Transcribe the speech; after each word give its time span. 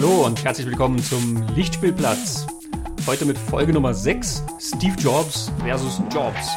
Hallo 0.00 0.26
und 0.26 0.44
herzlich 0.44 0.64
willkommen 0.64 1.02
zum 1.02 1.44
Lichtspielplatz. 1.56 2.46
Heute 3.04 3.24
mit 3.24 3.36
Folge 3.36 3.72
Nummer 3.72 3.92
6, 3.92 4.44
Steve 4.60 4.94
Jobs 4.96 5.50
versus 5.58 6.00
Jobs. 6.14 6.50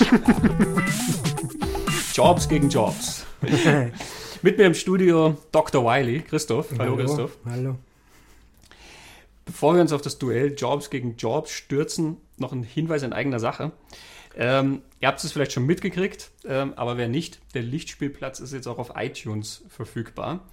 Jobs 2.14 2.48
gegen 2.48 2.70
Jobs. 2.70 3.26
mit 4.42 4.56
mir 4.56 4.64
im 4.64 4.72
Studio 4.72 5.36
Dr. 5.52 5.84
Wiley, 5.84 6.22
Christoph. 6.22 6.70
Hallo, 6.70 6.92
Hallo 6.92 6.96
Christoph. 6.96 7.36
Hallo. 7.44 7.76
Bevor 9.44 9.74
wir 9.74 9.82
uns 9.82 9.92
auf 9.92 10.00
das 10.00 10.16
Duell 10.16 10.54
Jobs 10.56 10.88
gegen 10.88 11.16
Jobs 11.16 11.50
stürzen, 11.50 12.16
noch 12.38 12.54
ein 12.54 12.62
Hinweis 12.62 13.02
in 13.02 13.12
eigener 13.12 13.38
Sache. 13.38 13.72
Ähm, 14.34 14.80
ihr 15.00 15.08
habt 15.08 15.22
es 15.22 15.30
vielleicht 15.30 15.52
schon 15.52 15.66
mitgekriegt, 15.66 16.30
ähm, 16.46 16.72
aber 16.76 16.96
wer 16.96 17.08
nicht, 17.08 17.38
der 17.52 17.64
Lichtspielplatz 17.64 18.40
ist 18.40 18.54
jetzt 18.54 18.66
auch 18.66 18.78
auf 18.78 18.92
iTunes 18.96 19.62
verfügbar. 19.68 20.48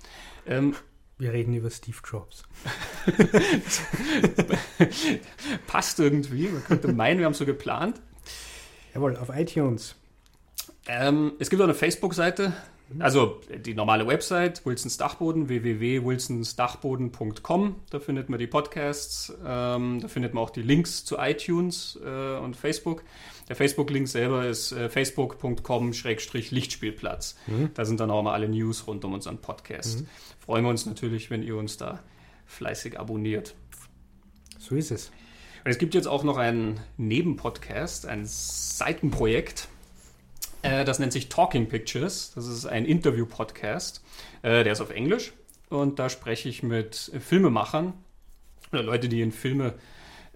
Ähm, 0.46 0.76
Wir 1.18 1.32
reden 1.32 1.54
über 1.54 1.70
Steve 1.70 1.96
Jobs. 2.04 2.44
passt 5.68 5.98
irgendwie, 6.00 6.50
man 6.50 6.62
könnte 6.66 6.92
meinen, 6.92 7.20
wir 7.20 7.26
haben 7.26 7.32
es 7.32 7.38
so 7.38 7.46
geplant. 7.46 8.02
Jawohl, 8.94 9.16
auf 9.16 9.30
iTunes. 9.30 9.96
Ähm, 10.88 11.32
es 11.40 11.50
gibt 11.50 11.62
auch 11.62 11.66
eine 11.66 11.74
Facebook-Seite, 11.74 12.52
also 13.00 13.40
die 13.50 13.74
normale 13.74 14.06
Website, 14.08 14.66
Wilsons 14.66 14.98
Dachboden, 14.98 15.48
www.wilsonsdachboden.com. 15.48 17.76
Da 17.90 18.00
findet 18.00 18.28
man 18.30 18.38
die 18.38 18.48
Podcasts, 18.48 19.34
ähm, 19.46 20.02
da 20.02 20.10
findet 20.10 20.34
man 20.34 20.44
auch 20.44 20.50
die 20.50 20.62
Links 20.62 21.06
zu 21.06 21.16
iTunes 21.18 21.98
äh, 22.06 22.36
und 22.38 22.58
Facebook. 22.58 23.04
Der 23.48 23.56
Facebook-Link 23.56 24.08
selber 24.08 24.48
ist 24.48 24.72
äh, 24.72 24.90
facebook.com-lichtspielplatz. 24.90 27.36
Da 27.74 27.86
sind 27.86 28.00
dann 28.00 28.10
auch 28.10 28.24
mal 28.24 28.34
alle 28.34 28.50
News 28.50 28.88
rund 28.88 29.06
um 29.06 29.14
unseren 29.14 29.38
Podcast. 29.40 30.04
Freuen 30.40 30.64
wir 30.64 30.70
uns 30.70 30.86
natürlich, 30.86 31.30
wenn 31.30 31.44
ihr 31.44 31.56
uns 31.56 31.78
da 31.78 32.00
fleißig 32.46 33.00
abonniert. 33.00 33.56
So 34.58 34.76
ist 34.76 34.92
es. 34.92 35.12
Und 35.64 35.72
es 35.72 35.78
gibt 35.78 35.96
jetzt 35.96 36.08
auch 36.08 36.24
noch 36.24 36.38
einen 36.38 36.80
Nebenpodcast, 36.98 38.06
ein 38.06 38.26
Seitenprojekt. 38.26 39.68
Äh, 40.62 40.86
das 40.86 41.00
nennt 41.00 41.14
sich 41.14 41.30
Talking 41.30 41.68
Pictures. 41.68 42.32
Das 42.36 42.48
ist 42.48 42.66
ein 42.66 42.86
Interview-Podcast. 42.86 44.04
Äh, 44.42 44.64
der 44.64 44.74
ist 44.74 44.82
auf 44.82 44.92
Englisch. 44.92 45.34
Und 45.70 46.00
da 46.00 46.10
spreche 46.10 46.50
ich 46.50 46.64
mit 46.64 47.12
Filmemachern 47.20 47.94
oder 48.72 48.84
Leute, 48.84 49.10
die 49.10 49.22
in 49.22 49.32
Filme 49.32 49.74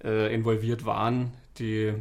äh, 0.04 0.34
involviert 0.34 0.86
waren, 0.86 1.34
die 1.60 1.94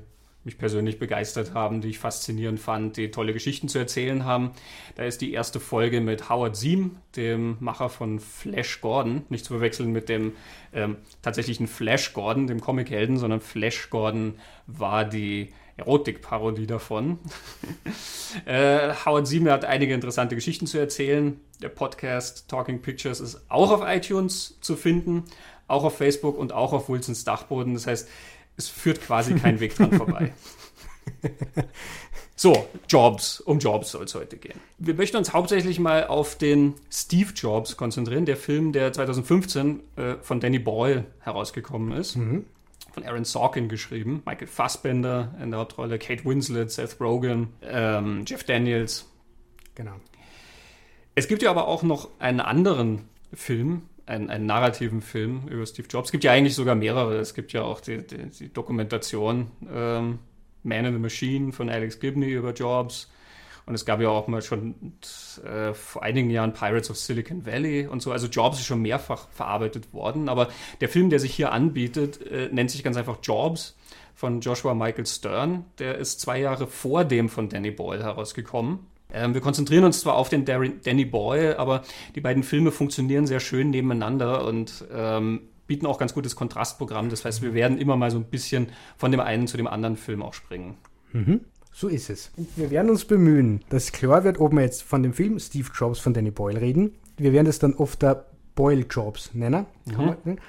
mich 0.48 0.56
persönlich 0.56 0.98
begeistert 0.98 1.52
haben, 1.52 1.82
die 1.82 1.88
ich 1.88 1.98
faszinierend 1.98 2.58
fand, 2.58 2.96
die 2.96 3.10
tolle 3.10 3.34
Geschichten 3.34 3.68
zu 3.68 3.78
erzählen 3.78 4.24
haben. 4.24 4.52
Da 4.94 5.04
ist 5.04 5.20
die 5.20 5.34
erste 5.34 5.60
Folge 5.60 6.00
mit 6.00 6.30
Howard 6.30 6.56
Siem, 6.56 6.96
dem 7.16 7.58
Macher 7.60 7.90
von 7.90 8.18
Flash 8.18 8.80
Gordon, 8.80 9.26
nicht 9.28 9.44
zu 9.44 9.52
verwechseln 9.52 9.92
mit 9.92 10.08
dem 10.08 10.32
ähm, 10.72 10.96
tatsächlichen 11.20 11.66
Flash 11.66 12.14
Gordon, 12.14 12.46
dem 12.46 12.62
Comichelden, 12.62 13.18
sondern 13.18 13.42
Flash 13.42 13.90
Gordon 13.90 14.38
war 14.66 15.04
die 15.04 15.52
Erotikparodie 15.76 16.66
davon. 16.66 17.18
äh, 18.46 18.94
Howard 19.04 19.26
Siem 19.26 19.50
hat 19.50 19.66
einige 19.66 19.92
interessante 19.92 20.34
Geschichten 20.34 20.66
zu 20.66 20.78
erzählen. 20.78 21.38
Der 21.60 21.68
Podcast 21.68 22.48
Talking 22.48 22.80
Pictures 22.80 23.20
ist 23.20 23.42
auch 23.50 23.70
auf 23.70 23.82
iTunes 23.84 24.56
zu 24.62 24.76
finden, 24.76 25.24
auch 25.66 25.84
auf 25.84 25.98
Facebook 25.98 26.38
und 26.38 26.54
auch 26.54 26.72
auf 26.72 26.88
Wilsons 26.88 27.24
Dachboden. 27.24 27.74
Das 27.74 27.86
heißt, 27.86 28.08
es 28.58 28.68
führt 28.68 29.00
quasi 29.00 29.34
kein 29.34 29.60
Weg 29.60 29.74
dran 29.74 29.92
vorbei. 29.92 30.32
So, 32.40 32.68
Jobs. 32.88 33.40
Um 33.40 33.58
Jobs 33.58 33.90
soll 33.90 34.04
es 34.04 34.14
heute 34.14 34.36
gehen. 34.36 34.60
Wir 34.78 34.94
möchten 34.94 35.16
uns 35.16 35.32
hauptsächlich 35.32 35.80
mal 35.80 36.06
auf 36.06 36.38
den 36.38 36.74
Steve 36.88 37.32
Jobs 37.34 37.76
konzentrieren, 37.76 38.26
der 38.26 38.36
Film, 38.36 38.70
der 38.70 38.92
2015 38.92 39.80
äh, 39.96 40.14
von 40.22 40.38
Danny 40.38 40.60
Boyle 40.60 41.04
herausgekommen 41.18 41.90
ist. 41.90 42.16
Von 42.92 43.02
Aaron 43.04 43.24
Sorkin 43.24 43.68
geschrieben. 43.68 44.22
Michael 44.24 44.46
Fassbender 44.46 45.34
in 45.42 45.50
der 45.50 45.58
Hauptrolle, 45.58 45.98
Kate 45.98 46.24
Winslet, 46.24 46.70
Seth 46.70 47.00
Rogen, 47.00 47.48
ähm, 47.60 48.22
Jeff 48.24 48.44
Daniels. 48.44 49.06
Genau. 49.74 49.96
Es 51.16 51.26
gibt 51.26 51.42
ja 51.42 51.50
aber 51.50 51.66
auch 51.66 51.82
noch 51.82 52.08
einen 52.20 52.38
anderen 52.38 53.08
Film, 53.32 53.82
einen, 54.08 54.30
einen 54.30 54.46
narrativen 54.46 55.02
Film 55.02 55.42
über 55.48 55.66
Steve 55.66 55.88
Jobs. 55.88 56.08
Es 56.08 56.12
gibt 56.12 56.24
ja 56.24 56.32
eigentlich 56.32 56.54
sogar 56.54 56.74
mehrere. 56.74 57.18
Es 57.18 57.34
gibt 57.34 57.52
ja 57.52 57.62
auch 57.62 57.80
die, 57.80 58.06
die, 58.06 58.30
die 58.30 58.52
Dokumentation 58.52 59.50
ähm, 59.70 60.18
Man 60.62 60.84
in 60.84 60.94
the 60.94 60.98
Machine 60.98 61.52
von 61.52 61.68
Alex 61.68 62.00
Gibney 62.00 62.30
über 62.30 62.52
Jobs. 62.52 63.10
Und 63.66 63.74
es 63.74 63.84
gab 63.84 64.00
ja 64.00 64.08
auch 64.08 64.28
mal 64.28 64.40
schon 64.40 64.94
äh, 65.44 65.74
vor 65.74 66.02
einigen 66.02 66.30
Jahren 66.30 66.54
Pirates 66.54 66.90
of 66.90 66.96
Silicon 66.96 67.44
Valley 67.44 67.86
und 67.86 68.00
so. 68.00 68.12
Also 68.12 68.26
Jobs 68.26 68.58
ist 68.58 68.64
schon 68.64 68.80
mehrfach 68.80 69.28
verarbeitet 69.28 69.92
worden. 69.92 70.30
Aber 70.30 70.48
der 70.80 70.88
Film, 70.88 71.10
der 71.10 71.20
sich 71.20 71.34
hier 71.34 71.52
anbietet, 71.52 72.26
äh, 72.26 72.48
nennt 72.50 72.70
sich 72.70 72.82
ganz 72.82 72.96
einfach 72.96 73.18
Jobs 73.22 73.76
von 74.14 74.40
Joshua 74.40 74.72
Michael 74.72 75.04
Stern. 75.04 75.66
Der 75.78 75.98
ist 75.98 76.20
zwei 76.20 76.40
Jahre 76.40 76.66
vor 76.66 77.04
dem 77.04 77.28
von 77.28 77.50
Danny 77.50 77.70
Boyle 77.70 78.02
herausgekommen. 78.02 78.80
Ähm, 79.12 79.34
wir 79.34 79.40
konzentrieren 79.40 79.84
uns 79.84 80.00
zwar 80.00 80.14
auf 80.14 80.28
den 80.28 80.44
Darren, 80.44 80.80
Danny 80.84 81.04
Boyle, 81.04 81.58
aber 81.58 81.82
die 82.14 82.20
beiden 82.20 82.42
Filme 82.42 82.72
funktionieren 82.72 83.26
sehr 83.26 83.40
schön 83.40 83.70
nebeneinander 83.70 84.44
und 84.44 84.84
ähm, 84.92 85.42
bieten 85.66 85.86
auch 85.86 85.98
ganz 85.98 86.14
gutes 86.14 86.36
Kontrastprogramm. 86.36 87.08
Das 87.08 87.24
heißt, 87.24 87.42
wir 87.42 87.54
werden 87.54 87.78
immer 87.78 87.96
mal 87.96 88.10
so 88.10 88.18
ein 88.18 88.24
bisschen 88.24 88.68
von 88.96 89.10
dem 89.10 89.20
einen 89.20 89.46
zu 89.46 89.56
dem 89.56 89.66
anderen 89.66 89.96
Film 89.96 90.22
auch 90.22 90.34
springen. 90.34 90.76
So 91.72 91.88
ist 91.88 92.10
es. 92.10 92.32
Wir 92.56 92.70
werden 92.70 92.90
uns 92.90 93.04
bemühen, 93.04 93.60
dass 93.68 93.92
klar 93.92 94.24
wird, 94.24 94.40
ob 94.40 94.52
wir 94.52 94.62
jetzt 94.62 94.82
von 94.82 95.02
dem 95.02 95.12
Film 95.12 95.38
Steve 95.38 95.68
Jobs 95.72 96.00
von 96.00 96.12
Danny 96.12 96.30
Boyle 96.30 96.60
reden. 96.60 96.94
Wir 97.16 97.32
werden 97.32 97.46
das 97.46 97.58
dann 97.58 97.74
oft 97.74 98.02
der 98.02 98.26
Boyle 98.54 98.84
Jobs 98.90 99.30
nennen. 99.34 99.66
Nennen. 100.24 100.40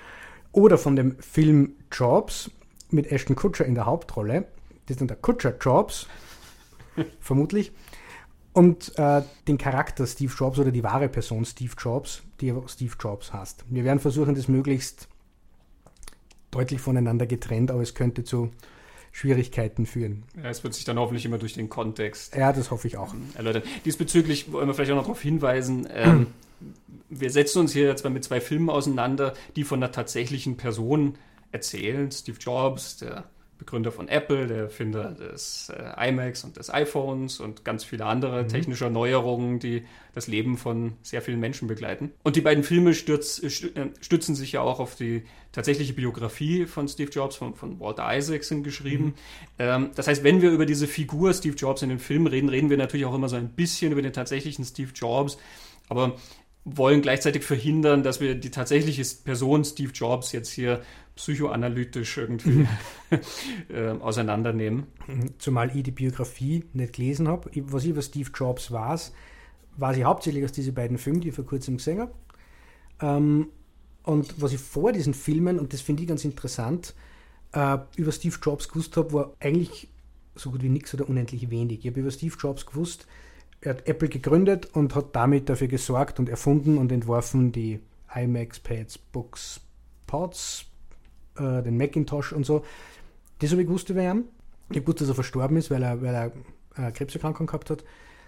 Oder 0.52 0.78
von 0.78 0.96
dem 0.96 1.18
Film 1.20 1.74
Jobs 1.92 2.50
mit 2.90 3.12
Ashton 3.12 3.36
Kutcher 3.36 3.66
in 3.66 3.76
der 3.76 3.86
Hauptrolle. 3.86 4.46
Das 4.88 4.96
ist 4.96 5.02
dann 5.02 5.08
der 5.08 5.18
Kutcher 5.18 5.56
Jobs, 5.62 6.08
vermutlich. 7.20 7.72
Und 8.54 8.98
äh, 8.98 9.22
den 9.48 9.58
Charakter 9.58 10.08
Steve 10.08 10.34
Jobs 10.36 10.60
oder 10.60 10.72
die 10.72 10.84
wahre 10.84 11.08
Person 11.08 11.46
Steve 11.46 11.74
Jobs, 11.78 12.24
die 12.42 12.54
Steve 12.68 12.94
Jobs 13.00 13.32
heißt. 13.32 13.66
Wir 13.70 13.84
werden 13.84 14.00
versuchen, 14.00 14.36
das 14.36 14.48
möglichst 14.48 15.08
deutlich 16.52 16.82
voneinander 16.82 17.28
getrennt, 17.28 17.72
aber 17.72 17.82
es 17.82 17.94
könnte 17.94 18.24
zu 18.24 18.52
Schwierigkeiten 19.12 19.86
führen. 19.86 20.24
Ja, 20.36 20.50
es 20.50 20.64
wird 20.64 20.74
sich 20.74 20.86
dann 20.86 20.98
hoffentlich 21.00 21.26
immer 21.26 21.38
durch 21.38 21.54
den 21.54 21.70
Kontext 21.70 22.36
Ja, 22.36 22.54
das 22.54 22.72
hoffe 22.72 22.88
ich 22.88 22.98
auch. 22.98 23.14
erläutern. 23.36 23.64
Diesbezüglich 23.86 24.52
wollen 24.52 24.68
wir 24.68 24.74
vielleicht 24.74 24.92
auch 24.92 24.96
noch 24.96 25.04
darauf 25.04 25.22
hinweisen, 25.22 25.88
ähm, 25.94 26.28
wir 27.10 27.32
setzen 27.32 27.60
uns 27.60 27.74
hier 27.74 27.88
jetzt 27.88 28.04
mal 28.04 28.10
mit 28.10 28.24
zwei 28.24 28.42
Filmen 28.42 28.70
auseinander, 28.70 29.34
die 29.56 29.64
von 29.64 29.82
einer 29.82 29.92
tatsächlichen 29.92 30.58
Person 30.58 31.18
erzählen. 31.52 32.12
Steve 32.12 32.38
Jobs, 32.40 32.98
der 32.98 33.24
Begründer 33.60 33.92
von 33.92 34.08
Apple, 34.08 34.48
der 34.48 34.58
Erfinder 34.58 35.12
des 35.12 35.70
äh, 35.70 36.10
iMacs 36.10 36.46
und 36.46 36.58
des 36.58 36.74
iPhones 36.74 37.40
und 37.40 37.66
ganz 37.66 37.84
viele 37.84 38.06
andere 38.06 38.48
technische 38.48 38.90
Neuerungen, 38.90 39.60
die 39.60 39.84
das 40.16 40.28
Leben 40.28 40.58
von 40.58 40.94
sehr 41.04 41.22
vielen 41.22 41.40
Menschen 41.40 41.68
begleiten. 41.68 42.12
Und 42.24 42.38
die 42.38 42.42
beiden 42.42 42.64
Filme 42.64 42.94
stürz, 42.94 43.40
stü- 43.44 43.76
äh, 43.76 43.90
stützen 44.00 44.34
sich 44.34 44.54
ja 44.54 44.62
auch 44.62 44.80
auf 44.80 44.96
die 44.96 45.24
tatsächliche 45.52 45.94
Biografie 45.94 46.66
von 46.66 46.88
Steve 46.88 47.12
Jobs, 47.12 47.36
von, 47.36 47.54
von 47.54 47.80
Walter 47.80 48.08
Isaacson 48.18 48.64
geschrieben. 48.64 49.14
Ähm, 49.60 49.92
das 49.94 50.08
heißt, 50.08 50.24
wenn 50.24 50.42
wir 50.42 50.52
über 50.52 50.66
diese 50.66 50.88
Figur 50.88 51.34
Steve 51.34 51.56
Jobs 51.56 51.82
in 51.82 51.90
den 51.90 52.00
Filmen 52.00 52.28
reden, 52.28 52.50
reden 52.50 52.70
wir 52.70 52.78
natürlich 52.78 53.06
auch 53.06 53.16
immer 53.16 53.30
so 53.30 53.36
ein 53.36 53.50
bisschen 53.50 53.92
über 53.92 54.02
den 54.02 54.14
tatsächlichen 54.14 54.64
Steve 54.64 54.92
Jobs. 54.96 55.38
Aber 55.90 56.16
wollen 56.66 57.02
gleichzeitig 57.02 57.44
verhindern, 57.44 58.04
dass 58.04 58.22
wir 58.22 58.36
die 58.36 58.52
tatsächliche 58.52 59.04
Person 59.24 59.66
Steve 59.66 59.92
Jobs 59.92 60.32
jetzt 60.32 60.52
hier 60.52 60.82
psychoanalytisch 61.20 62.18
irgendwie 62.18 62.66
äh, 63.70 63.90
auseinandernehmen. 64.00 64.88
Zumal 65.38 65.76
ich 65.76 65.84
die 65.84 65.92
Biografie 65.92 66.64
nicht 66.72 66.94
gelesen 66.94 67.28
habe. 67.28 67.52
Was 67.66 67.84
ich 67.84 67.90
über 67.90 68.02
Steve 68.02 68.30
Jobs 68.34 68.72
weiß, 68.72 69.12
weiß 69.76 69.98
ich 69.98 70.06
hauptsächlich 70.06 70.46
aus 70.46 70.54
diesen 70.54 70.74
beiden 70.74 70.98
Filmen, 70.98 71.20
die 71.20 71.30
ich 71.30 71.36
vor 71.36 71.46
kurzem 71.46 71.76
gesehen 71.76 72.00
habe. 72.00 72.14
Ähm, 73.02 73.50
und 74.04 74.42
was 74.42 74.54
ich 74.54 74.62
vor 74.62 74.94
diesen 74.94 75.14
Filmen, 75.14 75.60
und 75.60 75.74
das 75.74 75.82
finde 75.82 76.04
ich 76.04 76.08
ganz 76.08 76.24
interessant, 76.24 76.96
äh, 77.52 77.78
über 77.98 78.14
Steve 78.14 78.38
Jobs 78.42 78.70
gewusst 78.70 78.96
habe, 78.96 79.12
war 79.12 79.34
eigentlich 79.42 79.90
so 80.36 80.52
gut 80.52 80.64
wie 80.64 80.70
nichts 80.70 80.94
oder 80.94 81.10
unendlich 81.10 81.50
wenig. 81.50 81.80
Ich 81.80 81.92
habe 81.92 82.00
über 82.00 82.12
Steve 82.12 82.36
Jobs 82.40 82.66
gewusst, 82.66 83.08
er 83.60 83.72
hat 83.72 83.90
Apple 83.90 84.08
gegründet 84.08 84.68
und 84.68 84.96
hat 84.96 85.14
damit 85.18 85.50
dafür 85.50 85.68
gesorgt 85.68 86.18
und 86.18 86.30
erfunden 86.30 86.78
und 86.78 86.94
entworfen 86.94 87.52
die 87.52 87.82
iMacs, 88.16 88.62
Pads, 88.62 88.98
Books, 88.98 89.60
Pods, 90.08 90.69
äh, 91.40 91.64
den 91.64 91.78
Macintosh 91.78 92.34
und 92.34 92.46
so. 92.46 92.64
Das 93.40 93.52
habe 93.52 93.62
ich 93.62 93.68
gewusst 93.68 93.90
über 93.90 94.02
ihn. 94.02 94.26
Ich 94.70 94.78
habe 94.78 94.82
gewusst, 94.82 95.02
dass 95.02 95.10
er 95.10 95.16
verstorben 95.16 95.58
ist, 95.58 95.72
weil 95.72 95.84
er, 95.84 96.02
weil 96.02 96.14
er 96.14 96.88
äh, 96.88 96.92
Krebserkrankung 96.92 97.48
gehabt 97.48 97.70
hat. 97.70 97.84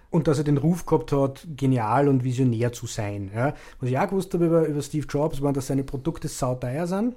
Und 0.10 0.28
dass 0.28 0.38
er 0.38 0.44
den 0.44 0.58
Ruf 0.58 0.86
gehabt 0.86 1.12
hat, 1.14 1.48
genial 1.56 2.10
und 2.10 2.24
visionär 2.24 2.74
zu 2.74 2.86
sein. 2.86 3.32
Ja. 3.34 3.54
Was 3.80 3.90
ich 3.90 3.98
auch 3.98 4.10
gewusst 4.10 4.34
habe 4.34 4.46
über, 4.46 4.68
über 4.68 4.82
Steve 4.82 5.08
Jobs, 5.08 5.42
war, 5.42 5.54
dass 5.54 5.68
seine 5.68 5.84
Produkte 5.84 6.28
sauteuer 6.28 6.86
sind 6.88 7.16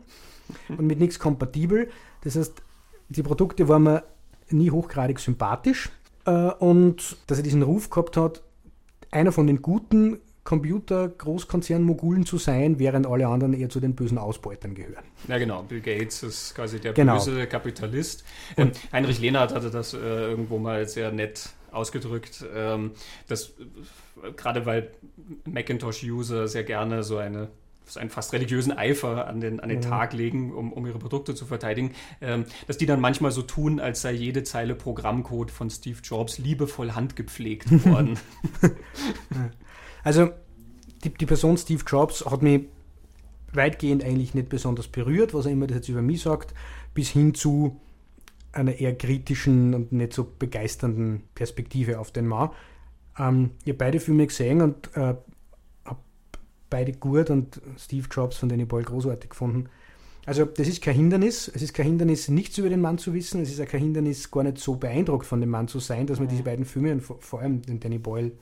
und 0.69 0.87
mit 0.87 1.01
nichts 1.01 1.19
kompatibel. 1.19 1.89
Das 2.23 2.37
heißt, 2.37 2.63
die 3.09 3.23
Produkte 3.23 3.69
waren 3.69 3.83
mir 3.83 4.05
nie 4.51 4.71
hochgradig 4.71 5.19
sympathisch. 5.19 5.91
Äh, 6.27 6.51
und 6.53 7.17
dass 7.27 7.39
er 7.39 7.45
diesen 7.45 7.63
Ruf 7.63 7.91
gehabt 7.91 8.17
hat, 8.17 8.43
einer 9.11 9.33
von 9.33 9.47
den 9.47 9.63
guten 9.63 10.21
Computer-Großkonzern-Mogulen 10.45 12.27
zu 12.27 12.39
sein, 12.39 12.79
während 12.79 13.07
alle 13.07 13.27
anderen 13.27 13.55
eher 13.55 13.69
zu 13.71 13.81
den 13.81 13.95
bösen 13.95 14.19
Ausbeutern 14.19 14.75
gehören. 14.75 15.05
Ja, 15.29 15.39
genau. 15.39 15.63
Bill 15.63 15.81
Gates 15.81 16.23
ist 16.23 16.55
quasi 16.55 16.81
der 16.81 16.93
Genau. 16.93 17.15
böse 17.15 17.47
Kapitalist. 17.47 18.25
Ähm, 18.57 18.73
Heinrich 18.93 19.21
Lehnhardt 19.21 19.55
hatte 19.55 19.71
das 19.71 19.95
äh, 19.95 19.99
irgendwo 19.99 20.59
mal 20.59 20.87
sehr 20.87 21.11
nett 21.13 21.51
ausgedrückt, 21.73 22.45
ähm, 22.55 22.93
dass 23.27 23.49
äh, 24.23 24.33
gerade 24.37 24.65
weil 24.67 24.91
Macintosh-User 25.45 26.47
sehr 26.49 26.65
gerne 26.65 27.03
so 27.03 27.17
eine 27.19 27.49
so 27.87 28.01
einen 28.01 28.09
fast 28.09 28.33
religiösen 28.33 28.73
Eifer 28.73 29.27
an 29.27 29.43
den, 29.43 29.61
an 29.61 29.69
den 29.69 29.81
Mhm. 29.81 29.83
Tag 29.83 30.15
legen, 30.15 30.55
um, 30.55 30.73
um 30.73 30.87
ihre 30.87 30.99
Produkte 30.99 31.35
zu 31.35 31.45
verteidigen, 31.45 31.91
ähm, 32.23 32.47
dass 32.67 32.79
die 32.79 32.87
dann 32.87 32.99
manchmal 32.99 33.31
so 33.31 33.43
tun, 33.43 33.79
als 33.79 34.01
sei 34.01 34.13
jede 34.13 34.43
Zeile 34.43 34.75
Programmcode 34.75 35.51
von 35.51 35.69
Steve 35.69 35.99
Jobs 36.03 36.39
liebevoll 36.39 36.93
handgepflegt 36.93 37.71
worden. 37.85 38.19
Also 40.05 40.31
die, 41.03 41.11
die 41.11 41.27
Person 41.27 41.57
Steve 41.57 41.83
Jobs 41.87 42.25
hat 42.25 42.43
mich 42.43 42.67
weitgehend 43.53 44.05
eigentlich 44.05 44.35
nicht 44.35 44.49
besonders 44.49 44.87
berührt, 44.89 45.35
was 45.35 45.47
er 45.47 45.53
immer 45.53 45.67
das 45.67 45.77
jetzt 45.77 45.89
über 45.89 46.03
mich 46.03 46.23
sagt, 46.23 46.55
bis 46.93 47.09
hin 47.09 47.35
zu 47.35 47.81
einer 48.53 48.79
eher 48.79 48.97
kritischen 48.97 49.75
und 49.75 49.93
nicht 49.93 50.13
so 50.13 50.31
begeisternden 50.39 51.23
Perspektive 51.35 51.99
auf 51.99 52.13
den 52.13 52.27
Mann. 52.27 52.51
Ähm, 53.19 53.51
ich 53.65 53.71
habe 53.71 53.79
beide 53.79 54.01
Filme 54.01 54.27
gesehen 54.27 54.61
und 54.61 54.97
äh, 54.97 55.15
habe 55.85 55.99
beide 56.71 56.93
gut 56.93 57.31
und 57.31 57.61
Steve 57.79 58.07
Jobs 58.11 58.37
von 58.37 58.49
Danny 58.49 58.65
Boyle 58.65 58.85
großartig 58.85 59.31
gefunden. 59.31 59.69
Also 60.27 60.45
das 60.47 60.69
ist 60.69 60.83
kein 60.83 60.95
Hindernis. 60.95 61.51
Es 61.53 61.63
ist 61.63 61.75
kein 61.75 61.87
Hindernis, 61.87 62.29
nichts 62.29 62.57
über 62.59 62.69
den 62.69 62.81
Mann 62.81 62.99
zu 62.99 63.13
wissen. 63.13 63.43
Es 63.43 63.51
ist 63.51 63.61
auch 63.61 63.67
kein 63.67 63.81
Hindernis, 63.81 64.31
gar 64.31 64.43
nicht 64.43 64.59
so 64.59 64.77
beeindruckt 64.77 65.27
von 65.27 65.41
dem 65.41 65.51
Mann 65.51 65.69
zu 65.69 65.81
sein, 65.81 66.07
dass 66.07 66.19
man 66.19 66.29
diese 66.29 66.43
beiden 66.43 66.65
Filme 66.65 66.93
und 66.93 67.01
vor, 67.01 67.19
vor 67.21 67.41
allem 67.41 67.61
den 67.63 67.81
Danny 67.81 67.99
Boyle 67.99 68.33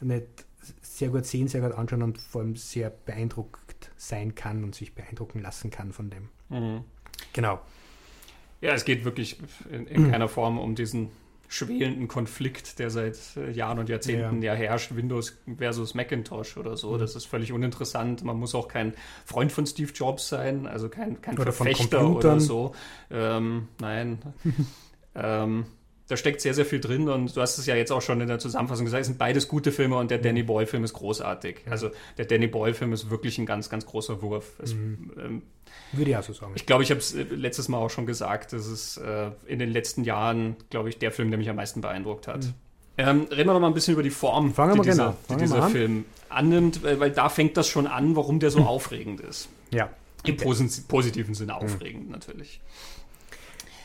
nicht 0.00 0.45
sehr 0.82 1.08
gut 1.10 1.26
sehen, 1.26 1.48
sehr 1.48 1.60
gut 1.60 1.72
anschauen 1.72 2.02
und 2.02 2.18
vor 2.18 2.42
allem 2.42 2.56
sehr 2.56 2.90
beeindruckt 2.90 3.90
sein 3.96 4.34
kann 4.34 4.64
und 4.64 4.74
sich 4.74 4.94
beeindrucken 4.94 5.40
lassen 5.40 5.70
kann 5.70 5.92
von 5.92 6.10
dem. 6.10 6.28
mhm. 6.48 6.84
Genau. 7.32 7.60
Ja, 8.60 8.72
es 8.72 8.84
geht 8.84 9.04
wirklich 9.04 9.38
in, 9.70 9.86
in 9.86 10.10
keiner 10.10 10.28
Form 10.28 10.58
um 10.58 10.74
diesen 10.74 11.10
schwelenden 11.48 12.08
Konflikt, 12.08 12.78
der 12.78 12.90
seit 12.90 13.18
äh, 13.36 13.50
Jahren 13.50 13.78
und 13.78 13.88
Jahrzehnten 13.88 14.42
ja. 14.42 14.54
herrscht, 14.54 14.94
Windows 14.96 15.38
versus 15.58 15.94
Macintosh 15.94 16.56
oder 16.56 16.76
so. 16.76 16.94
Mhm. 16.94 16.98
Das 16.98 17.14
ist 17.14 17.26
völlig 17.26 17.52
uninteressant. 17.52 18.24
Man 18.24 18.38
muss 18.38 18.54
auch 18.54 18.68
kein 18.68 18.94
Freund 19.24 19.52
von 19.52 19.66
Steve 19.66 19.92
Jobs 19.92 20.28
sein, 20.28 20.66
also 20.66 20.88
kein, 20.88 21.20
kein 21.20 21.38
Oder 21.38 21.52
von 21.52 21.66
Verfechter 21.66 21.98
Computern. 21.98 22.32
oder 22.32 22.40
so. 22.40 22.74
Ähm, 23.10 23.68
nein. 23.80 24.18
ähm, 25.14 25.66
da 26.08 26.16
steckt 26.16 26.40
sehr, 26.40 26.54
sehr 26.54 26.64
viel 26.64 26.80
drin 26.80 27.08
und 27.08 27.36
du 27.36 27.40
hast 27.40 27.58
es 27.58 27.66
ja 27.66 27.74
jetzt 27.74 27.90
auch 27.90 28.02
schon 28.02 28.20
in 28.20 28.28
der 28.28 28.38
Zusammenfassung 28.38 28.84
gesagt, 28.84 29.00
es 29.00 29.06
sind 29.08 29.18
beides 29.18 29.48
gute 29.48 29.72
Filme 29.72 29.96
und 29.96 30.10
der 30.10 30.18
Danny 30.18 30.42
Boyle-Film 30.42 30.84
ist 30.84 30.92
großartig. 30.92 31.62
Also 31.68 31.90
der 32.16 32.26
Danny 32.26 32.46
Boyle-Film 32.46 32.92
ist 32.92 33.10
wirklich 33.10 33.38
ein 33.38 33.46
ganz, 33.46 33.68
ganz 33.68 33.86
großer 33.86 34.22
Wurf. 34.22 34.52
Es, 34.62 34.72
ähm, 34.72 35.42
Würde 35.92 36.10
ich 36.12 36.16
auch 36.16 36.22
so 36.22 36.32
sagen. 36.32 36.52
ich 36.54 36.64
glaube, 36.64 36.84
ich 36.84 36.90
habe 36.90 37.00
es 37.00 37.14
letztes 37.14 37.68
Mal 37.68 37.78
auch 37.78 37.90
schon 37.90 38.06
gesagt, 38.06 38.52
das 38.52 38.66
ist 38.66 38.98
äh, 38.98 39.30
in 39.46 39.58
den 39.58 39.70
letzten 39.70 40.04
Jahren, 40.04 40.56
glaube 40.70 40.88
ich, 40.88 40.98
der 40.98 41.10
Film, 41.10 41.30
der 41.30 41.38
mich 41.38 41.50
am 41.50 41.56
meisten 41.56 41.80
beeindruckt 41.80 42.28
hat. 42.28 42.52
Ähm, 42.98 43.26
reden 43.30 43.48
wir 43.48 43.54
noch 43.54 43.60
mal 43.60 43.66
ein 43.66 43.74
bisschen 43.74 43.94
über 43.94 44.02
die 44.02 44.10
Form, 44.10 44.54
Fangen 44.54 44.74
die 44.74 44.78
wir 44.78 44.84
dieser, 44.84 45.04
genau. 45.04 45.16
die 45.22 45.26
Fangen 45.26 45.40
wir 45.40 45.46
dieser 45.46 45.62
an. 45.62 45.72
Film 45.72 46.04
annimmt, 46.28 46.82
weil, 46.82 47.10
da 47.10 47.28
fängt 47.28 47.56
das 47.56 47.68
schon 47.68 47.86
an, 47.86 48.16
warum 48.16 48.40
der 48.40 48.50
so 48.50 48.60
aufregend 48.60 49.20
ist. 49.20 49.48
ja. 49.70 49.90
Im 50.24 50.36
posi 50.36 50.82
positiven 50.88 51.34
Sinne 51.34 51.54
aufregend 51.54 52.10
natürlich. 52.10 52.60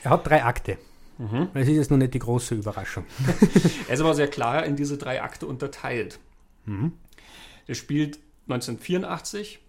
Er 0.02 0.12
hat 0.12 0.28
drei 0.28 0.44
Akte. 0.44 0.78
Das 1.54 1.68
ist 1.68 1.76
jetzt 1.76 1.92
noch 1.92 1.98
nicht 1.98 2.14
die 2.14 2.20
große 2.20 2.56
Überraschung. 2.56 3.06
Er 3.88 3.94
ist 3.94 4.02
aber 4.02 4.16
sehr 4.16 4.28
klar 4.28 4.66
in 4.66 4.76
diese 4.76 4.98
drei 4.98 5.22
Akte 5.22 5.46
unterteilt. 5.46 6.20
Mhm. 6.66 6.94
Der 7.68 7.76
spielt 7.76 8.20
1984, 8.48 9.60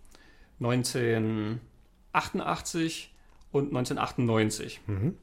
1988 0.61 3.15
und 3.51 3.69
1998. 3.69 4.81
Mhm. 4.87 5.17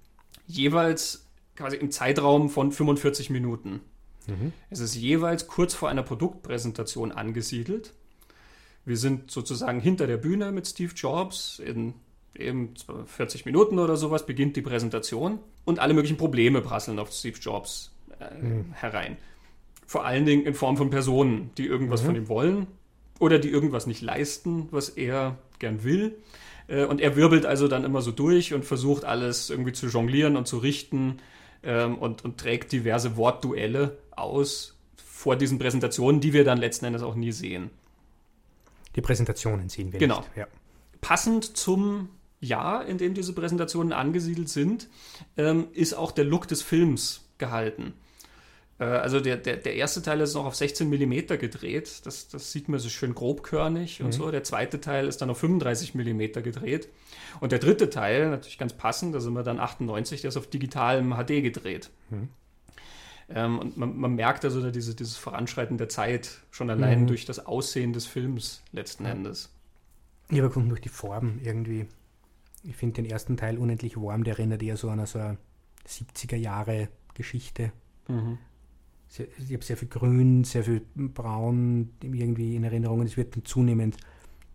Jeweils 0.46 1.26
quasi 1.56 1.78
im 1.78 1.92
Zeitraum 1.92 2.50
von 2.50 2.72
45 2.72 3.30
Minuten. 3.30 3.82
Es 4.70 4.80
ist 4.80 4.96
jeweils 4.96 5.48
kurz 5.48 5.74
vor 5.74 5.90
einer 5.90 6.04
Produktpräsentation 6.04 7.12
angesiedelt. 7.12 7.94
Wir 8.86 8.98
sind 8.98 9.32
sozusagen 9.32 9.80
hinter 9.80 10.08
der 10.08 10.18
Bühne 10.18 10.52
mit 10.52 10.68
Steve 10.68 10.94
Jobs. 10.96 11.60
In 11.60 11.94
eben 12.40 12.74
40 13.06 13.46
Minuten 13.46 13.80
oder 13.80 13.98
sowas 13.98 14.26
beginnt 14.26 14.56
die 14.56 14.62
Präsentation 14.62 15.40
und 15.66 15.80
alle 15.80 15.94
möglichen 15.94 16.18
Probleme 16.18 16.62
prasseln 16.62 17.00
auf 17.00 17.12
Steve 17.12 17.38
Jobs 17.40 17.92
äh, 18.20 18.26
herein. 18.74 19.18
Vor 19.86 20.06
allen 20.06 20.26
Dingen 20.26 20.46
in 20.46 20.54
Form 20.54 20.78
von 20.78 20.90
Personen, 20.90 21.52
die 21.58 21.66
irgendwas 21.66 22.02
von 22.02 22.16
ihm 22.16 22.28
wollen 22.30 22.68
oder 23.20 23.40
die 23.40 23.50
irgendwas 23.50 23.88
nicht 23.88 24.02
leisten, 24.02 24.68
was 24.72 24.90
er 24.90 25.38
gern 25.58 25.84
will. 25.84 26.16
Äh, 26.68 26.86
Und 26.86 27.02
er 27.02 27.16
wirbelt 27.16 27.46
also 27.46 27.68
dann 27.68 27.84
immer 27.84 28.02
so 28.02 28.12
durch 28.12 28.54
und 28.54 28.66
versucht 28.66 29.04
alles 29.04 29.50
irgendwie 29.50 29.72
zu 29.74 29.88
jonglieren 29.88 30.38
und 30.38 30.48
zu 30.48 30.60
richten 30.60 31.18
ähm, 31.64 31.98
und, 31.98 32.24
und 32.24 32.38
trägt 32.38 32.72
diverse 32.72 33.18
Wortduelle 33.18 33.98
aus 34.12 34.78
vor 34.96 35.36
diesen 35.36 35.58
Präsentationen, 35.60 36.22
die 36.22 36.34
wir 36.34 36.44
dann 36.46 36.60
letzten 36.60 36.86
Endes 36.86 37.02
auch 37.02 37.16
nie 37.16 37.32
sehen. 37.32 37.72
Die 38.96 39.02
Präsentationen 39.02 39.70
sehen 39.70 39.92
wir 39.92 40.00
Genau. 40.00 40.20
nicht. 40.20 40.30
Ja. 40.38 40.48
Passend 41.02 41.58
zum 41.58 42.10
Jahr, 42.42 42.86
in 42.86 42.98
dem 42.98 43.14
diese 43.14 43.34
Präsentationen 43.34 43.94
angesiedelt 43.94 44.50
sind, 44.50 44.88
ähm, 45.38 45.68
ist 45.74 45.94
auch 45.94 46.12
der 46.12 46.26
Look 46.26 46.48
des 46.48 46.62
Films 46.62 47.28
gehalten. 47.38 47.94
Äh, 48.80 48.86
also 48.86 49.20
der, 49.20 49.38
der, 49.38 49.58
der 49.58 49.76
erste 49.76 50.02
Teil 50.02 50.22
ist 50.22 50.34
noch 50.36 50.46
auf 50.46 50.56
16 50.56 50.90
mm 50.90 51.38
gedreht. 51.40 52.02
Das, 52.06 52.30
das 52.30 52.52
sieht 52.52 52.70
man 52.70 52.80
so 52.80 52.90
schön 52.90 53.14
grobkörnig 53.14 54.02
und 54.02 54.14
so. 54.14 54.32
Der 54.32 54.44
zweite 54.44 54.80
Teil 54.80 55.08
ist 55.08 55.22
dann 55.22 55.30
auf 55.30 55.38
35 55.40 55.96
mm 55.96 56.20
gedreht. 56.42 56.88
Und 57.42 57.52
der 57.52 57.60
dritte 57.60 57.90
Teil, 57.90 58.30
natürlich 58.30 58.58
ganz 58.58 58.74
passend, 58.74 59.14
da 59.14 59.20
sind 59.20 59.34
wir 59.34 59.44
dann 59.44 59.60
98, 59.60 60.22
der 60.22 60.30
ist 60.30 60.38
auf 60.38 60.48
digitalem 60.48 61.14
HD 61.16 61.44
gedreht. 61.44 61.90
Ähm, 63.30 63.60
und 63.60 63.78
man, 63.78 63.98
man 63.98 64.16
merkt 64.16 64.44
also 64.46 64.62
da 64.62 64.72
diese, 64.72 64.96
dieses 64.96 65.18
Voranschreiten 65.18 65.78
der 65.78 65.90
Zeit 65.90 66.40
schon 66.52 66.70
allein 66.70 67.02
Mhm. 67.02 67.08
durch 67.08 67.26
das 67.26 67.46
Aussehen 67.46 67.94
des 67.94 68.06
Films 68.06 68.64
letzten 68.72 69.06
Endes. 69.06 69.50
Ich 70.30 70.38
habe 70.38 70.48
gefunden 70.48 70.70
durch 70.70 70.82
die 70.82 70.90
Farben 70.90 71.40
irgendwie. 71.44 71.86
Ich 72.64 72.76
finde 72.76 73.02
den 73.02 73.06
ersten 73.06 73.38
Teil 73.38 73.58
unendlich 73.58 73.98
warm, 73.98 74.24
der 74.24 74.34
erinnert 74.34 74.62
eher 74.62 74.78
so 74.78 74.90
an 74.90 75.00
eine 75.00 75.08
so 75.08 75.20
eine 75.20 75.38
70er 75.88 76.36
Jahre 76.36 76.90
Geschichte. 77.14 77.72
Sehr, 79.08 79.28
ich 79.38 79.54
habe 79.54 79.64
sehr 79.64 79.78
viel 79.78 79.88
Grün, 79.88 80.44
sehr 80.44 80.64
viel 80.64 80.82
Braun 80.96 81.92
irgendwie 82.02 82.56
in 82.56 82.64
Erinnerung 82.64 83.00
und 83.00 83.08
es 83.08 83.18
wird 83.18 83.36
dann 83.36 83.46
zunehmend 83.46 83.98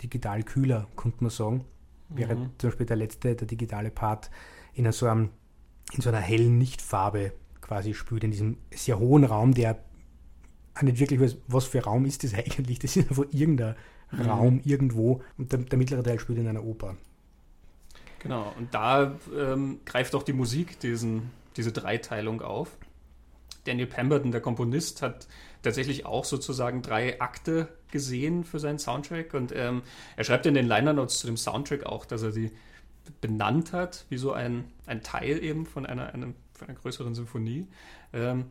digital 0.03 0.43
kühler, 0.43 0.87
könnte 0.97 1.19
man 1.23 1.31
sagen. 1.31 1.65
Während 2.11 2.61
zum 2.61 2.71
Beispiel 2.71 2.87
der 2.87 2.97
letzte, 2.97 3.35
der 3.35 3.47
digitale 3.47 3.91
Part, 3.91 4.31
in 4.75 4.91
so, 4.93 5.07
einem, 5.07 5.31
in 5.93 6.03
so 6.03 6.11
einer 6.11 6.21
hellen 6.21 6.59
Nichtfarbe 6.59 7.33
quasi 7.61 7.95
spielt, 7.95 8.25
in 8.25 8.31
diesem 8.31 8.59
sehr 8.73 8.99
hohen 8.99 9.25
Raum, 9.25 9.55
der 9.55 9.79
nicht 10.83 10.99
wirklich 10.99 11.21
weiß, 11.21 11.39
was 11.49 11.65
für 11.65 11.83
Raum 11.83 12.05
ist 12.05 12.25
das 12.25 12.35
eigentlich. 12.35 12.79
Das 12.79 12.97
ist 12.97 13.09
einfach 13.09 13.25
irgendein 13.33 13.75
Raum 14.13 14.61
irgendwo 14.65 15.23
und 15.39 15.53
der, 15.53 15.61
der 15.61 15.79
mittlere 15.79 16.03
Teil 16.03 16.19
spielt 16.21 16.39
in 16.39 16.49
einer 16.49 16.65
Oper. 16.65 16.97
Genau, 18.25 18.55
und 18.59 18.73
da 18.73 19.15
ähm, 19.39 19.81
greift 19.85 20.15
auch 20.15 20.23
die 20.23 20.33
Musik 20.33 20.81
diesen, 20.81 21.31
diese 21.57 21.73
Dreiteilung 21.73 22.41
auf. 22.41 22.71
Daniel 23.65 23.87
Pemberton, 23.87 24.33
der 24.33 24.41
Komponist, 24.41 25.03
hat 25.03 25.29
tatsächlich 25.63 26.07
auch 26.07 26.25
sozusagen 26.25 26.81
drei 26.81 27.21
Akte 27.21 27.69
gesehen 27.91 28.45
für 28.45 28.59
seinen 28.59 28.79
Soundtrack 28.79 29.35
und 29.35 29.53
ähm, 29.55 29.83
er 30.17 30.25
schreibt 30.25 30.47
in 30.47 30.55
den 30.55 30.67
Liner 30.67 30.95
Notes 30.95 31.19
zu 31.19 31.27
dem 31.27 31.37
Soundtrack 31.37 31.85
auch, 31.85 32.07
dass 32.07 32.23
er 32.23 32.33
sie 32.33 32.51
benannt 33.21 33.75
hat, 33.75 34.07
wie 34.09 34.17
so 34.17 34.33
ein, 34.33 34.65
ein 34.87 35.03
Teil 35.03 35.45
eben 35.45 35.67
von 35.67 35.85
einer, 35.85 36.13
einem, 36.15 36.35
von 36.55 36.69
einer 36.69 36.79
größeren 36.79 37.15
Symphonie. 37.15 37.69
Ähm, 38.15 38.47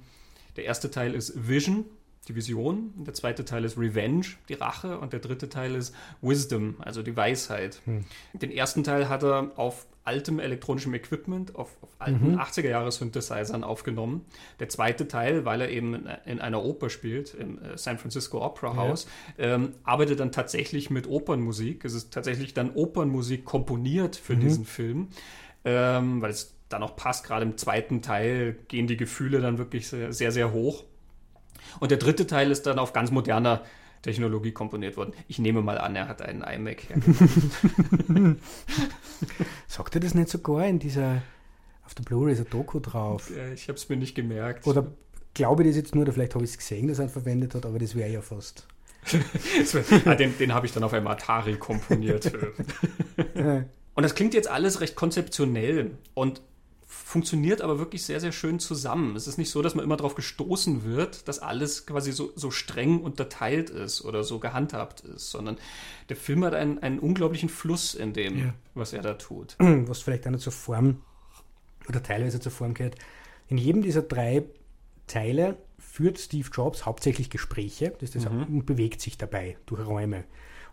der 0.55 0.65
erste 0.65 0.91
Teil 0.91 1.15
ist 1.15 1.47
Vision, 1.47 1.85
die 2.27 2.35
Vision, 2.35 2.93
der 2.95 3.13
zweite 3.13 3.43
Teil 3.43 3.65
ist 3.65 3.77
Revenge, 3.77 4.25
die 4.47 4.53
Rache 4.53 4.99
und 4.99 5.13
der 5.13 5.19
dritte 5.19 5.49
Teil 5.49 5.75
ist 5.75 5.93
Wisdom, 6.21 6.75
also 6.79 7.03
die 7.03 7.15
Weisheit. 7.15 7.81
Den 8.33 8.51
ersten 8.51 8.83
Teil 8.83 9.09
hat 9.09 9.23
er 9.23 9.51
auf 9.55 9.87
altem 10.05 10.39
elektronischem 10.39 10.93
Equipment, 10.93 11.55
auf, 11.55 11.77
auf 11.81 11.89
alten 11.99 12.35
80er-Jahres-Synthesizern 12.39 13.63
aufgenommen. 13.63 14.25
Der 14.59 14.69
zweite 14.69 15.07
Teil, 15.07 15.45
weil 15.45 15.61
er 15.61 15.69
eben 15.69 15.95
in, 15.95 16.09
in 16.25 16.41
einer 16.41 16.63
Oper 16.63 16.89
spielt, 16.89 17.33
im 17.33 17.61
äh, 17.61 17.77
San 17.77 17.97
Francisco 17.97 18.43
Opera 18.43 18.75
House, 18.75 19.07
ähm, 19.37 19.73
arbeitet 19.83 20.19
dann 20.19 20.31
tatsächlich 20.31 20.89
mit 20.89 21.07
Opernmusik. 21.07 21.85
Es 21.85 21.93
ist 21.93 22.13
tatsächlich 22.13 22.53
dann 22.53 22.71
Opernmusik 22.71 23.45
komponiert 23.45 24.15
für 24.15 24.35
diesen 24.35 24.65
Film, 24.65 25.07
ähm, 25.63 26.21
weil 26.21 26.31
es 26.31 26.53
dann 26.67 26.83
auch 26.83 26.95
passt. 26.95 27.25
Gerade 27.25 27.45
im 27.45 27.57
zweiten 27.57 28.01
Teil 28.01 28.57
gehen 28.67 28.87
die 28.87 28.97
Gefühle 28.97 29.39
dann 29.39 29.57
wirklich 29.57 29.87
sehr, 29.87 30.11
sehr, 30.11 30.31
sehr 30.31 30.51
hoch. 30.51 30.83
Und 31.79 31.91
der 31.91 31.97
dritte 31.97 32.27
Teil 32.27 32.51
ist 32.51 32.63
dann 32.63 32.79
auf 32.79 32.93
ganz 32.93 33.11
moderner 33.11 33.63
Technologie 34.03 34.51
komponiert 34.51 34.97
worden. 34.97 35.13
Ich 35.27 35.39
nehme 35.39 35.61
mal 35.61 35.77
an, 35.77 35.95
er 35.95 36.07
hat 36.07 36.21
einen 36.21 36.41
iMac 36.41 36.89
hergenommen. 36.89 38.39
Sagt 39.67 39.95
er 39.95 40.01
das 40.01 40.13
nicht 40.13 40.29
sogar 40.29 40.67
in 40.67 40.77
dieser, 40.77 41.21
auf 41.85 41.95
der 41.95 42.03
Blu-ray 42.03 42.33
ist 42.33 42.39
ein 42.39 42.49
Doku 42.49 42.79
drauf? 42.79 43.31
Ich 43.53 43.69
habe 43.69 43.77
es 43.77 43.87
mir 43.89 43.95
nicht 43.95 44.13
gemerkt. 44.13 44.67
Oder 44.67 44.87
glaube 45.33 45.63
ich 45.63 45.69
das 45.69 45.77
jetzt 45.77 45.95
nur, 45.95 46.03
oder 46.03 46.13
vielleicht 46.13 46.35
habe 46.35 46.43
ich 46.43 46.51
es 46.51 46.57
gesehen, 46.57 46.87
dass 46.87 46.99
er 46.99 47.05
ihn 47.05 47.09
verwendet 47.09 47.55
hat, 47.55 47.65
aber 47.65 47.79
das 47.79 47.95
wäre 47.95 48.11
ja 48.11 48.21
fast. 48.21 48.67
Ah, 50.05 50.15
den 50.15 50.37
den 50.37 50.53
habe 50.53 50.65
ich 50.65 50.71
dann 50.71 50.83
auf 50.83 50.93
einem 50.93 51.07
Atari 51.07 51.55
komponiert. 51.55 52.31
und 53.35 54.03
das 54.03 54.15
klingt 54.15 54.33
jetzt 54.33 54.49
alles 54.49 54.79
recht 54.79 54.95
konzeptionell 54.95 55.91
und 56.13 56.41
funktioniert 57.03 57.61
aber 57.61 57.79
wirklich 57.79 58.03
sehr, 58.05 58.19
sehr 58.19 58.31
schön 58.31 58.59
zusammen. 58.59 59.15
Es 59.15 59.27
ist 59.27 59.37
nicht 59.37 59.49
so, 59.49 59.61
dass 59.61 59.75
man 59.75 59.83
immer 59.83 59.97
darauf 59.97 60.15
gestoßen 60.15 60.83
wird, 60.85 61.27
dass 61.27 61.39
alles 61.39 61.85
quasi 61.85 62.11
so, 62.11 62.31
so 62.35 62.49
streng 62.49 63.01
unterteilt 63.01 63.69
ist 63.69 64.03
oder 64.03 64.23
so 64.23 64.39
gehandhabt 64.39 65.01
ist, 65.01 65.29
sondern 65.29 65.57
der 66.09 66.15
Film 66.15 66.43
hat 66.45 66.53
einen, 66.53 66.79
einen 66.79 66.99
unglaublichen 66.99 67.49
Fluss 67.49 67.93
in 67.93 68.13
dem, 68.13 68.37
Ja. 68.39 68.53
was 68.73 68.93
er 68.93 69.01
da 69.01 69.13
tut. 69.15 69.55
was 69.59 70.01
vielleicht 70.01 70.25
noch 70.25 70.39
zur 70.39 70.53
Form 70.53 71.01
oder 71.89 72.01
teilweise 72.01 72.39
zur 72.39 72.51
Form 72.51 72.73
gehört. 72.73 72.95
In 73.49 73.57
jedem 73.57 73.81
dieser 73.81 74.01
drei 74.01 74.43
Teile 75.07 75.57
führt 75.77 76.17
Steve 76.17 76.47
Jobs 76.51 76.85
hauptsächlich 76.85 77.29
Gespräche 77.29 77.93
das 77.99 78.11
das, 78.11 78.25
und 78.25 78.65
bewegt 78.65 79.01
sich 79.01 79.17
dabei 79.17 79.57
durch 79.65 79.85
Räume. 79.85 80.23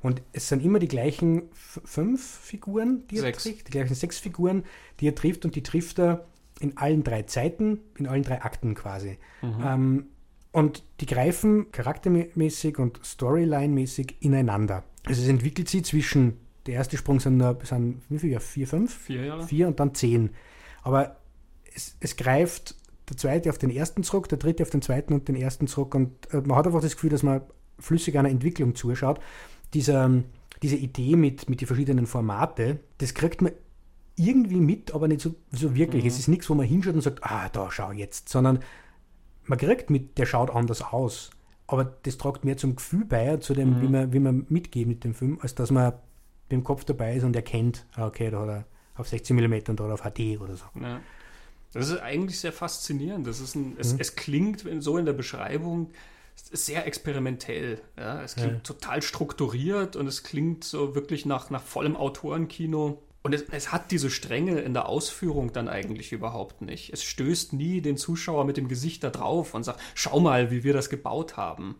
Und 0.02 0.22
es 0.32 0.48
sind 0.48 0.64
immer 0.64 0.78
die 0.78 0.88
gleichen 0.88 1.42
fünf 1.52 2.24
Figuren, 2.24 3.06
die 3.08 3.16
er 3.16 3.22
Sechs. 3.22 3.42
trifft, 3.42 3.68
die 3.68 3.70
gleichen 3.72 3.94
sechs 3.94 4.18
Figuren, 4.18 4.64
die 4.98 5.08
er 5.08 5.14
trifft 5.14 5.44
und 5.44 5.54
die 5.54 5.62
trifft 5.62 5.98
er 5.98 6.26
in 6.58 6.76
allen 6.76 7.04
drei 7.04 7.22
Zeiten, 7.22 7.80
in 7.96 8.06
allen 8.06 8.22
drei 8.22 8.42
Akten 8.42 8.74
quasi. 8.74 9.18
Ähm, 9.42 10.06
und 10.52 10.82
die 11.00 11.06
greifen 11.06 11.70
charaktermäßig 11.70 12.78
und 12.78 13.00
Storyline-mäßig 13.04 14.16
ineinander. 14.20 14.84
Also 15.04 15.22
es 15.22 15.28
entwickelt 15.28 15.68
sich 15.68 15.84
zwischen, 15.84 16.38
der 16.66 16.74
erste 16.74 16.96
Sprung 16.96 17.20
sind, 17.20 17.36
nur, 17.36 17.58
sind 17.62 18.02
wie 18.08 18.18
viel, 18.18 18.30
ja, 18.30 18.40
vier, 18.40 18.66
fünf? 18.66 18.94
Vier 18.94 19.24
Jahre? 19.24 19.46
vier 19.46 19.68
und 19.68 19.80
dann 19.80 19.94
zehn. 19.94 20.30
Aber 20.82 21.16
es, 21.74 21.96
es 22.00 22.16
greift 22.16 22.74
der 23.08 23.16
zweite 23.16 23.50
auf 23.50 23.58
den 23.58 23.70
ersten 23.70 24.02
zurück, 24.02 24.28
der 24.28 24.38
dritte 24.38 24.62
auf 24.62 24.70
den 24.70 24.82
zweiten 24.82 25.14
und 25.14 25.28
den 25.28 25.36
ersten 25.36 25.66
zurück. 25.66 25.94
Und 25.94 26.12
äh, 26.32 26.40
man 26.40 26.56
hat 26.56 26.66
einfach 26.66 26.80
das 26.80 26.94
Gefühl, 26.94 27.10
dass 27.10 27.22
man 27.22 27.42
flüssig 27.78 28.18
einer 28.18 28.28
Entwicklung 28.28 28.74
zuschaut. 28.74 29.20
Dieser, 29.74 30.10
diese 30.62 30.76
Idee 30.76 31.16
mit, 31.16 31.48
mit 31.48 31.60
den 31.60 31.66
verschiedenen 31.66 32.06
Formate, 32.06 32.80
das 32.98 33.14
kriegt 33.14 33.42
man 33.42 33.52
irgendwie 34.16 34.60
mit, 34.60 34.92
aber 34.94 35.08
nicht 35.08 35.20
so, 35.20 35.34
so 35.52 35.74
wirklich. 35.74 36.04
Es 36.04 36.18
ist 36.18 36.28
nichts, 36.28 36.50
wo 36.50 36.54
man 36.54 36.66
hinschaut 36.66 36.94
und 36.94 37.00
sagt, 37.02 37.24
ah, 37.24 37.48
da 37.48 37.70
schau 37.70 37.92
jetzt, 37.92 38.28
sondern 38.28 38.58
man 39.44 39.58
kriegt 39.58 39.88
mit, 39.90 40.18
der 40.18 40.26
schaut 40.26 40.50
anders 40.50 40.82
aus. 40.82 41.30
Aber 41.66 41.84
das 42.02 42.18
tragt 42.18 42.44
mehr 42.44 42.56
zum 42.56 42.76
Gefühl 42.76 43.04
bei, 43.04 43.36
zu 43.38 43.54
dem, 43.54 43.80
wie, 43.80 43.88
man, 43.88 44.12
wie 44.12 44.18
man 44.18 44.44
mitgeht 44.48 44.88
mit 44.88 45.04
dem 45.04 45.14
Film, 45.14 45.38
als 45.40 45.54
dass 45.54 45.70
man 45.70 45.92
mit 45.92 46.52
dem 46.52 46.64
Kopf 46.64 46.84
dabei 46.84 47.14
ist 47.16 47.22
und 47.24 47.34
erkennt, 47.36 47.86
ah, 47.94 48.06
okay, 48.08 48.30
da 48.30 48.40
hat 48.40 48.48
er 48.48 48.64
auf 48.96 49.08
16 49.08 49.36
mm 49.36 49.52
und 49.68 49.80
da 49.80 49.84
hat 49.84 49.90
er 49.90 49.94
auf 49.94 50.02
HD 50.02 50.40
oder 50.40 50.56
so. 50.56 50.64
Ja. 50.80 51.00
Das 51.72 51.88
ist 51.88 52.00
eigentlich 52.00 52.40
sehr 52.40 52.52
faszinierend. 52.52 53.26
Das 53.28 53.38
ist 53.38 53.54
ein, 53.54 53.68
Mhm. 53.70 53.74
es, 53.78 53.94
es 53.96 54.16
klingt 54.16 54.66
in- 54.66 54.80
so 54.80 54.98
in 54.98 55.06
der 55.06 55.12
Beschreibung 55.12 55.90
sehr 56.52 56.86
experimentell. 56.86 57.80
Ja? 57.98 58.22
Es 58.22 58.34
klingt 58.34 58.52
Ja. 58.52 58.58
total 58.60 59.02
strukturiert 59.02 59.96
und 59.96 60.06
es 60.06 60.22
klingt 60.22 60.64
so 60.64 60.94
wirklich 60.94 61.26
nach, 61.26 61.50
nach 61.50 61.62
vollem 61.62 61.96
Autorenkino. 61.96 63.02
Und 63.22 63.34
es, 63.34 63.42
es 63.50 63.70
hat 63.70 63.90
diese 63.90 64.08
Strenge 64.08 64.60
in 64.60 64.72
der 64.72 64.88
Ausführung 64.88 65.52
dann 65.52 65.68
eigentlich 65.68 66.12
überhaupt 66.12 66.62
nicht. 66.62 66.92
Es 66.92 67.04
stößt 67.04 67.52
nie 67.52 67.82
den 67.82 67.98
Zuschauer 67.98 68.44
mit 68.46 68.56
dem 68.56 68.66
Gesicht 68.68 69.04
da 69.04 69.10
drauf 69.10 69.52
und 69.52 69.62
sagt, 69.62 69.80
schau 69.94 70.20
mal, 70.20 70.50
wie 70.50 70.64
wir 70.64 70.72
das 70.72 70.88
gebaut 70.88 71.36
haben. 71.36 71.76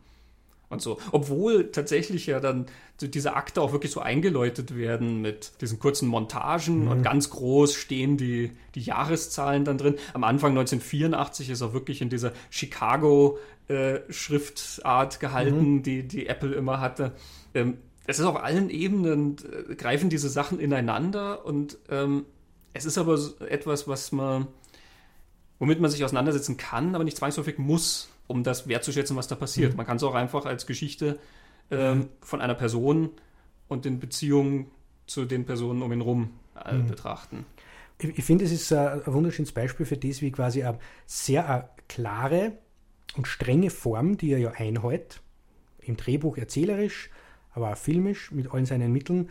Und 0.71 0.81
so. 0.81 0.99
Obwohl 1.11 1.73
tatsächlich 1.73 2.27
ja 2.27 2.39
dann 2.39 2.67
so 2.97 3.09
diese 3.09 3.35
Akte 3.35 3.61
auch 3.61 3.73
wirklich 3.73 3.91
so 3.91 3.99
eingeläutet 4.01 4.77
werden 4.77 5.21
mit 5.21 5.51
diesen 5.61 5.81
kurzen 5.81 6.09
Montagen 6.09 6.87
und 6.87 7.03
ganz 7.03 7.31
groß 7.31 7.75
stehen 7.75 8.17
die, 8.17 8.53
die 8.77 8.83
Jahreszahlen 8.83 9.65
dann 9.65 9.79
drin. 9.79 9.97
Am 10.15 10.23
Anfang 10.23 10.53
1984 10.53 11.51
ist 11.51 11.63
auch 11.63 11.73
wirklich 11.73 12.03
in 12.03 12.09
dieser 12.09 12.33
Chicago-Schriftart 12.51 15.19
gehalten, 15.19 15.83
die, 15.83 16.07
die 16.07 16.29
Apple 16.29 16.55
immer 16.55 16.81
hatte. 16.81 17.15
Ähm, 17.53 17.79
es 18.07 18.21
ist 18.21 18.25
auf 18.25 18.41
allen 18.41 18.71
Ebenen, 18.71 19.39
äh, 19.71 19.75
greifen 19.75 20.09
diese 20.09 20.29
Sachen 20.29 20.61
ineinander 20.61 21.45
und 21.45 21.79
ähm, 21.89 22.27
es 22.75 22.85
ist 22.85 22.97
aber 22.97 23.19
etwas, 23.49 23.89
was 23.89 24.13
man, 24.13 24.47
womit 25.59 25.81
man 25.81 25.91
sich 25.91 26.05
auseinandersetzen 26.05 26.57
kann, 26.57 26.95
aber 26.95 27.03
nicht 27.03 27.17
zwangsläufig 27.17 27.59
muss, 27.59 28.10
um 28.31 28.45
das 28.45 28.69
wertzuschätzen, 28.69 29.17
was 29.17 29.27
da 29.27 29.35
passiert. 29.35 29.77
Man 29.77 29.85
kann 29.85 29.97
es 29.97 30.03
auch 30.05 30.15
einfach 30.15 30.47
als 30.47 30.65
Geschichte 30.65 31.19
ähm, 31.71 32.09
von 32.21 32.41
einer 32.41 32.55
Person 32.55 33.11
und 33.69 33.85
den 33.85 33.99
Beziehungen 33.99 34.71
zu 35.07 35.25
den 35.25 35.45
Personen 35.45 35.83
um 35.83 35.93
ihn 35.93 36.01
rum 36.01 36.31
äh, 36.65 36.79
betrachten. 36.79 37.45
Ich, 37.99 38.19
ich 38.19 38.25
finde, 38.25 38.45
es 38.45 38.53
ist 38.53 38.71
äh, 38.71 38.77
ein 38.77 39.13
wunderschönes 39.13 39.51
Beispiel 39.51 39.85
für 39.85 39.97
das, 39.97 40.23
wie 40.23 40.31
quasi 40.31 40.63
eine 40.63 40.79
sehr 41.07 41.69
äh, 41.77 41.83
klare 41.89 42.53
und 43.17 43.27
strenge 43.27 43.71
Form, 43.71 44.17
die 44.17 44.31
er 44.31 44.39
ja 44.39 44.53
einhält, 44.53 45.21
im 45.81 45.97
Drehbuch 45.97 46.37
erzählerisch, 46.37 47.11
aber 47.53 47.73
auch 47.73 47.77
filmisch 47.77 48.31
mit 48.31 48.53
allen 48.53 48.67
seinen 48.67 48.93
Mitteln, 48.93 49.31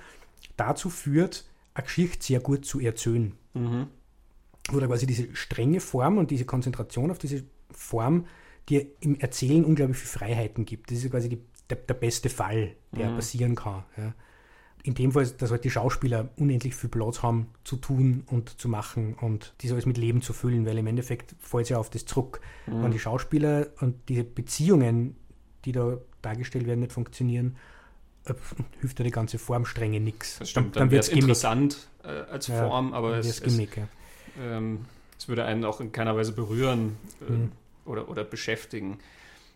dazu 0.57 0.89
führt, 0.89 1.45
eine 1.73 1.85
Geschichte 1.85 2.25
sehr 2.25 2.41
gut 2.41 2.65
zu 2.65 2.81
erzählen. 2.81 3.31
Wo 3.53 4.79
da 4.79 4.87
quasi 4.87 5.07
diese 5.07 5.33
strenge 5.35 5.79
Form 5.79 6.17
und 6.17 6.31
diese 6.31 6.45
Konzentration 6.45 7.11
auf 7.11 7.17
diese 7.17 7.43
Form, 7.71 8.25
die 8.69 8.87
im 8.99 9.19
Erzählen 9.19 9.65
unglaublich 9.65 9.97
viele 9.97 10.09
Freiheiten 10.19 10.65
gibt. 10.65 10.89
Das 10.91 10.97
ist 10.99 11.03
ja 11.05 11.09
quasi 11.09 11.29
die, 11.29 11.39
der, 11.69 11.77
der 11.77 11.93
beste 11.95 12.29
Fall, 12.29 12.75
der 12.91 13.07
passieren 13.09 13.55
kann. 13.55 13.83
Ja. 13.97 14.13
In 14.83 14.93
dem 14.93 15.11
Fall, 15.11 15.27
dass 15.27 15.51
halt 15.51 15.65
die 15.65 15.69
Schauspieler 15.71 16.29
unendlich 16.37 16.73
viel 16.73 16.89
Platz 16.89 17.21
haben 17.21 17.47
zu 17.65 17.75
tun 17.75 18.23
und 18.27 18.59
zu 18.61 18.69
machen 18.69 19.13
und 19.15 19.53
das 19.61 19.71
alles 19.71 19.85
mit 19.85 19.97
Leben 19.97 20.21
zu 20.21 20.31
füllen, 20.31 20.65
weil 20.65 20.77
im 20.77 20.87
Endeffekt 20.87 21.35
fällt 21.39 21.63
es 21.63 21.69
ja 21.69 21.77
auf 21.77 21.89
das 21.89 22.05
zurück. 22.05 22.39
Wenn 22.65 22.91
die 22.91 22.99
Schauspieler 22.99 23.67
und 23.81 23.95
diese 24.07 24.23
Beziehungen, 24.23 25.15
die 25.65 25.73
da 25.73 25.97
dargestellt 26.21 26.65
werden, 26.65 26.79
nicht 26.79 26.93
funktionieren, 26.93 27.57
äh, 28.25 28.33
hilft 28.79 28.99
ja 28.99 29.03
die 29.05 29.11
ganze 29.11 29.37
Formstrenge 29.37 29.99
nichts. 29.99 30.39
Das 30.39 30.49
stimmt, 30.49 30.75
dann, 30.77 30.83
dann, 30.83 30.91
wird 30.91 31.01
es 31.01 31.07
es 31.07 31.13
Gimmick. 31.13 31.23
interessant 31.23 31.89
äh, 32.03 32.07
als 32.07 32.47
Ja, 32.47 32.67
Form, 32.67 32.93
aber 32.93 33.11
dann 33.11 33.19
es, 33.19 33.25
wird's 33.25 33.41
es, 33.41 33.43
Gimmick, 33.57 33.77
ja. 33.77 33.87
ähm, 34.41 34.85
es 35.17 35.27
würde 35.27 35.43
einen 35.43 35.65
auch 35.65 35.81
in 35.81 35.91
keiner 35.91 36.15
Weise 36.15 36.31
berühren 36.31 36.97
äh, 37.27 37.31
Mhm. 37.31 37.51
Oder, 37.89 38.07
oder 38.09 38.23
beschäftigen. 38.23 38.99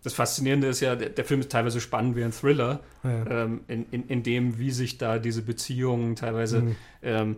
Das 0.04 0.14
Faszinierende 0.14 0.68
ist 0.68 0.82
ja, 0.82 0.96
der, 0.98 1.10
der 1.10 1.24
Film 1.24 1.40
ist 1.40 1.52
teilweise 1.52 1.80
spannend 1.80 2.18
wie 2.18 2.24
ein 2.26 2.34
Thriller, 2.34 2.82
Ja. 3.04 3.44
ähm, 3.44 3.62
in, 3.70 3.86
in, 3.92 4.08
in 4.10 4.24
dem, 4.24 4.58
wie 4.60 4.72
sich 4.72 4.98
da 4.98 5.18
diese 5.18 5.42
Beziehungen 5.44 6.16
teilweise 6.18 6.62
Mhm. 6.62 6.76
ähm, 7.04 7.36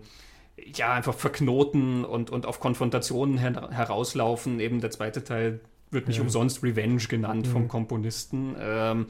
ja 0.57 0.93
einfach 0.93 1.13
verknoten 1.13 2.05
und, 2.05 2.29
und 2.31 2.45
auf 2.45 2.59
Konfrontationen 2.59 3.37
her 3.37 3.69
herauslaufen. 3.71 4.59
Eben 4.59 4.81
der 4.81 4.89
zweite 4.89 5.23
Teil 5.23 5.59
wird 5.91 6.07
nicht 6.07 6.17
Ja. 6.17 6.23
umsonst 6.23 6.63
Revenge 6.63 7.03
genannt 7.07 7.45
vom 7.45 7.63
Mhm. 7.63 7.67
Komponisten. 7.67 8.55
Ähm, 8.59 9.05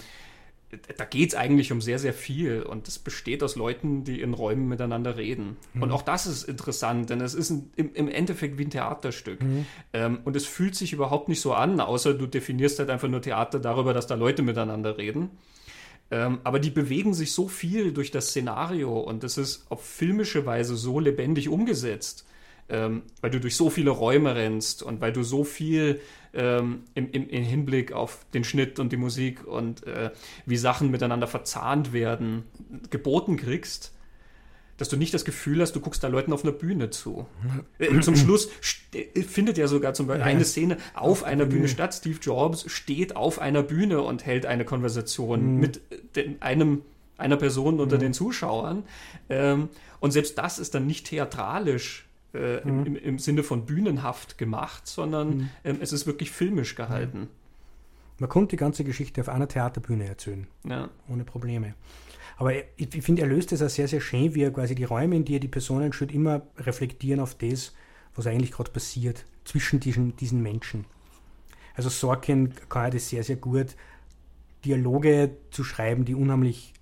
da 0.97 1.05
geht 1.05 1.29
es 1.29 1.35
eigentlich 1.35 1.71
um 1.71 1.81
sehr, 1.81 1.99
sehr 1.99 2.13
viel 2.13 2.63
und 2.63 2.87
es 2.87 2.99
besteht 2.99 3.43
aus 3.43 3.55
Leuten, 3.55 4.03
die 4.03 4.21
in 4.21 4.33
Räumen 4.33 4.67
miteinander 4.67 5.17
reden. 5.17 5.57
Mhm. 5.73 5.83
Und 5.83 5.91
auch 5.91 6.01
das 6.01 6.27
ist 6.27 6.43
interessant, 6.43 7.09
denn 7.09 7.21
es 7.21 7.33
ist 7.33 7.49
ein, 7.49 7.71
im, 7.75 7.93
im 7.93 8.07
Endeffekt 8.07 8.57
wie 8.57 8.65
ein 8.65 8.69
Theaterstück. 8.69 9.39
Ähm, 9.93 10.19
und 10.23 10.35
es 10.35 10.45
fühlt 10.45 10.75
sich 10.75 10.93
überhaupt 10.93 11.29
nicht 11.29 11.41
so 11.41 11.53
an, 11.53 11.79
außer 11.79 12.13
du 12.13 12.27
definierst 12.27 12.79
halt 12.79 12.89
einfach 12.89 13.07
nur 13.07 13.21
Theater 13.21 13.59
darüber, 13.59 13.93
dass 13.93 14.07
da 14.07 14.15
Leute 14.15 14.41
miteinander 14.41 14.97
reden. 14.97 15.31
Ähm, 16.11 16.39
aber 16.43 16.59
die 16.59 16.69
bewegen 16.69 17.13
sich 17.13 17.33
so 17.33 17.47
viel 17.47 17.91
durch 17.91 18.11
das 18.11 18.27
Szenario 18.27 18.99
und 18.99 19.23
es 19.23 19.37
ist 19.37 19.65
auf 19.69 19.83
filmische 19.83 20.45
Weise 20.45 20.75
so 20.75 20.99
lebendig 20.99 21.49
umgesetzt, 21.49 22.25
ähm, 22.69 23.03
weil 23.21 23.31
du 23.31 23.39
durch 23.39 23.55
so 23.55 23.69
viele 23.69 23.91
Räume 23.91 24.35
rennst 24.35 24.81
und 24.83 25.01
weil 25.01 25.13
du 25.13 25.23
so 25.23 25.43
viel 25.43 25.99
ähm, 26.33 26.83
im, 26.95 27.11
im, 27.11 27.29
im 27.29 27.43
Hinblick 27.43 27.93
auf 27.93 28.25
den 28.33 28.43
Schnitt 28.43 28.79
und 28.79 28.91
die 28.91 28.97
Musik 28.97 29.45
und 29.45 29.85
äh, 29.87 30.11
wie 30.45 30.57
Sachen 30.57 30.91
miteinander 30.91 31.27
verzahnt 31.27 31.93
werden, 31.93 32.43
geboten 32.89 33.37
kriegst, 33.37 33.91
dass 34.77 34.89
du 34.89 34.97
nicht 34.97 35.13
das 35.13 35.23
Gefühl 35.23 35.61
hast, 35.61 35.71
du 35.73 35.79
guckst 35.79 36.03
da 36.03 36.09
Leuten 36.09 36.33
auf 36.33 36.43
einer 36.43 36.51
Bühne 36.51 36.89
zu. 36.89 37.25
Äh, 37.79 38.01
Zum 38.01 38.15
Schluss 38.17 38.49
st- 38.61 39.23
findet 39.25 39.57
ja 39.57 39.67
sogar 39.67 39.93
zum 39.93 40.07
Beispiel 40.07 40.25
eine 40.25 40.43
Szene 40.43 40.77
auf 40.93 41.23
einer 41.23 41.45
Bühne 41.45 41.69
statt. 41.69 41.93
Steve 41.93 42.17
Jobs 42.21 42.65
steht 42.69 43.15
auf 43.15 43.39
einer 43.39 43.63
Bühne 43.63 44.01
und 44.01 44.25
hält 44.25 44.45
eine 44.45 44.65
Konversation 44.65 45.53
Mhm. 45.53 45.59
mit 45.61 45.81
den, 46.17 46.41
einem, 46.41 46.81
einer 47.17 47.37
Person 47.37 47.79
unter 47.79 47.97
den 47.97 48.13
Zuschauern. 48.13 48.83
Ähm, 49.29 49.69
und 50.01 50.11
selbst 50.11 50.37
das 50.37 50.59
ist 50.59 50.75
dann 50.75 50.85
nicht 50.87 51.07
theatralisch 51.07 52.05
äh, 52.35 52.57
im, 52.67 52.79
Mhm. 52.79 52.85
im, 52.85 52.95
im 52.95 53.19
Sinne 53.19 53.43
von 53.43 53.65
bühnenhaft 53.65 54.37
gemacht, 54.37 54.85
sondern 54.87 55.49
ähm, 55.63 55.77
es 55.81 55.91
ist 55.93 56.05
wirklich 56.05 56.31
filmisch 56.31 56.75
gehalten. 56.75 57.27
Man 58.19 58.29
konnte 58.29 58.51
die 58.51 58.57
ganze 58.57 58.83
Geschichte 58.83 59.19
auf 59.21 59.29
einer 59.29 59.47
Theaterbühne 59.47 60.05
erzählen. 60.07 60.47
Ja. 60.63 60.89
ohne 61.09 61.23
Probleme. 61.25 61.73
Aber 62.37 62.53
er- 62.53 62.63
ich, 62.77 62.93
ich 62.95 63.03
finde, 63.03 63.21
er 63.23 63.27
löst 63.27 63.51
es 63.51 63.61
auch 63.61 63.69
sehr, 63.69 63.87
sehr 63.87 64.01
schön, 64.01 64.35
wie 64.35 64.43
er 64.43 64.51
quasi 64.51 64.75
die 64.75 64.83
Räume, 64.83 65.15
in 65.15 65.25
die 65.25 65.33
er 65.35 65.39
die 65.39 65.47
Personen 65.47 65.91
stellt, 65.93 66.11
immer 66.13 66.41
reflektieren 66.57 67.19
auf 67.19 67.35
das, 67.35 67.73
was 68.15 68.27
eigentlich 68.27 68.51
gerade 68.51 68.71
passiert 68.71 69.25
zwischen 69.43 69.79
diesen, 69.79 70.15
diesen 70.17 70.41
Menschen. 70.41 70.85
Also 71.75 71.89
Sorkin 71.89 72.53
kann 72.69 72.83
ja 72.85 72.89
das 72.91 73.09
sehr, 73.09 73.23
sehr 73.23 73.35
gut, 73.35 73.75
Dialoge 74.63 75.31
zu 75.51 75.63
schreiben, 75.63 76.05
die 76.05 76.15
unheimlich 76.15 76.73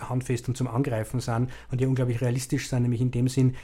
handfest 0.00 0.48
und 0.48 0.56
zum 0.56 0.66
Angreifen 0.68 1.20
sind 1.20 1.50
und 1.70 1.80
die 1.80 1.86
unglaublich 1.86 2.20
realistisch 2.20 2.68
sind, 2.68 2.82
nämlich 2.82 3.00
in 3.00 3.10
dem 3.10 3.28
Sinn, 3.28 3.54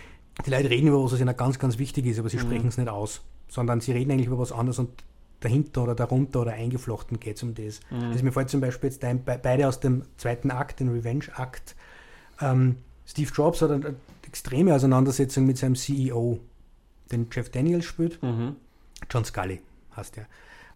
die 0.46 0.50
Leute 0.50 0.70
reden 0.70 0.88
über 0.88 1.02
was, 1.02 1.12
was 1.12 1.20
ihnen 1.20 1.36
ganz, 1.36 1.58
ganz 1.58 1.78
wichtig 1.78 2.06
ist, 2.06 2.18
aber 2.18 2.28
sie 2.28 2.36
Mhm. 2.36 2.42
sprechen 2.42 2.68
es 2.68 2.76
nicht 2.78 2.88
aus, 2.88 3.22
sondern 3.48 3.80
sie 3.80 3.92
reden 3.92 4.10
eigentlich 4.12 4.26
über 4.26 4.38
was 4.38 4.52
anderes 4.52 4.78
und 4.78 4.90
dahinter 5.40 5.84
oder 5.84 5.94
darunter 5.94 6.40
oder 6.42 6.52
eingeflochten 6.52 7.20
geht 7.20 7.36
es 7.36 7.42
um 7.42 7.54
das. 7.54 7.80
Mhm. 7.90 8.10
Also 8.10 8.24
mir 8.24 8.32
fällt 8.32 8.48
zum 8.50 8.60
Beispiel 8.60 8.90
jetzt 8.90 9.04
ein, 9.04 9.22
beide 9.24 9.68
aus 9.68 9.80
dem 9.80 10.02
zweiten 10.16 10.50
Akt, 10.50 10.80
den 10.80 10.88
Revenge-Akt. 10.88 11.76
Ähm, 12.40 12.76
Steve 13.06 13.30
Jobs 13.32 13.62
hat 13.62 13.70
eine 13.70 13.94
extreme 14.26 14.74
Auseinandersetzung 14.74 15.46
mit 15.46 15.56
seinem 15.58 15.76
CEO, 15.76 16.40
den 17.10 17.28
Jeff 17.30 17.50
Daniels 17.50 17.84
spielt. 17.84 18.22
Mhm. 18.22 18.56
John 19.10 19.24
Scully 19.24 19.60
heißt 19.96 20.18
er. 20.18 20.26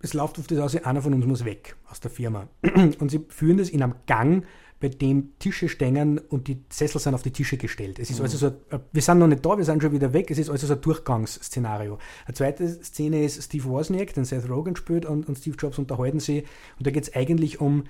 Es 0.01 0.15
läuft 0.15 0.39
auf 0.39 0.47
das 0.47 0.59
aus, 0.59 0.77
einer 0.77 1.03
von 1.03 1.15
uns 1.15 1.27
muss 1.27 1.45
weg 1.45 1.77
aus 1.89 2.01
der 2.01 2.11
Firma. 2.11 2.49
Und 2.99 3.11
sie 3.11 3.25
führen 3.29 3.59
das 3.59 3.69
in 3.69 3.83
einem 3.83 3.95
Gang, 4.07 4.45
bei 4.83 4.89
dem 4.89 5.39
Tische 5.39 5.69
stehen 5.69 6.19
und 6.19 6.49
die 6.49 6.65
Sessel 6.69 7.01
sind 7.01 7.15
auf 7.15 7.23
die 7.23 7.31
Tische 7.31 7.57
gestellt. 7.57 8.01
Es 8.01 8.11
ist 8.11 8.19
mhm. 8.19 8.25
also 8.25 8.37
so, 8.37 8.47
ein, 8.49 8.81
wir 8.91 9.01
sind 9.01 9.21
noch 9.21 9.29
nicht 9.29 9.47
da, 9.47 9.57
wir 9.57 9.65
sind 9.65 9.81
schon 9.81 9.93
wieder 9.93 10.13
weg, 10.13 10.29
es 10.33 10.39
ist 10.39 10.51
also 10.51 10.67
so 10.67 10.75
ein 10.75 10.81
Durchgangsszenario. 10.81 11.99
Eine 12.27 12.35
zweite 12.35 12.69
Szene 12.83 13.25
ist 13.25 13.41
Steve 13.41 13.65
Wozniak, 13.67 14.13
den 14.13 14.25
Seth 14.25 14.51
Rogen 14.51 14.75
spielt 14.75 15.07
und, 15.07 15.29
und 15.29 15.39
Steve 15.39 15.57
Jobs 15.57 15.79
unterhalten 15.79 16.19
sie 16.19 16.43
und 16.79 16.87
da 16.87 16.91
geht 16.91 17.05
es 17.05 17.15
eigentlich 17.15 17.61
um, 17.61 17.85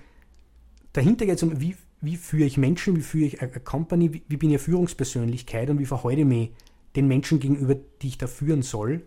dahinter 0.93 1.25
geht 1.25 1.37
es 1.37 1.43
um, 1.43 1.63
wie, 1.63 1.77
wie 2.03 2.19
führe 2.19 2.45
ich 2.45 2.59
Menschen, 2.59 2.95
wie 2.95 3.01
führe 3.01 3.25
ich 3.25 3.41
eine 3.41 3.53
Company, 3.53 4.13
wie, 4.13 4.23
wie 4.29 4.37
bin 4.37 4.51
ich 4.51 4.57
eine 4.57 4.59
Führungspersönlichkeit 4.59 5.71
und 5.71 5.79
wie 5.79 5.87
verhalte 5.87 6.21
ich 6.21 6.27
mich 6.27 6.51
den 6.95 7.09
Menschen 7.09 7.41
gegenüber, 7.41 7.75
die 8.03 8.09
ich 8.09 8.19
da 8.19 8.27
führen 8.27 8.61
soll. 8.61 9.03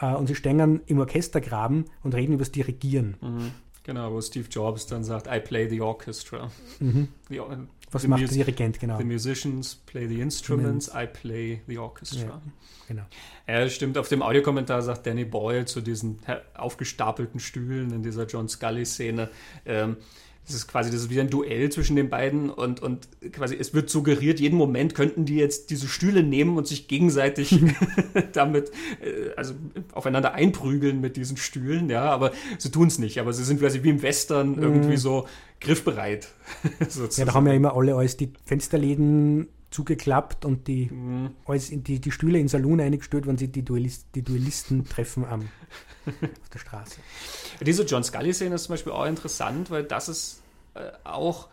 Uh, 0.00 0.14
und 0.18 0.26
sie 0.26 0.34
stehen 0.34 0.82
im 0.84 0.98
Orchestergraben 0.98 1.86
und 2.02 2.14
reden 2.14 2.34
über 2.34 2.42
das 2.42 2.52
Dirigieren. 2.52 3.16
Mhm. 3.22 3.50
Genau, 3.86 4.12
wo 4.12 4.20
Steve 4.20 4.48
Jobs 4.50 4.86
dann 4.88 5.04
sagt, 5.04 5.28
I 5.28 5.38
play 5.38 5.68
the 5.68 5.80
orchestra. 5.80 6.50
Mhm. 6.80 7.06
The, 7.28 7.40
Was 7.92 8.02
the 8.02 8.08
macht 8.08 8.22
der 8.22 8.28
Dirigent, 8.28 8.80
genau. 8.80 8.98
The 8.98 9.04
musicians 9.04 9.76
play 9.76 10.08
the 10.08 10.20
instruments, 10.20 10.90
I 10.92 11.06
play 11.06 11.62
the 11.68 11.78
orchestra. 11.78 12.26
Ja, 12.26 12.42
genau. 12.88 13.04
Ja, 13.46 13.68
stimmt. 13.68 13.96
Auf 13.96 14.08
dem 14.08 14.22
Audiokommentar 14.22 14.82
sagt 14.82 15.06
Danny 15.06 15.24
Boyle 15.24 15.66
zu 15.66 15.80
diesen 15.80 16.18
aufgestapelten 16.54 17.38
Stühlen 17.38 17.92
in 17.92 18.02
dieser 18.02 18.26
John 18.26 18.48
Scully-Szene, 18.48 19.30
ähm, 19.64 19.98
das 20.46 20.54
ist 20.54 20.68
quasi 20.68 20.90
das 20.90 21.00
ist 21.00 21.10
wie 21.10 21.20
ein 21.20 21.28
Duell 21.28 21.70
zwischen 21.70 21.96
den 21.96 22.08
beiden 22.08 22.50
und, 22.50 22.80
und 22.80 23.08
quasi 23.32 23.56
es 23.58 23.74
wird 23.74 23.90
suggeriert, 23.90 24.38
jeden 24.38 24.56
Moment 24.56 24.94
könnten 24.94 25.24
die 25.24 25.36
jetzt 25.36 25.70
diese 25.70 25.88
Stühle 25.88 26.22
nehmen 26.22 26.56
und 26.56 26.66
sich 26.66 26.88
gegenseitig 26.88 27.58
damit 28.32 28.70
äh, 29.02 29.34
also 29.36 29.54
aufeinander 29.92 30.34
einprügeln 30.34 31.00
mit 31.00 31.16
diesen 31.16 31.36
Stühlen, 31.36 31.90
ja, 31.90 32.04
aber 32.04 32.32
sie 32.58 32.70
tun 32.70 32.88
es 32.88 32.98
nicht, 32.98 33.18
aber 33.18 33.32
sie 33.32 33.44
sind 33.44 33.60
quasi 33.60 33.82
wie 33.82 33.90
im 33.90 34.02
Western 34.02 34.52
mhm. 34.52 34.62
irgendwie 34.62 34.96
so 34.96 35.26
griffbereit. 35.60 36.28
ja, 37.16 37.24
da 37.24 37.34
haben 37.34 37.46
ja 37.46 37.52
immer 37.52 37.74
alle 37.76 37.96
alles 37.96 38.16
die 38.16 38.32
Fensterläden 38.44 39.48
zugeklappt 39.70 40.44
und 40.44 40.68
die, 40.68 40.86
mhm. 40.86 41.30
alles 41.44 41.70
in 41.70 41.84
die, 41.84 42.00
die 42.00 42.10
Stühle 42.10 42.38
in 42.38 42.44
den 42.44 42.48
Salon 42.48 42.80
eingestellt, 42.80 43.26
wenn 43.26 43.36
sie 43.36 43.48
die, 43.48 43.64
Duellist, 43.64 44.06
die 44.14 44.22
Duellisten 44.22 44.84
treffen 44.88 45.24
am, 45.24 45.48
auf 46.06 46.48
der 46.52 46.58
Straße. 46.58 47.00
Diese 47.60 47.84
John 47.84 48.04
Scully-Szene 48.04 48.54
ist 48.54 48.64
zum 48.64 48.74
Beispiel 48.74 48.92
auch 48.92 49.06
interessant, 49.06 49.70
weil 49.70 49.84
das 49.84 50.08
ist 50.08 50.42
äh, 50.74 50.90
auch, 51.04 51.48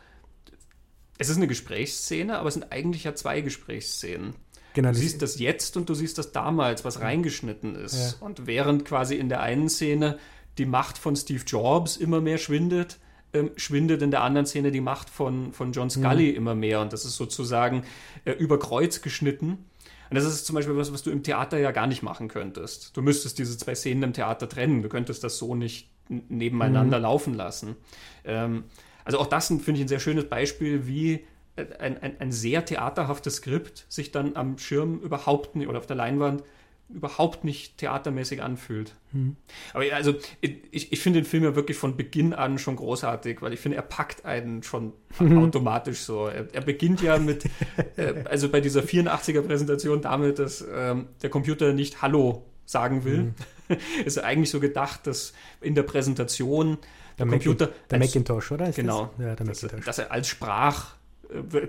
es 1.18 1.30
ist 1.30 1.38
eine 1.38 1.48
Gesprächsszene, 1.48 2.38
aber 2.38 2.48
es 2.48 2.54
sind 2.54 2.72
eigentlich 2.72 3.04
ja 3.06 3.16
zwei 3.16 3.42
Gesprächsszenen. 3.42 4.36
Genau, 4.74 4.90
du 4.90 4.96
siehst 4.96 5.22
das 5.22 5.38
jetzt 5.40 5.78
und 5.78 5.90
du 5.90 5.94
siehst 5.94 6.18
das 6.18 6.32
damals, 6.32 6.84
was 6.84 7.00
reingeschnitten 7.00 7.76
ist. 7.76 8.20
Ja. 8.20 8.26
Und 8.26 8.48
während 8.48 8.86
quasi 8.86 9.16
in 9.16 9.30
der 9.30 9.42
einen 9.42 9.70
Szene 9.70 10.18
die 10.58 10.66
Macht 10.66 10.98
von 10.98 11.16
Steve 11.16 11.44
Jobs 11.46 11.98
immer 11.98 12.22
mehr 12.22 12.40
schwindet, 12.40 13.00
ähm, 13.34 13.52
schwindet 13.56 14.02
in 14.02 14.12
der 14.12 14.22
anderen 14.22 14.46
Szene 14.46 14.72
die 14.72 14.82
Macht 14.82 15.10
von, 15.10 15.54
von 15.54 15.72
John 15.72 15.90
Scully 15.90 16.32
mhm. 16.32 16.38
immer 16.38 16.56
mehr. 16.56 16.82
Und 16.82 16.94
das 16.94 17.06
ist 17.06 17.16
sozusagen 17.16 17.84
äh, 18.26 18.32
über 18.32 18.60
Kreuz 18.60 19.02
geschnitten. 19.02 19.66
Und 20.10 20.16
das 20.16 20.26
ist 20.26 20.46
zum 20.46 20.56
Beispiel 20.56 20.78
was, 20.78 20.94
was 20.94 21.02
du 21.02 21.10
im 21.10 21.24
Theater 21.24 21.58
ja 21.58 21.72
gar 21.72 21.88
nicht 21.88 22.04
machen 22.04 22.28
könntest. 22.28 22.96
Du 22.96 23.02
müsstest 23.02 23.40
diese 23.40 23.58
zwei 23.58 23.74
Szenen 23.74 24.04
im 24.04 24.14
Theater 24.14 24.48
trennen. 24.48 24.84
Du 24.84 24.90
könntest 24.90 25.24
das 25.24 25.38
so 25.38 25.56
nicht 25.56 25.90
nebeneinander 26.08 26.98
mhm. 26.98 27.04
laufen 27.04 27.34
lassen. 27.34 27.76
Ähm, 28.24 28.66
also 29.06 29.20
auch 29.20 29.28
das 29.28 29.48
finde 29.48 29.74
ich 29.74 29.82
ein 29.82 29.88
sehr 29.88 30.00
schönes 30.00 30.26
Beispiel, 30.26 30.88
wie 30.88 31.26
ein, 31.56 31.98
ein, 32.02 32.20
ein, 32.20 32.32
sehr 32.32 32.66
theaterhaftes 32.66 33.36
Skript 33.36 33.86
sich 33.90 34.12
dann 34.12 34.36
am 34.36 34.58
Schirm 34.58 35.00
überhaupt 35.00 35.56
nicht 35.56 35.68
oder 35.68 35.78
auf 35.78 35.86
der 35.86 35.96
Leinwand 35.96 36.44
überhaupt 36.90 37.44
nicht 37.44 37.78
theatermäßig 37.78 38.44
anfühlt. 38.44 38.96
Mhm. 39.12 39.36
Aber 39.74 39.84
also 39.94 40.16
ich, 40.42 40.92
ich 40.92 41.00
finde 41.00 41.22
den 41.22 41.26
Film 41.26 41.44
ja 41.44 41.56
wirklich 41.56 41.78
von 41.78 41.98
Beginn 41.98 42.34
an 42.34 42.58
schon 42.60 42.76
großartig, 42.76 43.42
weil 43.42 43.54
ich 43.54 43.60
finde, 43.60 43.78
er 43.78 43.84
packt 43.84 44.26
einen 44.26 44.64
schon 44.64 44.94
mhm. 45.20 45.40
automatisch 45.40 46.00
so. 46.00 46.28
Er, 46.28 46.54
er, 46.54 46.62
beginnt 46.62 47.02
ja 47.02 47.18
mit, 47.18 47.46
äh, 47.98 48.24
also 48.26 48.50
bei 48.50 48.62
dieser 48.62 48.82
84er 48.82 49.42
Präsentation 49.42 50.02
damit, 50.02 50.40
dass 50.40 50.64
ähm, 50.74 51.08
der 51.22 51.30
Computer 51.30 51.74
nicht 51.74 52.02
Hallo 52.02 52.46
sagen 52.66 53.04
will. 53.06 53.34
Mhm. 53.70 53.78
ist 54.06 54.20
eigentlich 54.20 54.50
so 54.50 54.60
gedacht, 54.60 55.08
dass 55.08 55.34
in 55.62 55.76
der 55.76 55.84
Präsentation 55.84 56.78
der, 57.18 57.26
der 57.26 57.28
Computer. 57.28 57.68
Der 57.90 58.00
als, 58.00 58.08
Macintosh, 58.08 58.52
oder? 58.52 58.70
Ist 58.70 58.76
genau. 58.76 59.12
Das? 59.18 59.26
Ja, 59.26 59.36
der 59.36 59.46
Macintosh. 59.46 59.86
Dass, 59.86 59.98
dass 59.98 60.06
er 60.06 60.12
als 60.12 60.28
Sprach 60.28 60.96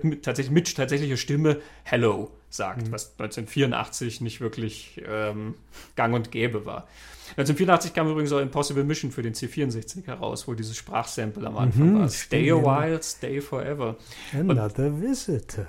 mit, 0.03 0.23
tatsächlich 0.23 0.53
mit 0.53 0.75
tatsächlicher 0.75 1.17
Stimme 1.17 1.61
Hello 1.83 2.31
sagt, 2.49 2.87
mhm. 2.87 2.91
was 2.91 3.11
1984 3.19 4.21
nicht 4.21 4.41
wirklich 4.41 5.01
ähm, 5.07 5.55
gang 5.95 6.13
und 6.13 6.31
gäbe 6.31 6.65
war. 6.65 6.87
1984 7.31 7.93
kam 7.93 8.09
übrigens 8.09 8.31
auch 8.31 8.39
Impossible 8.39 8.83
Mission 8.83 9.11
für 9.11 9.21
den 9.21 9.33
C64 9.33 10.05
heraus, 10.05 10.47
wo 10.47 10.53
dieses 10.53 10.77
Sprachsample 10.77 11.47
am 11.47 11.57
Anfang 11.57 11.93
mhm, 11.93 11.99
war. 11.99 12.09
Stay 12.09 12.51
a 12.51 12.55
while, 12.55 13.01
stay 13.01 13.41
forever. 13.41 13.97
Another 14.33 14.87
und, 14.87 15.01
visitor. 15.01 15.65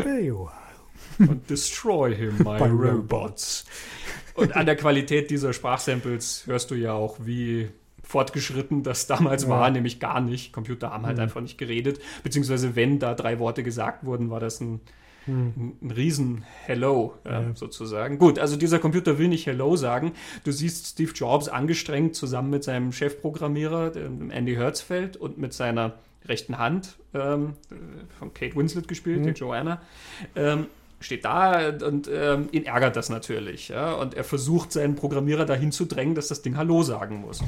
Stay 0.00 0.30
a 0.30 0.34
while. 0.34 1.28
Und 1.28 1.48
destroy 1.48 2.14
him, 2.14 2.38
my 2.44 2.58
robots. 2.62 3.64
Und 4.34 4.54
an 4.54 4.66
der 4.66 4.76
Qualität 4.76 5.30
dieser 5.30 5.52
Sprachsamples 5.52 6.46
hörst 6.46 6.70
du 6.70 6.74
ja 6.74 6.92
auch, 6.92 7.18
wie 7.20 7.68
fortgeschritten 8.16 8.82
das 8.82 9.06
damals 9.06 9.42
ja. 9.42 9.50
war, 9.50 9.70
nämlich 9.70 10.00
gar 10.00 10.22
nicht. 10.22 10.50
Computer 10.50 10.90
haben 10.90 11.04
halt 11.04 11.18
mhm. 11.18 11.24
einfach 11.24 11.42
nicht 11.42 11.58
geredet, 11.58 12.00
beziehungsweise 12.22 12.74
wenn 12.74 12.98
da 12.98 13.12
drei 13.12 13.38
Worte 13.38 13.62
gesagt 13.62 14.06
wurden, 14.06 14.30
war 14.30 14.40
das 14.40 14.58
ein, 14.62 14.80
mhm. 15.26 15.52
ein, 15.54 15.76
ein 15.82 15.90
riesen 15.90 16.44
Hello 16.64 17.12
äh, 17.26 17.30
ja. 17.30 17.44
sozusagen. 17.54 18.16
Gut, 18.16 18.38
also 18.38 18.56
dieser 18.56 18.78
Computer 18.78 19.18
will 19.18 19.28
nicht 19.28 19.44
Hello 19.44 19.76
sagen. 19.76 20.12
Du 20.44 20.50
siehst 20.50 20.86
Steve 20.86 21.12
Jobs 21.12 21.50
angestrengt 21.50 22.16
zusammen 22.16 22.48
mit 22.48 22.64
seinem 22.64 22.90
Chefprogrammierer, 22.90 23.92
Andy 24.30 24.54
Hertzfeld, 24.54 25.18
und 25.18 25.36
mit 25.36 25.52
seiner 25.52 25.92
rechten 26.24 26.56
Hand 26.56 26.96
ähm, 27.12 27.52
von 28.18 28.32
Kate 28.32 28.56
Winslet 28.56 28.88
gespielt, 28.88 29.20
mhm. 29.20 29.24
der 29.24 29.34
Joanna. 29.34 29.82
Ähm, 30.34 30.68
steht 31.00 31.24
da 31.24 31.68
und 31.68 32.08
ähm, 32.12 32.48
ihn 32.52 32.64
ärgert 32.64 32.96
das 32.96 33.08
natürlich. 33.08 33.68
Ja? 33.68 33.94
Und 33.94 34.14
er 34.14 34.24
versucht, 34.24 34.72
seinen 34.72 34.94
Programmierer 34.94 35.44
dahin 35.44 35.72
zu 35.72 35.84
drängen, 35.84 36.14
dass 36.14 36.28
das 36.28 36.42
Ding 36.42 36.56
Hallo 36.56 36.82
sagen 36.82 37.20
muss. 37.20 37.42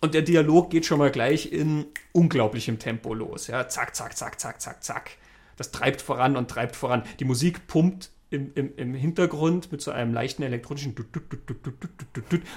Und 0.00 0.14
der 0.14 0.22
Dialog 0.22 0.70
geht 0.70 0.86
schon 0.86 0.98
mal 0.98 1.10
gleich 1.10 1.52
in 1.52 1.86
unglaublichem 2.12 2.78
Tempo 2.78 3.14
los. 3.14 3.46
Ja? 3.46 3.68
Zack, 3.68 3.96
zack, 3.96 4.16
zack, 4.16 4.38
zack, 4.38 4.60
zack, 4.60 4.84
zack. 4.84 5.10
Das 5.56 5.70
treibt 5.70 6.02
voran 6.02 6.36
und 6.36 6.50
treibt 6.50 6.76
voran. 6.76 7.02
Die 7.18 7.24
Musik 7.24 7.66
pumpt 7.66 8.10
im, 8.28 8.52
im, 8.54 8.76
im 8.76 8.94
Hintergrund 8.94 9.72
mit 9.72 9.80
so 9.80 9.90
einem 9.90 10.12
leichten 10.12 10.42
elektronischen 10.42 10.94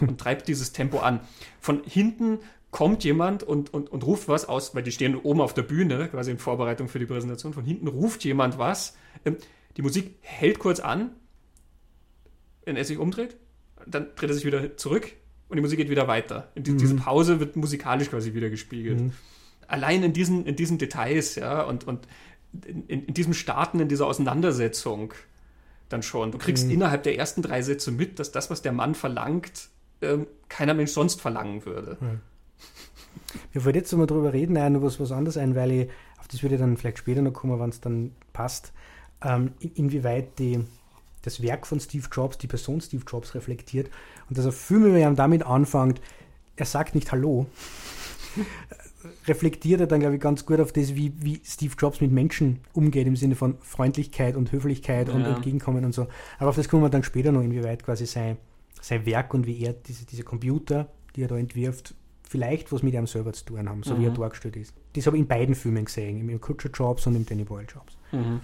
und 0.02 0.20
treibt 0.20 0.48
dieses 0.48 0.74
Tempo 0.74 1.00
an. 1.00 1.22
Von 1.62 1.84
hinten 1.84 2.40
kommt 2.72 3.04
jemand 3.04 3.44
und, 3.44 3.74
und, 3.74 3.90
und 3.90 4.06
ruft 4.06 4.28
was 4.28 4.48
aus, 4.48 4.76
weil 4.76 4.84
die 4.84 4.92
stehen 4.92 5.16
oben 5.16 5.42
auf 5.42 5.54
der 5.54 5.64
Bühne, 5.64 6.10
quasi 6.10 6.32
in 6.32 6.38
Vorbereitung 6.38 6.88
für 6.88 7.00
die 7.00 7.06
Präsentation. 7.06 7.54
Von 7.54 7.64
hinten 7.64 7.88
ruft 7.88 8.24
jemand 8.26 8.58
was. 8.58 8.98
Ähm, 9.26 9.38
die 9.78 9.82
Musik 9.82 10.18
hält 10.22 10.60
kurz 10.60 10.80
an, 10.80 11.12
wenn 12.66 12.76
er 12.76 12.86
sich 12.86 12.98
umdreht, 12.98 13.38
dann 13.88 14.10
dreht 14.16 14.30
er 14.30 14.34
sich 14.36 14.46
wieder 14.46 14.76
zurück 14.76 15.14
und 15.50 15.56
die 15.56 15.62
Musik 15.62 15.78
geht 15.78 15.90
wieder 15.90 16.08
weiter. 16.08 16.52
Die, 16.56 16.72
mhm. 16.72 16.78
Diese 16.78 16.96
Pause 16.96 17.40
wird 17.40 17.56
musikalisch 17.56 18.10
quasi 18.10 18.34
wieder 18.34 18.50
gespiegelt. 18.50 19.02
Mhm. 19.02 19.14
Allein 19.68 20.04
in 20.04 20.14
diesen, 20.14 20.46
in 20.46 20.56
diesen 20.56 20.78
Details, 20.78 21.36
ja, 21.36 21.64
und, 21.64 21.86
und 21.88 22.08
in, 22.66 22.88
in, 22.88 23.14
diesem 23.14 23.34
Starten, 23.34 23.80
in 23.80 23.88
dieser 23.88 24.08
Auseinandersetzung 24.08 25.14
dann 25.90 26.04
schon. 26.04 26.32
Du 26.32 26.38
kriegst 26.38 26.68
mhm. 26.68 26.74
innerhalb 26.74 27.04
der 27.04 27.18
ersten 27.18 27.42
drei 27.42 27.62
Sätze 27.62 27.92
mit, 27.92 28.20
dass 28.20 28.32
das, 28.32 28.50
was 28.50 28.62
der 28.62 28.72
Mann 28.72 28.96
verlangt, 28.96 29.70
ähm, 30.02 30.28
keiner 30.48 30.74
Mensch 30.74 30.92
sonst 30.92 31.20
verlangen 31.20 31.66
würde. 31.66 31.98
Mhm. 32.00 32.20
Wir 33.52 33.66
wollen 33.66 33.76
jetzt 33.76 33.92
mal 33.94 34.06
drüber 34.06 34.34
reden, 34.34 34.54
nein, 34.54 34.82
was, 34.82 35.00
was 35.00 35.12
anderes 35.12 35.38
ein, 35.38 35.56
weil 35.56 35.72
ich, 35.72 35.90
auf 36.20 36.28
das 36.28 36.42
würde 36.44 36.56
ich 36.56 36.62
dann 36.62 36.78
vielleicht 36.78 37.00
später 37.00 37.22
noch 37.22 37.34
kommen, 37.34 37.60
wenn 37.60 37.70
es 37.70 37.82
dann 37.82 38.12
passt 38.34 38.72
ähm, 39.24 39.54
inwieweit 39.60 40.40
die, 40.40 40.64
das 41.24 41.42
Werk 41.42 41.68
von 41.68 41.80
Steve 41.80 42.08
Jobs, 42.12 42.38
die 42.38 42.48
Person 42.48 42.82
Steve 42.82 43.04
Jobs 43.08 43.36
reflektiert 43.36 43.90
und 44.30 44.38
dass 44.38 44.46
er 44.46 44.52
viel 44.52 44.80
mehr 44.80 45.12
damit 45.12 45.44
anfängt, 45.44 46.02
er 46.56 46.66
sagt 46.66 46.96
nicht 46.96 47.12
Hallo, 47.12 47.48
reflektiert 49.28 49.82
er 49.82 49.88
dann, 49.88 50.02
glaube 50.02 50.16
ich, 50.16 50.22
ganz 50.22 50.46
gut 50.46 50.60
auf 50.60 50.72
das, 50.72 50.96
wie, 50.96 51.14
wie 51.20 51.42
Steve 51.44 51.74
Jobs 51.78 52.02
mit 52.02 52.12
Menschen 52.12 52.60
umgeht, 52.74 53.08
im 53.08 53.16
Sinne 53.16 53.36
von 53.36 53.58
Freundlichkeit 53.62 54.36
und 54.36 54.52
Höflichkeit 54.52 55.08
ja. 55.08 55.14
und 55.14 55.26
Entgegenkommen 55.26 55.86
und 55.86 55.94
so. 55.94 56.08
Aber 56.38 56.50
auf 56.50 56.56
das 56.56 56.68
kommen 56.68 56.84
wir 56.84 56.90
dann 56.90 57.04
später 57.04 57.32
noch, 57.32 57.42
inwieweit 57.42 57.84
quasi 57.84 58.06
sein, 58.06 58.38
sein 58.82 59.06
Werk 59.06 59.34
und 59.34 59.46
wie 59.46 59.62
er 59.62 59.74
diese, 59.74 60.06
diese 60.06 60.24
Computer, 60.24 60.90
die 61.16 61.24
er 61.24 61.28
da 61.28 61.38
entwirft, 61.38 61.96
vielleicht 62.24 62.72
was 62.72 62.84
mit 62.84 62.94
ihm 62.94 63.08
selber 63.08 63.34
zu 63.34 63.46
tun 63.46 63.68
haben, 63.68 63.84
so 63.84 63.96
mhm. 63.96 64.02
wie 64.02 64.06
er 64.06 64.12
mhm. 64.12 64.16
dargestellt 64.16 64.56
ist. 64.56 64.74
Das 64.94 65.08
habe 65.08 65.18
ich 65.18 65.22
in 65.22 65.28
beiden 65.28 65.56
Filmen 65.56 65.86
gesehen, 65.86 66.30
im 66.30 66.42
Culture 66.42 66.72
Jobs 66.72 67.08
und 67.08 67.16
im 67.16 67.26
Danny 67.26 67.44
Boyle 67.44 67.66
Jobs. 67.66 67.98
Mhm. 68.12 68.42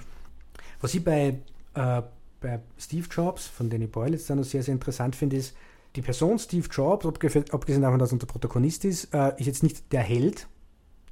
Was 0.82 0.94
ich 0.94 1.04
bei, 1.04 1.38
äh, 1.76 2.02
bei 2.40 2.60
Steve 2.78 3.08
Jobs 3.10 3.48
von 3.48 3.70
Danny 3.70 3.88
Boyle 3.88 4.14
jetzt 4.14 4.30
dann 4.30 4.38
noch 4.38 4.46
sehr, 4.46 4.64
sehr 4.64 4.74
interessant 4.74 5.16
finde, 5.16 5.38
ist, 5.38 5.56
die 5.96 6.02
Person 6.02 6.38
Steve 6.40 6.68
Jobs, 6.70 7.06
abgesehen 7.06 7.82
davon, 7.82 8.00
dass 8.00 8.12
er 8.12 8.18
der 8.18 8.28
Protagonist 8.28 8.86
ist, 8.86 9.14
äh, 9.14 9.34
ist 9.38 9.46
jetzt 9.46 9.64
nicht 9.64 9.92
der 9.94 10.02
Held, 10.02 10.48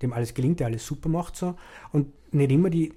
dem 0.01 0.13
alles 0.13 0.33
gelingt, 0.33 0.59
der 0.59 0.67
alles 0.67 0.85
super 0.85 1.09
macht 1.09 1.35
so 1.37 1.55
und 1.91 2.11
nicht 2.33 2.51
immer 2.51 2.69
die 2.69 2.91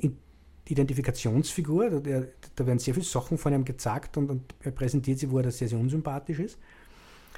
Identifikationsfigur. 0.67 2.01
Da, 2.01 2.23
da 2.57 2.67
werden 2.67 2.79
sehr 2.79 2.95
viele 2.95 3.07
Sachen 3.07 3.39
von 3.39 3.53
ihm 3.53 3.65
gezeigt 3.65 4.17
und, 4.17 4.31
und 4.31 4.55
er 4.61 4.73
präsentiert 4.73 5.21
sie, 5.21 5.31
wo 5.31 5.39
er 5.39 5.51
sehr, 5.51 5.69
sehr 5.69 5.79
unsympathisch 5.79 6.41
ist. 6.41 6.59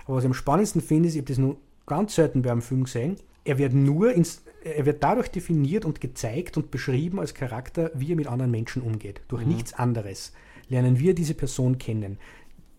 Aber 0.07 0.17
was 0.17 0.25
ich 0.25 0.29
am 0.29 0.35
spannendsten 0.35 0.81
finde, 0.81 1.09
ist, 1.09 1.15
ich 1.15 1.21
habe 1.21 1.29
das 1.29 1.39
nur 1.39 1.59
ganz 1.87 2.15
selten 2.15 2.41
bei 2.43 2.51
einem 2.51 2.63
Film 2.63 2.85
gesehen, 2.85 3.17
er 3.45 3.59
wird 3.59 3.73
nur 3.73 4.13
ins, 4.13 4.43
er 4.63 4.85
wird 4.85 5.03
dadurch 5.03 5.29
definiert 5.29 5.85
und 5.85 6.01
gezeigt 6.01 6.57
und 6.57 6.71
beschrieben 6.71 7.19
als 7.19 7.35
Charakter, 7.35 7.91
wie 7.95 8.13
er 8.13 8.17
mit 8.17 8.27
anderen 8.27 8.51
Menschen 8.51 8.83
umgeht. 8.83 9.23
Durch 9.29 9.45
mhm. 9.45 9.53
nichts 9.53 9.73
anderes 9.75 10.33
lernen 10.69 10.99
wir 10.99 11.15
diese 11.15 11.35
Person 11.35 11.79
kennen. 11.79 12.19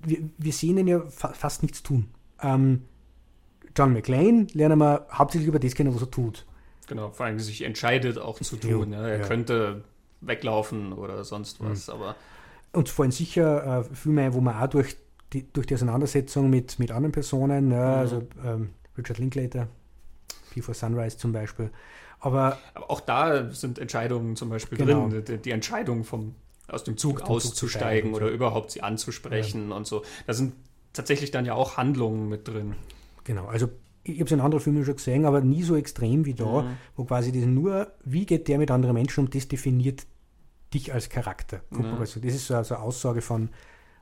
Wir, 0.02 0.19
wir 0.38 0.54
sehen 0.54 0.78
ihn 0.78 0.88
ja 0.88 1.02
fa 1.10 1.34
fast 1.34 1.62
nichts 1.62 1.84
tun. 1.84 2.10
Ähm, 2.41 2.84
John 3.75 3.93
McClane 3.93 4.47
lernen 4.54 4.80
wir 4.80 5.08
hauptsächlich 5.12 5.47
über 5.47 5.60
das 5.60 5.75
kennen, 5.75 5.93
was 5.93 6.02
er 6.02 6.12
tut. 6.12 6.45
Genau, 6.88 7.12
vor 7.12 7.25
allem 7.25 7.39
sich 7.39 7.62
entscheidet 7.62 8.17
auch 8.17 8.39
zu 8.39 8.56
tun. 8.58 8.93
Ja, 8.93 9.08
er 9.08 9.19
ja. 9.19 9.28
könnte 9.28 9.84
weglaufen 10.21 10.93
oder 10.93 11.23
sonst 11.23 11.60
was, 11.62 11.88
mhm. 11.88 11.93
aber. 11.93 12.15
Uns 12.71 12.91
fallen 12.91 13.12
sicher 13.12 13.80
äh, 13.80 13.84
Filme 13.95 14.34
wo 14.34 14.41
man 14.41 14.56
auch 14.56 14.67
durch 14.67 14.95
die, 15.34 15.52
durch 15.52 15.67
die 15.67 15.75
Auseinandersetzung 15.75 16.49
mit, 16.49 16.80
mit 16.80 16.91
anderen 16.91 17.12
Personen, 17.12 17.71
ja, 17.71 17.78
mhm. 17.78 17.99
also 17.99 18.28
ähm, 18.43 18.69
Richard 18.97 19.19
Linklater, 19.19 19.67
Before 20.54 20.75
Sunrise 20.75 21.17
zum 21.17 21.32
Beispiel. 21.32 21.69
Aber, 22.19 22.58
Aber, 22.73 22.89
auch 22.89 23.02
da 23.02 23.49
sind 23.49 23.80
Entscheidungen 23.80 24.36
zum 24.36 24.49
Beispiel 24.49 24.78
genau. 24.78 25.08
drin. 25.08 25.23
Die, 25.25 25.38
die, 25.38 25.52
Entscheidung 25.52 26.04
vom, 26.04 26.36
aus 26.71 26.84
dem 26.84 26.97
Zug 26.97 27.21
auszusteigen 27.21 28.13
oder 28.13 28.29
überhaupt 28.29 28.71
sie 28.71 28.82
anzusprechen 28.82 29.69
ja. 29.69 29.75
und 29.75 29.88
so. 29.88 30.03
Da 30.27 30.34
sind 30.34 30.53
tatsächlich 30.93 31.32
dann 31.32 31.45
ja 31.45 31.53
auch 31.53 31.77
Handlungen 31.77 32.29
mit 32.29 32.47
drin. 32.47 32.75
Genau, 33.23 33.45
also 33.47 33.69
ich 34.03 34.15
habe 34.15 34.25
es 34.25 34.32
in 34.32 34.39
anderen 34.39 34.63
Filmen 34.63 34.86
schon 34.86 34.95
gesehen, 34.95 35.25
aber 35.25 35.41
nie 35.41 35.63
so 35.63 35.75
extrem 35.75 36.25
wie 36.25 36.34
da, 36.34 36.63
mhm. 36.63 36.77
wo 36.95 37.05
quasi 37.05 37.32
das 37.32 37.45
nur, 37.45 37.91
wie 38.03 38.25
geht 38.25 38.47
der 38.47 38.58
mit 38.58 38.71
anderen 38.71 38.95
Menschen 38.95 39.25
um, 39.25 39.29
das 39.29 39.47
definiert 39.47 40.05
dich 40.73 40.93
als 40.93 41.10
Charakter. 41.10 41.62
Mhm. 41.69 41.95
Also 41.99 42.19
das 42.19 42.34
ist 42.34 42.47
so 42.47 42.55
eine 42.55 42.79
Aussage 42.79 43.21
von, 43.21 43.49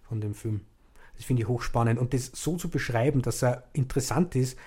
von 0.07 0.21
dem 0.21 0.33
Film. 0.33 0.61
Das 1.15 1.25
finde 1.25 1.41
ich 1.41 1.47
hochspannend. 1.47 1.99
Und 1.99 2.13
das 2.13 2.31
so 2.33 2.57
zu 2.57 2.69
beschreiben, 2.69 3.21
dass 3.21 3.41
er 3.41 3.63
interessant 3.73 4.35
ist, 4.35 4.57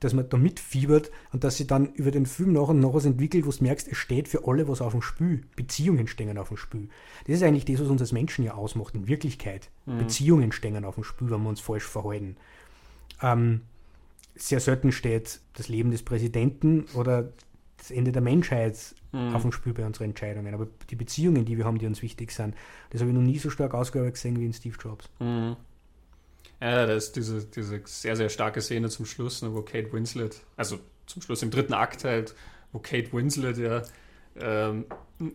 dass 0.00 0.14
man 0.14 0.28
da 0.28 0.36
mitfiebert 0.36 1.10
und 1.32 1.44
dass 1.44 1.56
sie 1.56 1.66
dann 1.66 1.92
über 1.94 2.10
den 2.10 2.26
Film 2.26 2.52
noch 2.52 2.68
und 2.68 2.80
noch 2.80 2.94
was 2.94 3.04
entwickelt, 3.04 3.46
wo 3.46 3.50
du 3.50 3.62
merkst, 3.62 3.88
es 3.88 3.96
steht 3.96 4.28
für 4.28 4.46
alle 4.46 4.68
was 4.68 4.80
auf 4.80 4.92
dem 4.92 5.02
Spiel. 5.02 5.42
Beziehungen 5.56 6.06
stehen 6.06 6.38
auf 6.38 6.48
dem 6.48 6.56
Spiel. 6.56 6.88
Das 7.26 7.36
ist 7.36 7.42
eigentlich 7.42 7.64
das, 7.64 7.80
was 7.80 7.88
uns 7.88 8.00
als 8.00 8.12
Menschen 8.12 8.44
ja 8.44 8.54
ausmacht, 8.54 8.94
in 8.94 9.08
Wirklichkeit. 9.08 9.70
Mhm. 9.86 9.98
Beziehungen 9.98 10.52
stehen 10.52 10.84
auf 10.84 10.94
dem 10.94 11.04
Spiel, 11.04 11.30
wenn 11.30 11.42
wir 11.42 11.48
uns 11.48 11.60
falsch 11.60 11.84
verhalten. 11.84 12.36
Ähm, 13.22 13.62
sehr 14.36 14.60
selten 14.60 14.92
steht 14.92 15.40
das 15.54 15.68
Leben 15.68 15.90
des 15.90 16.04
Präsidenten 16.04 16.84
oder 16.94 17.32
das 17.76 17.90
Ende 17.90 18.12
der 18.12 18.22
Menschheit 18.22 18.94
mhm. 19.12 19.34
auf 19.34 19.42
dem 19.42 19.52
Spiel 19.52 19.72
bei 19.72 19.84
unseren 19.84 20.10
Entscheidungen. 20.10 20.54
Aber 20.54 20.68
die 20.90 20.96
Beziehungen, 20.96 21.44
die 21.44 21.56
wir 21.56 21.64
haben, 21.64 21.78
die 21.78 21.86
uns 21.86 22.02
wichtig 22.02 22.30
sind, 22.30 22.54
das 22.90 23.00
habe 23.00 23.10
ich 23.10 23.16
noch 23.16 23.22
nie 23.22 23.38
so 23.38 23.50
stark 23.50 23.74
ausgearbeitet 23.74 24.14
gesehen 24.14 24.38
wie 24.38 24.46
in 24.46 24.52
Steve 24.52 24.76
Jobs. 24.80 25.10
Mhm. 25.18 25.56
Ja, 26.60 26.86
da 26.86 26.94
ist 26.94 27.12
diese, 27.12 27.44
diese 27.44 27.80
sehr, 27.84 28.16
sehr 28.16 28.28
starke 28.28 28.60
Szene 28.60 28.88
zum 28.88 29.06
Schluss, 29.06 29.42
ne, 29.42 29.54
wo 29.54 29.62
Kate 29.62 29.92
Winslet, 29.92 30.40
also 30.56 30.78
zum 31.06 31.22
Schluss 31.22 31.42
im 31.42 31.50
dritten 31.50 31.72
Akt 31.72 32.04
halt, 32.04 32.34
wo 32.72 32.78
Kate 32.80 33.12
Winslet 33.12 33.58
ja 33.58 33.82
ähm, 34.40 34.84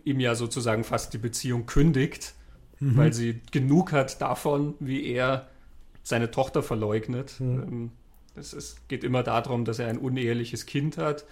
ihm 0.04 0.20
ja 0.20 0.36
sozusagen 0.36 0.84
fast 0.84 1.14
die 1.14 1.18
Beziehung 1.18 1.66
kündigt, 1.66 2.34
mhm. 2.80 2.98
weil 2.98 3.14
sie 3.14 3.42
genug 3.52 3.92
hat 3.92 4.22
davon, 4.22 4.76
wie 4.80 5.06
er 5.08 5.50
seine 6.04 6.32
Tochter 6.32 6.62
verleugnet. 6.62 7.40
Mhm. 7.40 7.92
Es 8.36 8.54
ist, 8.54 8.88
geht 8.90 9.04
immer 9.04 9.24
darum, 9.24 9.64
dass 9.64 9.80
er 9.80 9.88
ein 9.88 9.98
uneheliches 9.98 10.66
Kind 10.66 10.98
hat. 10.98 11.26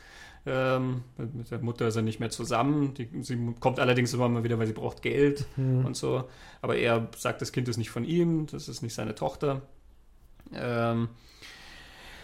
Ähm, 0.45 1.03
mit 1.17 1.51
der 1.51 1.59
Mutter 1.59 1.87
ist 1.87 1.95
er 1.95 2.01
nicht 2.01 2.19
mehr 2.19 2.31
zusammen. 2.31 2.93
Die, 2.95 3.07
sie 3.21 3.37
kommt 3.59 3.79
allerdings 3.79 4.13
immer 4.13 4.27
mal 4.27 4.43
wieder, 4.43 4.57
weil 4.57 4.67
sie 4.67 4.73
braucht 4.73 5.01
Geld 5.01 5.45
mhm. 5.55 5.85
und 5.85 5.95
so. 5.95 6.23
Aber 6.61 6.75
er 6.75 7.09
sagt, 7.15 7.41
das 7.41 7.51
Kind 7.51 7.67
ist 7.67 7.77
nicht 7.77 7.91
von 7.91 8.03
ihm, 8.03 8.47
das 8.47 8.67
ist 8.67 8.81
nicht 8.81 8.93
seine 8.93 9.13
Tochter. 9.13 9.61
Ähm, 10.53 11.09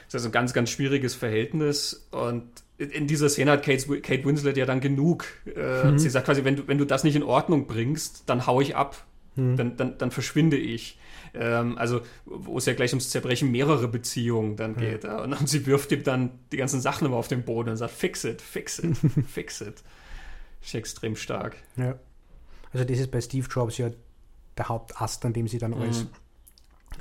das 0.07 0.13
ist 0.13 0.15
also 0.15 0.29
ein 0.29 0.31
ganz, 0.31 0.53
ganz 0.53 0.69
schwieriges 0.69 1.13
Verhältnis 1.15 2.07
und 2.11 2.43
in 2.77 3.07
dieser 3.07 3.27
Szene 3.29 3.51
hat 3.51 3.63
Kate, 3.63 4.01
Kate 4.01 4.23
Winslet 4.23 4.55
ja 4.55 4.65
dann 4.65 4.79
genug. 4.79 5.25
Äh, 5.55 5.91
mhm. 5.91 5.99
Sie 5.99 6.09
sagt 6.09 6.25
quasi, 6.25 6.43
wenn 6.43 6.55
du, 6.55 6.67
wenn 6.67 6.77
du 6.77 6.85
das 6.85 7.03
nicht 7.03 7.15
in 7.15 7.23
Ordnung 7.23 7.67
bringst, 7.67 8.23
dann 8.27 8.45
hau 8.45 8.61
ich 8.61 8.75
ab. 8.75 9.05
Mhm. 9.35 9.57
Dann, 9.57 9.77
dann, 9.77 9.97
dann 9.97 10.11
verschwinde 10.11 10.57
ich. 10.57 10.97
Ähm, 11.33 11.77
also, 11.77 12.01
wo 12.25 12.57
es 12.57 12.65
ja 12.65 12.73
gleich 12.73 12.91
ums 12.91 13.09
Zerbrechen 13.09 13.51
mehrerer 13.51 13.87
Beziehungen 13.87 14.55
dann 14.55 14.71
mhm. 14.71 14.79
geht. 14.79 15.03
Ja. 15.03 15.21
Und, 15.21 15.33
und 15.33 15.47
sie 15.47 15.65
wirft 15.65 15.91
ihm 15.91 16.03
dann 16.03 16.39
die 16.51 16.57
ganzen 16.57 16.81
Sachen 16.81 17.05
immer 17.05 17.17
auf 17.17 17.27
den 17.27 17.43
Boden 17.43 17.69
und 17.69 17.77
sagt, 17.77 17.93
fix 17.93 18.23
it, 18.23 18.41
fix 18.41 18.79
it, 18.79 18.97
fix 19.27 19.61
it. 19.61 19.83
Ist 20.61 20.75
extrem 20.75 21.15
stark. 21.15 21.57
Ja. 21.75 21.97
Also, 22.73 22.85
das 22.85 22.99
ist 22.99 23.11
bei 23.11 23.21
Steve 23.21 23.47
Jobs 23.49 23.77
ja 23.77 23.89
der 24.57 24.69
Hauptast, 24.69 25.23
an 25.25 25.33
dem 25.33 25.47
sie 25.47 25.57
dann 25.57 25.71
mhm. 25.71 25.81
alles 25.81 26.05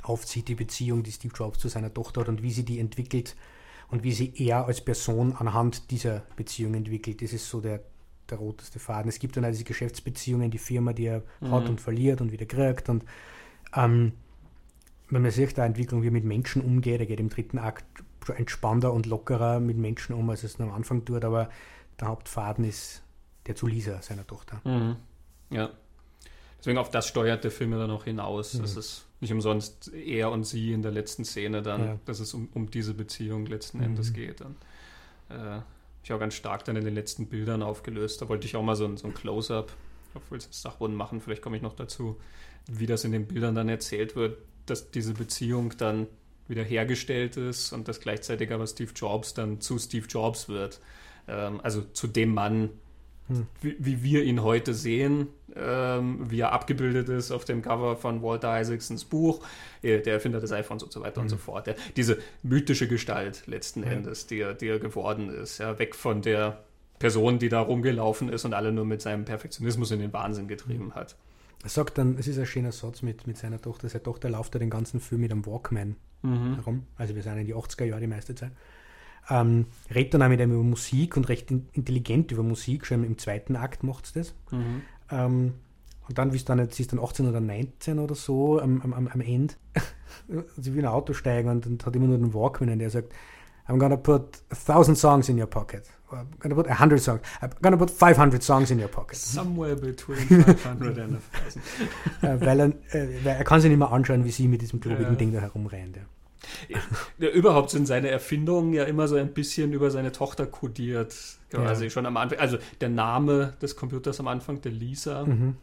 aufzieht, 0.03 0.47
die 0.47 0.55
Beziehung, 0.55 1.03
die 1.03 1.11
Steve 1.11 1.33
Jobs 1.35 1.59
zu 1.59 1.67
seiner 1.67 1.93
Tochter 1.93 2.21
hat 2.21 2.29
und 2.29 2.43
wie 2.43 2.51
sie 2.51 2.63
die 2.63 2.79
entwickelt 2.79 3.35
und 3.89 4.03
wie 4.03 4.11
sie 4.11 4.33
er 4.35 4.65
als 4.65 4.81
Person 4.81 5.33
anhand 5.33 5.91
dieser 5.91 6.23
Beziehung 6.35 6.73
entwickelt. 6.73 7.21
Das 7.21 7.33
ist 7.33 7.49
so 7.49 7.61
der, 7.61 7.81
der 8.29 8.37
roteste 8.37 8.79
Faden. 8.79 9.09
Es 9.09 9.19
gibt 9.19 9.37
dann 9.37 9.45
auch 9.45 9.49
diese 9.49 9.63
Geschäftsbeziehungen, 9.63 10.51
die 10.51 10.57
Firma, 10.57 10.93
die 10.93 11.05
er 11.05 11.23
mhm. 11.39 11.51
hat 11.51 11.69
und 11.69 11.81
verliert 11.81 12.21
und 12.21 12.31
wieder 12.31 12.45
kriegt. 12.45 12.89
Und 12.89 13.05
ähm, 13.75 14.13
wenn 15.09 15.21
man 15.21 15.31
sieht, 15.31 15.57
da 15.57 15.65
Entwicklung, 15.65 16.03
wie 16.03 16.09
mit 16.09 16.25
Menschen 16.25 16.61
umgeht, 16.61 16.99
er 16.99 17.05
geht 17.05 17.19
im 17.19 17.29
dritten 17.29 17.59
Akt 17.59 17.85
entspannter 18.35 18.91
und 18.91 19.05
lockerer 19.05 19.59
mit 19.59 19.77
Menschen 19.77 20.13
um, 20.13 20.29
als 20.29 20.43
es 20.43 20.59
am 20.59 20.71
Anfang 20.71 21.05
tut, 21.05 21.23
aber 21.23 21.49
der 21.99 22.09
Hauptfaden 22.09 22.65
ist 22.65 23.03
der 23.47 23.55
zu 23.55 23.67
Lisa, 23.67 24.01
seiner 24.01 24.27
Tochter. 24.27 24.61
Mhm. 24.65 24.97
Ja. 25.49 25.69
Deswegen 26.59 26.77
auf 26.77 26.89
das 26.89 27.07
steuert 27.07 27.43
der 27.43 27.51
Film 27.51 27.71
dann 27.71 27.91
auch 27.91 28.03
hinaus. 28.03 28.55
Mhm. 28.55 28.61
Das 28.61 28.75
ist 28.75 29.05
nicht 29.21 29.31
umsonst 29.31 29.93
er 29.93 30.31
und 30.31 30.43
sie 30.43 30.73
in 30.73 30.81
der 30.81 30.91
letzten 30.91 31.23
Szene 31.23 31.61
dann, 31.61 31.85
ja. 31.85 31.99
dass 32.05 32.19
es 32.19 32.33
um, 32.33 32.49
um 32.53 32.69
diese 32.69 32.93
Beziehung 32.93 33.45
letzten 33.45 33.77
mhm. 33.77 33.85
Endes 33.85 34.13
geht. 34.13 34.41
Dann, 34.41 34.55
äh, 35.29 35.61
ich 36.03 36.13
auch 36.13 36.19
ganz 36.19 36.35
stark 36.35 36.63
dann 36.65 36.75
in 36.75 36.85
den 36.85 36.93
letzten 36.93 37.27
Bildern 37.27 37.63
aufgelöst. 37.63 38.21
Da 38.21 38.29
wollte 38.29 38.47
ich 38.47 38.55
auch 38.55 38.63
mal 38.63 38.75
so 38.75 38.85
ein, 38.85 38.97
so 38.97 39.07
ein 39.07 39.13
Close-up, 39.13 39.71
obwohl 40.13 40.37
es 40.37 40.47
Sachrunden 40.51 40.97
machen, 40.97 41.21
vielleicht 41.21 41.41
komme 41.41 41.57
ich 41.57 41.63
noch 41.63 41.75
dazu, 41.75 42.17
wie 42.67 42.85
das 42.85 43.03
in 43.03 43.11
den 43.11 43.27
Bildern 43.27 43.55
dann 43.55 43.69
erzählt 43.69 44.15
wird, 44.15 44.37
dass 44.65 44.91
diese 44.91 45.13
Beziehung 45.13 45.73
dann 45.77 46.07
wieder 46.47 46.63
hergestellt 46.63 47.37
ist 47.37 47.73
und 47.73 47.87
dass 47.87 47.99
gleichzeitig 47.99 48.51
aber 48.51 48.67
Steve 48.67 48.91
Jobs 48.95 49.33
dann 49.33 49.59
zu 49.59 49.77
Steve 49.79 50.07
Jobs 50.07 50.47
wird. 50.49 50.79
Ähm, 51.27 51.59
also 51.61 51.81
zu 51.81 52.07
dem 52.07 52.33
Mann, 52.33 52.69
hm. 53.27 53.47
wie, 53.61 53.75
wie, 53.79 54.03
wir 54.03 54.23
ihn 54.23 54.41
heute 54.41 54.73
sehen, 54.73 55.27
ähm, 55.55 56.29
wie 56.29 56.39
er 56.39 56.53
abgebildet 56.53 57.09
ist 57.09 57.31
auf 57.31 57.43
dem 57.43 57.61
Cover 57.61 57.97
von 57.97 58.21
Walter 58.21 58.59
Isaacsons 58.59 59.05
Buch, 59.05 59.45
äh, 59.81 59.99
der 59.99 60.13
Erfinder 60.13 60.39
des 60.39 60.51
iPhones 60.51 60.83
und 60.83 60.93
so 60.93 61.01
weiter 61.01 61.19
mhm. 61.19 61.25
und 61.25 61.29
so 61.29 61.37
fort. 61.37 61.67
Der, 61.67 61.75
diese 61.95 62.19
mythische 62.43 62.87
Gestalt 62.87 63.43
letzten 63.47 63.83
ja. 63.83 63.89
Endes, 63.89 64.27
die 64.27 64.39
er, 64.39 64.53
die 64.53 64.67
er 64.67 64.79
geworden 64.79 65.29
ist, 65.29 65.57
ja, 65.57 65.77
weg 65.79 65.95
von 65.95 66.21
der 66.21 66.63
Person, 66.99 67.39
die 67.39 67.49
da 67.49 67.59
rumgelaufen 67.59 68.29
ist 68.29 68.45
und 68.45 68.53
alle 68.53 68.71
nur 68.71 68.85
mit 68.85 69.01
seinem 69.01 69.25
Perfektionismus 69.25 69.91
in 69.91 69.99
den 69.99 70.13
Wahnsinn 70.13 70.47
getrieben 70.47 70.95
hat. 70.95 71.15
Er 71.63 71.69
sagt 71.69 71.97
dann, 71.97 72.17
es 72.17 72.27
ist 72.27 72.37
ein 72.37 72.45
schöner 72.45 72.71
Satz 72.71 73.01
mit, 73.01 73.27
mit 73.27 73.37
seiner 73.37 73.61
Tochter, 73.61 73.89
seine 73.89 74.03
Tochter 74.03 74.29
läuft 74.29 74.53
ja 74.53 74.59
den 74.59 74.69
ganzen 74.69 74.99
Film 74.99 75.21
mit 75.21 75.31
einem 75.31 75.45
Walkman 75.45 75.95
mhm. 76.21 76.55
herum. 76.55 76.83
Also 76.97 77.15
wir 77.15 77.23
sind 77.23 77.37
in 77.37 77.47
die 77.47 77.55
80er 77.55 77.85
Jahre 77.85 78.01
die 78.01 78.07
meiste 78.07 78.35
Zeit. 78.35 78.51
Ähm, 79.29 79.65
redet 79.93 80.13
dann 80.13 80.23
auch 80.23 80.29
mit 80.29 80.39
ihm 80.39 80.51
über 80.51 80.63
Musik 80.63 81.17
und 81.17 81.27
recht 81.27 81.51
intelligent 81.51 82.31
über 82.31 82.43
Musik, 82.43 82.85
schon 82.85 83.03
im 83.03 83.17
zweiten 83.17 83.55
Akt 83.55 83.83
macht 83.83 84.05
es 84.05 84.13
das. 84.13 84.35
Mhm. 84.51 84.81
Ähm, 85.11 85.53
und 86.07 86.17
dann, 86.17 86.31
wie 86.31 86.37
es 86.37 86.45
dann 86.45 86.59
jetzt 86.59 86.79
ist, 86.79 86.93
dann 86.93 86.99
18 86.99 87.27
oder 87.27 87.41
19 87.41 87.99
oder 87.99 88.15
so 88.15 88.61
am, 88.61 88.81
am, 88.81 89.07
am 89.07 89.21
Ende, 89.21 89.55
sie 90.57 90.73
will 90.73 90.79
in 90.79 90.85
ein 90.85 90.91
Auto 90.93 91.13
steigen 91.13 91.49
und, 91.49 91.67
und 91.67 91.85
hat 91.85 91.95
immer 91.95 92.07
nur 92.07 92.17
den 92.17 92.33
Walkman 92.33 92.69
und 92.69 92.79
der 92.79 92.89
sagt, 92.89 93.13
I'm 93.67 93.77
gonna 93.77 93.97
put 93.97 94.41
a 94.49 94.55
thousand 94.55 94.97
songs 94.97 95.27
in 95.27 95.39
your 95.39 95.47
pocket. 95.47 95.83
I'm 96.11 96.27
gonna 96.39 96.55
put 96.55 96.67
a 96.67 96.73
hundred 96.73 97.01
songs. 97.01 97.21
I'm 97.41 97.49
gonna 97.61 97.77
put 97.77 97.91
500 97.91 98.41
songs 98.41 98.71
in 98.71 98.79
your 98.79 98.87
pocket. 98.87 99.17
Somewhere 99.17 99.75
between 99.75 100.17
500 100.43 100.97
and 100.99 101.15
a 101.15 101.19
thousand. 101.19 101.61
äh, 102.21 102.45
weil, 102.45 102.59
er, 102.59 102.67
äh, 102.95 103.25
weil 103.25 103.35
er 103.35 103.43
kann 103.43 103.59
sich 103.59 103.69
nicht 103.69 103.79
mehr 103.79 103.91
anschauen, 103.91 104.23
wie 104.23 104.31
sie 104.31 104.47
mit 104.47 104.61
diesem 104.61 104.79
klobigen 104.79 105.13
ja. 105.13 105.15
Ding 105.15 105.33
da 105.33 105.39
herumrennt. 105.39 105.97
Ja. 105.97 106.03
Ja, 107.17 107.29
überhaupt 107.29 107.71
sind 107.71 107.87
seine 107.87 108.09
Erfindungen 108.09 108.73
ja 108.73 108.83
immer 108.83 109.07
so 109.07 109.15
ein 109.15 109.33
bisschen 109.33 109.73
über 109.73 109.91
seine 109.91 110.11
Tochter 110.11 110.45
kodiert. 110.45 111.15
Quasi 111.49 111.85
ja. 111.85 111.89
schon 111.89 112.05
am 112.05 112.17
Anfang. 112.17 112.39
Also 112.39 112.57
der 112.79 112.89
Name 112.89 113.53
des 113.61 113.75
Computers 113.75 114.19
am 114.19 114.27
Anfang, 114.27 114.61
der 114.61 114.71
Lisa, 114.71 115.25
mhm. 115.25 115.55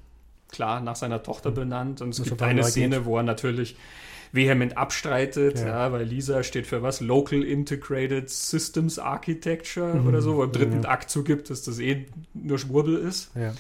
klar, 0.51 0.81
nach 0.81 0.97
seiner 0.97 1.23
Tochter 1.23 1.51
mhm. 1.51 1.55
benannt. 1.55 2.01
Und 2.03 2.11
es 2.11 2.19
das 2.19 2.29
gibt 2.29 2.43
eine 2.43 2.65
Szene, 2.65 2.99
geht. 2.99 3.05
wo 3.07 3.17
er 3.17 3.23
natürlich 3.23 3.77
vehement 4.35 4.77
abstreitet, 4.77 5.59
ja. 5.61 5.67
ja. 5.67 5.93
weil 5.93 6.05
Lisa 6.05 6.43
steht 6.43 6.67
für 6.67 6.83
was? 6.83 7.01
Local 7.01 7.43
Integrated 7.43 8.29
Systems 8.29 8.99
Architecture 8.99 9.95
mhm. 9.95 10.09
oder 10.09 10.21
so, 10.21 10.37
wo 10.37 10.43
im 10.43 10.53
dritten 10.53 10.83
ja. 10.83 10.89
Akt 10.89 11.11
zugibt, 11.11 11.51
dass 11.51 11.63
das 11.63 11.79
eh 11.79 12.07
nur 12.35 12.59
Schwurbel 12.59 12.97
ist. 12.97 13.31
Ja. 13.35 13.55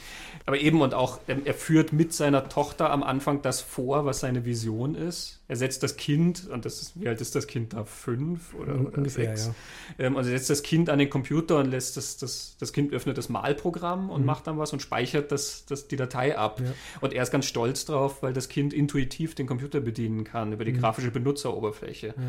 Aber 0.46 0.58
eben 0.58 0.82
und 0.82 0.94
auch, 0.94 1.20
ähm, 1.28 1.42
er 1.44 1.54
führt 1.54 1.92
mit 1.92 2.12
seiner 2.12 2.48
Tochter 2.48 2.90
am 2.90 3.02
Anfang 3.02 3.40
das 3.42 3.60
vor, 3.60 4.04
was 4.04 4.20
seine 4.20 4.44
Vision 4.44 4.94
ist. 4.94 5.40
Er 5.46 5.56
setzt 5.56 5.82
das 5.82 5.96
Kind, 5.96 6.48
und 6.48 6.64
das 6.64 6.80
ist, 6.80 7.00
wie 7.00 7.06
alt 7.06 7.20
ist 7.20 7.34
das 7.34 7.46
Kind 7.46 7.74
da? 7.74 7.84
Fünf 7.84 8.54
oder, 8.54 8.80
oder 8.80 8.96
Ungefähr, 8.96 9.36
sechs? 9.36 9.50
Ja. 9.98 10.06
Ähm, 10.06 10.16
und 10.16 10.24
er 10.24 10.30
setzt 10.30 10.48
das 10.48 10.62
Kind 10.62 10.88
an 10.88 10.98
den 10.98 11.10
Computer 11.10 11.58
und 11.58 11.70
lässt 11.70 11.98
das, 11.98 12.16
das, 12.16 12.56
das 12.58 12.72
Kind 12.72 12.92
öffnet 12.94 13.18
das 13.18 13.28
Malprogramm 13.28 14.08
und 14.08 14.22
mhm. 14.22 14.26
macht 14.26 14.46
dann 14.46 14.58
was 14.58 14.72
und 14.72 14.80
speichert 14.80 15.32
das, 15.32 15.66
das, 15.66 15.86
die 15.86 15.96
Datei 15.96 16.38
ab. 16.38 16.60
Ja. 16.60 16.72
Und 17.02 17.12
er 17.12 17.22
ist 17.22 17.30
ganz 17.30 17.44
stolz 17.44 17.84
drauf, 17.84 18.22
weil 18.22 18.32
das 18.32 18.48
Kind 18.48 18.72
intuitiv 18.72 19.34
den 19.34 19.46
Computer 19.46 19.80
bedienen 19.80 20.24
kann 20.24 20.52
über 20.52 20.64
die 20.64 20.72
mhm. 20.72 20.80
grafische 20.80 21.10
Benutzeroberfläche. 21.10 22.08
Ja 22.08 22.22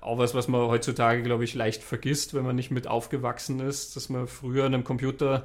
auch 0.00 0.18
was, 0.18 0.34
was 0.34 0.48
man 0.48 0.62
heutzutage, 0.62 1.22
glaube 1.22 1.44
ich, 1.44 1.54
leicht 1.54 1.82
vergisst, 1.82 2.34
wenn 2.34 2.44
man 2.44 2.56
nicht 2.56 2.70
mit 2.70 2.86
aufgewachsen 2.86 3.60
ist, 3.60 3.96
dass 3.96 4.08
man 4.08 4.26
früher 4.26 4.64
an 4.64 4.74
einem 4.74 4.84
Computer 4.84 5.44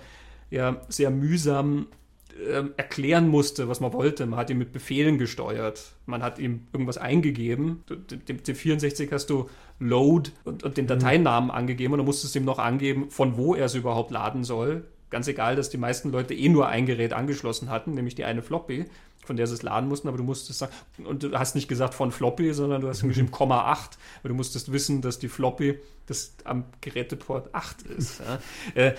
ja 0.50 0.82
sehr 0.90 1.10
mühsam 1.10 1.88
äh, 2.34 2.64
erklären 2.78 3.28
musste, 3.28 3.68
was 3.68 3.80
man 3.80 3.94
wollte. 3.94 4.26
Man 4.26 4.40
hat 4.40 4.50
ihn 4.50 4.58
mit 4.58 4.72
Befehlen 4.72 5.18
gesteuert. 5.18 5.94
Man 6.06 6.24
hat 6.24 6.40
ihm 6.40 6.68
irgendwas 6.74 6.98
eingegeben. 6.98 7.84
Dem 7.90 8.38
C64 8.40 9.12
hast 9.12 9.30
du 9.30 9.50
Load 9.80 10.32
und, 10.44 10.64
und 10.64 10.78
den 10.78 10.86
mhm. 10.86 10.90
Dateinamen 10.90 11.50
mhm. 11.50 11.56
angegeben 11.56 11.94
und 11.94 12.00
du 12.00 12.06
musstest 12.06 12.36
ihm 12.36 12.46
noch 12.46 12.60
angeben, 12.60 13.10
von 13.10 13.38
wo 13.38 13.56
er 13.56 13.66
es 13.66 13.76
überhaupt 13.76 14.12
laden 14.12 14.44
soll. 14.44 14.86
Ganz 15.10 15.28
egal, 15.28 15.56
dass 15.56 15.70
die 15.70 15.78
meisten 15.78 16.12
Leute 16.12 16.34
eh 16.34 16.50
nur 16.50 16.68
ein 16.68 16.86
Gerät 16.86 17.14
angeschlossen 17.14 17.70
hatten, 17.70 17.94
nämlich 17.94 18.16
die 18.16 18.24
eine 18.24 18.42
Floppy 18.42 18.86
von 19.26 19.36
der 19.36 19.48
sie 19.48 19.54
es 19.54 19.64
laden 19.64 19.90
mussten, 19.90 20.08
aber 20.08 20.18
du 20.18 20.24
musstest 20.24 20.60
sagen, 20.60 20.74
und 21.06 21.24
du 21.24 21.38
hast 21.38 21.56
nicht 21.56 21.68
gesagt 21.68 21.94
von 21.94 22.12
Floppy, 22.12 22.54
sondern 22.54 22.82
du 22.82 22.88
hast 22.88 23.04
mhm. 23.04 23.10
geschrieben 23.10 23.32
Komma 23.32 23.66
8, 23.72 23.98
weil 24.22 24.30
du 24.30 24.36
musstest 24.36 24.72
wissen, 24.72 25.02
dass 25.02 25.20
die 25.20 25.30
Floppy 25.30 25.80
das 26.06 26.36
am 26.44 26.66
Geräteport 26.82 27.54
8 27.54 27.84
ist. 27.84 28.20
Ja. 28.20 28.40
Äh, 28.76 28.94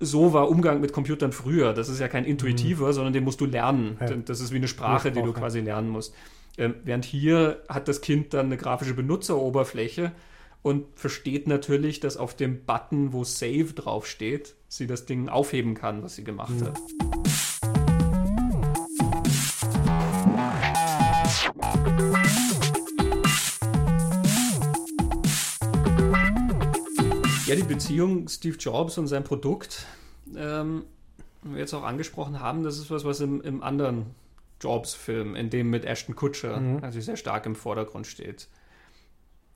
so 0.00 0.32
war 0.32 0.48
Umgang 0.48 0.80
mit 0.80 0.92
Computern 0.92 1.32
früher. 1.32 1.72
Das 1.72 1.88
ist 1.88 2.00
ja 2.00 2.08
kein 2.08 2.24
intuitiver, 2.24 2.88
mhm. 2.88 2.92
sondern 2.92 3.12
den 3.12 3.24
musst 3.24 3.40
du 3.40 3.46
lernen. 3.46 3.96
Ja. 4.00 4.08
Das 4.16 4.40
ist 4.40 4.52
wie 4.52 4.56
eine 4.56 4.68
Sprache, 4.68 5.12
die 5.12 5.22
du 5.22 5.32
quasi 5.32 5.60
lernen 5.60 5.88
musst. 5.88 6.14
Ähm, 6.56 6.74
während 6.84 7.04
hier 7.04 7.62
hat 7.68 7.88
das 7.88 8.00
Kind 8.00 8.34
dann 8.34 8.46
eine 8.46 8.56
grafische 8.56 8.94
Benutzeroberfläche 8.94 10.12
und 10.62 10.86
versteht 10.96 11.46
natürlich, 11.46 12.00
dass 12.00 12.16
auf 12.16 12.34
dem 12.34 12.64
Button, 12.64 13.12
wo 13.12 13.24
Save 13.24 13.72
draufsteht, 13.74 14.54
sie 14.68 14.86
das 14.86 15.06
Ding 15.06 15.28
aufheben 15.28 15.74
kann, 15.74 16.02
was 16.02 16.16
sie 16.16 16.24
gemacht 16.24 16.60
mhm. 16.60 16.66
hat. 16.66 17.47
Ja, 27.48 27.56
die 27.56 27.62
Beziehung 27.62 28.28
Steve 28.28 28.56
Jobs 28.58 28.98
und 28.98 29.06
sein 29.06 29.24
Produkt, 29.24 29.86
ähm, 30.36 30.84
wir 31.42 31.58
jetzt 31.58 31.72
auch 31.72 31.82
angesprochen 31.82 32.40
haben, 32.40 32.62
das 32.62 32.78
ist 32.78 32.90
was, 32.90 33.04
was 33.04 33.20
im, 33.20 33.40
im 33.40 33.62
anderen 33.62 34.06
Jobs-Film, 34.60 35.34
in 35.34 35.48
dem 35.48 35.70
mit 35.70 35.84
Ashton 35.84 36.14
Kutcher, 36.14 36.60
mhm. 36.60 36.84
also 36.84 37.00
sehr 37.00 37.16
stark 37.16 37.46
im 37.46 37.54
Vordergrund 37.54 38.06
steht. 38.06 38.48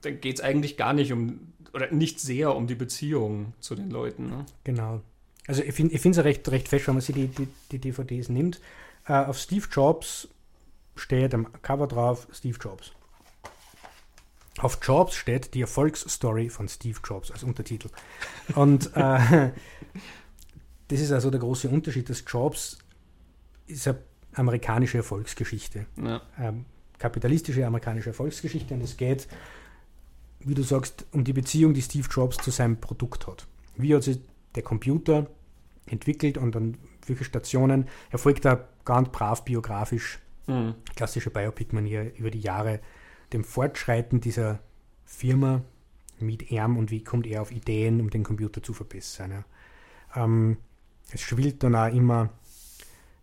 Da 0.00 0.10
geht 0.10 0.36
es 0.36 0.40
eigentlich 0.40 0.78
gar 0.78 0.94
nicht 0.94 1.12
um, 1.12 1.52
oder 1.74 1.92
nicht 1.92 2.18
sehr 2.18 2.56
um 2.56 2.66
die 2.66 2.74
Beziehung 2.74 3.52
zu 3.60 3.74
den 3.74 3.90
Leuten. 3.90 4.30
Ne? 4.30 4.46
Genau. 4.64 5.02
Also 5.46 5.62
ich 5.62 5.74
finde 5.74 5.94
es 5.94 6.16
ja 6.16 6.22
recht, 6.22 6.48
recht 6.50 6.68
fest, 6.68 6.86
wenn 6.86 6.94
man 6.94 7.02
sich 7.02 7.14
die, 7.14 7.26
die, 7.26 7.48
die 7.72 7.78
DVDs 7.78 8.28
nimmt. 8.28 8.60
Uh, 9.08 9.14
auf 9.14 9.38
Steve 9.38 9.66
Jobs 9.70 10.28
steht 10.94 11.34
am 11.34 11.52
Cover 11.60 11.88
drauf 11.88 12.28
Steve 12.32 12.56
Jobs. 12.58 12.92
Auf 14.58 14.78
Jobs 14.82 15.14
steht 15.14 15.54
die 15.54 15.62
Erfolgsstory 15.62 16.48
von 16.48 16.68
Steve 16.68 16.98
Jobs 17.04 17.30
als 17.30 17.42
Untertitel. 17.42 17.88
Und 18.54 18.94
äh, 18.94 19.50
das 20.88 21.00
ist 21.00 21.12
also 21.12 21.30
der 21.30 21.40
große 21.40 21.68
Unterschied, 21.68 22.08
dass 22.10 22.24
Jobs 22.26 22.78
ist 23.66 23.88
eine 23.88 23.98
amerikanische 24.34 24.98
Erfolgsgeschichte. 24.98 25.86
Ja. 26.02 26.22
Ähm, 26.38 26.66
kapitalistische 26.98 27.66
amerikanische 27.66 28.10
Erfolgsgeschichte 28.10 28.74
und 28.74 28.82
es 28.82 28.96
geht, 28.96 29.26
wie 30.40 30.54
du 30.54 30.62
sagst, 30.62 31.06
um 31.12 31.24
die 31.24 31.32
Beziehung, 31.32 31.74
die 31.74 31.82
Steve 31.82 32.06
Jobs 32.10 32.36
zu 32.36 32.50
seinem 32.50 32.76
Produkt 32.76 33.26
hat. 33.26 33.46
Wie 33.76 33.94
hat 33.94 34.02
sich 34.02 34.20
der 34.54 34.62
Computer 34.62 35.28
entwickelt 35.86 36.38
und 36.38 36.54
an 36.56 36.76
welche 37.06 37.24
Stationen. 37.24 37.88
Er 38.10 38.18
folgt 38.18 38.44
da 38.44 38.68
ganz 38.84 39.08
brav 39.10 39.44
biografisch, 39.44 40.18
mhm. 40.46 40.74
klassische 40.94 41.30
Biopic-Manier 41.30 42.16
über 42.16 42.30
die 42.30 42.40
Jahre 42.40 42.80
dem 43.32 43.44
Fortschreiten 43.44 44.20
dieser 44.20 44.60
Firma 45.04 45.62
mit 46.18 46.50
ihm 46.50 46.76
und 46.76 46.90
wie 46.90 47.02
kommt 47.02 47.26
er 47.26 47.42
auf 47.42 47.50
Ideen, 47.50 48.00
um 48.00 48.10
den 48.10 48.22
Computer 48.22 48.62
zu 48.62 48.72
verbessern. 48.72 49.32
Ja. 50.14 50.24
Ähm, 50.24 50.58
es 51.12 51.20
schwillt 51.20 51.62
dann 51.62 51.74
auch 51.74 51.92
immer 51.92 52.30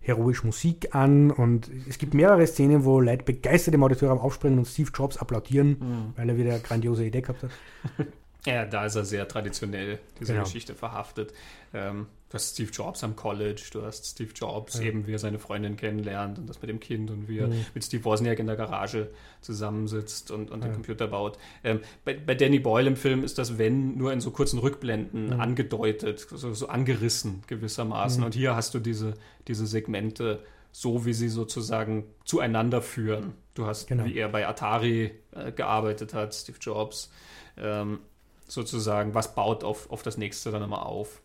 heroisch 0.02 0.44
Musik 0.44 0.96
an 0.96 1.32
und 1.32 1.70
es 1.88 1.98
gibt 1.98 2.14
mehrere 2.14 2.48
Szenen, 2.48 2.84
wo 2.86 3.00
Leute 3.00 3.24
begeistert 3.24 3.74
im 3.74 3.84
Auditorium 3.84 4.20
aufspringen 4.20 4.60
und 4.60 4.66
Steve 4.66 4.92
Jobs 4.94 5.18
applaudieren, 5.18 5.78
mhm. 5.80 6.14
weil 6.16 6.30
er 6.30 6.38
wieder 6.38 6.54
eine 6.54 6.62
grandiose 6.62 7.06
Idee 7.06 7.22
gehabt 7.22 7.44
hat. 7.44 7.52
Ja, 8.46 8.64
da 8.64 8.86
ist 8.86 8.96
er 8.96 9.04
sehr 9.04 9.28
traditionell, 9.28 10.00
diese 10.18 10.32
genau. 10.32 10.46
Geschichte 10.46 10.74
verhaftet. 10.74 11.34
Ähm, 11.74 12.08
du 12.30 12.36
hast 12.36 12.54
Steve 12.54 12.70
Jobs 12.72 13.04
am 13.04 13.16
College, 13.16 13.64
du 13.72 13.82
hast 13.82 14.06
Steve 14.06 14.32
Jobs, 14.34 14.80
ja. 14.80 14.86
eben 14.86 15.08
wie 15.08 15.14
er 15.14 15.20
seine 15.20 15.40
Freundin 15.40 15.76
kennenlernt 15.78 16.38
und 16.38 16.48
das 16.48 16.62
mit 16.62 16.70
dem 16.70 16.80
Kind 16.80 17.10
und 17.10 17.28
wie 17.28 17.40
er 17.40 17.48
mhm. 17.48 17.66
mit 17.74 17.84
Steve 17.84 18.06
Wozniak 18.06 18.38
in 18.40 18.46
der 18.46 18.56
Garage 18.56 19.10
zusammensitzt 19.42 20.30
und, 20.30 20.52
und 20.52 20.62
ja. 20.62 20.68
den 20.68 20.74
Computer 20.74 21.08
baut. 21.08 21.40
Ähm, 21.64 21.82
bei, 22.06 22.14
bei, 22.14 22.36
Danny 22.36 22.60
Boyle 22.60 22.88
im 22.88 22.96
Film 22.96 23.24
ist 23.24 23.40
das 23.40 23.58
Wenn 23.58 23.98
nur 23.98 24.14
in 24.14 24.22
so 24.22 24.30
kurzen 24.32 24.60
Rückblenden 24.60 25.34
mhm. 25.34 25.40
angedeutet, 25.40 26.20
so, 26.20 26.54
so, 26.54 26.68
angerissen 26.68 27.42
gewissermaßen. 27.48 28.22
Mhm. 28.22 28.26
Und 28.26 28.36
hier 28.36 28.56
hast 28.56 28.76
du 28.76 28.80
diese, 28.80 29.16
diese 29.48 29.66
Segmente 29.66 30.44
so, 30.72 31.06
wie 31.06 31.14
sie 31.14 31.30
sozusagen 31.30 32.06
zueinander 32.26 32.84
führen. 32.84 33.34
Du 33.56 33.66
hast, 33.66 33.88
genau. 33.88 34.06
wie 34.06 34.16
er 34.16 34.30
bei 34.30 34.48
Atari 34.48 35.12
äh, 35.32 35.52
gearbeitet 35.52 36.14
hat, 36.14 36.36
Steve 36.36 36.60
Jobs. 36.62 37.12
Ähm, 37.58 38.00
sozusagen, 38.48 39.16
was 39.16 39.34
baut 39.34 39.64
auf, 39.64 39.90
auf 39.90 40.04
das 40.04 40.18
nächste 40.18 40.52
dann 40.52 40.62
immer 40.62 40.86
auf? 40.86 41.22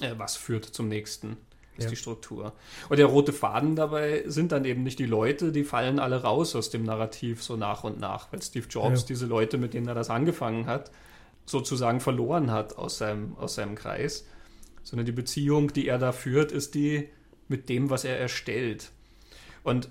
Äh, 0.00 0.18
was 0.18 0.36
führt 0.36 0.64
zum 0.64 0.88
nächsten? 0.88 1.36
Ist 1.76 1.84
ja. 1.84 1.90
die 1.90 1.96
Struktur. 1.96 2.54
Und 2.88 2.98
der 2.98 3.06
rote 3.06 3.32
Faden 3.32 3.76
dabei 3.76 4.24
sind 4.26 4.50
dann 4.50 4.64
eben 4.64 4.82
nicht 4.82 4.98
die 4.98 5.06
Leute, 5.06 5.52
die 5.52 5.62
fallen 5.62 6.00
alle 6.00 6.22
raus 6.22 6.56
aus 6.56 6.70
dem 6.70 6.82
Narrativ 6.82 7.42
so 7.42 7.56
nach 7.56 7.84
und 7.84 8.00
nach, 8.00 8.32
weil 8.32 8.42
Steve 8.42 8.66
Jobs 8.68 9.02
ja. 9.02 9.06
diese 9.06 9.26
Leute, 9.26 9.58
mit 9.58 9.74
denen 9.74 9.86
er 9.86 9.94
das 9.94 10.10
angefangen 10.10 10.66
hat, 10.66 10.90
sozusagen 11.46 12.00
verloren 12.00 12.50
hat 12.50 12.76
aus 12.76 12.98
seinem, 12.98 13.36
aus 13.36 13.54
seinem 13.54 13.76
Kreis. 13.76 14.26
Sondern 14.82 15.06
die 15.06 15.12
Beziehung, 15.12 15.72
die 15.72 15.86
er 15.86 15.98
da 15.98 16.10
führt, 16.10 16.50
ist 16.50 16.74
die 16.74 17.08
mit 17.46 17.68
dem, 17.68 17.90
was 17.90 18.04
er 18.04 18.18
erstellt. 18.18 18.90
Und 19.62 19.88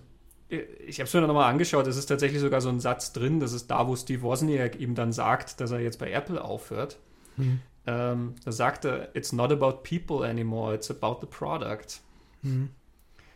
ich 0.50 1.00
habe 1.00 1.08
es 1.08 1.14
mir 1.14 1.22
nochmal 1.22 1.52
angeschaut, 1.52 1.88
es 1.88 1.98
ist 1.98 2.06
tatsächlich 2.06 2.42
sogar 2.42 2.62
so 2.62 2.70
ein 2.70 2.80
Satz 2.80 3.12
drin, 3.12 3.40
das 3.40 3.54
ist 3.54 3.68
da, 3.68 3.88
wo 3.88 3.96
Steve 3.96 4.22
Wozniak 4.22 4.80
ihm 4.80 4.96
dann 4.96 5.12
sagt, 5.12 5.60
dass 5.60 5.72
er 5.72 5.80
jetzt 5.80 6.00
bei 6.00 6.12
Apple 6.12 6.42
aufhört. 6.44 6.98
Mhm. 7.36 7.60
Ähm, 7.88 8.36
da 8.44 8.52
sagt 8.52 8.86
er, 8.86 9.16
it's 9.16 9.32
not 9.32 9.52
about 9.52 9.82
people 9.84 10.28
anymore, 10.28 10.76
it's 10.76 10.92
about 10.92 11.20
the 11.22 11.28
product. 11.28 12.02
Mhm. 12.42 12.70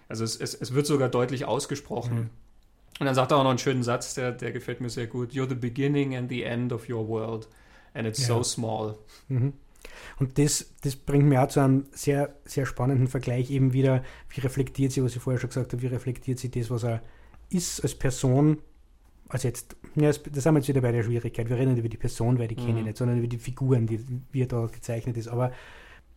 Also 0.10 0.26
es, 0.26 0.36
es, 0.36 0.54
es, 0.54 0.74
wird 0.74 0.86
sogar 0.86 1.08
deutlich 1.08 1.46
ausgesprochen. 1.46 2.16
Mhm. 2.16 2.30
Und 3.00 3.06
dann 3.06 3.16
sagt 3.16 3.32
er 3.32 3.38
auch 3.38 3.44
noch 3.44 3.50
einen 3.50 3.60
schönen 3.60 3.82
Satz, 3.82 4.14
der, 4.14 4.34
der 4.34 4.52
gefällt 4.52 4.82
mir 4.82 4.90
sehr 4.90 5.08
gut. 5.08 5.32
You're 5.32 5.48
the 5.48 5.56
beginning 5.56 6.16
and 6.16 6.30
the 6.30 6.44
end 6.44 6.74
of 6.74 6.90
your 6.90 7.08
world. 7.08 7.48
And 7.94 8.06
it's 8.06 8.20
ja. 8.20 8.28
so 8.28 8.44
small. 8.44 8.96
Mhm. 9.30 9.54
Und 10.20 10.38
das, 10.38 10.66
das 10.82 10.98
bringt 10.98 11.26
mir 11.26 11.42
auch 11.42 11.48
zu 11.48 11.62
einem 11.62 11.86
sehr, 11.92 12.36
sehr 12.46 12.66
spannenden 12.66 13.08
Vergleich 13.08 13.50
eben 13.50 13.74
wieder, 13.74 14.04
wie 14.30 14.42
reflektiert 14.42 14.92
sie, 14.92 15.04
was 15.04 15.16
ich 15.16 15.22
vorher 15.22 15.40
schon 15.40 15.50
gesagt 15.50 15.72
habe, 15.72 15.82
wie 15.82 15.88
reflektiert 15.88 16.40
sie 16.40 16.52
das, 16.52 16.70
was 16.70 16.84
er 16.84 17.02
ist 17.50 17.82
als 17.82 17.96
Person, 17.96 18.60
also 19.32 19.48
jetzt, 19.48 19.78
ja, 19.96 20.08
das 20.12 20.44
sind 20.44 20.54
wir 20.54 20.60
jetzt 20.60 20.67
wieder 20.67 20.82
bei 20.82 20.91
der 20.91 21.04
Schwierigkeit, 21.04 21.50
wir 21.50 21.58
reden 21.58 21.72
nicht 21.72 21.80
über 21.80 21.89
die 21.89 21.98
Person, 21.98 22.38
weil 22.38 22.50
die 22.50 22.56
mhm. 22.56 22.65
kenne 22.65 22.80
ich 22.80 22.86
nicht, 22.86 22.98
sondern 22.98 23.17
über 23.17 23.28
die 23.28 23.38
Figuren, 23.38 23.88
die, 23.88 24.04
wie 24.32 24.41
er 24.41 24.48
da 24.48 24.65
gezeichnet 24.65 25.15
ist, 25.17 25.30
aber 25.30 25.52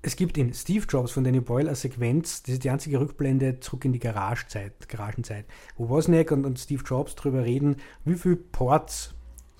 es 0.02 0.16
gibt 0.16 0.36
in 0.36 0.52
Steve 0.52 0.84
Jobs 0.88 1.12
von 1.12 1.24
Danny 1.24 1.40
Boyle 1.40 1.68
eine 1.68 1.76
Sequenz, 1.76 2.42
das 2.42 2.54
ist 2.54 2.64
die 2.64 2.70
einzige 2.70 3.00
Rückblende 3.00 3.60
zurück 3.60 3.84
in 3.84 3.92
die 3.92 4.00
Garagezeit, 4.00 4.88
Garagenzeit, 4.88 5.46
wo 5.76 5.88
Wozniak 5.88 6.32
und, 6.32 6.44
und 6.44 6.58
Steve 6.58 6.82
Jobs 6.84 7.14
darüber 7.14 7.44
reden, 7.44 7.76
wie 8.04 8.16
viele 8.16 8.36
Ports 8.36 9.14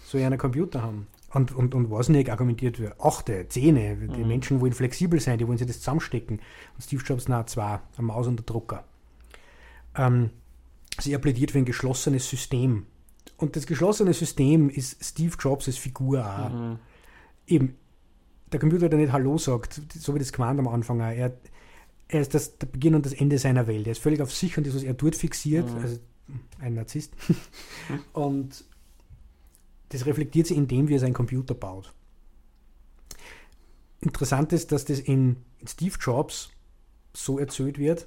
so 0.05 0.19
eine 0.19 0.37
Computer 0.37 0.83
haben. 0.83 1.07
Und, 1.33 1.53
und, 1.53 1.75
und 1.75 1.91
Wozniak 1.91 2.29
argumentiert 2.29 2.77
für 2.77 2.95
achte, 3.01 3.49
Zähne. 3.49 3.97
Die 3.97 4.23
mhm. 4.23 4.29
Menschen 4.29 4.61
wollen 4.61 4.73
flexibel 4.73 5.19
sein, 5.19 5.39
die 5.39 5.49
wollen 5.49 5.59
sich 5.59 5.67
das 5.67 5.79
zusammenstecken. 5.79 6.41
Und 6.75 6.83
Steve 6.83 7.03
Jobs, 7.03 7.27
na, 7.27 7.47
zwei, 7.47 7.81
eine 7.97 8.07
Maus 8.07 8.27
und 8.27 8.37
der 8.37 8.45
Drucker. 8.45 8.85
Ähm, 9.97 10.31
sie 11.01 11.13
er 11.13 11.19
plädiert 11.19 11.53
für 11.53 11.59
ein 11.59 11.65
geschlossenes 11.65 12.29
System. 12.29 12.87
Und 13.37 13.57
das 13.57 13.67
geschlossene 13.67 14.15
System 14.15 14.69
ist 14.69 15.05
Steve 15.05 15.35
Jobs 15.39 15.67
als 15.67 15.77
Figur 15.77 16.25
auch. 16.25 16.51
Mhm. 16.51 16.79
Eben, 17.47 17.77
der 18.53 18.61
Computer, 18.61 18.89
der 18.89 18.99
nicht 18.99 19.13
Hallo 19.13 19.39
sagt, 19.39 19.81
so 19.95 20.15
wie 20.15 20.19
das 20.19 20.33
gemeint 20.33 20.61
am 20.61 20.69
Anfang 20.69 21.01
auch, 21.01 21.11
er, 21.11 21.37
er 22.09 22.21
ist 22.21 22.35
das, 22.35 22.59
der 22.59 22.67
Beginn 22.67 22.95
und 22.95 23.05
das 23.05 23.13
Ende 23.13 23.39
seiner 23.39 23.67
Welt. 23.67 23.87
Er 23.87 23.93
ist 23.93 24.03
völlig 24.03 24.21
auf 24.21 24.33
sich 24.33 24.57
und 24.57 24.67
das, 24.67 24.75
was 24.75 24.83
er 24.83 24.97
tut, 24.97 25.17
fixiert. 25.17 25.69
Mhm. 25.71 25.83
Also 25.83 25.99
ein 26.61 26.75
Narzisst. 26.75 27.13
und 28.13 28.65
das 29.91 30.07
reflektiert 30.07 30.47
sich 30.47 30.57
in 30.57 30.69
dem, 30.69 30.89
wie 30.89 30.95
er 30.95 31.01
seinen 31.01 31.15
Computer 31.15 31.55
baut. 31.55 31.93
Interessant 34.01 34.53
ist, 34.53 34.71
dass 34.71 34.85
das 34.85 35.01
in, 35.01 35.37
Steve 35.67 35.97
Jobs 36.01 36.51
so 37.13 37.39
erzählt 37.39 37.79
wird. 37.79 38.07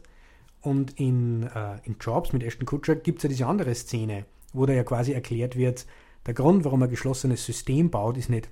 Und 0.62 1.00
in, 1.00 1.44
äh, 1.44 1.80
in 1.84 1.98
Jobs 2.00 2.34
mit 2.34 2.44
Ashton 2.44 2.66
Kutcher 2.66 2.96
gibt 2.96 3.20
es 3.20 3.24
ja 3.24 3.30
diese 3.30 3.48
andere 3.48 3.74
Szene, 3.76 4.26
wo 4.54 4.66
da 4.66 4.74
ja 4.74 4.84
quasi 4.84 5.14
erklärt 5.14 5.56
wird, 5.56 5.86
der 6.26 6.34
Grund, 6.34 6.66
warum 6.66 6.82
er 6.82 6.88
ein 6.88 6.92
geschlossenes 6.92 7.46
System 7.46 7.90
baut, 7.90 8.18
ist 8.18 8.30
nicht 8.30 8.50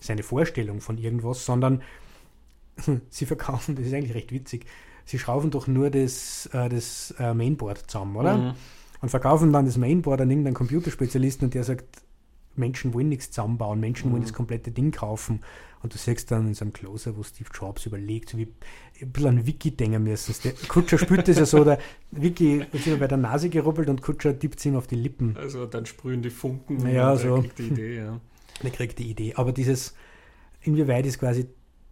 seine 0.00 0.22
Vorstellung 0.22 0.80
von 0.80 0.98
irgendwas, 0.98 1.44
sondern 1.44 1.82
sie 3.10 3.26
verkaufen, 3.26 3.76
das 3.76 3.86
ist 3.86 3.94
eigentlich 3.94 4.14
recht 4.14 4.32
witzig, 4.32 4.66
sie 5.04 5.18
schrauben 5.18 5.50
doch 5.50 5.66
nur 5.66 5.90
das, 5.90 6.46
äh, 6.52 6.68
das 6.68 7.14
äh, 7.18 7.34
Mainboard 7.34 7.90
zusammen, 7.90 8.16
oder? 8.16 8.36
Mhm. 8.36 8.52
Und 9.02 9.08
verkaufen 9.08 9.52
dann 9.52 9.64
das 9.64 9.76
Mainboard 9.76 10.20
an 10.22 10.30
irgendeinen 10.30 10.54
Computerspezialisten 10.54 11.46
und 11.46 11.54
der 11.54 11.64
sagt, 11.64 12.02
Menschen 12.56 12.94
wollen 12.94 13.08
nichts 13.08 13.30
zusammenbauen, 13.30 13.80
Menschen 13.80 14.08
mhm. 14.08 14.12
wollen 14.14 14.22
das 14.22 14.32
komplette 14.32 14.70
Ding 14.70 14.90
kaufen. 14.90 15.40
Und 15.82 15.94
du 15.94 15.98
siehst 15.98 16.30
dann 16.30 16.48
in 16.48 16.54
so 16.54 16.64
einem 16.64 16.74
Closer, 16.74 17.16
wo 17.16 17.22
Steve 17.22 17.48
Jobs 17.54 17.86
überlegt, 17.86 18.28
so 18.28 18.38
wie 18.38 18.48
ein 19.00 19.12
bisschen 19.12 19.28
an 19.28 19.46
Wiki 19.46 19.70
denken 19.70 20.02
müssen. 20.02 20.34
Der 20.44 20.52
Kutscher 20.68 20.98
spürt 20.98 21.26
das 21.26 21.38
ja 21.38 21.46
so, 21.46 21.64
der 21.64 21.78
Wiki 22.10 22.66
ist 22.72 22.86
immer 22.86 22.98
bei 22.98 23.06
der 23.06 23.16
Nase 23.16 23.48
gerubbelt 23.48 23.88
und 23.88 24.02
Kutscher 24.02 24.38
tippt 24.38 24.62
ihm 24.66 24.76
auf 24.76 24.86
die 24.86 24.96
Lippen. 24.96 25.36
Also 25.38 25.64
dann 25.64 25.86
sprühen 25.86 26.20
die 26.20 26.30
Funken 26.30 26.86
ja, 26.86 27.12
und 27.12 27.18
so. 27.18 27.36
er 27.36 27.40
kriegt 27.40 27.58
die 27.58 27.66
Idee, 27.68 27.96
ja. 27.96 28.20
Er 28.62 28.70
kriegt 28.70 28.98
die 28.98 29.08
Idee. 29.08 29.32
Aber 29.36 29.52
dieses, 29.52 29.94
inwieweit 30.60 31.06
ist 31.06 31.18
quasi 31.18 31.46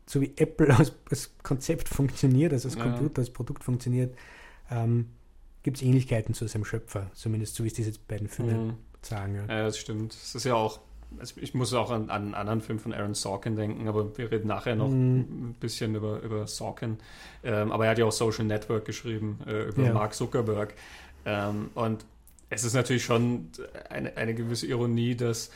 so 0.05 0.21
wie 0.21 0.33
Apple 0.37 0.75
als, 0.77 0.92
als 1.11 1.35
Konzept 1.42 1.88
funktioniert, 1.88 2.53
also 2.53 2.68
als 2.68 2.77
ja. 2.77 2.83
Computer, 2.83 3.21
als 3.21 3.31
Produkt 3.31 3.64
funktioniert, 3.64 4.14
ähm, 4.71 5.07
gibt 5.62 5.79
es 5.79 5.83
Ähnlichkeiten 5.83 6.35
zu 6.35 6.47
seinem 6.47 6.64
Schöpfer, 6.64 7.11
zumindest 7.14 7.55
so 7.55 7.64
wie 7.64 7.68
es 7.68 7.75
diese 7.75 7.92
beiden 8.07 8.29
Filme 8.29 8.53
mhm. 8.53 8.75
Sagen. 9.09 9.35
Ja. 9.35 9.57
ja, 9.57 9.64
das 9.64 9.79
stimmt. 9.79 10.12
Es 10.14 10.35
ist 10.35 10.44
ja 10.44 10.55
auch, 10.55 10.81
also 11.18 11.35
ich 11.40 11.55
muss 11.55 11.73
auch 11.75 11.90
an, 11.90 12.11
an, 12.11 12.25
einen 12.25 12.35
anderen 12.35 12.61
Film 12.61 12.79
von 12.79 12.92
Aaron 12.92 13.14
Sorkin 13.14 13.57
denken, 13.57 13.88
aber 13.88 14.16
wir 14.16 14.31
reden 14.31 14.49
nachher 14.49 14.77
noch 14.77 14.88
mhm. 14.88 15.51
ein 15.51 15.57
bisschen 15.59 15.94
über, 15.94 16.21
über 16.21 16.47
Sorkin. 16.47 16.99
Ähm, 17.42 17.73
aber 17.73 17.87
er 17.87 17.92
hat 17.92 17.99
ja 17.99 18.05
auch 18.05 18.12
Social 18.12 18.44
Network 18.44 18.85
geschrieben, 18.85 19.40
äh, 19.47 19.68
über 19.68 19.85
ja. 19.85 19.92
Mark 19.92 20.14
Zuckerberg. 20.14 20.75
Ähm, 21.25 21.71
und 21.75 22.05
es 22.51 22.64
ist 22.64 22.75
natürlich 22.75 23.05
schon 23.05 23.49
eine, 23.90 24.16
eine 24.16 24.35
gewisse 24.35 24.66
Ironie, 24.66 25.14
dass 25.14 25.51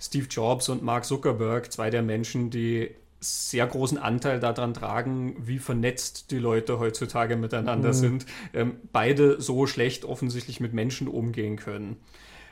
Steve 0.00 0.26
Jobs 0.30 0.68
und 0.68 0.82
Mark 0.82 1.04
Zuckerberg, 1.04 1.72
zwei 1.72 1.90
der 1.90 2.02
Menschen, 2.02 2.50
die 2.50 2.94
sehr 3.20 3.66
großen 3.66 3.98
Anteil 3.98 4.38
daran 4.38 4.74
tragen, 4.74 5.34
wie 5.40 5.58
vernetzt 5.58 6.30
die 6.30 6.38
Leute 6.38 6.78
heutzutage 6.78 7.36
miteinander 7.36 7.88
mhm. 7.88 7.94
sind, 7.94 8.26
ähm, 8.54 8.76
beide 8.92 9.40
so 9.40 9.66
schlecht 9.66 10.04
offensichtlich 10.04 10.60
mit 10.60 10.72
Menschen 10.72 11.08
umgehen 11.08 11.56
können. 11.56 11.96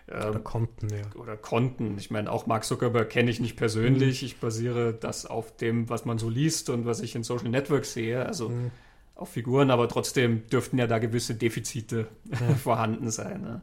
Ähm, 0.09 0.29
oder 0.31 0.38
konnten, 0.40 0.88
ja. 0.88 1.21
Oder 1.21 1.37
konnten. 1.37 1.99
Ich 1.99 2.11
meine, 2.11 2.31
auch 2.31 2.47
Mark 2.47 2.64
Zuckerberg 2.64 3.11
kenne 3.11 3.31
ich 3.31 3.40
nicht 3.40 3.57
persönlich. 3.57 4.23
Mhm. 4.23 4.27
Ich 4.27 4.37
basiere 4.38 4.95
das 4.95 5.27
auf 5.27 5.57
dem, 5.57 5.88
was 5.88 6.05
man 6.05 6.19
so 6.19 6.29
liest 6.29 6.71
und 6.71 6.87
was 6.87 7.01
ich 7.01 7.14
in 7.14 7.25
Social 7.25 7.49
Networks 7.49 7.92
sehe. 7.92 8.25
Also 8.25 8.51
mhm. 8.51 8.71
auf 9.14 9.31
Figuren, 9.31 9.71
aber 9.71 9.88
trotzdem 9.88 10.47
dürften 10.49 10.79
ja 10.79 10.87
da 10.87 10.99
gewisse 10.99 11.35
Defizite 11.35 12.07
ja. 12.31 12.55
vorhanden 12.62 13.11
sein. 13.11 13.40
Ne? 13.42 13.62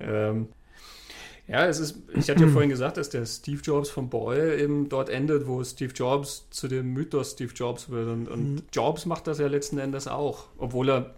Ähm, 0.00 0.48
ja, 1.48 1.66
es 1.66 1.80
ist, 1.80 1.98
ich 2.14 2.30
hatte 2.30 2.44
ja 2.44 2.48
vorhin 2.52 2.70
gesagt, 2.70 2.96
dass 2.96 3.10
der 3.10 3.26
Steve 3.26 3.60
Jobs 3.62 3.90
von 3.90 4.08
Boyle 4.08 4.58
eben 4.58 4.88
dort 4.88 5.10
endet, 5.10 5.46
wo 5.46 5.62
Steve 5.62 5.92
Jobs 5.92 6.48
zu 6.50 6.68
dem 6.68 6.94
Mythos 6.94 7.32
Steve 7.32 7.52
Jobs 7.52 7.90
wird. 7.90 8.08
Und, 8.08 8.28
und 8.28 8.54
mhm. 8.54 8.62
Jobs 8.72 9.04
macht 9.04 9.26
das 9.26 9.38
ja 9.38 9.48
letzten 9.48 9.76
Endes 9.78 10.08
auch, 10.08 10.46
obwohl 10.56 10.88
er 10.88 11.14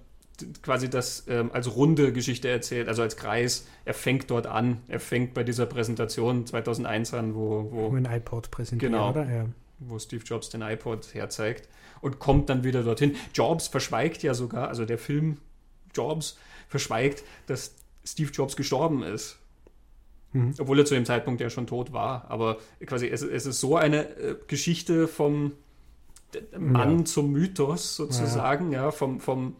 quasi 0.62 0.90
das 0.90 1.25
ähm, 1.29 1.51
als 1.53 1.75
runde 1.75 2.12
Geschichte 2.12 2.49
erzählt, 2.49 2.88
also 2.88 3.03
als 3.03 3.16
Kreis. 3.16 3.66
Er 3.85 3.94
fängt 3.94 4.31
dort 4.31 4.47
an, 4.47 4.81
er 4.88 5.01
fängt 5.01 5.35
bei 5.35 5.44
dieser 5.44 5.66
Präsentation 5.66 6.47
2001 6.47 7.14
an, 7.14 7.35
wo... 7.35 7.68
Wo, 7.70 7.92
wo 7.92 7.97
ein 7.97 8.07
iPod 8.07 8.51
präsentiert, 8.51 8.92
genau, 8.92 9.11
oder? 9.11 9.31
Ja. 9.31 9.47
Wo 9.79 9.99
Steve 9.99 10.25
Jobs 10.25 10.49
den 10.51 10.62
iPod 10.62 11.14
herzeigt 11.14 11.68
und 12.01 12.18
kommt 12.18 12.49
dann 12.49 12.64
wieder 12.64 12.83
dorthin. 12.83 13.16
Jobs 13.33 13.68
verschweigt 13.68 14.23
ja 14.23 14.35
sogar, 14.35 14.68
also 14.68 14.85
der 14.85 14.99
Film 14.99 15.38
Jobs 15.94 16.38
verschweigt, 16.68 17.25
dass 17.47 17.75
Steve 18.05 18.31
Jobs 18.31 18.57
gestorben 18.57 19.03
ist. 19.03 19.38
Mhm. 20.33 20.55
Obwohl 20.59 20.81
er 20.81 20.85
zu 20.85 20.94
dem 20.94 21.05
Zeitpunkt 21.05 21.40
ja 21.40 21.49
schon 21.49 21.66
tot 21.66 21.92
war. 21.92 22.29
Aber 22.29 22.59
quasi, 22.85 23.09
es, 23.09 23.23
es 23.23 23.47
ist 23.47 23.61
so 23.61 23.77
eine 23.77 24.09
äh, 24.16 24.37
Geschichte 24.49 25.07
vom 25.09 25.53
Mann 26.59 26.99
ja. 26.99 27.05
zum 27.05 27.33
Mythos 27.33 27.97
sozusagen, 27.97 28.73
ja, 28.73 28.85
ja 28.85 28.90
vom, 28.90 29.20
vom 29.20 29.57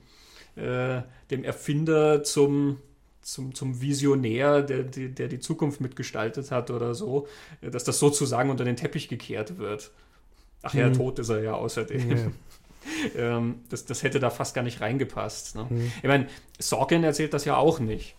äh, 0.57 1.03
dem 1.31 1.45
Erfinder 1.45 2.23
zum, 2.23 2.79
zum, 3.23 3.55
zum 3.55 3.81
Visionär, 3.81 4.63
der, 4.63 4.85
der, 4.85 5.09
der 5.09 5.29
die 5.29 5.41
Zukunft 5.41 5.81
mitgestaltet 5.81 6.51
hat 6.51 6.71
oder 6.71 6.95
so, 6.95 7.27
äh, 7.61 7.71
dass 7.71 7.85
das 7.85 7.99
sozusagen 7.99 8.51
unter 8.51 8.65
den 8.65 8.77
Teppich 8.77 9.09
gekehrt 9.09 9.59
wird. 9.59 9.91
Ach 10.63 10.75
ja, 10.75 10.89
mhm. 10.89 10.95
tot 10.95 11.19
ist 11.19 11.29
er 11.29 11.43
ja 11.43 11.55
außerdem. 11.55 12.11
Ja. 12.11 12.17
ähm, 13.17 13.61
das, 13.69 13.85
das 13.85 14.03
hätte 14.03 14.21
da 14.21 14.31
fast 14.31 14.55
gar 14.55 14.63
nicht 14.63 14.81
reingepasst. 14.81 15.57
Ne? 15.57 15.67
Mhm. 15.69 15.93
Ich 15.99 16.09
meine, 16.09 16.29
Sorkin 16.59 17.05
erzählt 17.05 17.35
das 17.35 17.45
ja 17.45 17.57
auch 17.57 17.81
nicht. 17.81 18.17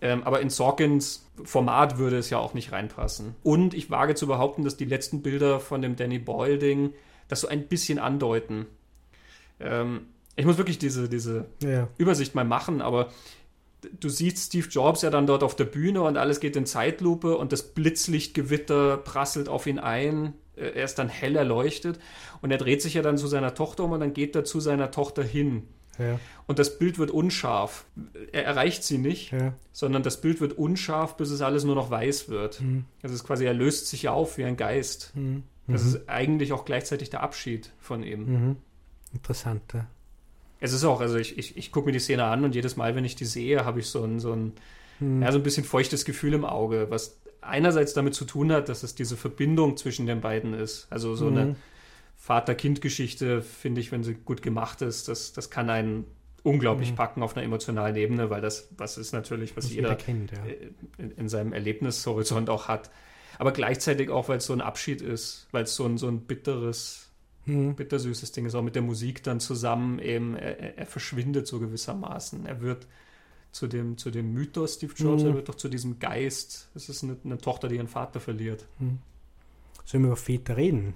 Ähm, 0.00 0.22
aber 0.22 0.40
in 0.40 0.50
Sorkins 0.50 1.26
Format 1.44 1.98
würde 1.98 2.18
es 2.18 2.30
ja 2.30 2.38
auch 2.38 2.54
nicht 2.54 2.72
reinpassen. 2.72 3.34
Und 3.42 3.74
ich 3.74 3.90
wage 3.90 4.14
zu 4.14 4.26
behaupten, 4.26 4.64
dass 4.64 4.76
die 4.76 4.84
letzten 4.84 5.22
Bilder 5.22 5.60
von 5.60 5.82
dem 5.82 5.96
Danny 5.96 6.18
Boyle-Ding 6.18 6.94
das 7.28 7.42
so 7.42 7.48
ein 7.48 7.66
bisschen 7.66 7.98
andeuten. 7.98 8.66
Ähm, 9.60 10.06
ich 10.38 10.46
muss 10.46 10.56
wirklich 10.56 10.78
diese, 10.78 11.08
diese 11.08 11.46
ja. 11.62 11.88
Übersicht 11.98 12.34
mal 12.34 12.44
machen, 12.44 12.80
aber 12.80 13.08
du 13.98 14.08
siehst 14.08 14.46
Steve 14.46 14.68
Jobs 14.68 15.02
ja 15.02 15.10
dann 15.10 15.26
dort 15.26 15.42
auf 15.42 15.56
der 15.56 15.64
Bühne 15.64 16.02
und 16.02 16.16
alles 16.16 16.38
geht 16.38 16.54
in 16.54 16.64
Zeitlupe 16.64 17.36
und 17.36 17.52
das 17.52 17.62
Blitzlichtgewitter 17.74 18.98
prasselt 18.98 19.48
auf 19.48 19.66
ihn 19.66 19.80
ein. 19.80 20.34
Äh, 20.56 20.70
er 20.76 20.84
ist 20.84 20.96
dann 20.98 21.08
hell 21.08 21.34
erleuchtet 21.34 21.98
und 22.40 22.52
er 22.52 22.58
dreht 22.58 22.82
sich 22.82 22.94
ja 22.94 23.02
dann 23.02 23.18
zu 23.18 23.26
seiner 23.26 23.54
Tochter 23.54 23.84
um 23.84 23.92
und 23.92 24.00
dann 24.00 24.14
geht 24.14 24.36
er 24.36 24.44
zu 24.44 24.60
seiner 24.60 24.92
Tochter 24.92 25.24
hin. 25.24 25.64
Ja. 25.98 26.20
Und 26.46 26.60
das 26.60 26.78
Bild 26.78 27.00
wird 27.00 27.10
unscharf. 27.10 27.84
Er 28.30 28.44
erreicht 28.44 28.84
sie 28.84 28.98
nicht, 28.98 29.32
ja. 29.32 29.54
sondern 29.72 30.04
das 30.04 30.20
Bild 30.20 30.40
wird 30.40 30.52
unscharf, 30.52 31.16
bis 31.16 31.30
es 31.30 31.42
alles 31.42 31.64
nur 31.64 31.74
noch 31.74 31.90
weiß 31.90 32.28
wird. 32.28 32.60
Mhm. 32.60 32.84
Also 33.02 33.14
es 33.14 33.22
ist 33.22 33.26
quasi, 33.26 33.44
er 33.44 33.54
löst 33.54 33.88
sich 33.88 34.08
auf 34.08 34.38
wie 34.38 34.44
ein 34.44 34.56
Geist. 34.56 35.10
Mhm. 35.16 35.42
Das 35.66 35.82
mhm. 35.82 35.88
ist 35.88 36.08
eigentlich 36.08 36.52
auch 36.52 36.64
gleichzeitig 36.64 37.10
der 37.10 37.24
Abschied 37.24 37.72
von 37.80 38.04
ihm. 38.04 38.26
Mhm. 38.26 38.56
Interessant, 39.12 39.62
ja. 39.74 39.88
Es 40.60 40.72
ist 40.72 40.84
auch, 40.84 41.00
also 41.00 41.16
ich, 41.16 41.38
ich, 41.38 41.56
ich 41.56 41.72
gucke 41.72 41.86
mir 41.86 41.92
die 41.92 42.00
Szene 42.00 42.24
an 42.24 42.44
und 42.44 42.54
jedes 42.54 42.76
Mal, 42.76 42.94
wenn 42.96 43.04
ich 43.04 43.14
die 43.16 43.24
sehe, 43.24 43.64
habe 43.64 43.80
ich 43.80 43.86
so 43.86 44.02
ein, 44.02 44.18
so, 44.18 44.32
ein, 44.32 44.52
mhm. 44.98 45.22
ja, 45.22 45.30
so 45.30 45.38
ein 45.38 45.44
bisschen 45.44 45.64
feuchtes 45.64 46.04
Gefühl 46.04 46.34
im 46.34 46.44
Auge, 46.44 46.86
was 46.90 47.18
einerseits 47.40 47.94
damit 47.94 48.14
zu 48.14 48.24
tun 48.24 48.52
hat, 48.52 48.68
dass 48.68 48.82
es 48.82 48.94
diese 48.94 49.16
Verbindung 49.16 49.76
zwischen 49.76 50.06
den 50.06 50.20
beiden 50.20 50.54
ist. 50.54 50.86
Also 50.90 51.14
so 51.14 51.28
eine 51.28 51.46
mhm. 51.46 51.56
Vater-Kind-Geschichte, 52.16 53.42
finde 53.42 53.80
ich, 53.80 53.92
wenn 53.92 54.02
sie 54.02 54.14
gut 54.14 54.42
gemacht 54.42 54.82
ist, 54.82 55.08
das, 55.08 55.32
das 55.32 55.50
kann 55.50 55.70
einen 55.70 56.04
unglaublich 56.42 56.92
mhm. 56.92 56.96
packen 56.96 57.22
auf 57.22 57.36
einer 57.36 57.44
emotionalen 57.44 57.96
Ebene, 57.96 58.30
weil 58.30 58.40
das 58.40 58.68
was 58.76 58.98
ist 58.98 59.12
natürlich, 59.12 59.56
was, 59.56 59.66
was 59.66 59.72
jeder, 59.72 59.90
jeder 59.90 59.96
kennt, 59.96 60.32
ja. 60.32 60.44
Äh, 60.44 60.70
in, 60.98 61.10
in, 61.12 61.28
seinem 61.28 61.52
Erlebnishorizont 61.52 62.50
auch 62.50 62.68
hat. 62.68 62.90
Aber 63.38 63.52
gleichzeitig 63.52 64.10
auch, 64.10 64.28
weil 64.28 64.38
es 64.38 64.46
so 64.46 64.52
ein 64.52 64.60
Abschied 64.60 65.00
ist, 65.00 65.46
weil 65.52 65.64
es 65.64 65.74
so 65.74 65.84
ein, 65.84 65.98
so 65.98 66.08
ein 66.08 66.20
bitteres, 66.20 67.07
mhm. 67.48 67.74
bittersüßes 67.74 68.32
Ding 68.32 68.46
ist, 68.46 68.54
auch 68.54 68.62
mit 68.62 68.74
der 68.74 68.82
Musik 68.82 69.22
dann 69.22 69.40
zusammen 69.40 69.98
eben, 69.98 70.36
er, 70.36 70.78
er 70.78 70.86
verschwindet 70.86 71.46
so 71.46 71.58
gewissermaßen. 71.58 72.46
Er 72.46 72.60
wird 72.60 72.86
zu 73.52 73.66
dem, 73.66 73.96
zu 73.98 74.10
dem 74.10 74.32
Mythos 74.32 74.74
Steve 74.74 74.92
Jobs, 74.96 75.22
mhm. 75.22 75.30
er 75.30 75.34
wird 75.34 75.48
doch 75.48 75.54
zu 75.54 75.68
diesem 75.68 75.98
Geist. 75.98 76.68
Es 76.74 76.88
ist 76.88 77.02
eine, 77.02 77.16
eine, 77.24 77.38
Tochter, 77.38 77.68
die 77.68 77.76
ihren 77.76 77.88
Vater 77.88 78.20
verliert. 78.20 78.66
Mhm. 78.78 78.98
Sollen 79.84 80.02
wir 80.02 80.08
über 80.08 80.16
Väter 80.16 80.56
reden? 80.56 80.94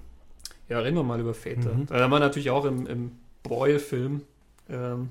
Ja, 0.69 0.79
reden 0.79 0.95
wir 0.95 1.03
mal 1.03 1.19
über 1.19 1.33
Väter. 1.33 1.73
Mhm. 1.73 1.87
Da 1.87 1.99
haben 1.99 2.11
wir 2.11 2.19
natürlich 2.19 2.49
auch 2.51 2.65
im, 2.65 2.87
im 2.87 3.11
Boyle-Film 3.43 4.21
ähm, 4.69 5.09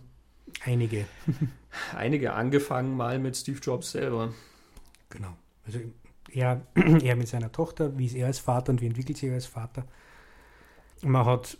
einige. 0.64 1.06
einige 1.96 2.32
angefangen 2.32 2.96
mal 2.96 3.18
mit 3.18 3.36
Steve 3.36 3.58
Jobs 3.60 3.92
selber. 3.92 4.32
Genau. 5.10 5.36
Also 5.66 5.80
er, 6.30 6.62
er 6.74 7.16
mit 7.16 7.28
seiner 7.28 7.52
Tochter, 7.52 7.98
wie 7.98 8.06
ist 8.06 8.14
er 8.14 8.26
als 8.26 8.38
Vater 8.38 8.72
und 8.72 8.80
wie 8.80 8.86
entwickelt 8.86 9.18
sich 9.18 9.28
er 9.28 9.34
als 9.34 9.46
Vater. 9.46 9.84
Man 11.02 11.24
hat 11.26 11.58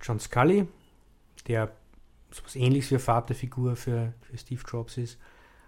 John 0.00 0.20
Scully, 0.20 0.66
der 1.46 1.72
so 2.30 2.40
etwas 2.40 2.56
ähnliches 2.56 2.90
wie 2.90 2.94
eine 2.96 3.00
Vaterfigur 3.00 3.76
für, 3.76 4.12
für 4.22 4.38
Steve 4.38 4.62
Jobs 4.66 4.96
ist. 4.98 5.18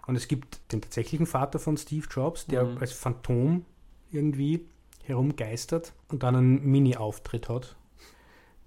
Und 0.07 0.17
es 0.17 0.29
gibt 0.29 0.73
den 0.73 0.81
tatsächlichen 0.81 1.27
Vater 1.27 1.59
von 1.59 1.77
Steve 1.77 2.07
Jobs, 2.11 2.47
der 2.47 2.64
mhm. 2.64 2.79
als 2.79 2.93
Phantom 2.93 3.64
irgendwie 4.11 4.67
herumgeistert 5.05 5.93
und 6.09 6.23
dann 6.23 6.37
einen 6.37 6.64
Mini-Auftritt 6.64 7.49
hat. 7.49 7.77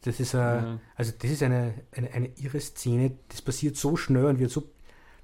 Das 0.02 0.20
ist, 0.20 0.34
eine, 0.34 0.68
ja. 0.68 0.80
also 0.96 1.12
das 1.18 1.30
ist 1.30 1.44
eine, 1.44 1.74
eine, 1.92 2.12
eine 2.12 2.30
irre 2.38 2.60
Szene, 2.60 3.18
das 3.28 3.42
passiert 3.42 3.76
so 3.76 3.98
schnell 3.98 4.26
und 4.26 4.40
wird 4.40 4.52
so 4.52 4.70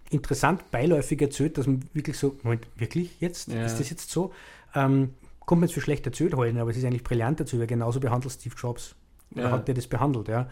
interessant 0.09 0.69
beiläufig 0.71 1.21
erzählt, 1.21 1.57
dass 1.57 1.67
man 1.67 1.87
wirklich 1.93 2.17
so, 2.17 2.37
Moment, 2.43 2.67
wirklich 2.75 3.21
jetzt? 3.21 3.47
Ja. 3.47 3.65
Ist 3.65 3.79
das 3.79 3.89
jetzt 3.89 4.11
so? 4.11 4.33
Ähm, 4.73 5.13
kommt 5.39 5.61
man 5.61 5.69
jetzt 5.69 5.75
für 5.75 5.81
schlecht 5.81 6.05
erzählt 6.05 6.35
heute, 6.35 6.59
aber 6.59 6.71
es 6.71 6.77
ist 6.77 6.83
eigentlich 6.83 7.03
brillant 7.03 7.39
dazu, 7.39 7.57
weil 7.59 7.67
genauso 7.67 7.99
behandelt 7.99 8.33
Steve 8.33 8.55
Jobs. 8.57 8.95
Ja. 9.35 9.51
hat 9.51 9.67
der 9.67 9.75
das 9.75 9.87
behandelt, 9.87 10.27
ja. 10.27 10.49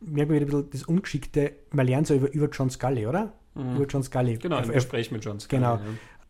Merkt 0.00 0.30
man 0.30 0.40
wieder 0.40 0.58
ein 0.58 0.64
bisschen 0.64 0.70
das 0.70 0.82
Ungeschickte, 0.84 1.52
man 1.72 1.86
lernt 1.86 2.04
es 2.04 2.10
ja 2.10 2.16
über, 2.16 2.32
über 2.32 2.48
John 2.48 2.70
Scully, 2.70 3.06
oder? 3.06 3.32
Mhm. 3.54 3.76
Über 3.76 3.86
John 3.86 4.02
Scully. 4.02 4.36
Genau, 4.36 4.58
im 4.58 4.70
Gespräch 4.70 5.10
mit 5.10 5.24
John 5.24 5.40
Scully. 5.40 5.60
Genau. 5.60 5.74
Ja 5.76 5.80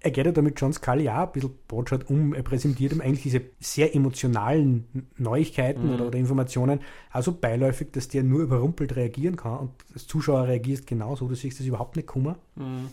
er 0.01 0.11
geht 0.11 0.27
ja 0.27 0.33
da 0.33 0.43
mit 0.43 0.61
John 0.61 0.73
Scully 0.73 1.09
auch 1.09 1.27
ein 1.27 1.33
bisschen 1.33 1.55
botschert 1.67 2.09
um. 2.09 2.33
Er 2.33 2.43
präsentiert 2.43 2.93
ihm 2.93 3.01
eigentlich 3.01 3.23
diese 3.23 3.43
sehr 3.59 3.95
emotionalen 3.95 4.85
Neuigkeiten 5.17 5.89
mhm. 5.89 5.95
oder, 5.95 6.07
oder, 6.07 6.19
Informationen, 6.19 6.81
also 7.11 7.33
beiläufig, 7.33 7.91
dass 7.93 8.09
der 8.09 8.23
nur 8.23 8.43
überrumpelt 8.43 8.95
reagieren 8.95 9.37
kann 9.37 9.59
und 9.59 9.71
als 9.93 10.07
Zuschauer 10.07 10.47
reagierst 10.47 10.87
genauso. 10.87 11.27
Du 11.27 11.35
siehst 11.35 11.59
das 11.59 11.67
überhaupt 11.67 11.97
nicht 11.97 12.07
kummer. 12.07 12.39
Mhm. 12.55 12.91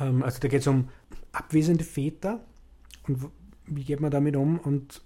Ähm, 0.00 0.22
also 0.22 0.38
da 0.40 0.48
geht 0.48 0.60
es 0.60 0.66
um 0.66 0.88
abwesende 1.32 1.84
Väter 1.84 2.40
und 3.06 3.30
wie 3.66 3.84
geht 3.84 4.00
man 4.00 4.10
damit 4.10 4.36
um? 4.36 4.58
Und 4.58 5.02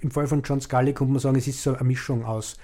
im 0.00 0.10
Fall 0.10 0.26
von 0.26 0.42
John 0.42 0.60
Scully 0.60 0.94
könnte 0.94 1.12
man 1.12 1.20
sagen, 1.20 1.36
es 1.36 1.48
ist 1.48 1.62
so 1.62 1.74
eine 1.74 1.84
Mischung 1.84 2.24
aus. 2.24 2.56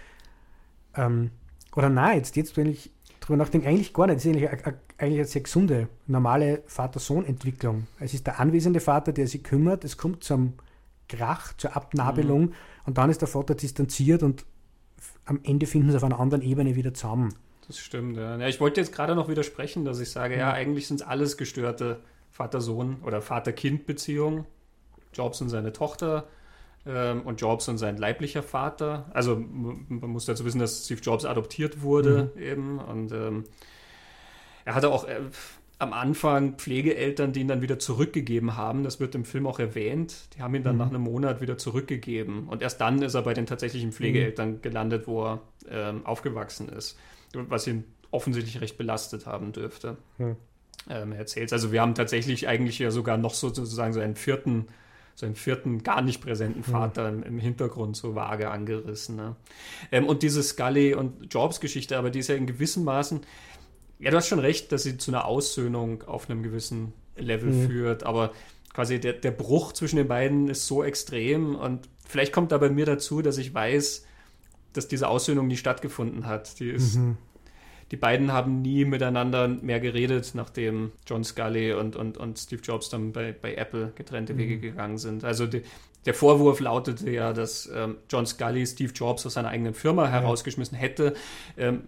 Ähm, 0.96 1.30
oder 1.74 1.88
nein, 1.88 2.18
jetzt, 2.18 2.36
jetzt 2.36 2.58
eigentlich 2.58 2.90
drüber 3.20 3.36
nachdenken, 3.36 3.66
eigentlich 3.66 3.92
gar 3.92 4.06
nicht. 4.06 4.16
Es 4.16 4.24
ist 4.24 4.30
eigentlich 4.30 4.48
eine, 4.48 4.78
eigentlich 4.98 5.18
eine 5.18 5.24
sehr 5.24 5.42
gesunde, 5.42 5.88
normale 6.06 6.62
Vater-Sohn-Entwicklung. 6.66 7.86
Es 7.98 8.14
ist 8.14 8.26
der 8.26 8.38
anwesende 8.40 8.80
Vater, 8.80 9.12
der 9.12 9.26
sich 9.26 9.42
kümmert, 9.42 9.84
es 9.84 9.96
kommt 9.96 10.24
zum 10.24 10.54
Krach, 11.08 11.56
zur 11.56 11.76
Abnabelung 11.76 12.42
mhm. 12.42 12.54
und 12.86 12.98
dann 12.98 13.10
ist 13.10 13.20
der 13.20 13.28
Vater 13.28 13.54
distanziert 13.54 14.22
und 14.22 14.44
am 15.26 15.40
Ende 15.42 15.66
finden 15.66 15.90
sie 15.90 15.96
auf 15.96 16.04
einer 16.04 16.20
anderen 16.20 16.42
Ebene 16.42 16.76
wieder 16.76 16.94
zusammen. 16.94 17.34
Das 17.66 17.78
stimmt, 17.78 18.16
ja. 18.16 18.36
ja 18.36 18.48
ich 18.48 18.60
wollte 18.60 18.80
jetzt 18.80 18.92
gerade 18.92 19.14
noch 19.14 19.28
widersprechen, 19.28 19.84
dass 19.84 20.00
ich 20.00 20.10
sage, 20.10 20.34
mhm. 20.34 20.40
ja, 20.40 20.52
eigentlich 20.52 20.86
sind 20.86 21.00
es 21.00 21.06
alles 21.06 21.36
gestörte 21.36 22.00
Vater-Sohn- 22.30 23.02
oder 23.02 23.20
Vater-Kind-Beziehungen. 23.22 24.46
Jobs 25.14 25.40
und 25.40 25.48
seine 25.48 25.72
Tochter 25.72 26.26
und 26.84 27.40
Jobs 27.40 27.68
und 27.68 27.78
sein 27.78 27.96
leiblicher 27.96 28.42
Vater. 28.42 29.10
Also 29.14 29.36
man 29.36 30.10
muss 30.10 30.26
dazu 30.26 30.44
wissen, 30.44 30.58
dass 30.58 30.84
Steve 30.84 31.00
Jobs 31.00 31.24
adoptiert 31.24 31.82
wurde 31.82 32.30
mhm. 32.34 32.42
eben 32.42 32.78
und 32.78 33.12
ähm, 33.12 33.44
er 34.64 34.74
hatte 34.74 34.90
auch 34.90 35.06
äh, 35.06 35.20
am 35.78 35.92
Anfang 35.92 36.56
Pflegeeltern, 36.56 37.32
die 37.32 37.40
ihn 37.40 37.48
dann 37.48 37.62
wieder 37.62 37.78
zurückgegeben 37.78 38.56
haben. 38.56 38.84
Das 38.84 39.00
wird 39.00 39.14
im 39.14 39.24
Film 39.24 39.46
auch 39.46 39.58
erwähnt. 39.58 40.28
Die 40.34 40.42
haben 40.42 40.54
ihn 40.54 40.62
dann 40.62 40.76
mhm. 40.76 40.78
nach 40.78 40.88
einem 40.88 41.02
Monat 41.02 41.40
wieder 41.40 41.58
zurückgegeben. 41.58 42.48
Und 42.48 42.62
erst 42.62 42.80
dann 42.80 43.02
ist 43.02 43.14
er 43.14 43.22
bei 43.22 43.34
den 43.34 43.46
tatsächlichen 43.46 43.92
Pflegeeltern 43.92 44.52
mhm. 44.52 44.62
gelandet, 44.62 45.06
wo 45.06 45.24
er 45.24 45.40
ähm, 45.68 46.06
aufgewachsen 46.06 46.68
ist. 46.68 46.98
Was 47.32 47.66
ihn 47.66 47.84
offensichtlich 48.10 48.60
recht 48.60 48.78
belastet 48.78 49.26
haben 49.26 49.52
dürfte. 49.52 49.96
Mhm. 50.18 50.36
Ähm, 50.88 51.12
er 51.12 51.18
erzählt 51.18 51.52
Also 51.52 51.72
wir 51.72 51.80
haben 51.80 51.94
tatsächlich 51.94 52.46
eigentlich 52.46 52.78
ja 52.78 52.90
sogar 52.90 53.16
noch 53.16 53.34
sozusagen 53.34 53.92
so 53.92 54.00
einen 54.00 54.16
vierten 54.16 54.68
so 55.14 55.26
einen 55.26 55.36
vierten, 55.36 55.82
gar 55.82 56.02
nicht 56.02 56.20
präsenten 56.20 56.60
mhm. 56.60 56.72
Vater 56.72 57.12
mhm. 57.12 57.22
im, 57.22 57.38
Hintergrund 57.38 57.96
so 57.96 58.14
vage 58.14 58.50
angerissen. 58.50 59.16
Ne? 59.16 59.36
Ähm, 59.92 60.06
und 60.06 60.22
diese 60.22 60.42
Scully- 60.42 60.94
und 60.94 61.32
Jobs-Geschichte, 61.32 61.96
aber 61.96 62.10
die 62.10 62.18
ist 62.18 62.28
ja 62.28 62.34
in 62.34 62.46
gewissem 62.46 62.84
Maßen, 62.84 63.20
ja, 64.00 64.10
du 64.10 64.16
hast 64.16 64.26
schon 64.26 64.40
recht, 64.40 64.72
dass 64.72 64.82
sie 64.82 64.98
zu 64.98 65.10
einer 65.10 65.24
Aussöhnung 65.24 66.02
auf 66.02 66.28
einem 66.28 66.42
gewissen 66.42 66.92
Level 67.16 67.52
mhm. 67.52 67.68
führt, 67.68 68.02
aber 68.02 68.32
quasi 68.72 68.98
der, 68.98 69.12
der 69.12 69.30
Bruch 69.30 69.72
zwischen 69.72 69.96
den 69.96 70.08
beiden 70.08 70.48
ist 70.48 70.66
so 70.66 70.82
extrem 70.82 71.54
und 71.54 71.88
vielleicht 72.06 72.32
kommt 72.32 72.50
da 72.50 72.58
bei 72.58 72.70
mir 72.70 72.86
dazu, 72.86 73.22
dass 73.22 73.38
ich 73.38 73.54
weiß, 73.54 74.04
dass 74.72 74.88
diese 74.88 75.08
Aussöhnung 75.08 75.46
nie 75.46 75.56
stattgefunden 75.56 76.26
hat. 76.26 76.58
Die 76.58 76.70
ist 76.70 76.96
mhm 76.96 77.16
die 77.90 77.96
beiden 77.96 78.32
haben 78.32 78.62
nie 78.62 78.84
miteinander 78.84 79.48
mehr 79.48 79.80
geredet, 79.80 80.32
nachdem 80.34 80.92
John 81.06 81.24
Scully 81.24 81.72
und, 81.72 81.96
und, 81.96 82.16
und 82.16 82.38
Steve 82.38 82.62
Jobs 82.62 82.88
dann 82.88 83.12
bei, 83.12 83.32
bei 83.32 83.54
Apple 83.54 83.92
getrennte 83.94 84.36
Wege 84.36 84.56
mhm. 84.56 84.60
gegangen 84.60 84.98
sind. 84.98 85.24
Also 85.24 85.46
die, 85.46 85.62
der 86.06 86.14
Vorwurf 86.14 86.60
lautete 86.60 87.10
ja, 87.10 87.32
dass 87.32 87.70
ähm, 87.74 87.96
John 88.10 88.26
Scully 88.26 88.66
Steve 88.66 88.92
Jobs 88.92 89.24
aus 89.26 89.34
seiner 89.34 89.48
eigenen 89.48 89.74
Firma 89.74 90.06
herausgeschmissen 90.08 90.76
hätte. 90.76 91.14
Ähm, 91.56 91.84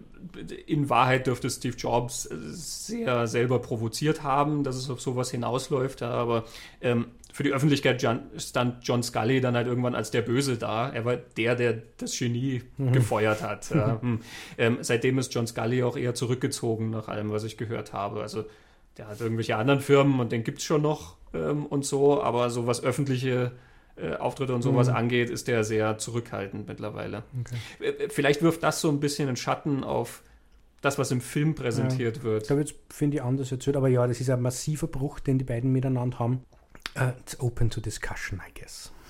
in 0.65 0.89
Wahrheit 0.89 1.27
dürfte 1.27 1.49
Steve 1.49 1.75
Jobs 1.77 2.25
äh, 2.25 2.35
sehr 2.39 3.27
selber 3.27 3.59
provoziert 3.59 4.23
haben, 4.23 4.63
dass 4.63 4.75
es 4.75 4.89
auf 4.89 5.01
sowas 5.01 5.29
hinausläuft. 5.29 6.01
Aber 6.01 6.45
ähm, 6.81 7.07
für 7.33 7.43
die 7.43 7.51
Öffentlichkeit 7.51 8.05
stand 8.37 8.87
John 8.87 9.03
Scully 9.03 9.41
dann 9.41 9.55
halt 9.55 9.67
irgendwann 9.67 9.95
als 9.95 10.11
der 10.11 10.21
Böse 10.21 10.57
da. 10.57 10.89
Er 10.89 11.05
war 11.05 11.17
der, 11.17 11.55
der 11.55 11.81
das 11.97 12.17
Genie 12.17 12.63
mhm. 12.77 12.91
gefeuert 12.91 13.41
hat. 13.41 13.69
Ja. 13.77 14.01
Hm. 14.01 14.21
Ähm, 14.57 14.77
seitdem 14.81 15.19
ist 15.19 15.33
John 15.33 15.45
Scully 15.45 15.83
auch 15.83 15.97
eher 15.97 16.15
zurückgezogen, 16.15 16.89
nach 16.89 17.09
allem, 17.09 17.31
was 17.31 17.43
ich 17.43 17.57
gehört 17.57 17.93
habe. 17.93 18.21
Also 18.21 18.45
der 18.97 19.07
hat 19.07 19.21
irgendwelche 19.21 19.55
anderen 19.55 19.81
Firmen 19.81 20.19
und 20.19 20.31
den 20.31 20.43
gibt 20.43 20.59
es 20.59 20.63
schon 20.63 20.81
noch 20.81 21.17
ähm, 21.33 21.65
und 21.65 21.85
so, 21.85 22.21
aber 22.23 22.49
so 22.49 22.65
was 22.65 22.83
öffentliche 22.83 23.51
äh, 23.97 24.15
Auftritte 24.15 24.53
und 24.53 24.61
sowas 24.61 24.89
mhm. 24.89 24.95
angeht, 24.95 25.29
ist 25.29 25.47
der 25.47 25.63
sehr 25.63 25.97
zurückhaltend 25.97 26.67
mittlerweile. 26.67 27.23
Okay. 27.41 27.55
Äh, 27.79 28.05
äh, 28.05 28.09
vielleicht 28.09 28.41
wirft 28.41 28.63
das 28.63 28.81
so 28.81 28.89
ein 28.89 28.99
bisschen 28.99 29.27
einen 29.27 29.37
Schatten 29.37 29.83
auf 29.83 30.23
das, 30.81 30.97
was 30.97 31.11
im 31.11 31.21
Film 31.21 31.55
präsentiert 31.55 32.17
ja. 32.17 32.23
wird. 32.23 32.49
Da 32.49 32.55
finde 32.89 33.17
ich 33.17 33.23
anders 33.23 33.51
erzählt, 33.51 33.75
aber 33.75 33.87
ja, 33.87 34.05
das 34.07 34.21
ist 34.21 34.29
ein 34.29 34.41
massiver 34.41 34.87
Bruch, 34.87 35.19
den 35.19 35.39
die 35.39 35.45
beiden 35.45 35.71
miteinander 35.71 36.19
haben. 36.19 36.43
Uh, 36.97 37.11
it's 37.19 37.39
open 37.39 37.69
to 37.69 37.79
discussion, 37.79 38.41
I 38.45 38.51
guess. 38.59 38.91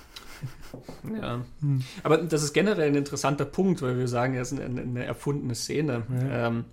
Ja, 1.20 1.44
hm. 1.60 1.82
aber 2.04 2.18
das 2.18 2.44
ist 2.44 2.52
generell 2.52 2.88
ein 2.88 2.94
interessanter 2.94 3.44
Punkt, 3.44 3.82
weil 3.82 3.98
wir 3.98 4.06
sagen, 4.06 4.34
es 4.34 4.52
ist 4.52 4.60
eine, 4.60 4.82
eine 4.82 5.04
erfundene 5.04 5.54
Szene. 5.56 6.04
Ja. 6.08 6.46
Ähm, 6.48 6.64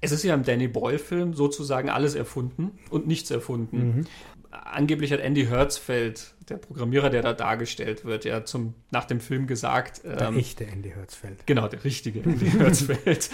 es 0.00 0.12
ist 0.12 0.22
ja 0.22 0.34
im 0.34 0.42
Danny 0.42 0.68
Boyle-Film 0.68 1.34
sozusagen 1.34 1.88
alles 1.88 2.14
erfunden 2.14 2.78
und 2.90 3.06
nichts 3.06 3.30
erfunden. 3.30 3.96
Mhm. 3.96 4.06
Angeblich 4.50 5.12
hat 5.12 5.20
Andy 5.20 5.46
Hertzfeld, 5.46 6.34
der 6.48 6.58
Programmierer, 6.58 7.10
der 7.10 7.22
da 7.22 7.32
dargestellt 7.32 8.04
wird, 8.04 8.24
ja 8.24 8.44
zum, 8.44 8.74
nach 8.90 9.04
dem 9.04 9.18
Film 9.20 9.46
gesagt. 9.46 10.04
Der 10.04 10.28
ähm, 10.28 10.38
echte 10.38 10.66
Andy 10.66 10.90
Hertzfeld. 10.90 11.46
Genau, 11.46 11.68
der 11.68 11.84
richtige 11.84 12.22
Andy 12.22 12.50
Hertzfeld. 12.50 13.30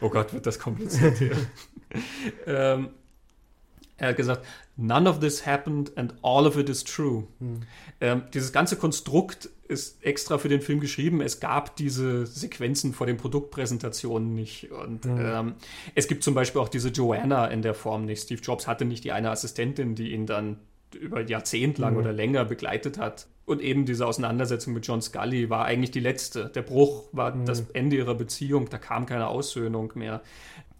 oh 0.00 0.08
Gott, 0.08 0.32
wird 0.32 0.46
das 0.46 0.58
kompliziert 0.58 1.18
hier. 1.18 1.36
ähm, 2.46 2.90
er 4.00 4.08
hat 4.08 4.16
gesagt, 4.16 4.46
none 4.76 5.08
of 5.08 5.20
this 5.20 5.46
happened 5.46 5.96
and 5.96 6.14
all 6.22 6.46
of 6.46 6.56
it 6.56 6.68
is 6.70 6.84
true. 6.84 7.24
Hm. 7.38 7.60
Ähm, 8.00 8.22
dieses 8.32 8.50
ganze 8.50 8.76
Konstrukt 8.76 9.50
ist 9.68 10.02
extra 10.02 10.38
für 10.38 10.48
den 10.48 10.62
Film 10.62 10.80
geschrieben. 10.80 11.20
Es 11.20 11.38
gab 11.38 11.76
diese 11.76 12.26
Sequenzen 12.26 12.94
vor 12.94 13.06
den 13.06 13.18
Produktpräsentationen 13.18 14.34
nicht. 14.34 14.70
Und 14.72 15.04
hm. 15.04 15.18
ähm, 15.20 15.54
es 15.94 16.08
gibt 16.08 16.24
zum 16.24 16.34
Beispiel 16.34 16.62
auch 16.62 16.70
diese 16.70 16.88
Joanna 16.88 17.46
in 17.48 17.60
der 17.60 17.74
Form 17.74 18.06
nicht. 18.06 18.22
Steve 18.22 18.40
Jobs 18.40 18.66
hatte 18.66 18.86
nicht 18.86 19.04
die 19.04 19.12
eine 19.12 19.30
Assistentin, 19.30 19.94
die 19.94 20.12
ihn 20.12 20.24
dann 20.24 20.56
über 20.98 21.20
Jahrzehnt 21.20 21.78
lang 21.78 21.92
hm. 21.92 21.98
oder 21.98 22.12
länger 22.12 22.46
begleitet 22.46 22.98
hat. 22.98 23.26
Und 23.44 23.60
eben 23.60 23.84
diese 23.84 24.06
Auseinandersetzung 24.06 24.72
mit 24.72 24.86
John 24.86 25.02
Scully 25.02 25.50
war 25.50 25.66
eigentlich 25.66 25.90
die 25.90 26.00
letzte. 26.00 26.48
Der 26.48 26.62
Bruch 26.62 27.04
war 27.12 27.34
hm. 27.34 27.44
das 27.44 27.68
Ende 27.74 27.96
ihrer 27.96 28.14
Beziehung. 28.14 28.70
Da 28.70 28.78
kam 28.78 29.04
keine 29.04 29.28
Aussöhnung 29.28 29.92
mehr. 29.94 30.22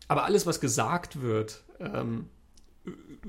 Aber 0.08 0.24
alles, 0.24 0.46
was 0.46 0.58
gesagt 0.60 1.20
wird, 1.20 1.62
ähm, 1.78 2.26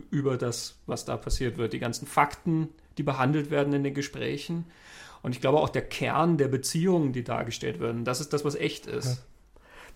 über 0.09 0.37
das, 0.37 0.79
was 0.85 1.05
da 1.05 1.17
passiert 1.17 1.57
wird. 1.57 1.73
Die 1.73 1.79
ganzen 1.79 2.07
Fakten, 2.07 2.69
die 2.97 3.03
behandelt 3.03 3.51
werden 3.51 3.73
in 3.73 3.83
den 3.83 3.93
Gesprächen. 3.93 4.65
Und 5.21 5.35
ich 5.35 5.41
glaube 5.41 5.59
auch 5.59 5.69
der 5.69 5.83
Kern 5.83 6.37
der 6.37 6.47
Beziehungen, 6.47 7.13
die 7.13 7.23
dargestellt 7.23 7.79
werden, 7.79 8.05
das 8.05 8.21
ist 8.21 8.33
das, 8.33 8.43
was 8.43 8.55
echt 8.55 8.87
ist. 8.87 9.23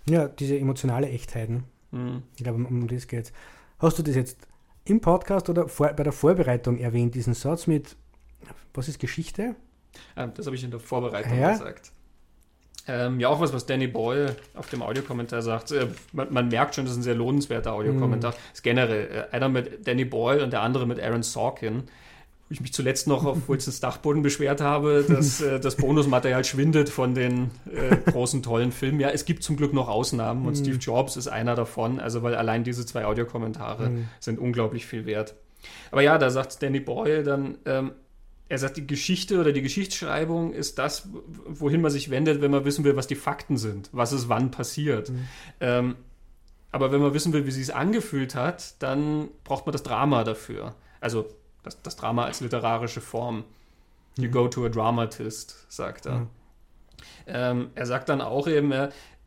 Ja, 0.07 0.21
ja 0.21 0.27
diese 0.27 0.57
emotionale 0.57 1.09
Echtheit. 1.09 1.49
Ne? 1.49 1.63
Mhm. 1.91 2.23
Ich 2.35 2.43
glaube, 2.43 2.57
um, 2.57 2.65
um 2.65 2.87
das 2.87 3.07
geht 3.07 3.31
Hast 3.79 3.99
du 3.99 4.03
das 4.03 4.15
jetzt 4.15 4.47
im 4.85 5.01
Podcast 5.01 5.49
oder 5.49 5.67
vor, 5.67 5.91
bei 5.93 6.03
der 6.03 6.13
Vorbereitung 6.13 6.77
erwähnt, 6.77 7.15
diesen 7.15 7.33
Satz 7.33 7.67
mit, 7.67 7.95
was 8.73 8.87
ist 8.87 8.99
Geschichte? 8.99 9.55
Ah, 10.15 10.27
das 10.27 10.45
habe 10.45 10.55
ich 10.55 10.63
in 10.63 10.71
der 10.71 10.79
Vorbereitung 10.79 11.37
ja? 11.37 11.51
gesagt. 11.51 11.91
Ähm, 12.87 13.19
ja, 13.19 13.29
auch 13.29 13.39
was, 13.39 13.51
was 13.51 13.65
Danny 13.65 13.87
Boyle 13.87 14.35
auf 14.53 14.69
dem 14.69 14.83
Audiokommentar 14.83 15.41
sagt. 15.41 15.71
Äh, 15.71 15.87
man, 16.13 16.31
man, 16.31 16.49
merkt 16.49 16.75
schon, 16.75 16.85
das 16.85 16.93
ist 16.93 16.99
ein 16.99 17.03
sehr 17.03 17.15
lohnenswerter 17.15 17.73
Audiokommentar. 17.73 18.31
Mm. 18.31 18.53
Ist 18.53 18.63
generell 18.63 19.27
äh, 19.31 19.35
einer 19.35 19.49
mit 19.49 19.87
Danny 19.87 20.05
Boyle 20.05 20.43
und 20.43 20.53
der 20.53 20.61
andere 20.61 20.85
mit 20.85 20.99
Aaron 21.01 21.23
Sorkin. 21.23 21.83
Wo 22.47 22.53
ich 22.53 22.61
mich 22.61 22.73
zuletzt 22.73 23.07
noch 23.07 23.25
auf 23.25 23.49
Wilsons 23.49 23.79
Dachboden 23.79 24.21
beschwert 24.21 24.61
habe, 24.61 25.03
dass 25.07 25.41
äh, 25.41 25.59
das 25.61 25.77
Bonusmaterial 25.77 26.45
schwindet 26.45 26.89
von 26.89 27.15
den 27.15 27.49
äh, 27.73 27.95
großen, 28.11 28.43
tollen 28.43 28.71
Filmen. 28.71 28.99
Ja, 28.99 29.09
es 29.09 29.25
gibt 29.25 29.41
zum 29.41 29.57
Glück 29.57 29.73
noch 29.73 29.87
Ausnahmen 29.87 30.45
und 30.45 30.53
mm. 30.53 30.57
Steve 30.57 30.77
Jobs 30.77 31.17
ist 31.17 31.27
einer 31.27 31.55
davon. 31.55 31.99
Also, 31.99 32.21
weil 32.21 32.35
allein 32.35 32.63
diese 32.63 32.85
zwei 32.85 33.05
Audiokommentare 33.05 33.89
mm. 33.89 34.09
sind 34.19 34.37
unglaublich 34.37 34.85
viel 34.85 35.07
wert. 35.07 35.33
Aber 35.89 36.01
ja, 36.01 36.19
da 36.19 36.29
sagt 36.29 36.61
Danny 36.61 36.79
Boyle 36.79 37.23
dann, 37.23 37.57
ähm, 37.65 37.93
er 38.47 38.57
sagt, 38.59 38.77
die 38.77 38.85
Geschichte 38.85 39.39
oder 39.39 39.51
die 39.51 39.61
Geschichtsschreibung 39.61 40.53
ist 40.53 40.77
das, 40.77 41.09
wohin 41.47 41.81
man 41.81 41.91
sich 41.91 42.09
wendet, 42.09 42.41
wenn 42.41 42.51
man 42.51 42.63
wissen 42.65 42.83
will, 42.83 42.95
was 42.95 43.07
die 43.07 43.15
Fakten 43.15 43.57
sind, 43.57 43.89
was 43.91 44.11
ist 44.11 44.29
wann 44.29 44.51
passiert. 44.51 45.09
Mhm. 45.09 45.27
Ähm, 45.59 45.95
aber 46.71 46.91
wenn 46.91 47.01
man 47.01 47.13
wissen 47.13 47.33
will, 47.33 47.45
wie 47.45 47.51
sie 47.51 47.61
es 47.61 47.71
angefühlt 47.71 48.35
hat, 48.35 48.81
dann 48.83 49.29
braucht 49.43 49.65
man 49.65 49.71
das 49.71 49.81
Drama 49.81 50.23
dafür. 50.23 50.75
Also 50.99 51.25
das, 51.63 51.81
das 51.81 51.95
Drama 51.95 52.25
als 52.25 52.41
literarische 52.41 53.01
Form. 53.01 53.45
You 54.17 54.27
mhm. 54.27 54.31
go 54.31 54.47
to 54.47 54.65
a 54.65 54.69
dramatist, 54.69 55.65
sagt 55.69 56.05
er. 56.05 56.19
Mhm. 56.19 56.27
Ähm, 57.27 57.69
er 57.73 57.85
sagt 57.85 58.09
dann 58.09 58.21
auch 58.21 58.47
eben, 58.47 58.71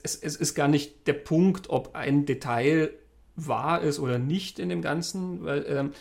es, 0.02 0.14
es 0.14 0.36
ist 0.36 0.54
gar 0.54 0.68
nicht 0.68 1.06
der 1.06 1.14
Punkt, 1.14 1.70
ob 1.70 1.94
ein 1.96 2.24
Detail 2.24 2.90
wahr 3.34 3.82
ist 3.82 3.98
oder 3.98 4.18
nicht 4.18 4.58
in 4.58 4.68
dem 4.68 4.82
Ganzen, 4.82 5.44
weil 5.44 5.64
ähm, 5.68 5.92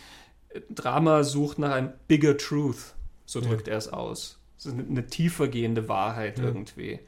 Drama 0.70 1.24
sucht 1.24 1.58
nach 1.58 1.72
einem 1.72 1.92
bigger 2.06 2.36
truth. 2.36 2.94
So 3.28 3.42
drückt 3.42 3.66
ja. 3.66 3.74
er 3.74 3.78
es 3.78 3.88
aus. 3.88 4.40
Es 4.56 4.64
ist 4.64 4.72
eine, 4.72 4.84
eine 4.84 5.06
tiefergehende 5.06 5.86
Wahrheit 5.86 6.38
ja. 6.38 6.46
irgendwie. 6.46 6.98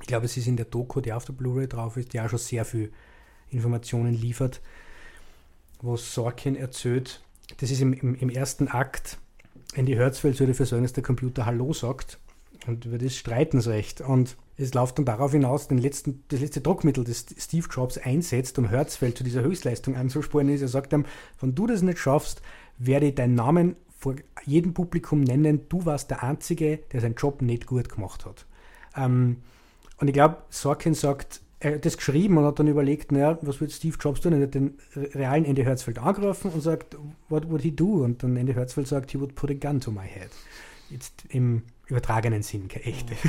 Ich 0.00 0.06
glaube, 0.06 0.26
es 0.26 0.36
ist 0.36 0.46
in 0.46 0.56
der 0.56 0.66
Doku, 0.66 1.00
die 1.00 1.12
auf 1.12 1.24
der 1.24 1.32
Blu-ray 1.32 1.66
drauf 1.66 1.96
ist, 1.96 2.12
die 2.12 2.20
auch 2.20 2.28
schon 2.28 2.38
sehr 2.38 2.64
viel 2.64 2.92
Informationen 3.50 4.14
liefert, 4.14 4.60
wo 5.82 5.96
Sorkin 5.96 6.54
erzählt, 6.54 7.22
das 7.58 7.72
ist 7.72 7.80
im, 7.80 7.92
im, 7.92 8.14
im 8.14 8.30
ersten 8.30 8.68
Akt, 8.68 9.18
Andy 9.74 9.94
Hertzfeld 9.94 10.36
soll 10.36 10.46
dafür 10.46 10.66
sorgen, 10.66 10.84
dass 10.84 10.92
der 10.92 11.02
Computer 11.02 11.44
Hallo 11.44 11.72
sagt. 11.72 12.20
Und 12.68 12.84
über 12.84 12.96
das 12.96 13.16
streiten 13.16 13.60
sie 13.60 13.70
recht. 13.70 14.00
Und 14.00 14.36
es 14.56 14.74
läuft 14.74 14.98
dann 14.98 15.04
darauf 15.04 15.32
hinaus, 15.32 15.66
den 15.66 15.78
letzten, 15.78 16.22
das 16.28 16.38
letzte 16.38 16.60
Druckmittel, 16.60 17.02
das 17.02 17.26
Steve 17.36 17.66
Jobs 17.68 17.98
einsetzt, 17.98 18.60
um 18.60 18.68
Hertzfeld 18.68 19.18
zu 19.18 19.24
dieser 19.24 19.42
Höchstleistung 19.42 19.96
anzusporen, 19.96 20.48
ist, 20.50 20.62
er 20.62 20.68
sagt 20.68 20.92
ihm, 20.92 21.04
wenn 21.40 21.56
du 21.56 21.66
das 21.66 21.82
nicht 21.82 21.98
schaffst, 21.98 22.42
werde 22.78 23.08
ich 23.08 23.16
deinen 23.16 23.34
Namen 23.34 23.74
vor 24.04 24.16
jedem 24.44 24.74
Publikum 24.74 25.22
nennen, 25.22 25.62
du 25.70 25.86
warst 25.86 26.10
der 26.10 26.22
Einzige, 26.22 26.80
der 26.92 27.00
seinen 27.00 27.14
Job 27.14 27.40
nicht 27.40 27.66
gut 27.66 27.88
gemacht 27.88 28.26
hat. 28.26 28.44
Ähm, 28.94 29.38
und 29.96 30.08
ich 30.08 30.12
glaube, 30.12 30.42
Sorkin 30.50 30.92
sagt, 30.92 31.40
er 31.58 31.76
hat 31.76 31.86
das 31.86 31.96
geschrieben 31.96 32.36
und 32.36 32.44
hat 32.44 32.58
dann 32.58 32.68
überlegt, 32.68 33.12
naja, 33.12 33.38
was 33.40 33.62
wird 33.62 33.72
Steve 33.72 33.96
Jobs 33.98 34.20
tun? 34.20 34.34
Er 34.34 34.42
hat 34.42 34.54
den 34.54 34.78
realen 34.94 35.46
Andy 35.46 35.64
Hertzfeld 35.64 35.98
angerufen 35.98 36.50
und 36.50 36.60
sagt, 36.60 36.98
what 37.30 37.48
would 37.48 37.62
he 37.62 37.74
do? 37.74 38.04
Und 38.04 38.22
dann 38.22 38.36
Andy 38.36 38.52
Hertzfeld 38.52 38.88
sagt, 38.88 39.10
he 39.10 39.18
would 39.18 39.34
put 39.34 39.50
a 39.50 39.54
gun 39.54 39.80
to 39.80 39.90
my 39.90 40.06
head. 40.06 40.28
Jetzt 40.90 41.24
im 41.30 41.62
übertragenen 41.86 42.42
Sinn, 42.42 42.68
keine 42.68 42.84
echte. 42.84 43.14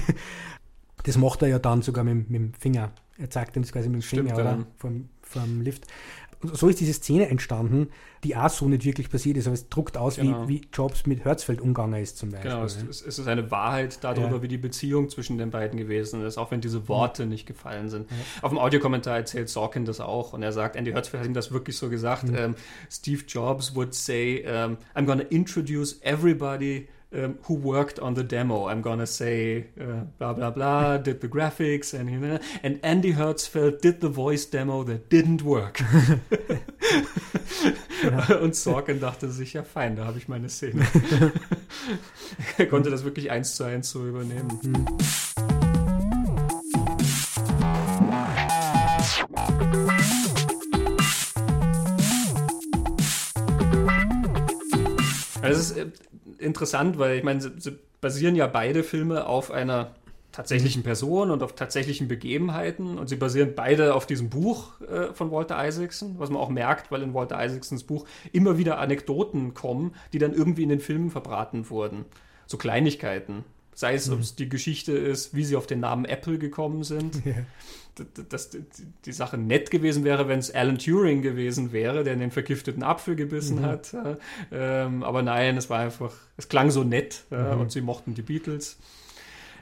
Das 1.04 1.20
macht 1.20 1.44
er 1.44 1.50
ja 1.50 1.60
dann 1.60 1.84
sogar 1.84 2.04
mit, 2.04 2.32
mit 2.32 2.42
dem 2.42 2.54
Finger. 2.56 2.92
Er 3.20 3.30
zeigt 3.30 3.56
ihm 3.56 3.62
das 3.62 3.72
quasi 3.72 3.90
mit 3.90 4.02
dem 4.02 4.02
Finger 4.02 4.24
Stimmt, 4.24 4.40
oder 4.40 4.58
ja. 4.58 4.66
vom, 4.78 5.10
vom 5.22 5.62
Lift. 5.62 5.86
So 6.54 6.68
ist 6.68 6.80
diese 6.80 6.94
Szene 6.94 7.28
entstanden, 7.30 7.90
die 8.24 8.36
auch 8.36 8.50
so 8.50 8.68
nicht 8.68 8.86
wirklich 8.86 9.10
passiert 9.10 9.38
ist, 9.38 9.46
aber 9.48 9.54
es 9.54 9.70
druckt 9.70 9.98
aus, 9.98 10.16
Genau. 10.16 10.48
wie, 10.48 10.62
wie 10.62 10.68
Jobs 10.74 11.06
mit 11.06 11.24
Hertzfeld 11.26 11.62
umgegangen 11.62 12.02
ist 12.02 12.18
zum 12.18 12.32
Beispiel. 12.32 12.52
Genau, 12.52 12.64
es, 12.64 12.82
es 12.82 13.02
ist 13.02 13.28
eine 13.28 13.52
Wahrheit 13.52 14.04
darüber, 14.04 14.38
Ja. 14.38 14.42
wie 14.42 14.48
die 14.48 14.58
Beziehung 14.58 15.10
zwischen 15.10 15.38
den 15.38 15.52
beiden 15.52 15.78
gewesen 15.78 16.24
ist, 16.26 16.38
auch 16.38 16.52
wenn 16.52 16.62
diese 16.62 16.88
Worte 16.88 17.26
nicht 17.26 17.46
gefallen 17.46 17.90
sind. 17.90 18.08
Auf 18.42 18.50
dem 18.50 18.58
Audiokommentar 18.60 19.18
erzählt 19.18 19.50
Sorkin 19.50 19.86
das 19.86 20.00
auch 20.00 20.34
und 20.34 20.42
er 20.44 20.52
sagt, 20.52 20.76
Andy 20.76 20.92
Hertzfeld 20.92 21.22
hat 21.22 21.28
ihm 21.28 21.34
das 21.34 21.52
wirklich 21.52 21.78
so 21.78 21.90
gesagt. 21.90 22.26
ähm, 22.36 22.56
Steve 22.90 23.24
Jobs 23.28 23.76
would 23.76 23.94
say, 23.94 24.44
um, 24.46 24.78
I'm 24.96 25.06
gonna 25.06 25.24
introduce 25.30 26.00
everybody 26.02 26.88
um, 27.16 27.38
who 27.44 27.56
worked 27.56 28.00
on 28.00 28.14
the 28.16 28.24
demo. 28.24 28.68
I'm 28.68 28.82
gonna 28.82 29.08
say 29.08 29.68
uh, 29.80 30.04
blah 30.20 30.34
blah 30.34 30.52
blah, 30.52 30.98
did 30.98 31.22
the 31.22 31.28
graphics 31.28 31.94
and 31.94 32.10
you 32.10 32.20
know, 32.20 32.40
and 32.64 32.80
Andy 32.84 33.14
Hertzfeld 33.14 33.82
did 33.82 34.02
the 34.02 34.10
voice 34.10 34.46
demo 34.46 34.84
that 34.84 35.10
didn't 35.10 35.42
work. 35.42 35.82
Und 38.42 38.56
Sorkin 38.56 39.00
dachte 39.00 39.30
sich, 39.32 39.54
ja 39.54 39.64
fein, 39.64 39.96
da 39.96 40.06
habe 40.06 40.18
ich 40.18 40.28
meine 40.28 40.50
Szene. 40.50 40.86
er 42.58 42.68
konnte 42.68 42.90
das 42.90 43.04
wirklich 43.04 43.32
eins 43.32 43.56
zu 43.56 43.64
eins 43.64 43.90
so 43.90 44.06
übernehmen. 44.06 44.60
Also 55.42 55.60
es 55.60 55.72
ist 55.72 55.78
äh, 55.78 55.92
interessant, 56.40 56.98
weil 56.98 57.18
ich 57.18 57.24
meine, 57.24 57.42
sie, 57.42 57.52
sie 57.58 57.80
basieren 58.02 58.36
ja 58.36 58.48
beide 58.48 58.84
Filme 58.84 59.26
auf 59.26 59.52
einer 59.52 59.96
tatsächlichen 60.36 60.84
Person 60.84 61.32
und 61.32 61.42
auf 61.42 61.56
tatsächlichen 61.56 62.10
Begebenheiten 62.10 62.98
und 62.98 63.08
sie 63.08 63.16
basieren 63.16 63.54
beide 63.56 63.96
auf 63.96 64.06
diesem 64.06 64.30
Buch 64.30 64.82
äh, 64.82 65.14
von 65.14 65.32
Walter 65.32 65.66
Isaacson, 65.66 66.20
was 66.20 66.30
man 66.30 66.42
auch 66.42 66.50
merkt, 66.50 66.92
weil 66.92 67.02
in 67.02 67.14
Walter 67.14 67.44
Isaacsons 67.44 67.86
Buch 67.86 68.06
immer 68.34 68.58
wieder 68.58 68.80
Anekdoten 68.80 69.54
kommen, 69.54 69.96
die 70.12 70.20
dann 70.20 70.34
irgendwie 70.34 70.64
in 70.64 70.70
den 70.70 70.82
Filmen 70.82 71.10
verbraten 71.10 71.70
wurden. 71.70 72.04
So 72.48 72.58
Kleinigkeiten. 72.58 73.46
Sei 73.76 73.94
es, 73.94 74.10
ob 74.10 74.22
es 74.22 74.36
die 74.36 74.48
Geschichte 74.50 74.94
ist, 74.94 75.36
wie 75.36 75.44
sie 75.44 75.56
auf 75.58 75.68
den 75.68 75.82
Namen 75.82 76.06
Apple 76.06 76.38
gekommen 76.40 76.84
sind 76.84 77.16
Ja. 77.26 77.36
dass 78.30 78.50
die, 79.06 79.12
Sache 79.12 79.38
nett 79.38 79.70
gewesen 79.70 80.04
wäre, 80.04 80.28
wenn 80.28 80.40
es 80.40 80.54
Alan 80.54 80.78
Turing 80.78 81.22
gewesen 81.22 81.72
wäre, 81.72 82.04
der 82.04 82.14
in 82.14 82.20
den 82.20 82.32
vergifteten 82.32 82.84
Apfel 82.84 83.16
gebissen 83.16 83.62
hat. 83.62 83.94
äh, 83.94 84.16
Ähm, 84.52 85.04
aber 85.04 85.22
nein, 85.22 85.58
es 85.58 85.70
war 85.70 85.80
einfach, 85.80 86.14
es 86.38 86.50
klang 86.50 86.72
so 86.72 86.84
nett 86.84 87.24
äh, 87.32 87.54
und 87.54 87.72
sie 87.72 87.82
mochten 87.82 88.14
die 88.14 88.22
Beatles. 88.22 88.78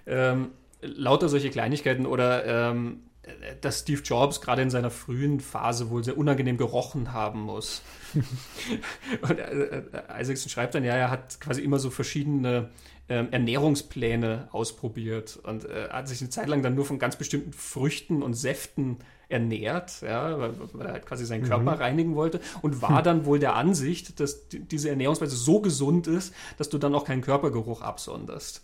Ähm, 0.06 0.50
lauter 0.82 1.30
solche 1.30 1.50
Kleinigkeiten 1.50 2.06
oder 2.06 2.72
ähm, 2.72 3.00
äh, 3.24 3.56
dass 3.62 3.80
Steve 3.80 4.02
Jobs 4.04 4.42
gerade 4.42 4.62
in 4.62 4.70
seiner 4.70 4.90
frühen 4.92 5.40
Phase 5.40 5.90
wohl 5.90 6.04
sehr 6.04 6.18
unangenehm 6.18 6.58
gerochen 6.58 7.14
haben 7.14 7.42
muss. 7.42 7.82
und 9.22 9.40
äh, 9.40 9.78
äh, 9.78 10.22
Isaacson 10.22 10.50
schreibt 10.50 10.76
dann, 10.76 10.84
ja, 10.84 10.94
er 10.96 11.10
hat 11.10 11.40
quasi 11.40 11.62
immer 11.62 11.80
so 11.80 11.90
verschiedene 11.90 12.70
ähm, 13.10 13.28
Ernährungspläne 13.32 14.48
ausprobiert 14.52 15.40
und 15.44 15.66
äh, 15.66 15.90
hat 15.90 16.08
sich 16.08 16.22
eine 16.22 16.30
Zeit 16.30 16.48
lang 16.48 16.62
dann 16.62 16.76
nur 16.76 16.86
von 16.86 17.00
ganz 17.00 17.18
bestimmten 17.18 17.54
Früchten 17.54 18.24
und 18.24 18.34
Säften 18.34 18.98
ernährt, 19.30 20.02
ja, 20.02 20.40
weil, 20.40 20.54
weil 20.74 20.88
er 20.88 20.94
halt 20.94 21.06
quasi 21.06 21.26
seinen 21.26 21.44
Körper 21.44 21.80
reinigen 21.80 22.16
wollte 22.16 22.40
und 22.62 22.82
war 22.82 23.02
dann 23.02 23.26
wohl 23.26 23.40
der 23.40 23.56
Ansicht, 23.56 24.20
dass 24.20 24.48
die, 24.48 24.60
diese 24.60 24.90
Ernährungsweise 24.90 25.36
so 25.36 25.60
gesund 25.60 26.08
ist, 26.08 26.34
dass 26.58 26.70
du 26.70 26.78
dann 26.78 26.94
auch 26.94 27.04
keinen 27.04 27.22
Körpergeruch 27.22 27.82
absonderst. 27.82 28.64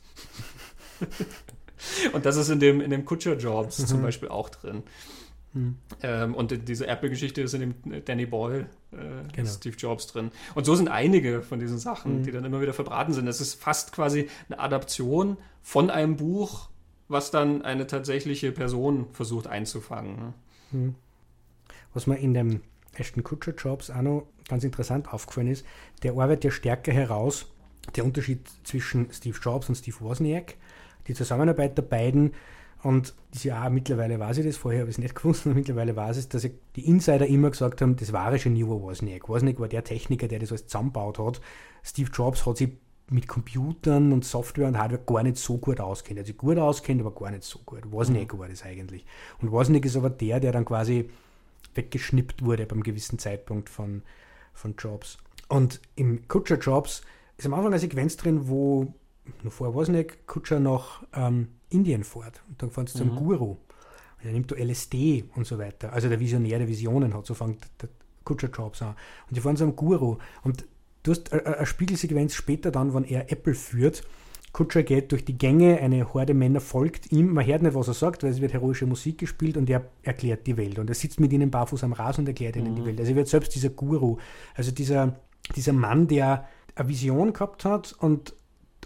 und 2.13 2.25
das 2.25 2.37
ist 2.37 2.49
in 2.49 2.59
dem, 2.59 2.81
in 2.81 2.91
dem 2.91 3.05
Kutscher-Jobs 3.05 3.87
zum 3.87 4.01
Beispiel 4.01 4.29
auch 4.29 4.49
drin. 4.49 4.83
Ähm, 6.03 6.35
und 6.35 6.67
diese 6.67 6.85
Apple-Geschichte 6.87 7.41
ist 7.41 7.53
in 7.55 7.61
dem 7.81 8.05
Danny 8.05 8.25
Boyle, 8.27 8.67
äh, 8.91 8.97
Genau. 9.33 9.49
Steve 9.49 9.75
Jobs 9.75 10.07
drin. 10.07 10.31
Und 10.55 10.65
so 10.65 10.75
sind 10.75 10.87
einige 10.89 11.41
von 11.41 11.59
diesen 11.59 11.79
Sachen, 11.79 12.23
die 12.23 12.31
dann 12.31 12.45
immer 12.45 12.61
wieder 12.61 12.73
verbraten 12.73 13.13
sind. 13.13 13.27
Es 13.27 13.41
ist 13.41 13.55
fast 13.55 13.91
quasi 13.91 14.27
eine 14.47 14.59
Adaption 14.59 15.37
von 15.61 15.89
einem 15.89 16.17
Buch, 16.17 16.69
was 17.07 17.31
dann 17.31 17.63
eine 17.63 17.87
tatsächliche 17.87 18.51
Person 18.51 19.07
versucht 19.13 19.47
einzufangen. 19.47 20.33
ne? 20.71 20.93
Was 21.93 22.05
mir 22.05 22.17
in 22.17 22.35
dem 22.35 22.61
Ashton 22.93 23.23
Kutcher 23.23 23.53
Jobs 23.55 23.89
auch 23.89 24.01
noch 24.03 24.27
ganz 24.47 24.63
interessant 24.63 25.11
aufgefallen 25.11 25.47
ist, 25.47 25.65
der 26.03 26.11
arbeitet 26.11 26.43
ja 26.43 26.51
stärker 26.51 26.91
heraus, 26.91 27.47
der 27.95 28.05
Unterschied 28.05 28.47
zwischen 28.63 29.11
Steve 29.11 29.37
Jobs 29.41 29.67
und 29.69 29.75
Steve 29.75 29.97
Wozniak, 30.01 30.55
die 31.07 31.15
Zusammenarbeit 31.15 31.75
der 31.77 31.83
beiden 31.83 32.33
und 32.81 33.13
ja 33.43 33.69
mittlerweile 33.69 34.19
weiß 34.19 34.37
ich 34.37 34.45
das, 34.45 34.57
vorher 34.57 34.81
habe 34.81 34.89
ich 34.89 34.95
es 34.95 35.01
nicht 35.01 35.15
gewusst, 35.21 35.45
und 35.45 35.55
mittlerweile 35.55 35.95
weiß 35.95 36.17
ich, 36.17 36.29
dass 36.29 36.47
die 36.75 36.87
Insider 36.87 37.27
immer 37.27 37.49
gesagt 37.49 37.81
haben, 37.81 37.95
das 37.95 38.13
wahre 38.13 38.39
Genie 38.39 38.67
war 38.67 38.81
Wozniak. 38.81 39.27
Wozniak 39.27 39.59
war 39.59 39.67
der 39.67 39.83
Techniker, 39.83 40.27
der 40.27 40.39
das 40.39 40.51
alles 40.51 40.67
zusammengebaut 40.67 41.19
hat. 41.19 41.41
Steve 41.83 42.09
Jobs 42.13 42.45
hat 42.45 42.57
sich 42.57 42.69
mit 43.11 43.27
Computern 43.27 44.13
und 44.13 44.23
Software 44.23 44.67
und 44.67 44.77
Hardware 44.77 45.01
gar 45.05 45.23
nicht 45.23 45.37
so 45.37 45.57
gut 45.57 45.79
auskennt. 45.79 46.19
Er 46.19 46.21
hat 46.21 46.27
sich 46.27 46.37
gut 46.37 46.57
auskennt, 46.57 47.01
aber 47.01 47.13
gar 47.13 47.31
nicht 47.31 47.43
so 47.43 47.59
gut. 47.65 47.91
Wozniak 47.91 48.37
war 48.37 48.47
das 48.47 48.63
eigentlich. 48.63 49.05
Und 49.41 49.51
Wozniak 49.51 49.85
ist 49.85 49.97
aber 49.97 50.09
der, 50.09 50.39
der 50.39 50.51
dann 50.51 50.65
quasi 50.65 51.09
weggeschnippt 51.73 52.45
wurde 52.45 52.65
beim 52.65 52.83
gewissen 52.83 53.19
Zeitpunkt 53.19 53.69
von, 53.69 54.03
von 54.53 54.75
Jobs. 54.77 55.17
Und 55.47 55.81
im 55.95 56.27
Kutscher 56.27 56.59
Jobs 56.59 57.01
ist 57.37 57.45
am 57.45 57.53
Anfang 57.53 57.71
eine 57.71 57.79
Sequenz 57.79 58.17
drin, 58.17 58.47
wo 58.47 58.93
noch 59.43 59.51
vor 59.51 59.73
Wozniak 59.73 60.25
Kutscher 60.27 60.59
nach 60.59 61.03
ähm, 61.13 61.49
Indien 61.69 62.03
fährt. 62.03 62.41
Und 62.47 62.61
dann 62.61 62.71
fahren 62.71 62.87
sie 62.87 62.97
zum 62.97 63.15
Guru. 63.15 63.51
Und 63.51 64.25
er 64.25 64.31
nimmt 64.33 64.51
da 64.51 64.55
LSD 64.55 65.25
und 65.35 65.45
so 65.47 65.57
weiter. 65.57 65.93
Also 65.93 66.09
der 66.09 66.19
Visionär 66.19 66.57
der 66.59 66.67
Visionen 66.67 67.13
hat, 67.13 67.25
so 67.25 67.33
fängt 67.33 67.59
der 67.81 67.89
Kutscher 68.23 68.49
Jobs 68.49 68.81
an. 68.81 68.95
Und 69.27 69.37
die 69.37 69.41
fahren 69.41 69.57
zum 69.57 69.75
Guru. 69.75 70.17
Und 70.43 70.65
du 71.03 71.11
hast 71.11 71.31
eine- 71.31 71.65
Spiegelsequenz 71.65 72.33
später 72.33 72.71
dann, 72.71 72.93
wenn 72.93 73.03
er 73.05 73.31
Apple 73.31 73.53
führt. 73.53 74.03
Kutscher 74.51 74.81
geht 74.81 75.11
durch 75.11 75.23
die 75.25 75.37
Gänge, 75.37 75.77
eine 75.79 76.11
Horde 76.13 76.33
Männer 76.33 76.59
folgt 76.59 77.11
ihm. 77.11 77.33
Man 77.33 77.45
hört 77.45 77.61
nicht, 77.61 77.75
was 77.75 77.87
er 77.87 77.93
sagt, 77.93 78.23
weil 78.23 78.31
es 78.31 78.41
wird 78.41 78.51
heroische 78.51 78.87
Musik 78.87 79.19
gespielt 79.19 79.57
und 79.57 79.69
er 79.69 79.85
erklärt 80.01 80.47
die 80.47 80.57
Welt. 80.57 80.79
Und 80.79 80.89
er 80.89 80.95
sitzt 80.95 81.19
mit 81.19 81.31
ihnen 81.31 81.51
barfuß 81.51 81.83
am 81.83 81.93
Rasen 81.93 82.21
und 82.21 82.29
erklärt 82.29 82.55
ihnen 82.55 82.75
die 82.75 82.83
Welt. 82.83 82.99
Also 82.99 83.11
er 83.11 83.15
wird 83.15 83.27
selbst 83.27 83.53
dieser 83.53 83.69
Guru, 83.69 84.17
also 84.55 84.71
dieser, 84.71 85.19
dieser 85.55 85.73
Mann, 85.73 86.07
der 86.07 86.47
eine 86.75 86.89
Vision 86.89 87.31
gehabt 87.31 87.63
hat 87.63 87.93
und 87.99 88.33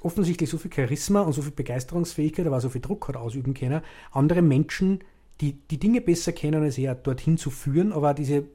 offensichtlich 0.04 0.50
so 0.50 0.58
viel 0.58 0.72
Charisma 0.74 1.22
und 1.22 1.34
so 1.34 1.42
viel 1.42 1.52
Begeisterungsfähigkeit, 1.52 2.46
aber 2.46 2.58
auch 2.58 2.62
so 2.62 2.70
viel 2.70 2.82
Druck 2.82 3.08
hat 3.08 3.16
ausüben 3.16 3.54
können, 3.54 3.82
andere 4.12 4.42
Menschen, 4.42 5.00
die 5.42 5.54
die 5.54 5.80
Dinge 5.80 6.02
besser 6.02 6.32
kennen 6.32 6.64
als 6.64 6.78
er, 6.78 6.96
dorthin 6.96 7.38
zu 7.38 7.50
führen, 7.50 7.92
aber 7.92 8.12
auch 8.12 8.16
diese 8.16 8.46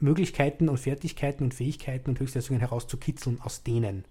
Möglichkeiten 0.00 0.68
und 0.68 0.78
Fertigkeiten 0.78 1.44
und 1.44 1.54
Fähigkeiten 1.54 2.10
und 2.10 2.20
Höchstleistungen 2.20 2.60
herauszukitzeln 2.60 3.40
aus 3.40 3.62
denen. 3.62 4.04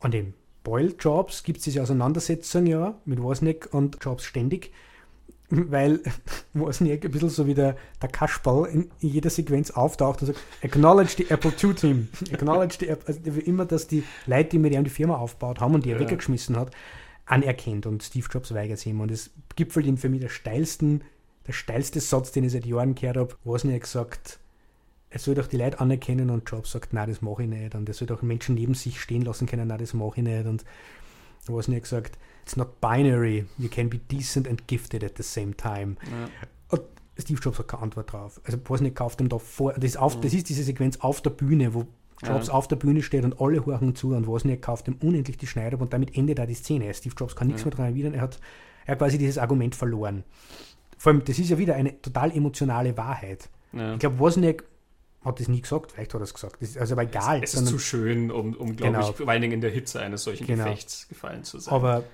Und 0.00 0.14
in 0.14 0.34
Boyle 0.62 0.94
Jobs 0.98 1.42
gibt 1.42 1.58
es 1.58 1.64
diese 1.64 1.82
Auseinandersetzung 1.82 2.66
ja 2.66 2.98
mit 3.04 3.22
Wozniak 3.22 3.68
und 3.72 3.98
Jobs 4.00 4.24
ständig, 4.24 4.72
weil 5.70 6.00
Wozniak 6.54 7.04
ein 7.04 7.10
bisschen 7.10 7.28
so 7.30 7.46
wie 7.46 7.54
der, 7.54 7.76
der 8.00 8.08
Kasperl 8.08 8.66
in, 8.66 8.90
in 9.00 9.08
jeder 9.08 9.30
Sequenz 9.30 9.70
auftaucht 9.70 10.20
und 10.22 10.28
sagt, 10.28 10.40
acknowledge 10.62 11.14
the 11.18 11.30
Apple 11.30 11.52
II 11.62 11.74
Team. 11.74 12.08
Acknowledge 12.32 12.76
the 12.80 12.88
Apple, 12.88 13.14
also 13.14 13.40
immer, 13.40 13.64
dass 13.64 13.86
die 13.86 14.04
Leute, 14.26 14.50
die 14.50 14.58
mit 14.58 14.72
ihm 14.72 14.84
die 14.84 14.90
Firma 14.90 15.16
aufgebaut 15.16 15.60
haben 15.60 15.74
und 15.74 15.84
die 15.84 15.90
er 15.90 16.00
Ja. 16.00 16.02
weggeschmissen 16.02 16.56
hat, 16.56 16.70
anerkennt 17.26 17.86
und 17.86 18.02
Steve 18.02 18.26
Jobs 18.30 18.52
weigert 18.54 18.78
sich 18.78 18.90
immer. 18.90 19.04
Und 19.04 19.10
es 19.10 19.30
gipfelt 19.56 19.86
in 19.86 19.96
für 19.96 20.08
mich 20.08 20.20
der 20.20 20.28
steilsten, 20.28 21.04
der 21.46 21.52
steilste 21.52 22.00
Satz, 22.00 22.32
den 22.32 22.44
ich 22.44 22.52
seit 22.52 22.66
Jahren 22.66 22.94
gehört 22.94 23.16
habe. 23.16 23.34
Wozniak 23.44 23.86
sagt, 23.86 24.38
er 25.10 25.18
soll 25.20 25.34
doch 25.34 25.46
die 25.46 25.56
Leute 25.56 25.78
anerkennen 25.80 26.28
und 26.30 26.50
Jobs 26.50 26.72
sagt, 26.72 26.92
nein, 26.92 27.08
das 27.08 27.22
mache 27.22 27.44
ich 27.44 27.48
nicht. 27.48 27.74
Und 27.74 27.88
er 27.88 27.94
soll 27.94 28.08
doch 28.08 28.22
Menschen 28.22 28.56
neben 28.56 28.74
sich 28.74 29.00
stehen 29.00 29.22
lassen 29.22 29.46
können, 29.46 29.68
nein, 29.68 29.78
das 29.78 29.94
mache 29.94 30.14
ich 30.16 30.22
nicht. 30.24 30.46
Und 30.46 30.64
Wozniak 31.46 31.86
sagt, 31.86 32.18
it's 32.44 32.56
not 32.56 32.80
binary, 32.80 33.46
you 33.58 33.68
can 33.68 33.88
be 33.88 33.98
decent 33.98 34.46
and 34.46 34.66
gifted 34.68 35.02
at 35.02 35.12
the 35.16 35.22
same 35.22 35.56
time. 35.56 35.96
Ja. 36.02 36.28
Und 36.68 36.82
Steve 37.18 37.40
Jobs 37.40 37.58
hat 37.58 37.68
keine 37.68 37.82
Antwort 37.84 38.12
drauf. 38.12 38.40
Also 38.44 38.58
Wozniak 38.66 38.94
kauft 38.94 39.20
ihm 39.20 39.28
da 39.28 39.38
vor, 39.38 39.72
das 39.72 39.84
ist, 39.84 39.96
auf, 39.96 40.20
das 40.20 40.32
ist 40.34 40.48
diese 40.48 40.62
Sequenz 40.62 40.98
auf 41.00 41.20
der 41.22 41.30
Bühne, 41.30 41.72
wo 41.74 41.86
Jobs 42.22 42.46
Ja. 42.48 42.52
auf 42.54 42.68
der 42.68 42.76
Bühne 42.76 43.02
steht 43.02 43.24
und 43.24 43.40
alle 43.40 43.64
horchen 43.64 43.94
zu 43.94 44.14
und 44.14 44.26
Wozniak 44.26 44.62
kauft 44.62 44.88
ihm 44.88 44.96
unendlich 45.02 45.36
die 45.38 45.46
Schneider 45.46 45.80
und 45.80 45.92
damit 45.92 46.16
endet 46.16 46.38
da 46.38 46.46
die 46.46 46.54
Szene. 46.54 46.92
Steve 46.94 47.14
Jobs 47.18 47.34
kann 47.34 47.46
nichts 47.48 47.62
Ja. 47.62 47.66
mehr 47.66 47.70
daran 47.76 47.86
erwidern. 47.92 48.14
Er 48.14 48.20
hat, 48.22 48.38
er 48.86 48.92
hat 48.92 48.98
quasi 48.98 49.16
dieses 49.18 49.38
Argument 49.38 49.74
verloren. 49.74 50.22
Vor 50.98 51.12
allem, 51.12 51.24
das 51.24 51.38
ist 51.38 51.50
ja 51.50 51.58
wieder 51.58 51.74
eine 51.74 52.00
total 52.00 52.30
emotionale 52.30 52.96
Wahrheit. 52.96 53.48
Ja. 53.72 53.94
Ich 53.94 53.98
glaube, 54.00 54.18
Wozniak 54.18 54.64
hat 55.24 55.40
das 55.40 55.48
nie 55.48 55.60
gesagt, 55.62 55.92
vielleicht 55.92 56.12
hat 56.14 56.20
er 56.20 56.24
es 56.24 56.34
gesagt. 56.34 56.56
Das 56.60 56.68
ist 56.70 56.78
also 56.78 56.94
aber 56.94 57.02
egal. 57.04 57.38
Es 57.42 57.50
ist 57.50 57.56
sondern- 57.56 57.72
zu 57.74 57.78
schön, 57.78 58.30
um, 58.30 58.54
um 58.54 58.76
glaube 58.76 58.92
Genau. 58.92 59.10
ich, 59.10 59.16
vor 59.16 59.28
allen 59.28 59.40
Dingen 59.42 59.54
in 59.54 59.60
der 59.62 59.70
Hitze 59.70 60.00
eines 60.00 60.22
solchen 60.24 60.46
Genau. 60.46 60.64
Gefechts 60.64 61.08
gefallen 61.08 61.44
zu 61.44 61.58
sein. 61.58 61.72
aber 61.74 62.04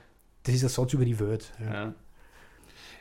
das 0.44 0.54
ist 0.54 0.62
ein 0.62 0.68
Satz 0.68 0.92
über 0.92 1.04
die 1.04 1.18
Welt. 1.20 1.52
Ja. 1.60 1.72
Ja. 1.72 1.94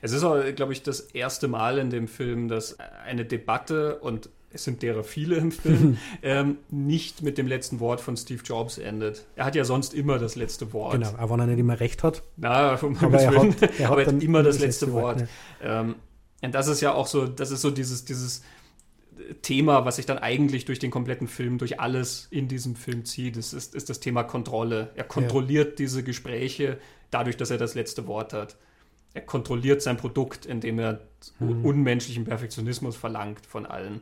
Es 0.02 0.12
ist 0.14 0.24
auch, 0.24 0.42
glaube 0.56 0.74
ich, 0.74 0.84
das 0.84 1.02
erste 1.02 1.48
Mal 1.48 1.78
in 1.78 1.90
dem 1.90 2.08
Film, 2.08 2.48
dass 2.48 2.78
eine 2.80 3.26
Debatte, 3.26 4.00
und 4.00 4.30
es 4.52 4.64
sind 4.64 4.82
derer 4.82 5.04
viele 5.04 5.36
im 5.36 5.52
Film, 5.52 5.98
ähm, 6.22 6.58
nicht 6.70 7.22
mit 7.22 7.38
dem 7.38 7.48
letzten 7.48 7.80
Wort 7.80 8.02
von 8.02 8.16
Steve 8.16 8.42
Jobs 8.44 8.78
endet. 8.78 9.26
Er 9.36 9.46
hat 9.46 9.56
ja 9.56 9.66
sonst 9.66 9.94
immer 9.94 10.18
das 10.18 10.36
letzte 10.36 10.74
Wort. 10.74 10.94
Genau, 10.94 11.10
auch 11.18 11.30
wenn 11.30 11.42
er 11.42 11.48
nicht 11.48 11.60
immer 11.60 11.80
recht 11.80 12.04
hat. 12.04 12.24
Na, 12.38 12.72
Aber 12.72 13.20
er 13.20 13.32
Willen. 13.32 13.52
hat, 13.52 13.62
er 13.62 13.86
hat 13.86 13.92
Aber 13.92 14.02
er 14.04 14.08
hat 14.08 14.24
immer 14.24 14.42
das 14.42 14.60
letzte 14.60 14.92
Wort. 14.94 15.20
Wort. 15.20 15.30
ja. 15.64 15.82
Ähm, 15.82 15.96
und 16.42 16.56
das 16.56 16.68
ist 16.68 16.80
ja 16.82 16.94
auch 16.94 17.08
so, 17.08 17.28
das 17.28 17.52
ist 17.52 17.62
so 17.62 17.70
dieses, 17.70 18.06
dieses 18.06 18.44
Thema, 19.42 19.86
was 19.86 19.98
sich 19.98 20.06
dann 20.06 20.18
eigentlich 20.18 20.66
durch 20.66 20.80
den 20.80 20.92
kompletten 20.92 21.28
Film, 21.28 21.58
durch 21.58 21.80
alles 21.80 22.28
in 22.32 22.48
diesem 22.48 22.76
Film 22.76 23.04
zieht, 23.04 23.36
das 23.36 23.54
ist, 23.54 23.76
ist 23.76 23.90
das 23.90 24.00
Thema 24.00 24.24
Kontrolle. 24.24 24.92
Er 24.96 25.04
kontrolliert 25.04 25.80
diese 25.80 26.04
Gespräche 26.04 26.80
dadurch, 27.12 27.38
dass 27.38 27.51
er 27.51 27.57
das 27.57 27.76
letzte 27.76 28.07
Wort 28.07 28.34
hat. 28.34 28.57
Er 29.14 29.22
kontrolliert 29.22 29.82
sein 29.82 29.97
Produkt, 29.97 30.45
indem 30.45 30.80
er 30.80 31.01
Mhm. 31.39 31.66
unmenschlichen 31.66 32.24
Perfektionismus 32.26 32.95
verlangt 32.95 33.45
von 33.45 33.66
allen. 33.66 34.01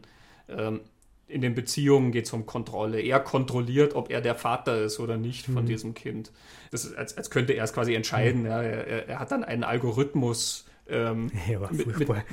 Ähm, 0.49 0.81
in 1.29 1.41
den 1.41 1.55
Beziehungen 1.55 2.11
geht 2.11 2.25
es 2.25 2.33
um 2.33 2.45
Kontrolle. 2.45 3.01
Er 3.01 3.19
kontrolliert, 3.19 3.95
ob 3.95 4.09
er 4.09 4.21
der 4.21 4.35
Vater 4.35 4.81
ist 4.83 4.99
oder 4.99 5.17
nicht 5.17 5.45
von 5.45 5.63
Mhm. 5.63 5.67
diesem 5.67 5.93
Kind. 5.93 6.31
Das 6.71 6.85
ist, 6.85 6.95
als, 6.95 7.17
als 7.17 7.29
könnte 7.29 7.53
er 7.53 7.63
es 7.65 7.73
quasi 7.73 7.95
entscheiden. 7.95 8.45
Ja. 8.45 8.61
Er, 8.61 9.07
er, 9.09 9.19
hat 9.19 9.31
dann 9.31 9.43
einen 9.43 9.63
Algorithmus, 9.63 10.65
ähm, 10.89 11.29
Ja, 11.49 11.59
Mit- 11.71 11.81
furchtbar. 11.83 12.23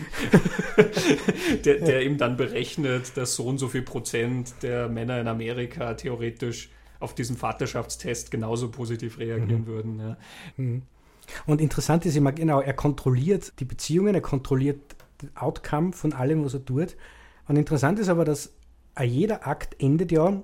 der, 1.64 1.76
der 1.80 2.02
ihm 2.02 2.18
dann 2.18 2.36
berechnet, 2.36 3.16
dass 3.16 3.34
so 3.36 3.46
und 3.46 3.58
so 3.58 3.68
viel 3.68 3.82
Prozent 3.82 4.54
der 4.62 4.88
Männer 4.88 5.20
in 5.20 5.28
Amerika 5.28 5.94
theoretisch 5.94 6.70
auf 7.04 7.14
diesen 7.14 7.36
Vaterschaftstest 7.36 8.30
genauso 8.30 8.70
positiv 8.70 9.18
reagieren 9.18 9.62
Mhm. 9.62 9.66
würden. 9.66 10.00
Ja. 10.00 10.16
Und 11.46 11.60
interessant 11.60 12.04
ist 12.06 12.16
immer, 12.16 12.32
genau, 12.32 12.60
er 12.60 12.74
kontrolliert 12.74 13.52
die 13.60 13.64
Beziehungen, 13.64 14.14
er 14.14 14.20
kontrolliert 14.20 14.80
den 15.22 15.34
Outcome 15.36 15.92
von 15.92 16.12
allem, 16.12 16.44
was 16.44 16.54
er 16.54 16.64
tut. 16.64 16.96
Und 17.48 17.56
interessant 17.56 17.98
ist 17.98 18.08
aber, 18.08 18.24
dass 18.24 18.52
jeder 19.02 19.46
Akt 19.46 19.76
endet 19.80 20.12
ja 20.12 20.42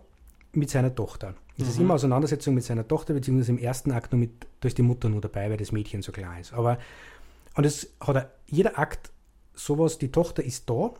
mit 0.53 0.71
seiner 0.71 0.95
Tochter. 0.95 1.35
Es 1.59 1.69
ist 1.69 1.77
Mhm. 1.79 1.85
immer 1.85 1.95
Auseinandersetzung 1.95 2.55
mit 2.55 2.65
seiner 2.65 2.87
Tochter, 2.89 3.13
beziehungsweise 3.15 3.53
im 3.53 3.59
ersten 3.59 3.93
Akt 3.93 4.13
nur 4.13 4.21
mit, 4.21 4.31
da 4.61 4.69
ist 4.69 4.79
die 4.79 4.83
Mutter 4.83 5.09
nur 5.09 5.21
dabei, 5.21 5.51
weil 5.51 5.57
das 5.59 5.73
Mädchen 5.73 6.03
so 6.03 6.13
klar 6.13 6.41
ist. 6.41 6.53
Aber, 6.55 6.79
und 7.57 7.65
es 7.67 7.93
hat 8.01 8.17
er, 8.17 8.31
jeder 8.47 8.79
Akt 8.79 9.11
sowas, 9.55 9.99
die 9.99 10.11
Tochter 10.11 10.43
ist 10.43 10.69
da 10.71 10.93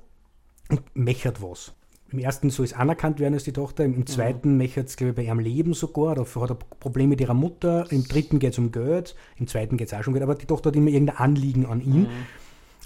und 0.69 0.83
mechert 0.95 1.41
was. 1.43 1.73
Im 2.13 2.19
ersten 2.19 2.51
soll 2.51 2.65
es 2.65 2.73
anerkannt 2.73 3.21
werden 3.21 3.35
als 3.35 3.45
die 3.45 3.53
Tochter, 3.53 3.85
im, 3.85 3.95
im 3.95 4.07
zweiten 4.07 4.57
mechert 4.57 4.89
es, 4.89 4.97
glaube 4.97 5.11
ich, 5.11 5.17
bei 5.17 5.23
ihrem 5.25 5.39
Leben 5.39 5.75
sogar, 5.75 6.15
dafür 6.17 6.43
hat 6.43 6.51
er 6.51 6.55
Probleme 6.57 7.11
mit 7.11 7.21
ihrer 7.21 7.35
Mutter, 7.35 7.87
im 7.91 8.05
dritten 8.05 8.39
geht 8.39 8.53
es 8.53 8.59
um 8.59 8.73
Geld, 8.73 9.15
im 9.37 9.47
zweiten 9.47 9.77
geht 9.77 9.89
es 9.89 9.95
auch 9.95 10.03
schon 10.03 10.13
um 10.13 10.15
Geld, 10.15 10.25
aber 10.25 10.35
die 10.35 10.47
Tochter 10.47 10.69
hat 10.71 10.77
immer 10.77 10.91
irgendein 10.91 11.19
Anliegen 11.19 11.67
an 11.67 11.81
ihn. 11.81 12.09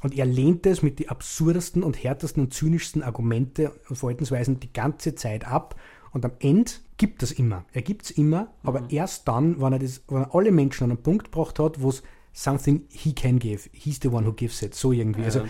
Und 0.02 0.14
er 0.14 0.26
lehnt 0.26 0.66
es 0.66 0.82
mit 0.82 0.98
den 0.98 1.08
absurdesten 1.08 1.82
und 1.82 2.02
härtesten 2.02 2.42
und 2.42 2.52
zynischsten 2.52 3.02
Argumente 3.02 3.72
und 3.88 3.96
Verhaltensweisen 3.96 4.60
die 4.60 4.70
ganze 4.70 5.14
Zeit 5.14 5.46
ab. 5.46 5.76
Und 6.12 6.26
am 6.26 6.32
Ende 6.40 6.72
gibt 6.98 7.22
es 7.22 7.32
immer. 7.32 7.64
Er 7.72 7.80
gibt 7.80 8.04
es 8.04 8.10
immer, 8.10 8.48
aber 8.62 8.90
erst 8.90 9.26
dann, 9.26 9.62
wenn 9.62 9.72
er, 9.72 9.78
das, 9.78 10.02
wenn 10.08 10.24
er 10.24 10.34
alle 10.34 10.52
Menschen 10.52 10.84
an 10.84 10.90
einen 10.90 11.02
Punkt 11.02 11.32
gebracht 11.32 11.58
hat, 11.58 11.80
wo 11.80 11.88
es 11.88 12.02
something 12.34 12.82
he 12.90 13.14
can 13.14 13.38
give, 13.38 13.70
he's 13.72 13.98
the 14.02 14.08
one 14.08 14.26
who 14.26 14.32
gives 14.32 14.60
it, 14.60 14.74
so 14.74 14.92
irgendwie. 14.92 15.20
Ja. 15.20 15.26
Also 15.26 15.44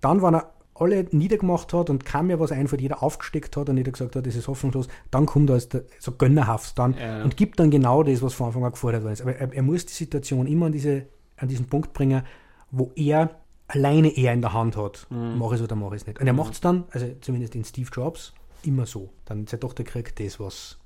dann, 0.00 0.22
wenn 0.22 0.34
er 0.34 0.52
alle 0.80 1.06
niedergemacht 1.10 1.72
hat 1.72 1.90
und 1.90 2.04
kam 2.04 2.28
mir 2.28 2.38
was 2.40 2.52
einfällt, 2.52 2.80
jeder 2.80 3.02
aufgesteckt 3.02 3.56
hat 3.56 3.68
und 3.68 3.76
jeder 3.76 3.92
gesagt 3.92 4.16
hat, 4.16 4.26
das 4.26 4.36
ist 4.36 4.48
hoffnungslos, 4.48 4.88
dann 5.10 5.26
kommt 5.26 5.50
er 5.50 5.54
als 5.54 5.68
der, 5.68 5.84
so 5.98 6.12
gönnerhaft 6.12 6.78
dann 6.78 6.94
Ja. 6.98 7.22
und 7.24 7.36
gibt 7.36 7.58
dann 7.60 7.70
genau 7.70 8.02
das, 8.02 8.22
was 8.22 8.34
von 8.34 8.46
Anfang 8.48 8.64
an 8.64 8.72
gefordert 8.72 9.02
worden 9.02 9.12
ist. 9.12 9.22
Aber 9.22 9.34
er, 9.36 9.52
er 9.52 9.62
muss 9.62 9.86
die 9.86 9.92
Situation 9.94 10.46
immer 10.46 10.66
an, 10.66 10.72
diese, 10.72 11.06
an 11.36 11.48
diesen 11.48 11.66
Punkt 11.66 11.92
bringen, 11.92 12.22
wo 12.70 12.92
er 12.96 13.30
alleine 13.66 14.08
er 14.16 14.32
in 14.32 14.40
der 14.40 14.52
Hand 14.52 14.76
hat, 14.76 15.06
Mhm. 15.10 15.38
mache 15.38 15.54
ich 15.54 15.60
es 15.60 15.64
oder 15.64 15.76
mache 15.76 15.94
ich 15.96 16.02
es 16.02 16.06
nicht. 16.06 16.20
Und 16.20 16.26
er 16.26 16.32
macht 16.32 16.54
es 16.54 16.60
dann, 16.60 16.84
also 16.90 17.06
zumindest 17.20 17.54
in 17.54 17.64
Steve 17.64 17.90
Jobs, 17.92 18.32
immer 18.62 18.86
so. 18.86 19.10
Dann 19.26 19.46
seine 19.46 19.60
Tochter 19.60 19.84
kriegt 19.84 20.18
das, 20.20 20.40
was 20.40 20.78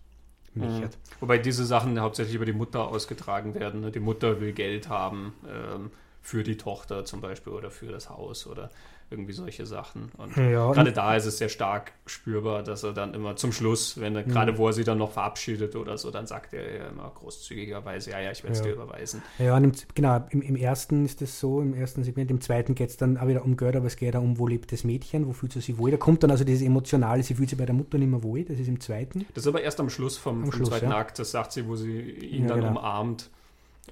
mich 0.54 0.68
Mhm. 0.80 0.84
hat. 0.84 0.98
Wobei 1.20 1.38
diese 1.38 1.64
Sachen 1.64 1.98
hauptsächlich 2.00 2.34
über 2.34 2.44
die 2.44 2.52
Mutter 2.52 2.86
ausgetragen 2.88 3.54
werden. 3.54 3.80
ne? 3.80 3.90
Die 3.90 4.00
Mutter 4.00 4.40
will 4.40 4.52
Geld 4.52 4.88
haben 4.88 5.32
ähm, 5.48 5.90
für 6.20 6.42
die 6.44 6.56
Tochter 6.56 7.04
zum 7.04 7.20
Beispiel 7.20 7.52
oder 7.52 7.70
für 7.70 7.86
das 7.86 8.10
Haus 8.10 8.46
oder 8.46 8.70
irgendwie 9.12 9.32
solche 9.32 9.66
Sachen. 9.66 10.10
Und 10.16 10.36
Ja, 10.36 10.72
gerade 10.72 10.92
da 10.92 11.14
ist 11.14 11.26
es 11.26 11.38
sehr 11.38 11.48
stark 11.48 11.92
spürbar, 12.06 12.64
dass 12.64 12.82
er 12.82 12.92
dann 12.92 13.14
immer 13.14 13.36
zum 13.36 13.52
Schluss, 13.52 14.00
wenn 14.00 14.16
er, 14.16 14.24
gerade 14.24 14.58
wo 14.58 14.66
er 14.66 14.72
sie 14.72 14.82
dann 14.82 14.98
noch 14.98 15.12
verabschiedet 15.12 15.76
oder 15.76 15.96
so, 15.98 16.10
dann 16.10 16.26
sagt 16.26 16.54
er 16.54 16.74
ja 16.78 16.88
immer 16.88 17.12
großzügigerweise, 17.14 18.10
ja, 18.10 18.20
ja, 18.20 18.32
ich 18.32 18.42
werde 18.42 18.54
es 18.54 18.58
Ja. 18.60 18.64
dir 18.66 18.72
überweisen. 18.72 19.22
Ja, 19.38 19.56
und 19.56 19.64
im, 19.64 19.72
genau, 19.94 20.24
im, 20.30 20.42
im 20.42 20.56
ersten 20.56 21.04
ist 21.04 21.20
das 21.22 21.38
so, 21.38 21.60
im 21.60 21.74
ersten 21.74 22.02
Segment, 22.02 22.30
im 22.30 22.40
zweiten 22.40 22.74
geht 22.74 22.90
es 22.90 22.96
dann 22.96 23.16
auch 23.18 23.28
wieder 23.28 23.44
um 23.44 23.56
Geld, 23.56 23.76
aber 23.76 23.86
es 23.86 23.96
geht 23.96 24.16
auch 24.16 24.22
um, 24.22 24.38
wo 24.38 24.46
lebt 24.46 24.72
das 24.72 24.82
Mädchen, 24.84 25.26
wo 25.28 25.32
fühlt 25.32 25.52
sie 25.52 25.60
sich 25.60 25.78
wohl. 25.78 25.90
Da 25.90 25.96
kommt 25.98 26.22
dann 26.22 26.30
also 26.30 26.44
dieses 26.44 26.66
Emotionale, 26.66 27.22
sie 27.22 27.34
fühlt 27.34 27.50
sich 27.50 27.58
bei 27.58 27.66
der 27.66 27.74
Mutter 27.74 27.98
nicht 27.98 28.10
mehr 28.10 28.22
wohl, 28.22 28.44
das 28.44 28.58
ist 28.58 28.68
im 28.68 28.80
zweiten. 28.80 29.26
Das 29.34 29.44
ist 29.44 29.48
aber 29.48 29.62
erst 29.62 29.78
am 29.80 29.90
Schluss 29.90 30.16
vom, 30.16 30.38
Am 30.38 30.42
vom 30.44 30.52
Schluss, 30.52 30.68
zweiten 30.70 30.90
ja. 30.90 30.96
Akt, 30.96 31.18
das 31.18 31.30
sagt 31.30 31.52
sie, 31.52 31.66
wo 31.68 31.76
sie 31.76 32.00
ihn 32.00 32.46
dann 32.48 32.60
genau. 32.60 32.70
umarmt. 32.72 33.30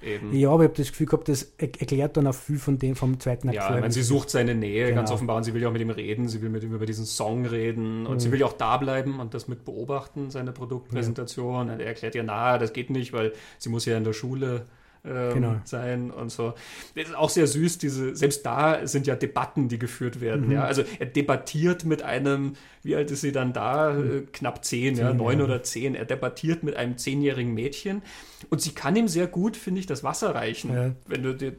Eben. 0.02 0.34
Ja, 0.34 0.50
aber 0.50 0.62
ich 0.64 0.68
habe 0.70 0.78
das 0.78 0.88
Gefühl 0.88 1.06
gehabt, 1.06 1.28
das 1.28 1.52
er- 1.58 1.68
erklärt 1.78 2.16
dann 2.16 2.26
auch 2.26 2.34
viel 2.34 2.58
von 2.58 2.78
dem 2.78 2.96
vom 2.96 3.20
zweiten 3.20 3.48
Akt 3.48 3.56
Ja, 3.56 3.74
ich 3.74 3.80
meine, 3.80 3.92
sie 3.92 4.02
sucht 4.02 4.30
seine 4.30 4.54
Nähe, 4.54 4.86
Genau. 4.86 4.96
ganz 4.96 5.10
offenbar, 5.10 5.36
und 5.36 5.44
sie 5.44 5.52
will 5.52 5.60
ja 5.60 5.68
auch 5.68 5.72
mit 5.72 5.82
ihm 5.82 5.90
reden, 5.90 6.28
sie 6.28 6.40
will 6.40 6.48
mit 6.48 6.62
ihm 6.64 6.72
über 6.74 6.86
diesen 6.86 7.04
Song 7.04 7.44
reden 7.44 8.06
und 8.06 8.14
Mhm. 8.14 8.20
sie 8.20 8.32
will 8.32 8.40
ja 8.40 8.46
auch 8.46 8.54
da 8.54 8.78
bleiben 8.78 9.20
und 9.20 9.34
das 9.34 9.46
mit 9.46 9.64
beobachten, 9.66 10.30
seine 10.30 10.52
Produktpräsentation. 10.52 11.70
Und 11.70 11.80
er 11.80 11.86
erklärt 11.86 12.14
ihr, 12.14 12.22
na, 12.22 12.56
das 12.58 12.72
geht 12.72 12.90
nicht, 12.90 13.12
weil 13.12 13.32
sie 13.58 13.68
muss 13.68 13.84
ja 13.84 13.96
in 13.96 14.04
der 14.04 14.12
Schule 14.14 14.66
ähm, 15.04 15.34
Genau. 15.34 15.60
sein 15.64 16.10
und 16.10 16.30
so. 16.30 16.54
Das 16.94 17.08
ist 17.08 17.14
auch 17.16 17.30
sehr 17.30 17.46
süß, 17.46 17.78
diese, 17.78 18.14
selbst 18.14 18.44
da 18.44 18.86
sind 18.86 19.06
ja 19.06 19.16
Debatten, 19.16 19.68
die 19.68 19.78
geführt 19.78 20.20
werden. 20.20 20.46
Mhm. 20.46 20.52
Ja? 20.52 20.64
Also 20.64 20.82
er 20.98 21.06
debattiert 21.06 21.84
mit 21.84 22.02
einem, 22.02 22.54
wie 22.82 22.96
alt 22.96 23.10
ist 23.10 23.22
sie 23.22 23.32
dann 23.32 23.52
da? 23.52 23.96
Äh, 23.96 24.22
Knapp 24.32 24.64
zehn, 24.64 24.96
ja, 24.96 25.08
Zehn, 25.08 25.16
neun 25.16 25.38
ja. 25.38 25.44
oder 25.44 25.62
zehn. 25.62 25.94
Er 25.94 26.04
debattiert 26.04 26.62
mit 26.62 26.76
einem 26.76 26.98
zehnjährigen 26.98 27.54
Mädchen 27.54 28.02
und 28.50 28.60
sie 28.60 28.72
kann 28.72 28.96
ihm 28.96 29.08
sehr 29.08 29.26
gut, 29.26 29.56
finde 29.56 29.80
ich, 29.80 29.86
das 29.86 30.04
Wasser 30.04 30.34
reichen. 30.34 30.72
Ja. 30.74 30.90
Wenn 31.06 31.22
du 31.22 31.34
dir 31.34 31.54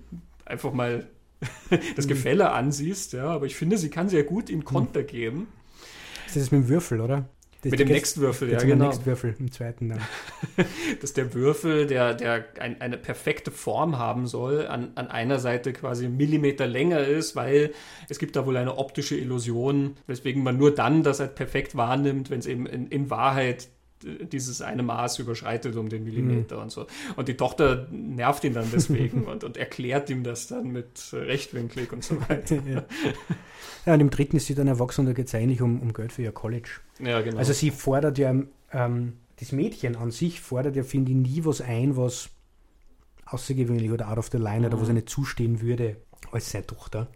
einfach 0.46 0.74
mal 0.74 1.08
das 1.96 2.08
Gefälle 2.08 2.52
ansiehst, 2.52 3.14
ja, 3.14 3.26
aber 3.26 3.46
ich 3.48 3.56
finde, 3.56 3.78
sie 3.78 3.90
kann 3.90 4.10
sehr 4.10 4.24
gut 4.24 4.50
ihm 4.50 4.64
Konter 4.64 5.04
geben. 5.04 5.48
Das 6.28 6.36
ist 6.36 6.52
mit 6.52 6.64
dem 6.64 6.70
Würfel, 6.70 7.02
oder? 7.02 7.28
Mit 7.64 7.80
dem 7.80 7.88
geht's- 7.88 7.98
Nextwürfel, 8.00 8.52
ja, 8.52 8.60
genau. 8.60 8.86
Nextwürfel 8.86 9.36
im 9.40 9.52
zweiten 9.52 9.90
dann. 9.90 10.02
Dass 11.02 11.14
der 11.14 11.34
Würfel, 11.34 11.86
der, 11.86 12.14
der 12.16 12.46
ein, 12.60 12.82
eine 12.82 12.98
perfekte 12.98 13.52
Form 13.52 14.00
haben 14.00 14.26
soll, 14.26 14.68
an, 14.68 14.92
an 14.96 15.08
einer 15.10 15.38
Seite 15.40 15.72
quasi 15.74 16.06
einen 16.06 16.18
Millimeter 16.18 16.66
länger 16.66 17.02
ist, 17.02 17.36
weil 17.36 17.72
es 18.10 18.18
gibt 18.18 18.36
da 18.36 18.46
wohl 18.46 18.58
eine 18.58 18.78
optische 18.78 19.16
Illusion, 19.16 19.96
weswegen 20.08 20.42
man 20.44 20.58
nur 20.58 20.74
dann 20.74 21.04
das 21.04 21.20
halt 21.20 21.36
perfekt 21.36 21.76
wahrnimmt, 21.76 22.30
wenn 22.32 22.40
es 22.40 22.48
eben 22.48 22.66
in, 22.66 22.88
in 22.88 23.10
Wahrheit 23.10 23.70
dieses 24.04 24.62
eine 24.62 24.84
Maß 24.84 25.20
überschreitet 25.20 25.76
um 25.76 25.90
den 25.90 26.04
Millimeter 26.04 26.62
und 26.62 26.72
so. 26.72 26.88
Und 27.16 27.28
die 27.28 27.38
Tochter 27.38 27.88
nervt 27.92 28.44
ihn 28.44 28.54
dann 28.54 28.68
deswegen 28.72 29.24
und, 29.28 29.44
und 29.44 29.58
erklärt 29.58 30.10
ihm 30.10 30.24
das 30.24 30.48
dann 30.48 30.72
mit 30.72 31.10
rechtwinklig 31.14 31.92
und 31.92 32.04
so 32.04 32.20
weiter. 32.30 32.56
ja. 32.66 32.84
ja, 33.86 33.94
und 33.94 34.00
im 34.00 34.10
dritten 34.10 34.38
ist 34.38 34.48
sie 34.48 34.56
dann 34.56 34.68
erwachsen 34.68 35.02
und 35.02 35.08
da 35.08 35.14
geht 35.14 35.28
es 35.28 35.36
eigentlich 35.36 35.62
um, 35.62 35.82
um 35.82 35.94
Geld 35.94 36.12
für 36.12 36.24
ihr 36.24 36.32
College. 36.32 36.70
Ja, 37.00 37.22
genau. 37.22 37.38
Also 37.38 37.54
sie 37.54 37.72
fordert 37.72 38.18
ja, 38.18 38.36
ähm, 38.72 39.14
das 39.40 39.52
Mädchen 39.52 39.96
an 39.96 40.12
sich 40.12 40.42
fordert 40.42 40.76
ja, 40.76 40.84
finde 40.84 41.12
ich, 41.12 41.18
nie 41.18 41.46
was 41.46 41.62
ein, 41.62 41.98
was 41.98 42.30
außergewöhnlich 43.26 43.92
oder 43.92 44.12
out 44.12 44.18
of 44.18 44.30
the 44.32 44.38
line 44.38 44.68
oder 44.68 44.78
Mhm. 44.78 44.82
was 44.82 44.88
ihr 44.90 44.94
nicht 44.94 45.10
zustehen 45.10 45.62
würde 45.62 45.98
als 46.32 46.52
seine 46.52 46.68
Tochter. 46.68 47.08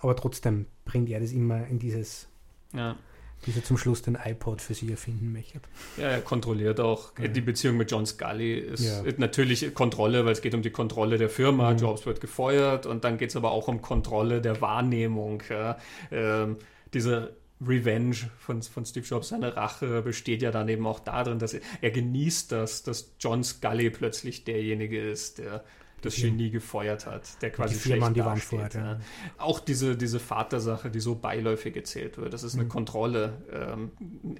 Aber 0.00 0.16
trotzdem 0.16 0.66
bringt 0.84 1.08
er 1.10 1.20
das 1.20 1.32
immer 1.32 1.66
in 1.66 1.78
dieses, 1.78 2.28
ja. 2.72 2.96
Bis 3.44 3.56
er 3.56 3.64
zum 3.64 3.76
Schluss 3.76 4.02
den 4.02 4.16
iPod 4.22 4.62
für 4.62 4.74
sie 4.74 4.90
erfinden 4.90 5.32
möchte. 5.32 5.60
Ja, 5.96 6.04
er 6.08 6.20
kontrolliert 6.20 6.80
auch. 6.80 7.12
Ja. 7.18 7.28
Die 7.28 7.40
Beziehung 7.40 7.76
mit 7.76 7.90
John 7.90 8.06
Scully 8.06 8.54
ist 8.58 8.84
Ja. 8.84 9.02
natürlich 9.18 9.74
Kontrolle, 9.74 10.24
weil 10.24 10.32
es 10.32 10.40
geht 10.40 10.54
um 10.54 10.62
die 10.62 10.70
Kontrolle 10.70 11.18
der 11.18 11.28
Firma. 11.28 11.72
Mhm. 11.72 11.78
Jobs 11.78 12.06
wird 12.06 12.20
gefeuert 12.20 12.86
und 12.86 13.04
dann 13.04 13.18
geht 13.18 13.30
es 13.30 13.36
aber 13.36 13.50
auch 13.50 13.68
um 13.68 13.82
Kontrolle 13.82 14.40
der 14.40 14.60
Wahrnehmung. 14.60 15.42
Ja. 15.48 15.78
Ähm, 16.10 16.56
diese 16.94 17.36
Revenge 17.60 18.16
von, 18.38 18.62
von 18.62 18.84
Steve 18.84 19.06
Jobs, 19.06 19.28
seine 19.28 19.56
Rache 19.56 20.02
besteht 20.02 20.42
ja 20.42 20.50
dann 20.50 20.68
eben 20.68 20.86
auch 20.86 21.00
darin, 21.00 21.38
dass 21.38 21.54
er, 21.54 21.60
er 21.80 21.90
genießt 21.90 22.52
das, 22.52 22.82
dass 22.82 23.14
John 23.20 23.44
Scully 23.44 23.90
plötzlich 23.90 24.44
derjenige 24.44 25.00
ist, 25.00 25.38
der 25.38 25.64
das 26.04 26.16
Genie 26.16 26.50
gefeuert 26.50 27.06
hat, 27.06 27.40
der 27.42 27.50
quasi 27.50 27.74
die 27.74 27.80
Firma 27.80 28.06
an 28.06 28.14
die 28.14 28.24
Wand 28.24 28.40
fährt, 28.42 28.74
ja. 28.74 28.98
Auch 29.38 29.60
diese, 29.60 29.96
diese 29.96 30.20
Vatersache, 30.20 30.90
die 30.90 31.00
so 31.00 31.14
beiläufig 31.14 31.76
erzählt 31.76 32.18
wird, 32.18 32.32
das 32.32 32.42
ist 32.42 32.54
eine 32.54 32.64
Mhm. 32.64 32.68
Kontrolle. 32.68 33.42
Ähm, 33.52 33.90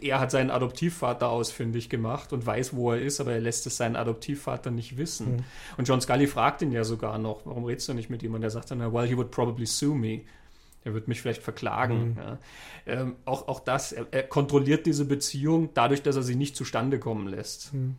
er 0.01 0.21
hat 0.21 0.31
seinen 0.31 0.51
Adoptivvater 0.51 1.29
ausfindig 1.29 1.89
gemacht 1.89 2.33
und 2.33 2.45
weiß, 2.47 2.75
wo 2.75 2.93
er 2.93 3.01
ist, 3.01 3.21
aber 3.21 3.33
er 3.33 3.41
lässt 3.41 3.67
es 3.67 3.77
seinen 3.77 3.97
Adoptivvater 3.97 4.71
nicht 4.71 4.97
wissen. 4.97 5.37
Mhm. 5.37 5.45
Und 5.77 5.89
John 5.89 6.01
Scully 6.01 6.27
fragt 6.27 6.63
ihn 6.63 6.73
ja 6.73 6.85
sogar 6.85 7.19
noch, 7.19 7.47
warum 7.47 7.65
redest 7.65 7.89
du 7.89 7.95
nicht 7.95 8.11
mit 8.11 8.23
ihm? 8.23 8.35
Und 8.35 8.43
er 8.43 8.51
sagt 8.51 8.71
dann, 8.71 8.81
well, 8.93 9.07
he 9.07 9.17
would 9.17 9.31
probably 9.31 9.67
sue 9.67 9.95
me. 9.95 10.23
Er 10.87 10.93
wird 10.93 11.09
mich 11.09 11.23
vielleicht 11.23 11.43
verklagen. 11.43 12.11
Mhm. 12.11 12.17
Ja. 12.19 12.39
Ähm, 12.87 13.17
auch, 13.25 13.49
auch 13.49 13.61
das, 13.61 13.93
er, 13.93 14.07
er 14.11 14.23
kontrolliert 14.25 14.85
diese 14.85 15.07
Beziehung 15.07 15.71
dadurch, 15.73 16.03
dass 16.03 16.17
er 16.17 16.23
sie 16.23 16.35
nicht 16.37 16.57
zustande 16.57 16.99
kommen 16.99 17.27
lässt. 17.27 17.73
Mhm. 17.73 17.97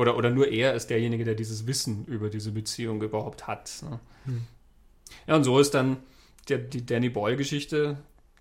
Oder, 0.00 0.16
oder 0.16 0.30
nur 0.30 0.48
er 0.48 0.74
ist 0.74 0.88
derjenige, 0.88 1.24
der 1.24 1.34
dieses 1.34 1.66
Wissen 1.66 2.06
über 2.06 2.30
diese 2.30 2.52
Beziehung 2.52 3.02
überhaupt 3.02 3.46
hat. 3.46 3.70
Ne? 3.82 4.00
Mhm. 4.24 4.40
Ja, 5.26 5.36
und 5.36 5.44
so 5.44 5.58
ist 5.58 5.74
dann 5.74 5.98
der, 6.48 6.56
die 6.56 6.86
Danny 6.86 7.10
Boyle-Geschichte, 7.10 7.98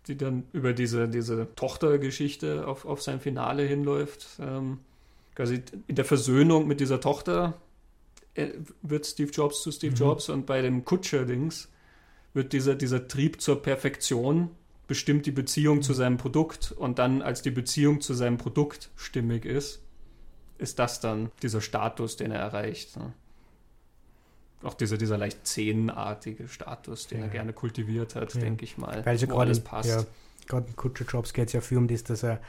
die 0.08 0.16
dann 0.16 0.46
über 0.54 0.72
diese, 0.72 1.10
diese 1.10 1.54
Tochtergeschichte 1.56 2.66
auf, 2.66 2.86
auf 2.86 3.02
sein 3.02 3.20
Finale 3.20 3.64
hinläuft. 3.64 4.28
Ähm, 4.40 4.80
quasi 5.36 5.62
in 5.88 5.96
der 5.96 6.06
Versöhnung 6.06 6.66
mit 6.66 6.80
dieser 6.80 7.02
Tochter 7.02 7.60
äh, 8.36 8.52
wird 8.82 9.06
Steve 9.06 9.32
Jobs 9.32 9.62
zu 9.62 9.72
Steve 9.74 9.92
Mhm. 9.92 9.98
Jobs 9.98 10.30
und 10.30 10.46
bei 10.46 10.62
dem 10.62 10.86
Kutscher-Dings 10.86 11.68
wird 12.34 12.54
dieser, 12.54 12.76
dieser 12.76 13.10
Trieb 13.10 13.42
zur 13.42 13.62
Perfektion 13.62 14.52
bestimmt 14.88 15.26
die 15.26 15.32
Beziehung 15.32 15.82
zu 15.82 15.94
seinem 15.94 16.16
Produkt 16.16 16.72
und 16.72 17.00
dann, 17.00 17.22
als 17.22 17.42
die 17.42 17.52
Beziehung 17.52 18.00
zu 18.00 18.14
seinem 18.14 18.38
Produkt 18.38 18.92
stimmig 18.96 19.46
ist, 19.46 19.82
ist 20.60 20.78
das 20.80 21.00
dann 21.00 21.32
dieser 21.42 21.62
Status, 21.62 22.18
den 22.18 22.32
er 22.32 22.40
erreicht. 22.40 22.98
Ne? 22.98 23.14
Auch 24.62 24.74
dieser, 24.74 24.98
dieser 24.98 25.18
leicht 25.18 25.48
zähnenartige 25.48 26.48
Status, 26.50 27.08
den 27.08 27.20
Ja. 27.20 27.26
er 27.26 27.30
gerne 27.32 27.54
kultiviert 27.54 28.16
hat, 28.16 28.34
Ja. 28.34 28.42
denke 28.42 28.66
ich 28.66 28.78
mal. 28.78 29.06
Weil 29.06 29.16
es 29.16 29.22
ja 29.22 29.28
gerade 29.28 29.42
alles 29.42 29.62
passt. 29.62 29.90
Ja, 29.90 30.04
gerade 30.48 30.68
in 30.68 30.76
Kutscher 30.76 31.06
Jobs 31.06 31.34
geht 31.34 31.48
es 31.48 31.54
ja 31.54 31.62
viel 31.62 31.78
um 31.78 31.88
das, 31.88 32.04
dass 32.04 32.24
er 32.24 32.40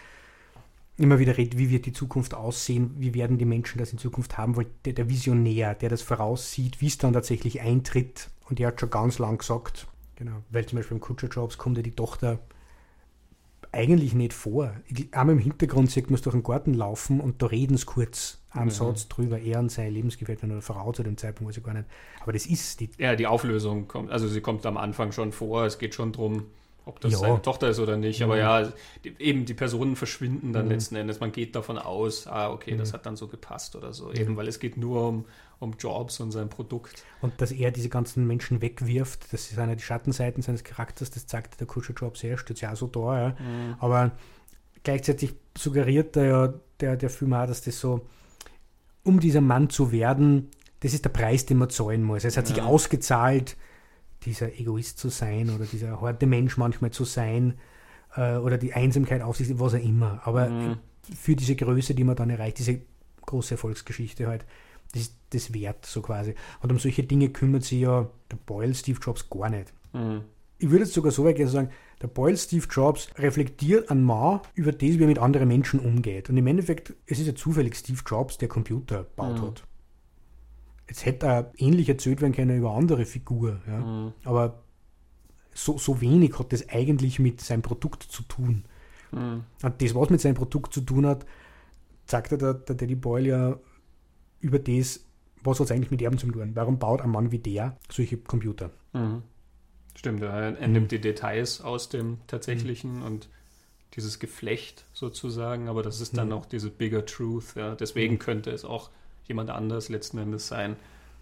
immer 0.97 1.19
wieder 1.19 1.39
redet, 1.39 1.57
wie 1.57 1.71
wird 1.71 1.87
die 1.87 1.93
Zukunft 1.93 2.35
aussehen, 2.35 2.95
wie 2.99 3.15
werden 3.15 3.39
die 3.39 3.45
Menschen 3.45 3.79
das 3.79 3.93
in 3.93 3.99
Zukunft 3.99 4.37
haben 4.37 4.57
wollen. 4.57 4.67
Der, 4.85 4.93
der 4.93 5.09
Visionär, 5.09 5.75
der 5.75 5.89
das 5.89 6.03
voraussieht, 6.03 6.81
wie 6.81 6.89
es 6.89 6.99
dann 6.99 7.13
tatsächlich 7.13 7.61
eintritt. 7.61 8.29
Und 8.49 8.59
er 8.61 8.69
hat 8.69 8.81
schon 8.81 8.91
ganz 8.91 9.19
lang 9.19 9.39
gesagt, 9.39 9.87
genau, 10.17 10.43
weil 10.51 10.67
zum 10.67 10.79
Beispiel 10.79 10.97
im 10.97 11.01
Kutscher 11.01 11.29
Jobs 11.29 11.57
kommt 11.59 11.77
ja 11.77 11.83
die 11.85 11.93
Tochter 11.95 12.41
eigentlich 13.73 14.15
nicht 14.15 14.33
vor. 14.33 14.73
Einmal 15.13 15.37
im 15.37 15.43
Hintergrund 15.43 15.91
sieht 15.91 16.07
man 16.11 16.15
es 16.17 16.23
durch 16.23 16.35
den 16.35 16.43
Garten 16.43 16.75
laufen 16.75 17.21
und 17.21 17.41
da 17.43 17.47
reden 17.47 17.77
sie 17.77 17.87
kurz 17.87 18.39
einen 18.51 18.67
Mhm. 18.67 18.71
Satz 18.71 19.09
drüber, 19.09 19.39
er 19.39 19.61
und 19.61 19.71
seine 19.71 19.91
Lebensgefährtin 19.91 20.51
oder 20.51 20.61
Frau 20.63 20.93
zu 20.93 21.03
dem 21.05 21.17
Zeitpunkt, 21.17 21.51
weiß 21.51 21.59
ich 21.59 21.63
gar 21.65 21.75
nicht. 21.75 21.87
Aber 22.21 22.33
das 22.33 22.47
ist 22.47 22.81
die 22.81 22.91
Ja, 22.99 23.15
die 23.15 23.27
Auflösung 23.29 23.87
kommt, 23.87 24.11
also 24.11 24.27
sie 24.27 24.41
kommt 24.41 24.67
am 24.67 24.77
Anfang 24.77 25.13
schon 25.13 25.31
vor. 25.31 25.65
Es 25.67 25.79
geht 25.79 25.95
schon 25.95 26.13
drum, 26.13 26.47
ob 26.85 26.99
das 27.01 27.13
Ja. 27.13 27.19
seine 27.19 27.43
Tochter 27.43 27.69
ist 27.69 27.79
oder 27.79 27.97
nicht. 27.97 28.23
Aber 28.23 28.35
Mhm. 28.35 28.41
ja, 28.41 28.73
die, 29.05 29.15
eben 29.21 29.45
die 29.45 29.55
Personen 29.55 29.95
verschwinden 29.95 30.53
dann 30.53 30.65
Mhm. 30.65 30.73
letzten 30.73 30.97
Endes. 30.97 31.21
Man 31.21 31.31
geht 31.31 31.55
davon 31.55 31.79
aus, 31.79 32.27
ah, 32.27 32.51
okay, 32.51 32.77
das 32.77 32.89
Mhm. 32.91 32.95
hat 32.95 33.07
dann 33.07 33.17
so 33.17 33.29
gepasst 33.29 33.77
oder 33.77 33.93
so. 33.93 34.13
Eben, 34.13 34.37
weil 34.37 34.49
es 34.49 34.59
geht 34.59 34.77
nur 34.77 35.07
um, 35.09 35.25
um 35.61 35.75
Jobs 35.79 36.19
und 36.21 36.33
sein 36.33 36.49
Produkt. 36.49 37.05
Und 37.21 37.41
dass 37.41 37.53
er 37.53 37.71
diese 37.71 37.89
ganzen 37.89 38.27
Menschen 38.27 38.61
wegwirft, 38.63 39.33
das 39.33 39.49
sind 39.49 39.59
ja 39.59 39.75
die 39.75 39.83
Schattenseiten 39.83 40.43
seines 40.43 40.65
Charakters, 40.65 41.11
das 41.11 41.27
zeigt 41.27 41.61
der 41.61 41.67
Kutscher 41.67 41.93
Job 41.95 42.17
sehr, 42.17 42.37
steht 42.39 42.61
ja 42.61 42.73
auch 42.73 42.77
so 42.77 42.87
da. 42.89 43.29
Ja. 43.29 43.37
Aber 43.79 44.13
gleichzeitig 44.83 45.35
suggeriert 45.57 46.17
er 46.17 46.25
ja 46.25 46.55
der, 46.81 46.97
der 46.97 47.11
Film 47.11 47.35
auch, 47.35 47.47
dass 47.47 47.61
das 47.63 47.79
so, 47.79 48.07
um 49.05 49.21
dieser 49.21 49.41
Mann 49.43 49.71
zu 49.71 49.93
werden, 49.93 50.49
das 50.81 50.95
ist 50.95 51.05
der 51.05 51.11
Preis, 51.11 51.45
den 51.47 51.59
man 51.59 51.69
zahlen 51.71 52.03
muss. 52.03 52.25
Es 52.25 52.37
hat 52.37 52.47
sich 52.47 52.57
Ja. 52.57 52.65
ausgezahlt, 52.65 53.57
dieser 54.25 54.59
Egoist 54.59 54.99
zu 54.99 55.09
sein 55.09 55.51
oder 55.51 55.65
dieser 55.67 56.01
harte 56.01 56.27
Mensch 56.27 56.57
manchmal 56.57 56.91
zu 56.91 57.05
sein 57.05 57.59
äh, 58.17 58.37
oder 58.37 58.59
die 58.59 58.73
Einsamkeit 58.75 59.23
auf 59.23 59.37
sich, 59.37 59.59
was 59.59 59.75
auch 59.75 59.79
immer. 59.83 60.21
Aber 60.25 60.49
Mhm. 60.49 60.77
für 61.15 61.37
diese 61.37 61.55
Größe, 61.57 61.95
die 61.95 62.05
man 62.05 62.17
dann 62.17 62.29
erreicht, 62.31 62.59
diese 62.59 62.81
große 63.27 63.55
Erfolgsgeschichte 63.55 64.27
halt, 64.27 64.45
das 64.93 65.03
ist 65.03 65.17
das 65.31 65.55
wert, 65.55 65.87
so 65.87 66.03
quasi. 66.03 66.35
Und 66.61 66.73
um 66.73 66.79
solche 66.79 67.05
Dinge 67.05 67.31
kümmert 67.31 67.65
sich 67.65 67.81
ja 67.81 68.09
der 68.31 68.37
Boyle 68.37 68.75
Steve 68.75 68.99
Jobs 69.01 69.29
gar 69.31 69.49
nicht. 69.49 69.73
Mhm. 69.93 70.23
Ich 70.59 70.71
würde 70.71 70.85
jetzt 70.85 70.95
sogar 70.95 71.11
so 71.13 71.25
weit 71.25 71.37
gehen 71.37 71.49
sagen, 71.49 71.71
der 72.03 72.09
Boyle 72.09 72.37
Steve 72.37 72.67
Jobs 72.71 73.09
reflektiert 73.17 73.91
an 73.91 74.03
Mal 74.03 74.43
über 74.55 74.73
das, 74.73 74.81
wie 74.81 75.03
er 75.03 75.07
mit 75.07 75.19
anderen 75.19 75.49
Menschen 75.49 75.81
umgeht. 75.81 76.29
Und 76.29 76.37
im 76.37 76.47
Endeffekt, 76.47 76.95
es 77.07 77.19
ist 77.19 77.27
ja 77.27 77.35
zufällig 77.35 77.77
Steve 77.77 78.01
Jobs, 78.07 78.39
der 78.39 78.49
Computer 78.49 79.05
gebaut 79.05 79.39
Mhm. 79.39 79.47
hat. 79.47 79.65
Jetzt 80.89 81.07
hätte 81.07 81.27
er 81.27 81.53
ähnlich 81.57 81.89
erzählt 81.89 82.21
werden 82.21 82.33
können 82.33 82.59
über 82.59 82.73
andere 82.73 83.05
Figur. 83.07 83.61
Ja? 83.67 83.79
Mhm. 83.79 84.13
Aber 84.25 84.65
so, 85.55 85.79
so 85.79 86.01
wenig 86.01 86.39
hat 86.39 86.53
das 86.53 86.69
eigentlich 86.69 87.19
mit 87.19 87.41
seinem 87.41 87.63
Produkt 87.63 88.03
zu 88.03 88.23
tun. 88.25 88.65
Mhm. 89.13 89.45
Und 89.63 89.83
das, 89.83 89.95
was 89.95 90.11
mit 90.11 90.21
seinem 90.21 90.35
Produkt 90.35 90.75
zu 90.75 90.81
tun 90.81 91.07
hat, 91.07 91.25
sagt 92.07 92.33
er 92.33 92.39
der, 92.39 92.55
der 92.55 92.75
Danny 92.75 92.97
Boyle 92.97 93.29
ja 93.29 93.59
über 94.41 94.59
das, 94.59 95.01
was 95.43 95.59
hat 95.61 95.67
es 95.67 95.73
eigentlich 95.73 95.91
mit 95.91 96.03
Erben 96.03 96.19
zu 96.19 96.27
tun. 96.31 96.51
Warum 96.55 96.79
baut 96.79 97.01
ein 97.01 97.11
Mann 97.11 97.31
wie 97.33 97.39
der 97.39 97.77
solche 97.91 98.17
Computer? 98.19 98.71
Mhm. 98.93 99.23
Stimmt, 99.97 100.23
er, 100.23 100.59
er 100.59 100.67
Mhm. 100.69 100.73
nimmt 100.73 100.93
die 100.93 101.01
Details 101.01 101.61
aus 101.61 101.89
dem 101.89 102.19
tatsächlichen 102.27 103.03
und 103.03 103.29
dieses 103.95 104.19
Geflecht 104.21 104.85
sozusagen, 104.93 105.69
aber 105.69 105.83
das 105.83 106.01
ist 106.01 106.17
dann 106.17 106.29
Mhm. 106.29 106.35
auch 106.35 106.47
diese 106.47 106.71
bigger 106.71 107.05
truth. 107.07 107.55
Ja. 107.57 107.75
Deswegen 107.75 108.15
Mhm. 108.15 108.19
könnte 108.21 108.51
es 108.51 108.65
auch 108.65 108.91
jemand 109.27 109.51
anders 109.51 109.89
letzten 109.89 110.19
Endes 110.19 110.47
sein, 110.49 110.77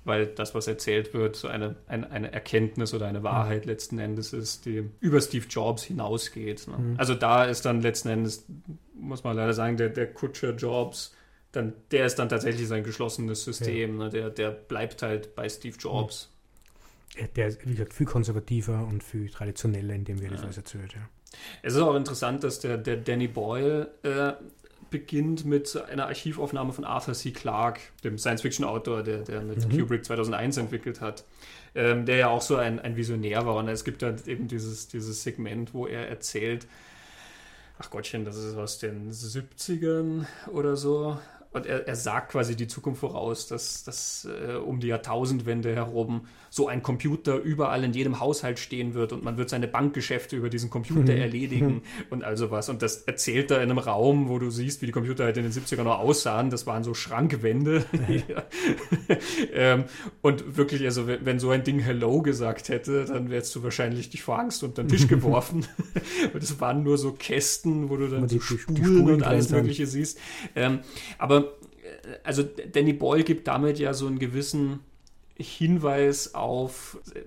weil 0.05 0.27
das, 0.27 0.55
was 0.55 0.67
erzählt 0.67 1.13
wird, 1.15 1.37
so 1.37 1.49
eine, 1.49 1.77
eine, 1.87 2.11
eine 2.11 2.33
Erkenntnis 2.33 2.93
oder 2.95 3.07
eine 3.07 3.23
Wahrheit 3.23 3.65
letzten 3.67 3.99
Endes 3.99 4.33
ist, 4.33 4.67
die 4.67 4.89
über 5.01 5.21
Steve 5.21 5.47
Jobs 5.49 5.83
hinausgeht. 5.83 6.69
Ne? 6.69 6.77
Mhm. 6.79 6.95
Also 6.99 7.15
da 7.15 7.45
ist 7.45 7.65
dann 7.65 7.81
letzten 7.81 8.09
Endes, 8.09 8.45
muss 8.95 9.25
man 9.25 9.35
leider 9.37 9.55
sagen, 9.55 9.77
der, 9.77 9.89
der 9.89 10.13
Kutscher 10.13 10.55
Jobs, 10.55 11.15
dann, 11.59 11.73
der 11.91 12.07
ist 12.07 12.17
dann 12.19 12.29
tatsächlich 12.29 12.67
sein 12.69 12.85
geschlossenes 12.85 13.45
System. 13.45 13.99
Ne? 13.99 14.09
Der, 14.11 14.31
der 14.31 14.51
bleibt 14.51 15.03
halt 15.03 15.35
bei 15.35 15.49
Steve 15.49 15.77
Jobs. 15.79 16.31
Äh, 17.17 17.27
Der 17.37 17.49
ist, 17.49 17.67
wie 17.67 17.73
gesagt, 17.73 17.93
viel 17.93 18.07
konservativer 18.07 18.87
und 18.87 19.03
viel 19.03 19.29
traditioneller, 19.29 19.95
in 19.95 20.05
dem 20.05 20.21
wir 20.21 20.31
das 20.31 20.41
Ja. 20.41 20.45
alles 20.47 20.57
erzählt. 20.57 20.93
Ja. 20.95 21.01
Es 21.63 21.75
ist 21.75 21.81
auch 21.81 21.95
interessant, 21.97 22.43
dass 22.45 22.61
der, 22.61 22.79
der 22.79 22.97
Danny 22.97 23.29
Boyle 23.29 23.91
äh, 24.03 24.33
beginnt 24.91 25.45
mit 25.45 25.77
einer 25.91 26.07
Archivaufnahme 26.07 26.73
von 26.73 26.85
Arthur 26.85 27.13
C. 27.13 27.33
Clarke, 27.33 27.81
dem 28.05 28.17
Science-Fiction-Autor, 28.17 29.03
der, 29.03 29.19
der 29.19 29.43
mit 29.43 29.67
Mhm. 29.71 29.79
Kubrick 29.81 30.05
2001 30.05 30.57
entwickelt 30.57 31.03
hat, 31.03 31.25
ähm, 31.75 32.07
der 32.07 32.17
ja 32.17 32.29
auch 32.29 32.41
so 32.41 32.57
ein, 32.57 32.79
ein 32.79 32.97
Visionär 32.97 33.45
war. 33.45 33.57
Und 33.57 33.69
es 33.69 33.85
gibt 33.85 34.01
da 34.01 34.15
eben 34.27 34.49
dieses, 34.49 34.89
dieses 34.89 35.23
Segment, 35.23 35.75
wo 35.75 35.87
er 35.87 36.09
erzählt, 36.09 36.67
ach 37.79 37.91
Gottchen, 37.91 38.25
das 38.25 38.37
ist 38.37 38.57
aus 38.57 38.79
den 38.79 39.13
70ern 39.13 40.25
oder 40.47 40.77
so. 40.77 41.19
Und 41.51 41.65
er, 41.67 41.89
er 41.89 41.97
sagt 41.97 42.33
quasi 42.33 42.57
die 42.57 42.67
Zukunft 42.67 43.01
voraus, 43.01 43.47
dass, 43.47 43.83
dass 43.85 44.27
äh, 44.47 44.57
um 44.57 44.81
die 44.81 44.89
Jahrtausendwende 44.89 45.75
herum 45.75 46.27
so 46.51 46.69
ein 46.69 46.83
Computer 46.83 47.37
überall 47.37 47.85
in 47.85 47.93
jedem 47.95 48.21
Haushalt 48.21 48.59
stehen 48.59 48.93
wird 48.95 49.13
und 49.13 49.25
man 49.25 49.39
wird 49.39 49.49
seine 49.49 49.67
Bankgeschäfte 49.67 50.37
über 50.37 50.51
diesen 50.51 50.69
Computer 50.71 51.13
Mhm. 51.15 51.21
erledigen 51.21 51.83
und 52.11 52.23
all 52.23 52.37
sowas. 52.37 52.69
Und 52.69 52.83
das 52.83 53.03
erzählt 53.03 53.51
er 53.51 53.59
in 53.63 53.71
einem 53.71 53.79
Raum, 53.79 54.29
wo 54.29 54.39
du 54.39 54.51
siehst, 54.51 54.83
wie 54.83 54.87
die 54.87 54.93
Computer 54.93 55.25
halt 55.25 55.37
in 55.39 55.43
den 55.45 55.53
70ern 55.53 55.85
noch 55.85 55.99
aussahen. 56.01 56.51
Das 56.51 56.67
waren 56.67 56.85
so 56.85 56.93
Schrankwände. 56.95 57.85
Ähm, 59.53 59.85
und 60.23 60.57
wirklich, 60.57 60.85
also 60.85 61.07
wenn, 61.07 61.25
wenn 61.25 61.39
so 61.39 61.51
ein 61.51 61.65
Ding 61.65 61.79
Hello 61.79 62.23
gesagt 62.23 62.69
hätte, 62.69 63.05
dann 63.07 63.31
wärst 63.31 63.55
du 63.55 63.63
wahrscheinlich 63.63 64.11
dich 64.11 64.23
vor 64.23 64.39
Angst 64.39 64.63
unter 64.63 64.83
den 64.83 64.89
Tisch 64.89 65.09
geworfen. 65.09 65.67
und 66.33 66.43
es 66.43 66.61
waren 66.61 66.83
nur 66.83 66.99
so 66.99 67.13
Kästen, 67.13 67.89
wo 67.89 67.97
du 67.97 68.09
dann 68.09 68.29
so 68.29 68.37
die- 68.39 68.41
die- 68.41 68.57
die 68.57 68.59
Spulen, 68.59 68.85
Spulen 68.99 69.15
und 69.17 69.23
alles. 69.23 69.51
Mögliche 69.51 69.87
siehst. 69.87 70.19
Ähm, 70.55 70.81
aber 71.19 71.38
also 72.25 72.43
Danny 72.43 72.93
Boyle 72.93 73.25
gibt 73.25 73.47
damit 73.49 73.79
ja 73.79 73.95
so 73.95 74.07
einen 74.07 74.19
gewissen 74.19 74.81
Hinweis 75.37 76.35
auf 76.35 76.99
äh, 77.15 77.21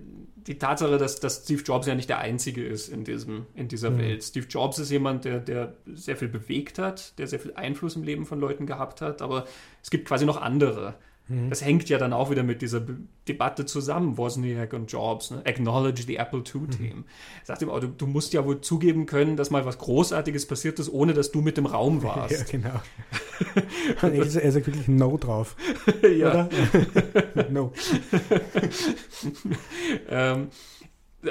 die 0.47 0.57
Tatsache, 0.57 0.97
dass, 0.97 1.19
dass 1.19 1.43
Steve 1.43 1.61
Jobs 1.61 1.87
ja 1.87 1.95
nicht 1.95 2.09
der 2.09 2.17
Einzige 2.17 2.65
ist 2.65 2.89
in, 2.89 3.03
diesem, 3.03 3.45
in 3.53 3.67
dieser 3.67 3.91
Mhm. 3.91 3.97
Welt. 3.99 4.23
Steve 4.23 4.47
Jobs 4.47 4.79
ist 4.79 4.89
jemand, 4.89 5.23
der, 5.25 5.39
der 5.39 5.75
sehr 5.93 6.17
viel 6.17 6.27
bewegt 6.27 6.79
hat, 6.79 7.17
der 7.19 7.27
sehr 7.27 7.39
viel 7.39 7.53
Einfluss 7.53 7.95
im 7.95 8.03
Leben 8.03 8.25
von 8.25 8.39
Leuten 8.39 8.65
gehabt 8.65 9.01
hat, 9.01 9.21
aber 9.21 9.45
es 9.83 9.89
gibt 9.91 10.07
quasi 10.07 10.25
noch 10.25 10.41
andere. 10.41 10.95
Mhm. 11.31 11.49
Das 11.49 11.63
hängt 11.63 11.87
ja 11.89 11.97
dann 11.97 12.13
auch 12.13 12.29
wieder 12.29 12.43
mit 12.43 12.61
dieser 12.61 12.79
Be 12.81 12.97
Debatte 13.27 13.65
zusammen, 13.65 14.17
Wozniak 14.17 14.73
und 14.73 14.91
Jobs. 14.91 15.31
Ne? 15.31 15.43
Acknowledge 15.45 16.03
the 16.03 16.15
Apple 16.15 16.39
II-Team. 16.39 17.05
Sagt 17.43 17.61
ihm 17.61 17.69
auch, 17.69 17.79
du, 17.79 17.87
du 17.87 18.07
musst 18.07 18.33
ja 18.33 18.43
wohl 18.43 18.61
zugeben 18.61 19.05
können, 19.05 19.37
dass 19.37 19.51
mal 19.51 19.63
was 19.63 19.77
Großartiges 19.77 20.47
passiert 20.47 20.79
ist, 20.79 20.91
ohne 20.91 21.13
dass 21.13 21.31
du 21.31 21.41
mit 21.41 21.57
im 21.57 21.67
Raum 21.67 22.01
warst. 22.03 22.31
Ja, 22.31 22.59
genau. 22.59 22.81
Und 24.01 24.13
er, 24.13 24.51
sagt 24.51 24.67
wirklich 24.67 24.87
No 24.87 25.17
drauf. 25.17 25.55
ja. 26.03 26.49
No. 27.49 27.73
ähm, 30.09 30.47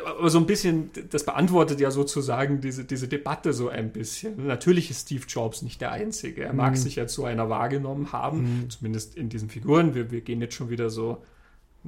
aber 0.05 0.30
so 0.30 0.38
ein 0.38 0.47
bisschen, 0.47 0.91
das 1.11 1.24
beantwortet 1.24 1.80
ja 1.80 1.91
sozusagen 1.91 2.61
diese, 2.61 2.84
diese 2.84 3.09
Debatte 3.09 3.53
so 3.53 3.68
ein 3.68 3.91
bisschen. 3.93 4.47
Natürlich 4.47 4.91
ist 4.91 5.03
Steve 5.07 5.24
Jobs 5.26 5.62
nicht 5.62 5.80
der 5.80 5.93
Einzige. 5.93 6.45
Er 6.45 6.53
mag 6.53 6.72
Mhm. 6.72 6.76
sich 6.76 6.97
ja 6.97 7.07
zu 7.07 7.24
einer 7.24 7.49
wahrgenommen 7.49 8.12
haben, 8.12 8.43
Mhm. 8.62 8.70
zumindest 8.70 9.16
in 9.16 9.28
diesen 9.28 9.49
Figuren. 9.49 9.95
Wir, 9.95 10.11
wir 10.11 10.20
gehen 10.20 10.41
jetzt 10.41 10.55
schon 10.55 10.70
wieder 10.70 10.91
so 10.91 11.18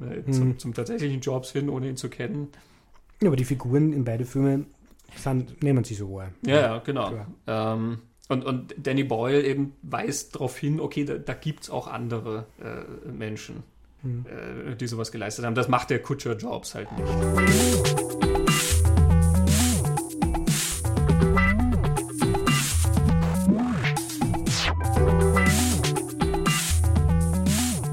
äh, 0.01 0.29
zum, 0.31 0.47
mhm. 0.49 0.59
zum, 0.59 0.73
tatsächlichen 0.73 1.21
Jobs 1.21 1.51
hin, 1.51 1.69
ohne 1.69 1.87
ihn 1.87 1.97
zu 1.97 2.09
kennen. 2.09 2.47
Ja, 3.21 3.27
aber 3.29 3.35
die 3.35 3.45
Figuren 3.45 3.93
in 3.93 4.03
beide 4.03 4.25
Filme 4.25 4.65
sind, 5.15 5.61
nehmen 5.61 5.83
sie 5.83 5.93
so 5.93 6.11
wahr. 6.13 6.31
Ja, 6.45 6.59
ja, 6.59 6.77
genau. 6.79 7.25
Ähm, 7.45 7.99
und, 8.27 8.43
und 8.43 8.73
Danny 8.81 9.03
Boyle 9.03 9.43
eben 9.43 9.73
weist 9.83 10.33
darauf 10.35 10.57
hin, 10.57 10.79
okay, 10.79 11.05
da, 11.05 11.15
da 11.19 11.33
gibt 11.33 11.63
es 11.63 11.69
auch 11.69 11.87
andere 11.87 12.47
äh, 12.59 13.11
Menschen, 13.11 13.63
mhm. 14.03 14.25
äh, 14.27 14.75
die 14.75 14.87
sowas 14.87 15.11
geleistet 15.11 15.45
haben. 15.45 15.55
Das 15.55 15.67
macht 15.67 15.89
der 15.89 15.99
Kutscher 15.99 16.35
Jobs 16.35 16.75
halt 16.75 16.91
nicht. 16.91 17.07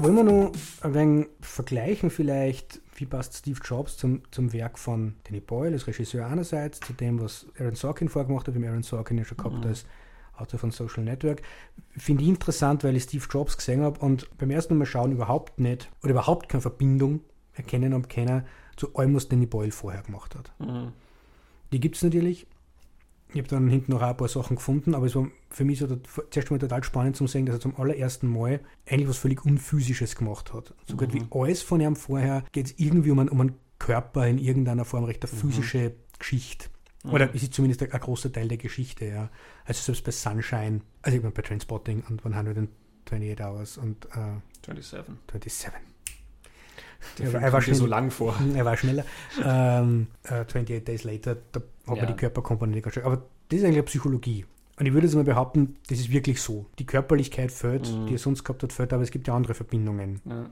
Wollen 0.01 0.15
wir 0.15 0.23
noch 0.23 0.51
ein 0.81 0.93
wenig 0.95 1.27
vergleichen 1.41 2.09
vielleicht, 2.09 2.81
wie 2.95 3.05
passt 3.05 3.35
Steve 3.35 3.59
Jobs 3.63 3.97
zum, 3.97 4.23
zum 4.31 4.51
Werk 4.51 4.79
von 4.79 5.15
Danny 5.23 5.39
Boyle 5.39 5.73
als 5.73 5.85
Regisseur 5.85 6.25
einerseits, 6.25 6.79
zu 6.79 6.93
dem, 6.93 7.21
was 7.21 7.45
Aaron 7.59 7.75
Sorkin 7.75 8.09
vorgemacht 8.09 8.47
hat, 8.47 8.55
wie 8.55 8.67
Aaron 8.67 8.83
Sorkin 8.83 9.17
ja 9.17 9.25
schon 9.25 9.37
gehabt 9.37 9.57
mhm. 9.57 9.67
als 9.67 9.85
Autor 10.37 10.59
von 10.59 10.71
Social 10.71 11.03
Network. 11.03 11.41
Finde 11.97 12.23
ich 12.23 12.29
interessant, 12.29 12.83
weil 12.83 12.95
ich 12.95 13.03
Steve 13.03 13.25
Jobs 13.29 13.57
gesehen 13.57 13.81
habe 13.81 13.99
und 13.99 14.29
beim 14.37 14.49
ersten 14.49 14.77
Mal 14.77 14.85
schauen 14.85 15.11
überhaupt 15.11 15.59
nicht 15.59 15.89
oder 16.01 16.11
überhaupt 16.11 16.49
keine 16.49 16.61
Verbindung 16.61 17.21
erkennen 17.53 17.93
und 17.93 18.09
kennen 18.09 18.45
zu 18.77 18.95
allem, 18.95 19.15
was 19.15 19.27
Danny 19.27 19.45
Boyle 19.45 19.71
vorher 19.71 20.01
gemacht 20.01 20.35
hat. 20.35 20.51
Mhm. 20.59 20.93
Die 21.71 21.79
gibt 21.79 21.95
es 21.95 22.03
natürlich, 22.03 22.47
ich 23.33 23.37
habe 23.37 23.47
dann 23.47 23.69
hinten 23.69 23.91
noch 23.91 24.01
ein 24.01 24.17
paar 24.17 24.27
Sachen 24.27 24.57
gefunden, 24.57 24.93
aber 24.93 25.05
es 25.05 25.15
war 25.15 25.27
für 25.49 25.63
mich 25.63 25.79
so 25.79 25.87
zuerst 26.29 26.51
mal 26.51 26.59
total 26.59 26.83
spannend 26.83 27.15
zu 27.15 27.27
sehen, 27.27 27.45
dass 27.45 27.55
er 27.55 27.61
zum 27.61 27.75
allerersten 27.77 28.27
Mal 28.27 28.59
eigentlich 28.89 29.07
was 29.07 29.17
völlig 29.17 29.45
Unphysisches 29.45 30.15
gemacht 30.15 30.53
hat. 30.53 30.73
So 30.85 30.97
gut 30.97 31.13
mhm. 31.13 31.21
wie 31.21 31.39
alles 31.39 31.61
von 31.61 31.79
ihm 31.79 31.95
vorher 31.95 32.43
geht 32.51 32.67
es 32.67 32.79
irgendwie 32.79 33.11
um 33.11 33.19
einen, 33.19 33.29
um 33.29 33.41
einen 33.41 33.55
Körper 33.79 34.27
in 34.27 34.37
irgendeiner 34.37 34.85
Form, 34.85 35.05
recht 35.05 35.23
eine 35.23 35.31
mhm. 35.31 35.37
physische 35.37 35.89
mhm. 35.89 35.93
Geschichte. 36.19 36.67
Oder 37.03 37.27
mhm. 37.27 37.33
ist 37.33 37.43
es 37.43 37.51
zumindest 37.51 37.81
ein, 37.83 37.91
ein, 37.91 37.99
großer 37.99 38.31
Teil 38.31 38.47
der 38.47 38.57
Geschichte, 38.57 39.05
ja. 39.05 39.29
Also 39.65 39.81
selbst 39.81 40.03
bei 40.03 40.11
Sunshine, 40.11 40.81
also 41.01 41.17
ich 41.17 41.23
meine 41.23 41.33
bei 41.33 41.41
Transpotting 41.41 42.03
und 42.09 42.25
128 42.25 43.41
Hours 43.41 43.77
und 43.77 44.05
äh, 44.05 44.39
27. 44.65 45.15
27. 45.31 45.71
Der 47.17 47.33
er, 47.33 47.41
er 47.41 47.53
war 47.53 47.61
schnell, 47.61 47.75
so 47.75 47.87
lang 47.87 48.11
vor. 48.11 48.35
Er 48.55 48.65
war 48.65 48.77
schneller. 48.77 49.05
ähm, 49.43 50.07
äh, 50.23 50.41
28 50.41 50.83
Days 50.83 51.03
Later, 51.03 51.37
da 51.51 51.61
hat 51.87 51.95
ja. 51.97 52.03
man 52.03 52.07
die 52.07 52.19
Körperkomponente 52.19 52.81
ganz 52.81 52.93
schön. 52.93 53.03
Aber 53.03 53.23
das 53.49 53.59
ist 53.59 53.65
eigentlich 53.65 53.85
Psychologie. 53.85 54.45
Und 54.77 54.85
ich 54.85 54.93
würde 54.93 55.07
jetzt 55.07 55.15
mal 55.15 55.23
behaupten, 55.23 55.77
das 55.89 55.99
ist 55.99 56.11
wirklich 56.11 56.41
so. 56.41 56.65
Die 56.79 56.85
Körperlichkeit 56.85 57.51
fällt, 57.51 57.91
mhm. 57.91 58.07
die 58.07 58.15
er 58.15 58.19
sonst 58.19 58.43
gehabt 58.43 58.63
hat, 58.63 58.73
fällt, 58.73 58.93
aber 58.93 59.03
es 59.03 59.11
gibt 59.11 59.27
ja 59.27 59.35
andere 59.35 59.53
Verbindungen. 59.53 60.21
Ja. 60.25 60.49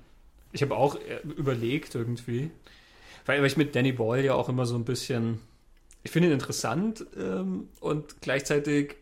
Ich 0.51 0.61
habe 0.61 0.75
auch 0.75 0.95
äh, 0.95 1.19
überlegt 1.37 1.95
irgendwie, 1.95 2.51
weil, 3.25 3.39
weil 3.39 3.45
ich 3.45 3.57
mit 3.57 3.75
Danny 3.75 3.91
Boyle 3.91 4.23
ja 4.23 4.33
auch 4.33 4.49
immer 4.49 4.65
so 4.65 4.75
ein 4.75 4.85
bisschen, 4.85 5.39
ich 6.03 6.11
finde 6.11 6.29
ihn 6.29 6.33
interessant 6.33 7.05
ähm, 7.17 7.69
und 7.79 8.21
gleichzeitig 8.21 8.95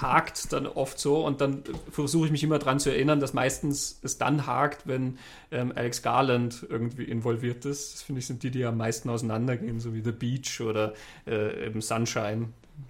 hakt 0.00 0.52
dann 0.52 0.66
oft 0.66 0.98
so 0.98 1.24
und 1.26 1.40
dann 1.40 1.62
versuche 1.90 2.26
ich 2.26 2.32
mich 2.32 2.42
immer 2.42 2.58
daran 2.58 2.80
zu 2.80 2.90
erinnern, 2.90 3.20
dass 3.20 3.34
meistens 3.34 3.98
es 4.02 4.16
dann 4.16 4.46
hakt, 4.46 4.86
wenn 4.86 5.18
ähm, 5.50 5.72
Alex 5.74 6.02
Garland 6.02 6.66
irgendwie 6.68 7.04
involviert 7.04 7.64
ist. 7.64 7.94
Das 7.94 8.02
finde 8.02 8.20
ich 8.20 8.26
sind 8.26 8.42
die, 8.42 8.50
die 8.50 8.64
am 8.64 8.78
meisten 8.78 9.10
auseinandergehen, 9.10 9.80
so 9.80 9.94
wie 9.94 10.02
The 10.02 10.12
Beach 10.12 10.60
oder 10.60 10.94
äh, 11.26 11.66
eben 11.66 11.80
Sunshine, 11.82 12.48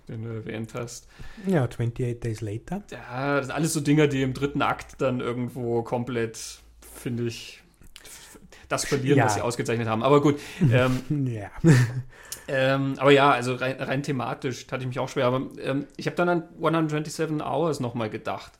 den 0.09 0.22
du 0.22 0.29
erwähnt 0.29 0.75
hast. 0.75 1.09
Ja, 1.47 1.64
28 1.64 2.20
Days 2.20 2.41
Later. 2.41 2.83
Ja, 2.91 3.37
das 3.37 3.47
sind 3.47 3.55
alles 3.55 3.72
so 3.72 3.81
Dinge, 3.81 4.09
die 4.09 4.22
im 4.22 4.35
dritten 4.35 4.62
Akt 4.62 5.01
dann 5.01 5.20
irgendwo 5.20 5.83
komplett, 5.83 6.39
finde 6.95 7.25
ich, 7.25 7.61
das 8.68 8.85
verlieren, 8.85 9.18
ja. 9.18 9.25
was 9.27 9.35
sie 9.35 9.41
ausgezeichnet 9.41 9.89
haben. 9.89 10.03
Aber 10.03 10.20
gut. 10.22 10.39
Ähm, 10.72 11.27
ja. 11.27 11.51
Ähm, 12.47 12.95
aber 12.99 13.11
ja, 13.11 13.30
also 13.30 13.55
rein, 13.55 13.76
rein, 13.80 14.03
thematisch 14.03 14.66
hatte 14.70 14.82
ich 14.82 14.88
mich 14.88 14.99
auch 14.99 15.09
schwer. 15.09 15.26
Aber 15.26 15.49
ähm, 15.61 15.86
ich 15.97 16.07
habe 16.07 16.16
dann 16.16 16.28
an 16.28 16.42
127 16.57 17.42
Hours 17.42 17.80
nochmal 17.80 18.11
gedacht. 18.11 18.53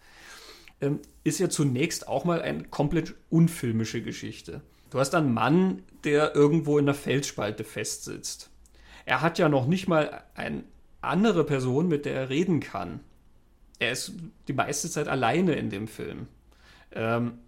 Ähm, 0.81 1.01
ist 1.23 1.39
ja 1.39 1.49
zunächst 1.49 2.09
auch 2.09 2.25
mal 2.25 2.43
eine 2.43 2.65
komplett 2.65 3.15
unfilmische 3.31 4.03
Geschichte. 4.03 4.63
Du 4.91 4.99
hast 4.99 5.15
einen 5.15 5.35
Mann, 5.35 5.83
der 6.05 6.35
irgendwo 6.35 6.79
in 6.79 6.87
der 6.87 6.95
Felsspalte 6.95 7.65
festsitzt. 7.65 8.51
Er 9.07 9.21
hat 9.21 9.39
ja 9.39 9.49
noch 9.49 9.67
nicht 9.67 9.89
mal 9.89 10.23
eine 10.35 10.65
andere 11.01 11.45
Person, 11.45 11.89
mit 11.89 12.05
der 12.05 12.15
er 12.15 12.29
reden 12.31 12.61
kann. 12.61 13.01
Er 13.79 13.93
ist 13.93 14.13
die 14.49 14.53
meiste 14.53 14.89
Zeit 14.89 15.09
alleine 15.09 15.55
in 15.55 15.69
dem 15.69 15.89
Film. 15.89 16.29
Ähm, 16.93 17.39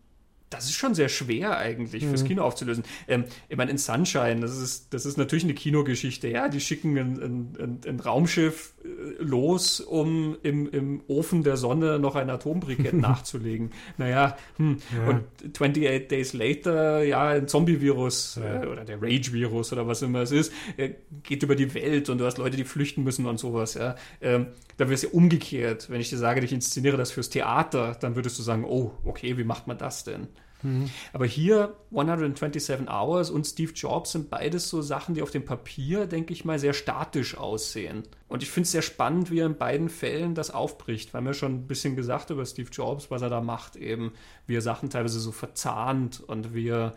das 0.56 0.64
ist 0.64 0.74
schon 0.74 0.94
sehr 0.94 1.08
schwer 1.08 1.56
eigentlich 1.56 2.04
mhm. 2.04 2.08
fürs 2.08 2.24
Kino 2.24 2.42
aufzulösen. 2.42 2.84
Ähm, 3.06 3.24
ich 3.48 3.56
meine, 3.56 3.70
in 3.70 3.78
Sunshine, 3.78 4.40
das 4.40 4.56
ist, 4.58 4.92
das 4.92 5.06
ist 5.06 5.16
natürlich 5.16 5.44
eine 5.44 5.54
Kinogeschichte. 5.54 6.28
Ja, 6.28 6.48
die 6.48 6.60
schicken 6.60 6.98
ein, 6.98 7.22
ein, 7.58 7.80
ein 7.86 8.00
Raumschiff 8.00 8.74
äh, 8.84 9.22
los, 9.22 9.80
um 9.80 10.36
im, 10.42 10.68
im 10.70 11.02
Ofen 11.08 11.42
der 11.42 11.56
Sonne 11.56 11.98
noch 11.98 12.16
ein 12.16 12.30
Atombrikett 12.30 12.94
nachzulegen. 12.94 13.70
Naja, 13.98 14.36
hm. 14.56 14.78
ja. 14.96 15.08
und 15.08 15.22
28 15.56 16.08
Days 16.08 16.32
Later, 16.32 17.02
ja, 17.04 17.28
ein 17.28 17.48
Zombie-Virus 17.48 18.40
ja. 18.42 18.62
äh, 18.62 18.66
oder 18.66 18.84
der 18.84 19.00
Rage-Virus 19.00 19.72
oder 19.72 19.86
was 19.86 20.02
immer 20.02 20.20
es 20.20 20.32
ist, 20.32 20.52
äh, 20.76 20.90
geht 21.22 21.42
über 21.42 21.54
die 21.54 21.72
Welt 21.74 22.08
und 22.08 22.18
du 22.18 22.24
hast 22.24 22.38
Leute, 22.38 22.56
die 22.56 22.64
flüchten 22.64 23.04
müssen 23.04 23.26
und 23.26 23.38
sowas. 23.38 23.74
Ja. 23.74 23.96
Ähm, 24.20 24.48
da 24.76 24.84
wäre 24.86 24.94
es 24.94 25.02
ja 25.02 25.10
umgekehrt. 25.10 25.90
Wenn 25.90 26.00
ich 26.00 26.10
dir 26.10 26.18
sage, 26.18 26.44
ich 26.44 26.52
inszeniere 26.52 26.96
das 26.96 27.10
fürs 27.10 27.30
Theater, 27.30 27.96
dann 28.00 28.16
würdest 28.16 28.38
du 28.38 28.42
sagen, 28.42 28.64
oh, 28.64 28.92
okay, 29.04 29.36
wie 29.38 29.44
macht 29.44 29.66
man 29.66 29.78
das 29.78 30.04
denn? 30.04 30.28
Mhm. 30.62 30.90
Aber 31.12 31.26
hier 31.26 31.74
127 31.90 32.88
Hours 32.88 33.30
und 33.30 33.46
Steve 33.46 33.72
Jobs 33.72 34.12
sind 34.12 34.30
beides 34.30 34.68
so 34.68 34.82
Sachen, 34.82 35.14
die 35.14 35.22
auf 35.22 35.30
dem 35.30 35.44
Papier, 35.44 36.06
denke 36.06 36.32
ich 36.32 36.44
mal, 36.44 36.58
sehr 36.58 36.72
statisch 36.72 37.36
aussehen. 37.36 38.02
Und 38.28 38.42
ich 38.42 38.50
finde 38.50 38.64
es 38.64 38.72
sehr 38.72 38.82
spannend, 38.82 39.30
wie 39.30 39.40
er 39.40 39.46
in 39.46 39.56
beiden 39.56 39.88
Fällen 39.88 40.34
das 40.34 40.50
aufbricht. 40.50 41.12
Wir 41.12 41.18
haben 41.18 41.26
ja 41.26 41.34
schon 41.34 41.54
ein 41.54 41.66
bisschen 41.66 41.96
gesagt 41.96 42.30
über 42.30 42.44
Steve 42.44 42.70
Jobs, 42.70 43.10
was 43.10 43.22
er 43.22 43.30
da 43.30 43.40
macht, 43.40 43.76
eben, 43.76 44.12
wie 44.46 44.56
er 44.56 44.62
Sachen 44.62 44.90
teilweise 44.90 45.20
so 45.20 45.32
verzahnt 45.32 46.20
und 46.20 46.54
wie 46.54 46.68
er 46.68 46.94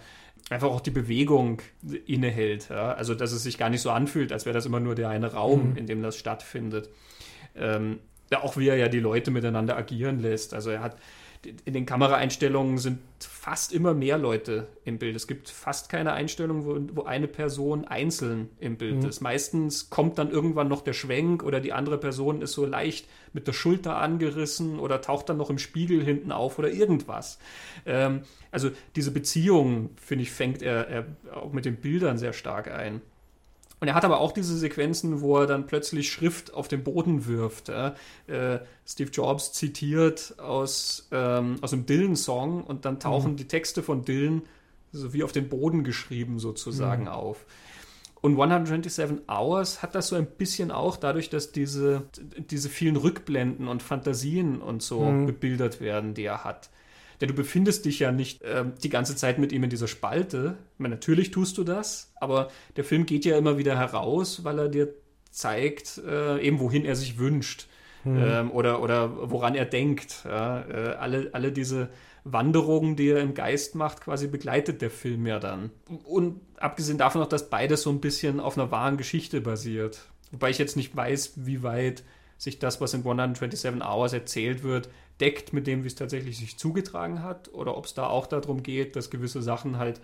einfach 0.49 0.69
auch 0.69 0.81
die 0.81 0.91
Bewegung 0.91 1.61
innehält. 2.05 2.69
Ja? 2.69 2.93
Also, 2.93 3.13
dass 3.13 3.31
es 3.31 3.43
sich 3.43 3.57
gar 3.57 3.69
nicht 3.69 3.81
so 3.81 3.91
anfühlt, 3.91 4.31
als 4.31 4.45
wäre 4.45 4.53
das 4.53 4.65
immer 4.65 4.79
nur 4.79 4.95
der 4.95 5.09
eine 5.09 5.33
Raum, 5.33 5.71
mhm. 5.71 5.77
in 5.77 5.87
dem 5.87 6.01
das 6.01 6.17
stattfindet. 6.17 6.89
Ähm, 7.55 7.99
ja, 8.31 8.43
auch 8.43 8.57
wie 8.57 8.67
er 8.67 8.75
ja 8.75 8.87
die 8.87 8.99
Leute 8.99 9.31
miteinander 9.31 9.75
agieren 9.75 10.19
lässt. 10.19 10.53
Also 10.53 10.69
er 10.69 10.81
hat 10.81 10.97
in 11.45 11.73
den 11.73 11.85
Kameraeinstellungen 11.85 12.77
sind 12.77 12.99
fast 13.19 13.71
immer 13.71 13.93
mehr 13.93 14.17
Leute 14.17 14.67
im 14.83 14.97
Bild. 14.97 15.15
Es 15.15 15.25
gibt 15.25 15.49
fast 15.49 15.89
keine 15.89 16.11
Einstellung, 16.11 16.65
wo, 16.65 16.77
wo 16.95 17.03
eine 17.03 17.27
Person 17.27 17.85
einzeln 17.85 18.49
im 18.59 18.77
Bild 18.77 19.03
mhm. 19.03 19.09
ist. 19.09 19.21
Meistens 19.21 19.89
kommt 19.89 20.17
dann 20.17 20.29
irgendwann 20.29 20.67
noch 20.67 20.81
der 20.81 20.91
Schwenk 20.91 21.43
oder 21.43 21.61
die 21.61 21.71
andere 21.71 21.97
Person 21.97 22.41
ist 22.41 22.51
so 22.51 22.65
leicht 22.65 23.07
mit 23.31 23.47
der 23.47 23.53
Schulter 23.53 23.97
angerissen 23.97 24.79
oder 24.79 25.01
taucht 25.01 25.29
dann 25.29 25.37
noch 25.37 25.49
im 25.49 25.59
Spiegel 25.59 26.03
hinten 26.03 26.33
auf 26.33 26.59
oder 26.59 26.71
irgendwas. 26.71 27.39
Ähm, 27.85 28.23
also 28.51 28.71
diese 28.97 29.11
Beziehung, 29.11 29.91
finde 29.95 30.23
ich, 30.23 30.31
fängt 30.31 30.61
er, 30.61 30.87
er 30.87 31.05
auch 31.33 31.53
mit 31.53 31.63
den 31.63 31.77
Bildern 31.77 32.17
sehr 32.17 32.33
stark 32.33 32.69
ein. 32.69 33.01
Und 33.81 33.87
er 33.87 33.95
hat 33.95 34.03
aber 34.03 34.19
auch 34.19 34.33
diese 34.33 34.57
Sequenzen, 34.57 35.21
wo 35.21 35.37
er 35.37 35.47
dann 35.47 35.65
plötzlich 35.65 36.11
Schrift 36.11 36.53
auf 36.53 36.67
den 36.67 36.83
Boden 36.83 37.25
wirft. 37.25 37.69
Ja? 37.69 37.95
Äh, 38.27 38.59
Steve 38.85 39.09
Jobs 39.09 39.53
zitiert 39.53 40.35
aus, 40.37 41.07
ähm, 41.11 41.57
aus 41.61 41.71
einem 41.71 41.85
Dylan-Song 41.85 42.63
und 42.63 42.83
dann 42.85 42.99
tauchen 42.99 43.33
mhm. 43.33 43.37
die 43.37 43.47
Texte 43.47 43.81
von 43.81 44.03
Dylan 44.03 44.43
so 44.91 45.13
wie 45.13 45.23
auf 45.23 45.31
den 45.31 45.49
Boden 45.49 45.83
geschrieben 45.83 46.39
sozusagen 46.39 47.03
mhm. 47.03 47.09
auf. 47.09 47.45
Und 48.21 48.33
127 48.33 49.29
Hours 49.29 49.81
hat 49.81 49.95
das 49.95 50.09
so 50.09 50.15
ein 50.17 50.25
bisschen 50.25 50.71
auch 50.71 50.97
dadurch, 50.97 51.29
dass 51.29 51.53
diese, 51.53 52.03
diese 52.37 52.67
vielen 52.67 52.97
Rückblenden 52.97 53.67
und 53.67 53.81
Fantasien 53.81 54.61
und 54.61 54.81
so 54.81 55.01
mhm. 55.01 55.25
bebildert 55.25 55.79
werden, 55.79 56.13
die 56.15 56.25
er 56.25 56.43
hat. 56.43 56.69
Denn 57.21 57.27
du 57.27 57.33
befindest 57.33 57.85
dich 57.85 57.99
ja 57.99 58.11
nicht 58.11 58.41
äh, 58.43 58.65
die 58.81 58.89
ganze 58.89 59.15
Zeit 59.15 59.39
mit 59.39 59.51
ihm 59.51 59.63
in 59.63 59.69
dieser 59.69 59.87
Spalte. 59.87 60.57
Ich 60.73 60.79
meine, 60.79 60.95
natürlich 60.95 61.31
tust 61.31 61.57
du 61.57 61.63
das, 61.63 62.13
aber 62.15 62.49
der 62.77 62.83
Film 62.83 63.05
geht 63.05 63.25
ja 63.25 63.37
immer 63.37 63.57
wieder 63.57 63.77
heraus, 63.77 64.43
weil 64.43 64.59
er 64.59 64.69
dir 64.69 64.93
zeigt, 65.31 66.01
äh, 66.07 66.39
eben 66.41 66.59
wohin 66.59 66.85
er 66.85 66.95
sich 66.95 67.17
wünscht 67.17 67.67
mhm. 68.03 68.17
ähm, 68.17 68.51
oder, 68.51 68.81
oder 68.81 69.31
woran 69.31 69.55
er 69.55 69.65
denkt. 69.65 70.23
Ja? 70.25 70.61
Äh, 70.61 70.95
alle, 70.95 71.29
alle 71.33 71.51
diese 71.51 71.89
Wanderungen, 72.23 72.95
die 72.95 73.09
er 73.09 73.21
im 73.21 73.33
Geist 73.33 73.75
macht, 73.75 74.01
quasi 74.01 74.27
begleitet 74.27 74.81
der 74.81 74.89
Film 74.89 75.25
ja 75.25 75.39
dann. 75.39 75.71
Und 76.05 76.41
abgesehen 76.57 76.97
davon 76.97 77.21
auch, 77.21 77.29
dass 77.29 77.49
beides 77.49 77.83
so 77.83 77.89
ein 77.89 78.01
bisschen 78.01 78.39
auf 78.39 78.57
einer 78.57 78.71
wahren 78.71 78.97
Geschichte 78.97 79.41
basiert. 79.41 80.09
Wobei 80.31 80.49
ich 80.49 80.57
jetzt 80.57 80.77
nicht 80.77 80.95
weiß, 80.95 81.33
wie 81.45 81.63
weit 81.63 82.03
sich 82.37 82.59
das, 82.59 82.79
was 82.79 82.93
in 82.93 83.01
127 83.01 83.81
Hours 83.81 84.13
erzählt 84.13 84.63
wird, 84.63 84.89
deckt 85.19 85.53
mit 85.53 85.67
dem, 85.67 85.83
wie 85.83 85.87
es 85.87 85.95
tatsächlich 85.95 86.37
sich 86.37 86.57
zugetragen 86.57 87.23
hat, 87.23 87.53
oder 87.53 87.77
ob 87.77 87.85
es 87.85 87.93
da 87.93 88.07
auch 88.07 88.27
darum 88.27 88.63
geht, 88.63 88.95
dass 88.95 89.09
gewisse 89.09 89.41
Sachen 89.41 89.77
halt 89.77 89.99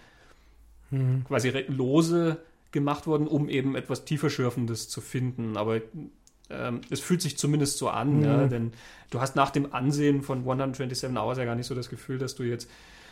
mhm. 0.91 1.23
quasi 1.25 1.49
lose 1.67 2.37
gemacht 2.71 3.07
wurden, 3.07 3.27
um 3.27 3.49
eben 3.49 3.75
etwas 3.75 4.05
tieferschürfendes 4.05 4.89
zu 4.89 5.01
finden. 5.01 5.57
Aber 5.57 5.81
ähm, 6.49 6.81
es 6.89 6.99
fühlt 6.99 7.21
sich 7.21 7.37
zumindest 7.37 7.77
so 7.77 7.89
an, 7.89 8.17
mhm. 8.17 8.23
ja, 8.23 8.47
denn 8.47 8.73
du 9.09 9.21
hast 9.21 9.35
nach 9.35 9.49
dem 9.49 9.73
Ansehen 9.73 10.21
von 10.21 10.39
127 10.39 11.17
Hours 11.17 11.37
ja 11.37 11.45
gar 11.45 11.55
nicht 11.55 11.67
so 11.67 11.75
das 11.75 11.89
Gefühl, 11.89 12.17
dass 12.17 12.35
du 12.35 12.43
jetzt 12.43 12.69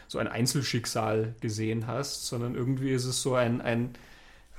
so 0.08 0.20
ein 0.20 0.28
Einzelschicksal 0.28 1.36
gesehen 1.40 1.88
hast, 1.88 2.28
sondern 2.28 2.56
irgendwie 2.56 2.92
ist 2.92 3.06
es 3.06 3.22
so 3.22 3.36
ein, 3.36 3.62
ein 3.62 3.92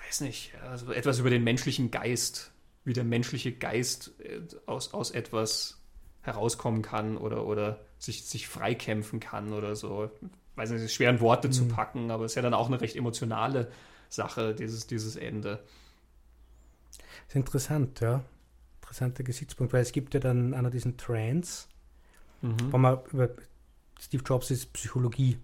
weiß 0.07 0.23
nicht, 0.23 0.53
also 0.69 0.93
etwas 0.93 1.19
über 1.19 1.31
den 1.31 1.45
menschlichen 1.45 1.91
Geist, 1.91 2.51
wie 2.85 2.93
der 2.93 3.05
menschliche 3.05 3.53
Geist 3.53 4.13
äh, 4.21 4.41
aus, 4.67 4.93
aus 4.95 5.11
etwas 5.11 5.79
herauskommen 6.25 6.83
kann 6.83 7.17
oder, 7.17 7.47
oder 7.47 7.81
sich, 7.99 8.25
sich 8.25 8.49
freikämpfen 8.49 9.21
kann 9.21 9.53
oder 9.53 9.77
so. 9.77 10.11
Ich 10.23 10.57
weiß 10.57 10.71
nicht, 10.71 10.79
es 10.79 10.87
ist 10.87 10.95
schwer 10.95 11.11
in 11.11 11.21
Worte 11.21 11.49
mhm. 11.49 11.53
zu 11.53 11.69
packen, 11.69 12.11
aber 12.11 12.25
es 12.25 12.33
ist 12.33 12.37
ja 12.37 12.43
dann 12.43 12.55
auch 12.55 12.67
eine 12.67 12.81
recht 12.81 12.97
emotionale 12.97 13.71
Sache, 14.09 14.55
dieses, 14.55 14.87
dieses 14.87 15.17
Ende. 15.17 15.61
Das 16.97 17.29
ist 17.29 17.37
interessant, 17.37 18.01
ja. 18.01 18.25
Interessanter 18.81 19.23
Gesichtspunkt, 19.23 19.73
weil 19.73 19.83
es 19.83 19.93
gibt 19.93 20.15
ja 20.15 20.21
dann 20.21 20.55
einer 20.55 20.71
diesen 20.71 20.97
Trance, 20.97 21.67
mhm. 22.43 22.73
wo 22.73 22.79
man 22.79 22.99
über 23.13 23.31
Steve 24.01 24.23
Jobs 24.25 24.51
ist 24.51 24.73
Psychologie, 24.73 25.39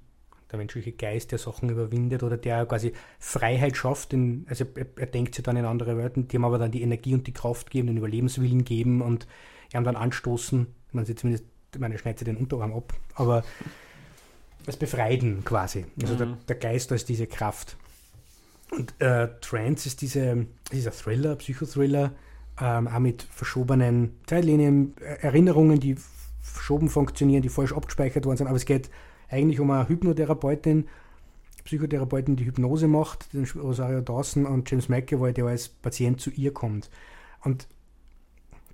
der 0.50 0.58
menschliche 0.58 0.92
Geist, 0.92 1.32
der 1.32 1.38
Sachen 1.38 1.68
überwindet 1.68 2.22
oder 2.22 2.36
der 2.36 2.66
quasi 2.66 2.92
Freiheit 3.18 3.76
schafft. 3.76 4.12
In, 4.12 4.46
also 4.48 4.64
er, 4.74 4.86
er, 4.96 5.06
denkt 5.06 5.34
sich 5.34 5.44
dann 5.44 5.56
in 5.56 5.64
andere 5.64 5.96
Welten, 5.96 6.28
die 6.28 6.36
ihm 6.36 6.44
aber 6.44 6.58
dann 6.58 6.70
die 6.70 6.82
Energie 6.82 7.14
und 7.14 7.26
die 7.26 7.32
Kraft 7.32 7.70
geben, 7.70 7.88
den 7.88 7.96
Überlebenswillen 7.96 8.64
geben 8.64 9.02
und 9.02 9.26
ihm 9.74 9.84
dann 9.84 9.96
anstoßen. 9.96 10.66
Man 10.92 11.04
sieht 11.04 11.20
zumindest, 11.20 11.46
meine 11.78 11.98
schneidet 11.98 12.26
den 12.26 12.36
Unterarm 12.36 12.72
ab, 12.72 12.92
aber 13.14 13.44
das 14.66 14.76
Befreien 14.76 15.44
quasi. 15.44 15.86
Also 16.00 16.14
mhm. 16.14 16.18
der, 16.18 16.38
der, 16.48 16.56
Geist 16.56 16.92
als 16.92 17.04
diese 17.04 17.26
Kraft. 17.26 17.76
Und 18.70 18.94
äh, 19.00 19.28
Trance 19.40 19.88
ist 19.88 20.00
diese, 20.00 20.46
dieser 20.72 20.92
Thriller, 20.92 21.36
Psychothriller, 21.36 22.12
ähm, 22.60 22.88
auch 22.88 22.98
mit 22.98 23.22
verschobenen 23.22 24.16
Zeitlinien, 24.26 24.94
Erinnerungen, 24.98 25.80
die 25.80 25.96
verschoben 26.40 26.88
funktionieren, 26.88 27.42
die 27.42 27.48
falsch 27.48 27.72
abgespeichert 27.72 28.26
worden 28.26 28.38
sind. 28.38 28.46
Aber 28.46 28.56
es 28.56 28.66
geht 28.66 28.90
eigentlich 29.28 29.60
um 29.60 29.70
eine 29.70 29.88
Hypnotherapeutin, 29.88 30.88
Psychotherapeutin, 31.64 32.36
die 32.36 32.46
Hypnose 32.46 32.88
macht, 32.88 33.32
den 33.32 33.44
Rosario 33.44 34.00
Dawson 34.00 34.46
und 34.46 34.70
James 34.70 34.88
McAvoy, 34.88 35.32
der 35.32 35.46
als 35.46 35.68
Patient 35.68 36.20
zu 36.20 36.30
ihr 36.30 36.52
kommt. 36.52 36.90
Und 37.42 37.66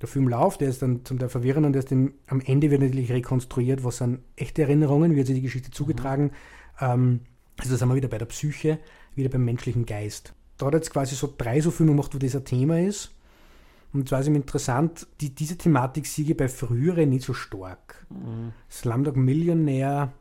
der 0.00 0.08
Film 0.08 0.28
läuft, 0.28 0.60
der 0.60 0.68
ist 0.68 0.82
dann 0.82 1.04
zum 1.04 1.18
Teil 1.18 1.28
verwirrend 1.28 1.66
und 1.66 1.76
erst 1.76 1.90
im, 1.92 2.14
am 2.26 2.40
Ende 2.40 2.70
wird 2.70 2.82
natürlich 2.82 3.10
rekonstruiert, 3.10 3.82
was 3.82 3.98
sind 3.98 4.20
echte 4.36 4.62
Erinnerungen, 4.62 5.14
wie 5.14 5.20
hat 5.20 5.26
sich 5.26 5.36
die 5.36 5.42
Geschichte 5.42 5.70
zugetragen. 5.70 6.24
Mhm. 6.24 6.30
Ähm, 6.80 7.20
also 7.58 7.72
da 7.72 7.78
sind 7.78 7.88
wir 7.88 7.94
wieder 7.94 8.08
bei 8.08 8.18
der 8.18 8.26
Psyche, 8.26 8.78
wieder 9.14 9.30
beim 9.30 9.44
menschlichen 9.44 9.86
Geist. 9.86 10.34
Da 10.58 10.66
hat 10.66 10.74
jetzt 10.74 10.90
quasi 10.90 11.14
so 11.14 11.32
drei 11.36 11.60
so 11.60 11.70
Filme 11.70 11.92
gemacht, 11.92 12.14
wo 12.14 12.18
das 12.18 12.36
ein 12.36 12.44
Thema 12.44 12.80
ist. 12.80 13.12
Und 13.92 14.08
zwar 14.08 14.20
ist 14.20 14.28
es 14.28 14.34
interessant, 14.34 15.06
die, 15.22 15.34
diese 15.34 15.56
Thematik 15.56 16.06
siege 16.06 16.34
bei 16.34 16.48
früheren 16.48 17.08
nicht 17.08 17.24
so 17.24 17.32
stark. 17.32 18.04
Mhm. 18.10 18.52
Slumdog 18.70 19.16
Millionär. 19.16 20.12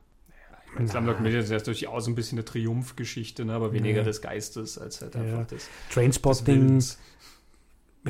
Ja, 0.80 0.88
Slumdog 0.88 1.19
Millionär 1.19 1.57
ist 1.57 1.67
durchaus 1.67 2.07
ein 2.07 2.15
bisschen 2.15 2.38
eine 2.38 2.45
Triumphgeschichte, 2.45 3.43
ne, 3.43 3.53
aber 3.53 3.73
weniger 3.73 3.97
ja. 3.97 4.03
des 4.03 4.21
Geistes 4.21 4.78
als 4.78 5.01
halt 5.01 5.17
einfach 5.17 5.39
ja. 5.39 5.43
des. 5.43 5.67
Trainspotting 5.91 6.76
des 6.76 6.97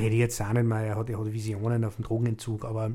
hätte 0.03 0.13
ich 0.13 0.19
jetzt 0.19 0.41
auch 0.41 0.53
nicht 0.53 0.65
mehr. 0.65 0.79
Er 0.79 0.95
hat, 0.95 1.09
er 1.09 1.19
hat 1.19 1.31
Visionen 1.31 1.83
auf 1.85 1.95
dem 1.95 2.05
Drogenentzug, 2.05 2.65
aber 2.65 2.91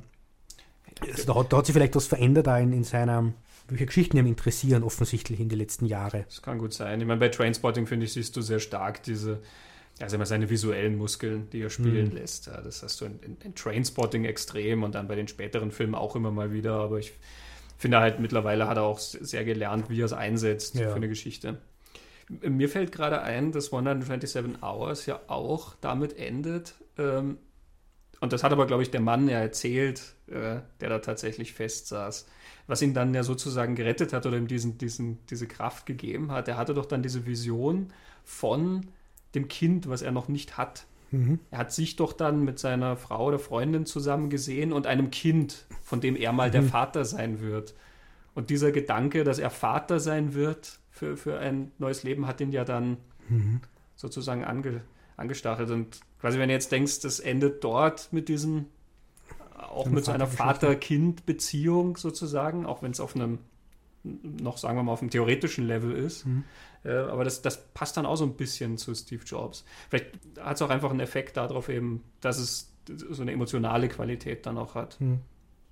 also 1.00 1.24
da, 1.24 1.34
hat, 1.34 1.52
da, 1.52 1.58
hat, 1.58 1.66
sich 1.66 1.72
vielleicht 1.72 1.96
was 1.96 2.06
verändert 2.06 2.46
da 2.46 2.58
in, 2.58 2.72
in 2.72 2.84
seiner 2.84 3.32
welche 3.70 3.86
Geschichten 3.86 4.16
ihn 4.16 4.26
interessieren, 4.26 4.82
offensichtlich 4.82 5.40
in 5.40 5.48
den 5.48 5.58
letzten 5.58 5.86
Jahren. 5.86 6.24
Das 6.26 6.42
kann 6.42 6.58
gut 6.58 6.72
sein. 6.72 7.00
Ich 7.00 7.06
meine, 7.06 7.20
bei 7.20 7.28
Trainspotting, 7.28 7.86
finde 7.86 8.06
ich, 8.06 8.12
siehst 8.12 8.36
du 8.36 8.42
sehr 8.42 8.58
stark 8.58 9.02
diese, 9.02 9.40
also 10.00 10.16
immer 10.16 10.26
seine 10.26 10.50
visuellen 10.50 10.96
Muskeln, 10.96 11.48
die 11.50 11.62
er 11.62 11.70
spielen 11.70 12.10
mhm. 12.10 12.16
lässt. 12.16 12.46
Ja, 12.46 12.60
das 12.60 12.82
hast 12.82 13.00
du 13.00 13.06
in, 13.06 13.20
in, 13.20 13.36
in, 13.44 13.54
Trainspotting 13.54 14.24
extrem 14.24 14.82
und 14.82 14.94
dann 14.94 15.08
bei 15.08 15.14
den 15.14 15.28
späteren 15.28 15.70
Filmen 15.70 15.94
auch 15.94 16.16
immer 16.16 16.30
mal 16.30 16.52
wieder. 16.52 16.74
Aber 16.74 16.98
ich 16.98 17.12
finde 17.78 18.00
halt, 18.00 18.18
mittlerweile 18.20 18.66
hat 18.66 18.76
er 18.76 18.82
auch 18.82 18.98
sehr 18.98 19.44
gelernt, 19.44 19.88
wie 19.88 20.00
er 20.00 20.06
es 20.06 20.12
einsetzt 20.12 20.74
ja. 20.74 20.88
für 20.88 20.96
eine 20.96 21.08
Geschichte. 21.08 21.58
Mir 22.28 22.68
fällt 22.68 22.92
gerade 22.92 23.22
ein, 23.22 23.50
dass 23.50 23.72
127 23.72 24.62
Hours 24.62 25.06
ja 25.06 25.20
auch 25.26 25.74
damit 25.80 26.16
endet. 26.16 26.74
Ähm, 27.00 27.38
und 28.20 28.32
das 28.32 28.44
hat 28.44 28.52
aber, 28.52 28.66
glaube 28.66 28.82
ich, 28.82 28.90
der 28.90 29.00
Mann 29.00 29.28
ja 29.28 29.38
erzählt, 29.38 30.14
äh, 30.26 30.60
der 30.80 30.88
da 30.88 30.98
tatsächlich 30.98 31.54
festsaß 31.54 32.26
was 32.70 32.82
ihn 32.82 32.94
dann 32.94 33.12
ja 33.12 33.24
sozusagen 33.24 33.74
gerettet 33.74 34.12
hat 34.12 34.26
oder 34.26 34.38
ihm 34.38 34.46
diesen, 34.46 34.78
diesen, 34.78 35.18
diese 35.26 35.48
Kraft 35.48 35.86
gegeben 35.86 36.30
hat. 36.30 36.46
Er 36.46 36.56
hatte 36.56 36.72
doch 36.72 36.86
dann 36.86 37.02
diese 37.02 37.26
Vision 37.26 37.92
von 38.24 38.86
dem 39.34 39.48
Kind, 39.48 39.88
was 39.88 40.02
er 40.02 40.12
noch 40.12 40.28
nicht 40.28 40.56
hat. 40.56 40.86
Mhm. 41.10 41.40
Er 41.50 41.58
hat 41.58 41.72
sich 41.72 41.96
doch 41.96 42.12
dann 42.12 42.44
mit 42.44 42.60
seiner 42.60 42.96
Frau 42.96 43.26
oder 43.26 43.40
Freundin 43.40 43.86
zusammen 43.86 44.30
gesehen 44.30 44.72
und 44.72 44.86
einem 44.86 45.10
Kind, 45.10 45.66
von 45.82 46.00
dem 46.00 46.14
er 46.14 46.32
mal 46.32 46.48
mhm. 46.48 46.52
der 46.52 46.62
Vater 46.62 47.04
sein 47.04 47.40
wird. 47.40 47.74
Und 48.34 48.50
dieser 48.50 48.70
Gedanke, 48.70 49.24
dass 49.24 49.40
er 49.40 49.50
Vater 49.50 49.98
sein 49.98 50.34
wird 50.34 50.78
für, 50.90 51.16
für 51.16 51.40
ein 51.40 51.72
neues 51.78 52.04
Leben, 52.04 52.28
hat 52.28 52.40
ihn 52.40 52.52
ja 52.52 52.64
dann 52.64 52.98
mhm. 53.28 53.60
sozusagen 53.96 54.44
ange, 54.44 54.82
angestachelt. 55.16 55.70
Und 55.70 55.98
quasi, 56.20 56.38
wenn 56.38 56.48
du 56.48 56.54
jetzt 56.54 56.72
denkst, 56.72 57.00
das 57.00 57.20
endet 57.20 57.64
dort 57.64 58.12
mit 58.12 58.28
diesem 58.28 58.66
auch 59.56 59.86
mit 59.86 60.04
so 60.04 60.12
einer 60.12 60.26
Vater-Kind-Beziehung 60.26 61.96
sozusagen, 61.96 62.66
auch 62.66 62.82
wenn 62.82 62.90
es 62.90 63.00
auf 63.00 63.14
einem 63.14 63.38
noch, 64.02 64.56
sagen 64.58 64.78
wir 64.78 64.82
mal, 64.82 64.92
auf 64.92 65.02
einem 65.02 65.10
theoretischen 65.10 65.66
Level 65.66 65.92
ist. 65.92 66.26
Mhm. 66.26 66.44
Äh, 66.84 66.92
aber 66.92 67.24
das, 67.24 67.42
das 67.42 67.66
passt 67.74 67.96
dann 67.96 68.06
auch 68.06 68.16
so 68.16 68.24
ein 68.24 68.34
bisschen 68.34 68.78
zu 68.78 68.94
Steve 68.94 69.22
Jobs. 69.24 69.64
Vielleicht 69.88 70.06
hat 70.40 70.56
es 70.56 70.62
auch 70.62 70.70
einfach 70.70 70.90
einen 70.90 71.00
Effekt 71.00 71.36
darauf 71.36 71.68
eben, 71.68 72.02
dass 72.20 72.38
es 72.38 72.72
so 72.86 73.22
eine 73.22 73.32
emotionale 73.32 73.88
Qualität 73.88 74.46
dann 74.46 74.56
auch 74.58 74.74
hat. 74.74 75.00
Mhm. 75.00 75.20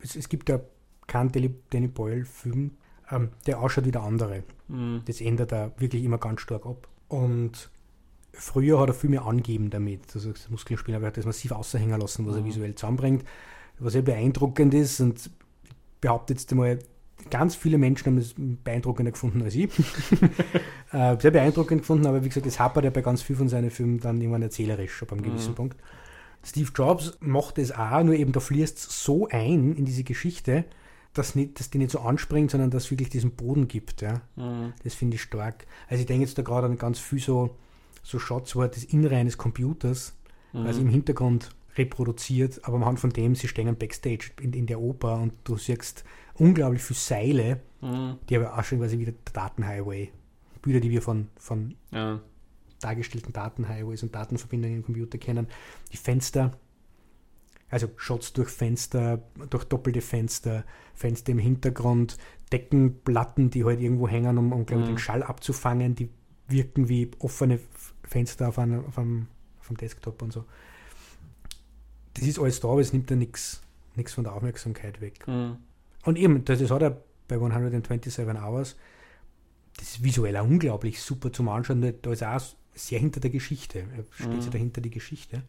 Es, 0.01 0.15
es, 0.15 0.29
gibt 0.29 0.49
ja 0.49 0.61
keinen 1.07 1.33
Danny 1.71 1.89
Boyle-Film, 1.89 2.73
ähm, 3.11 3.31
der 3.47 3.61
ausschaut 3.61 3.87
wie 3.87 3.91
der 3.91 4.03
andere. 4.03 4.45
Mhm. 4.69 5.03
Das 5.07 5.21
ändert 5.21 5.53
er 5.53 5.73
wirklich 5.79 6.05
immer 6.05 6.19
ganz 6.19 6.43
stark 6.43 6.67
ab. 6.67 6.87
Und 7.09 7.71
früher 8.33 8.79
hat 8.81 8.89
er 8.89 8.95
viel 8.95 9.11
mehr 9.11 9.25
angeben 9.25 9.71
damit. 9.71 10.03
Also 10.15 10.33
das 10.33 10.49
Muskelspiel, 10.51 10.95
aber 10.95 11.05
er 11.05 11.09
hat 11.09 11.17
das 11.17 11.27
massiv 11.27 11.53
außerhängen 11.53 12.01
lassen, 12.01 12.27
was 12.27 12.37
er 12.37 12.43
mhm. 12.43 12.47
visuell 12.47 12.75
zusammenbringt 12.75 13.25
was 13.81 13.93
sehr 13.93 14.03
beeindruckend 14.03 14.75
ist 14.75 15.01
und 15.01 15.19
ich 15.27 15.31
behaupte 16.01 16.33
jetzt 16.33 16.51
einmal, 16.51 16.79
ganz 17.31 17.55
viele 17.57 17.79
Menschen 17.79 18.07
haben 18.07 18.19
es 18.19 18.35
beeindruckender 18.37 19.13
gefunden 19.13 19.43
als 19.43 19.55
ich. 19.55 19.71
äh, 20.93 21.17
sehr 21.19 21.31
beeindruckend 21.31 21.83
gefunden, 21.83 22.07
aber 22.07 22.25
wie 22.25 22.29
gesagt, 22.29 22.47
das 22.47 22.59
hapert 22.59 22.85
ja 22.85 22.91
bei 22.91 23.03
ganz 23.03 23.23
vielen 23.23 23.39
von 23.39 23.49
seinen 23.49 23.71
Filmen 23.71 24.01
dann 24.01 24.21
irgendwann 24.21 24.43
erzählerisch 24.43 25.03
ab 25.03 25.13
einem 25.13 25.23
gewissen 25.23 25.53
mhm. 25.53 25.57
Punkt. 25.57 25.81
Steve 26.45 26.71
Jobs 26.75 27.19
macht 27.21 27.59
es 27.59 27.73
auch, 27.73 28.03
nur 28.05 28.15
eben 28.15 28.33
da 28.33 28.41
fließt 28.41 28.79
es 28.79 29.05
so 29.05 29.29
ein 29.29 29.75
in 29.75 29.85
diese 29.85 30.05
Geschichte, 30.05 30.65
dass, 31.13 31.35
nicht, 31.35 31.59
dass 31.59 31.71
die 31.71 31.79
nicht 31.79 31.91
so 31.91 32.01
anspringt, 32.01 32.53
sondern 32.53 32.71
dass 32.71 32.85
es 32.85 32.91
wirklich 32.91 33.09
diesen 33.09 33.33
Boden 33.33 33.67
gibt. 33.67 34.03
Ja. 34.03 34.21
Mhm. 34.37 34.73
Das 34.85 34.95
finde 34.95 35.17
ich 35.17 35.23
stark. 35.23 35.67
Also 35.89 36.01
ich 36.01 36.07
denke 36.07 36.25
jetzt 36.25 36.39
da 36.39 36.43
gerade 36.43 36.67
an 36.67 36.79
ganz 36.79 37.01
viel 37.01 37.19
so, 37.19 37.57
so 38.03 38.19
Shots, 38.19 38.57
wo 38.57 38.63
halt 38.63 38.77
das 38.77 38.85
Innere 38.85 39.17
eines 39.17 39.39
Computers, 39.39 40.17
mhm. 40.53 40.67
also 40.67 40.81
im 40.81 40.89
Hintergrund 40.89 41.51
reproduziert, 41.77 42.61
aber 42.65 42.77
anhand 42.77 43.01
von 43.01 43.11
dem, 43.11 43.35
sie 43.35 43.49
stehen 43.49 43.77
Backstage 43.77 44.31
in, 44.41 44.53
in 44.53 44.67
der 44.67 44.81
Oper 44.81 45.19
und 45.19 45.33
du 45.45 45.57
siehst 45.57 46.05
unglaublich 46.35 46.83
viele 46.83 46.99
Seile, 46.99 47.61
mhm. 47.81 48.19
die 48.29 48.37
aber 48.37 48.59
auch 48.59 48.65
schon 48.65 48.79
quasi 48.79 48.99
wieder 48.99 49.13
der 49.13 49.33
Datenhighway, 49.33 50.11
Bilder, 50.63 50.81
die 50.81 50.91
wir 50.91 51.03
von, 51.03 51.29
von 51.37 51.75
ja. 51.93 52.21
dargestellten 52.81 53.33
Datenhighways 53.33 54.03
und 54.03 54.15
Datenverbindungen 54.15 54.79
im 54.79 54.85
Computer 54.85 55.19
kennen, 55.19 55.47
die 55.93 55.97
Fenster, 55.97 56.53
also 57.71 57.89
Shots 57.97 58.33
durch 58.33 58.49
Fenster, 58.49 59.23
durch 59.51 59.65
doppelte 59.65 60.01
Fenster, 60.01 60.65
Fenster 60.95 61.33
im 61.33 61.39
Hintergrund, 61.39 62.17
Deckenplatten, 62.53 63.51
die 63.51 63.65
halt 63.65 63.81
irgendwo 63.81 64.09
hängen, 64.09 64.39
um, 64.39 64.53
um 64.53 64.61
mhm. 64.61 64.85
den 64.85 64.99
Schall 64.99 65.23
abzufangen, 65.23 65.95
die 65.95 66.09
wirken 66.49 66.89
wie 66.89 67.11
offene 67.19 67.59
Fenster 68.09 68.49
auf 68.49 68.59
einem, 68.59 68.85
auf 68.87 68.99
einem, 68.99 69.29
auf 69.61 69.69
einem 69.69 69.77
Desktop 69.77 70.23
und 70.23 70.33
so 70.33 70.45
das 72.19 72.29
ist 72.29 72.39
alles 72.39 72.61
da, 72.61 72.69
aber 72.69 72.81
es 72.81 72.93
nimmt 72.93 73.11
ja 73.11 73.17
nichts 73.17 73.61
von 74.15 74.25
der 74.25 74.33
Aufmerksamkeit 74.33 75.01
weg. 75.01 75.27
Mhm. 75.27 75.57
Und 76.05 76.19
eben, 76.19 76.45
das, 76.45 76.59
das 76.59 76.71
hat 76.71 76.83
er 76.83 77.03
bei 77.29 77.37
127 77.37 78.27
Hours, 78.43 78.77
das 79.77 79.89
ist 79.89 80.03
visuell 80.03 80.37
auch 80.37 80.45
unglaublich 80.45 81.01
super 81.01 81.33
zum 81.33 81.49
Anschauen. 81.49 81.95
Da 82.03 82.11
ist 82.11 82.25
auch 82.25 82.41
sehr 82.75 82.99
hinter 82.99 83.21
der 83.21 83.31
Geschichte. 83.31 83.81
Er 83.97 84.05
spielt 84.11 84.37
mhm. 84.37 84.43
sich 84.43 84.51
dahinter 84.51 84.81
die 84.81 84.91
Geschichte. 84.91 85.43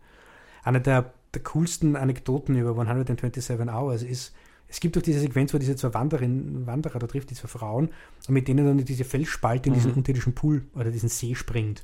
Eine 0.63 0.81
der, 0.81 1.13
der 1.33 1.41
coolsten 1.43 1.95
Anekdoten 1.95 2.55
über 2.55 2.71
127 2.79 3.49
Hours 3.69 4.03
ist, 4.03 4.33
es 4.67 4.79
gibt 4.79 4.95
doch 4.95 5.01
diese 5.01 5.19
Sequenz, 5.19 5.51
wo 5.53 5.57
diese 5.57 5.75
zwei 5.75 5.95
Wanderin, 5.95 6.67
Wanderer 6.67 6.99
da 6.99 7.07
trifft, 7.07 7.31
die 7.31 7.35
zwei 7.35 7.47
Frauen, 7.47 7.89
und 8.27 8.33
mit 8.33 8.47
denen 8.47 8.65
dann 8.65 8.85
diese 8.85 9.03
Felsspalte 9.03 9.69
in 9.69 9.73
mhm. 9.73 9.77
diesen 9.77 9.93
unterirdischen 9.93 10.35
Pool 10.35 10.65
oder 10.75 10.91
diesen 10.91 11.09
See 11.09 11.33
springt. 11.33 11.83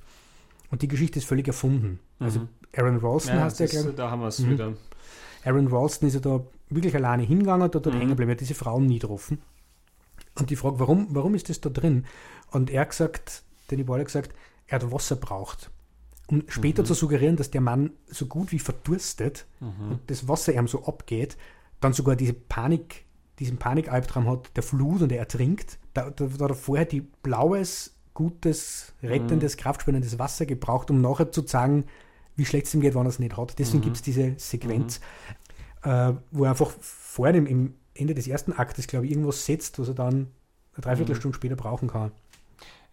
Und 0.72 0.82
die 0.82 0.88
Geschichte 0.88 1.20
ist 1.20 1.26
völlig 1.26 1.48
erfunden. 1.48 2.00
Also 2.20 2.42
mhm. 2.42 2.50
Aaron 2.76 2.98
Ralston 2.98 3.36
ja, 3.36 3.44
hast 3.44 3.60
du 3.60 3.66
ja, 3.66 3.70
glaube 3.70 3.94
Da 3.94 4.12
haben 4.12 4.22
wir 4.22 4.28
es 4.28 4.40
mhm. 4.40 4.52
wieder. 4.52 4.74
Aaron 5.44 5.68
Ralston 5.68 6.08
ist 6.08 6.16
ja 6.16 6.20
da 6.20 6.44
wirklich 6.70 6.96
alleine 6.96 7.24
hingegangen, 7.24 7.70
dort, 7.72 7.86
dort 7.86 7.96
mhm. 7.96 8.00
hängen 8.00 8.10
geblieben, 8.12 8.32
er 8.32 8.34
hat 8.34 8.42
diese 8.42 8.56
Frauen 8.56 8.86
nie 8.86 9.00
getroffen. 9.00 9.40
Und 10.38 10.50
die 10.50 10.56
Frage, 10.56 10.80
warum, 10.80 11.08
warum 11.12 11.36
ist 11.36 11.50
das 11.50 11.62
da 11.62 11.70
drin? 11.70 12.06
Und 12.52 12.70
er 12.70 12.82
hat 12.82 12.90
gesagt, 12.90 13.44
Danny 13.68 13.84
Boyle 13.84 14.02
hat 14.02 14.08
gesagt, 14.08 14.36
er 14.68 14.82
hat 14.82 14.92
Wasser 14.92 15.16
braucht. 15.16 15.70
Um 16.28 16.44
später 16.48 16.82
mhm. 16.82 16.88
zu 16.88 16.94
suggerieren, 16.96 17.36
dass 17.36 17.52
der 17.52 17.62
Mann 17.62 17.92
so 18.08 18.26
gut 18.26 18.52
wie 18.52 18.60
verdurstet 18.60 19.46
mhm. 19.60 19.92
und 19.92 20.00
das 20.08 20.28
Wasser 20.28 20.54
ihm 20.54 20.68
so 20.68 20.86
abgeht, 20.86 21.38
dann 21.80 21.94
sogar 21.94 22.16
diese 22.16 22.34
Panik, 22.34 23.06
diesen 23.38 23.58
Panikalbtraum 23.58 24.28
hat, 24.28 24.50
der 24.56 24.64
Flut 24.64 25.02
und 25.02 25.12
er 25.12 25.20
ertrinkt, 25.20 25.78
da, 25.94 26.10
da, 26.10 26.26
da 26.26 26.44
hat 26.46 26.52
er 26.52 26.56
vorher 26.56 26.86
die 26.86 27.02
blaues, 27.02 27.95
gutes, 28.16 28.94
rettendes, 29.04 29.56
mhm. 29.56 29.60
kraftspendendes 29.60 30.18
Wasser 30.18 30.48
gebraucht, 30.48 30.90
um 30.90 31.02
nachher 31.02 31.32
zu 31.32 31.46
sagen, 31.46 31.86
wie 32.36 32.46
schlecht 32.46 32.66
es 32.66 32.74
ihm 32.74 32.82
geht, 32.82 32.96
wenn 32.96 33.06
er 33.06 33.10
es 33.10 33.20
nicht 33.20 33.38
hat. 33.38 33.60
Deswegen 33.60 33.80
mhm. 33.80 33.84
gibt 33.84 33.98
es 33.98 34.02
diese 34.02 34.34
Sequenz, 34.38 35.00
mhm. 35.84 35.92
äh, 35.92 36.14
wo 36.32 36.46
er 36.46 36.50
einfach 36.50 36.72
vorher 36.82 37.36
im, 37.36 37.46
im, 37.46 37.74
Ende 37.98 38.14
des 38.14 38.28
ersten 38.28 38.52
Aktes, 38.52 38.88
glaube 38.88 39.06
ich, 39.06 39.12
irgendwas 39.14 39.46
setzt, 39.46 39.80
was 39.80 39.88
er 39.88 39.94
dann 39.94 40.28
eine 40.74 40.82
Dreiviertelstunde 40.82 41.34
mhm. 41.34 41.40
später 41.40 41.56
brauchen 41.56 41.88
kann. 41.88 42.12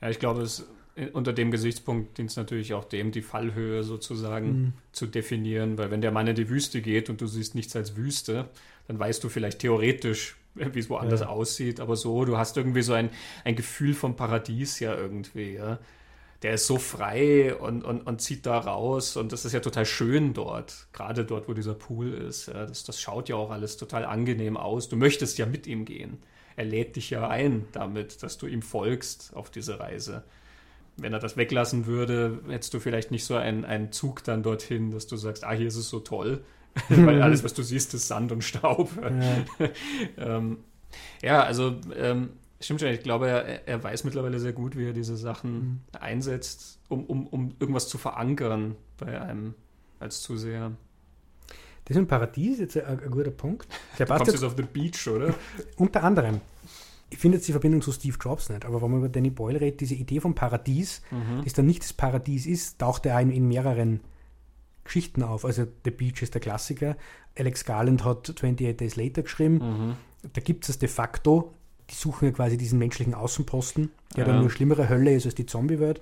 Ja, 0.01 0.11
ich 0.11 0.21
glaube, 0.21 0.43
es 0.43 0.65
unter 1.13 1.33
dem 1.33 1.51
Gesichtspunkt 1.51 2.19
dient 2.19 2.31
es 2.31 2.37
natürlich 2.37 2.75
auch 2.75 2.85
dem, 2.85 3.13
die 3.13 3.23
Fallhöhe 3.23 3.83
sozusagen 3.83 4.47
mhm. 4.47 4.73
zu 4.93 5.07
definieren, 5.07 5.79
weil 5.79 5.91
wenn 5.91 6.03
der 6.03 6.13
Mann 6.13 6.27
in 6.27 6.37
die 6.37 6.49
Wüste 6.49 6.83
geht 6.83 7.09
und 7.09 7.21
du 7.21 7.27
siehst 7.27 7.55
nichts 7.55 7.75
als 7.75 7.97
Wüste, 7.97 8.51
dann 8.89 8.99
weißt 8.99 9.25
du 9.25 9.29
vielleicht 9.29 9.61
theoretisch, 9.61 10.37
wie 10.55 10.79
es 10.79 10.91
woanders 10.91 11.21
ja. 11.21 11.29
aussieht, 11.29 11.81
aber 11.81 11.97
so, 11.97 12.25
du 12.25 12.37
hast 12.37 12.57
irgendwie 12.57 12.83
so 12.83 12.93
ein, 12.93 13.11
ein 13.45 13.57
Gefühl 13.57 13.95
vom 13.95 14.17
Paradies 14.17 14.81
ja 14.81 14.95
irgendwie, 14.95 15.55
ja. 15.55 15.79
Der 16.43 16.55
ist 16.55 16.67
so 16.67 16.77
frei 16.77 17.55
und, 17.55 17.85
und, 17.85 18.05
und 18.05 18.21
zieht 18.21 18.47
da 18.47 18.59
raus 18.59 19.17
und 19.17 19.31
das 19.31 19.45
ist 19.45 19.53
ja 19.53 19.61
total 19.61 19.87
schön 19.87 20.35
dort, 20.35 20.89
gerade 20.93 21.25
dort, 21.25 21.49
wo 21.49 21.55
dieser 21.55 21.75
Pool 21.75 22.13
ist. 22.13 22.49
Ja. 22.49 22.67
Das, 22.67 22.83
das 22.83 23.01
schaut 23.01 23.29
ja 23.29 23.37
auch 23.37 23.53
alles 23.53 23.77
total 23.77 24.05
angenehm 24.05 24.57
aus. 24.57 24.89
Du 24.89 24.97
möchtest 24.97 25.39
ja 25.39 25.47
mit 25.47 25.69
ihm 25.69 25.85
gehen. 25.85 26.19
Er 26.57 26.65
lädt 26.65 26.97
dich 26.97 27.11
ja 27.11 27.29
ein 27.29 27.67
damit, 27.71 28.25
dass 28.25 28.39
du 28.39 28.49
ihm 28.49 28.61
folgst 28.61 29.37
auf 29.37 29.51
diese 29.51 29.79
Reise 29.79 30.25
wenn 30.97 31.13
er 31.13 31.19
das 31.19 31.37
weglassen 31.37 31.87
würde, 31.87 32.41
hättest 32.49 32.75
du 32.75 32.81
vielleicht 32.81 33.11
nicht 33.11 33.25
so 33.25 33.35
einen, 33.35 33.65
einen 33.65 33.93
Zug 33.93 34.25
dann 34.25 34.43
dorthin, 34.43 34.91
dass 34.91 35.07
du 35.07 35.17
sagst, 35.17 35.45
ah, 35.45 35.53
hier 35.53 35.67
ist 35.67 35.77
es 35.77 35.89
so 35.89 36.01
toll. 36.01 36.45
Weil 36.89 37.23
alles, 37.23 37.45
was 37.45 37.55
du 37.55 37.63
siehst, 37.63 37.95
ist 37.95 38.09
Sand 38.09 38.33
und 38.33 38.43
Staub. 38.43 38.91
Ja, 39.01 39.69
ähm, 40.37 40.59
ja 41.23 41.43
also 41.43 41.77
ähm, 41.97 42.31
stimmt 42.61 42.81
schon, 42.81 42.91
ich 42.91 43.03
glaube, 43.03 43.29
er, 43.29 43.69
er, 43.69 43.83
weiß 43.83 44.05
mittlerweile 44.05 44.39
sehr 44.39 44.53
gut, 44.53 44.77
wie 44.77 44.87
er 44.87 44.93
diese 44.93 45.17
Sachen 45.17 45.53
mhm. 45.53 45.81
einsetzt, 45.99 46.79
um, 46.89 47.05
um, 47.05 47.27
um 47.27 47.55
irgendwas 47.59 47.89
zu 47.89 47.99
verankern 47.99 48.77
bei 48.99 49.21
einem 49.21 49.55
als 50.01 50.23
Zuseher. 50.23 50.73
Das 51.85 51.97
ist 51.97 52.03
ein 52.03 52.07
Paradies, 52.07 52.61
jetzt 52.61 52.77
ein, 52.77 53.01
ein 53.01 53.11
guter 53.11 53.31
Punkt. 53.31 53.67
Der 53.99 54.07
du 54.07 54.47
auf 54.47 54.55
the 54.57 54.63
Beach, 54.63 55.09
oder? 55.09 55.35
Unter 55.77 56.05
anderem 56.05 56.41
ich 57.13 57.19
finde 57.19 57.37
jetzt 57.37 57.47
die 57.47 57.53
Verbindung 57.53 57.83
zu 57.83 57.93
Steve 57.93 58.17
Jobs 58.19 58.49
nicht, 58.49 58.65
aber 58.65 58.81
wenn 58.81 58.91
man 58.91 59.01
über 59.01 59.09
Danny 59.09 59.29
Boyle 59.29 59.61
redet, 59.61 59.81
diese 59.81 59.95
Idee 59.95 60.21
vom 60.21 60.35
Paradies, 60.35 61.03
mhm. 61.11 61.45
das 61.45 61.53
dann 61.53 61.67
nicht 61.67 61.83
das 61.83 61.93
Paradies 61.93 62.47
ist, 62.47 62.79
taucht 62.79 63.05
er 63.05 63.17
ein 63.17 63.31
in 63.31 63.49
mehreren 63.49 64.01
Geschichten 64.85 65.23
auf. 65.23 65.45
Also 65.45 65.67
The 65.85 65.91
Beach 65.91 66.23
ist 66.23 66.35
der 66.35 66.41
Klassiker. 66.41 66.97
Alex 67.39 67.65
Garland 67.65 68.05
hat 68.05 68.31
28 68.31 68.77
Days 68.77 68.97
Later 68.97 69.23
geschrieben. 69.23 69.55
Mhm. 69.55 69.97
Da 70.33 70.41
gibt 70.41 70.69
es 70.69 70.79
de 70.79 70.89
facto, 70.89 71.53
die 71.91 71.95
suchen 71.95 72.27
ja 72.27 72.33
quasi 72.33 72.57
diesen 72.57 72.79
menschlichen 72.79 73.15
Außenposten, 73.15 73.91
der 74.17 74.27
ja. 74.27 74.33
dann 74.33 74.41
nur 74.41 74.51
schlimmere 74.51 74.89
Hölle 74.89 75.15
ist 75.15 75.27
als 75.27 75.35
die 75.35 75.47
Zombie-Welt. 75.47 76.01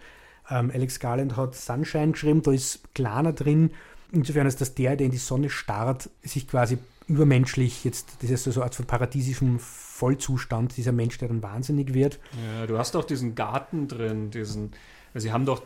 Ähm, 0.50 0.70
Alex 0.74 1.00
Garland 1.00 1.36
hat 1.36 1.54
Sunshine 1.54 2.12
geschrieben, 2.12 2.42
da 2.42 2.52
ist 2.52 2.94
Klaner 2.94 3.32
drin. 3.32 3.70
Insofern 4.12 4.46
ist 4.46 4.60
das 4.60 4.74
der, 4.74 4.96
der 4.96 5.06
in 5.06 5.12
die 5.12 5.18
Sonne 5.18 5.48
starrt, 5.48 6.10
sich 6.22 6.48
quasi 6.48 6.78
übermenschlich 7.06 7.84
jetzt, 7.84 8.16
das 8.22 8.30
ist 8.30 8.44
so 8.44 8.52
eine 8.52 8.64
Art 8.64 8.74
von 8.74 8.86
paradiesischem 8.86 9.58
Vollzustand, 9.58 10.76
dieser 10.76 10.92
Mensch, 10.92 11.18
der 11.18 11.28
dann 11.28 11.42
wahnsinnig 11.42 11.94
wird. 11.94 12.18
Ja, 12.56 12.66
du 12.66 12.78
hast 12.78 12.94
doch 12.94 13.04
diesen 13.04 13.34
Garten 13.34 13.88
drin, 13.88 14.30
diesen, 14.30 14.72
also 15.14 15.26
sie 15.26 15.32
haben 15.32 15.44
doch, 15.44 15.62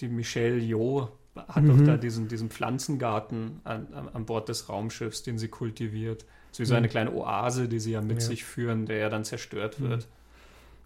die 0.00 0.08
Michelle 0.08 0.58
Jo 0.58 1.08
hat 1.36 1.62
mhm. 1.62 1.68
doch 1.68 1.86
da 1.86 1.96
diesen, 1.96 2.28
diesen 2.28 2.50
Pflanzengarten 2.50 3.60
an, 3.64 3.86
an, 3.92 4.08
an, 4.08 4.26
Bord 4.26 4.48
des 4.48 4.68
Raumschiffs, 4.68 5.22
den 5.22 5.38
sie 5.38 5.48
kultiviert. 5.48 6.24
So 6.52 6.62
wie 6.62 6.66
so 6.66 6.74
eine 6.74 6.86
mhm. 6.86 6.90
kleine 6.90 7.12
Oase, 7.12 7.68
die 7.68 7.78
sie 7.78 7.92
ja 7.92 8.00
mit 8.00 8.20
ja. 8.20 8.28
sich 8.28 8.44
führen, 8.44 8.86
der 8.86 8.98
ja 8.98 9.08
dann 9.08 9.24
zerstört 9.24 9.78
mhm. 9.80 9.90
wird. 9.90 10.08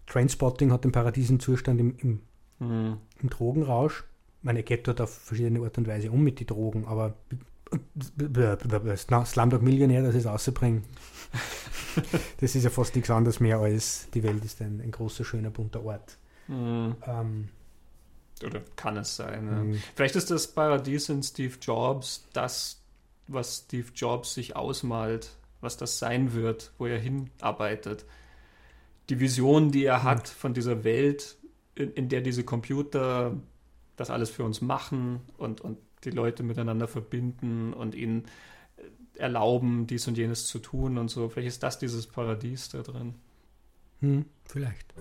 Trainspotting 0.07 0.71
hat 0.71 0.83
den 0.83 0.91
Paradiesen-Zustand 0.91 1.79
im, 1.79 1.95
im, 1.99 2.19
mhm. 2.59 2.97
im 3.21 3.29
Drogenrausch. 3.29 4.03
Man 4.41 4.63
geht 4.63 4.87
dort 4.87 5.01
auf 5.01 5.13
verschiedene 5.13 5.61
Art 5.61 5.77
und 5.77 5.87
Weise 5.87 6.11
um 6.11 6.23
mit 6.23 6.39
den 6.39 6.47
Drogen, 6.47 6.85
aber 6.85 7.13
Slumdog 9.25 9.61
Millionär, 9.61 10.03
das 10.03 10.15
ist 10.15 10.25
auszubringen. 10.25 10.83
das 12.41 12.55
ist 12.55 12.63
ja 12.63 12.69
fast 12.69 12.95
nichts 12.95 13.09
anderes 13.09 13.39
mehr 13.39 13.59
als 13.59 14.09
die 14.13 14.23
Welt 14.23 14.43
ist 14.43 14.61
ein, 14.61 14.81
ein 14.81 14.91
großer, 14.91 15.23
schöner, 15.23 15.51
bunter 15.51 15.83
Ort. 15.85 16.17
Mhm. 16.47 16.95
Ähm, 17.05 17.49
Oder 18.43 18.61
kann 18.75 18.97
es 18.97 19.15
sein. 19.15 19.47
Ja. 19.47 19.63
Mhm. 19.63 19.83
Vielleicht 19.95 20.15
ist 20.15 20.31
das 20.31 20.47
Paradies 20.47 21.09
in 21.09 21.23
Steve 21.23 21.55
Jobs 21.61 22.27
das, 22.33 22.81
was 23.27 23.63
Steve 23.65 23.87
Jobs 23.95 24.33
sich 24.33 24.55
ausmalt, 24.55 25.31
was 25.61 25.77
das 25.77 25.99
sein 25.99 26.33
wird, 26.33 26.71
wo 26.77 26.87
er 26.87 26.99
hinarbeitet. 26.99 28.05
Die 29.09 29.19
Vision, 29.19 29.71
die 29.71 29.85
er 29.85 30.03
hat 30.03 30.27
von 30.27 30.53
dieser 30.53 30.83
Welt, 30.83 31.37
in, 31.75 31.91
in 31.93 32.09
der 32.09 32.21
diese 32.21 32.43
Computer 32.43 33.35
das 33.95 34.09
alles 34.09 34.29
für 34.29 34.43
uns 34.43 34.61
machen 34.61 35.21
und, 35.37 35.61
und 35.61 35.77
die 36.03 36.09
Leute 36.09 36.43
miteinander 36.43 36.87
verbinden 36.87 37.73
und 37.73 37.95
ihnen 37.95 38.25
äh, 38.77 39.19
erlauben, 39.19 39.87
dies 39.87 40.07
und 40.07 40.17
jenes 40.17 40.47
zu 40.47 40.59
tun 40.59 40.97
und 40.97 41.09
so. 41.09 41.29
Vielleicht 41.29 41.49
ist 41.49 41.63
das 41.63 41.79
dieses 41.79 42.07
Paradies 42.07 42.69
da 42.69 42.81
drin. 42.81 43.15
Hm, 43.99 44.25
vielleicht. 44.45 44.93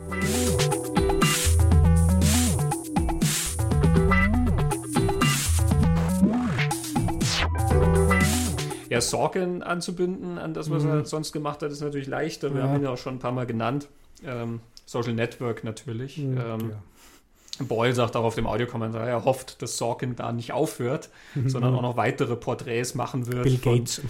Ja, 8.91 9.01
Sorgen 9.01 9.63
anzubinden 9.63 10.37
an 10.37 10.53
das, 10.53 10.69
was 10.69 10.83
mhm. 10.83 10.91
er 10.91 11.05
sonst 11.05 11.33
gemacht 11.33 11.63
hat, 11.63 11.71
ist 11.71 11.81
natürlich 11.81 12.09
leichter. 12.09 12.53
Wir 12.53 12.61
ja. 12.61 12.67
haben 12.67 12.77
ihn 12.77 12.83
ja 12.83 12.91
auch 12.91 12.99
schon 12.99 13.15
ein 13.15 13.19
paar 13.21 13.31
Mal 13.31 13.47
genannt. 13.47 13.89
Ähm, 14.27 14.61
Social 14.85 15.13
Network 15.13 15.63
natürlich. 15.63 16.19
Mhm, 16.19 16.39
ähm, 16.39 16.71
ja. 16.71 17.65
Boyle 17.65 17.95
sagt 17.95 18.17
auch 18.17 18.25
auf 18.25 18.35
dem 18.35 18.49
Audiokommentar, 18.49 19.07
er 19.07 19.25
hofft, 19.25 19.63
dass 19.63 19.77
Sorkin 19.77 20.17
da 20.17 20.33
nicht 20.33 20.51
aufhört, 20.53 21.11
mhm. 21.37 21.49
sondern 21.51 21.73
auch 21.75 21.83
noch 21.83 21.97
weitere 21.97 22.35
Porträts 22.35 22.97
machen 22.97 23.33
wird. 23.33 23.45
Bill 23.45 23.59
Gates. 23.59 24.03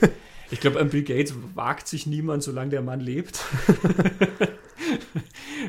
ich 0.50 0.60
glaube, 0.60 0.80
an 0.80 0.90
Bill 0.90 1.02
Gates 1.02 1.32
wagt 1.54 1.88
sich 1.88 2.06
niemand, 2.06 2.42
solange 2.42 2.68
der 2.70 2.82
Mann 2.82 3.00
lebt. 3.00 3.38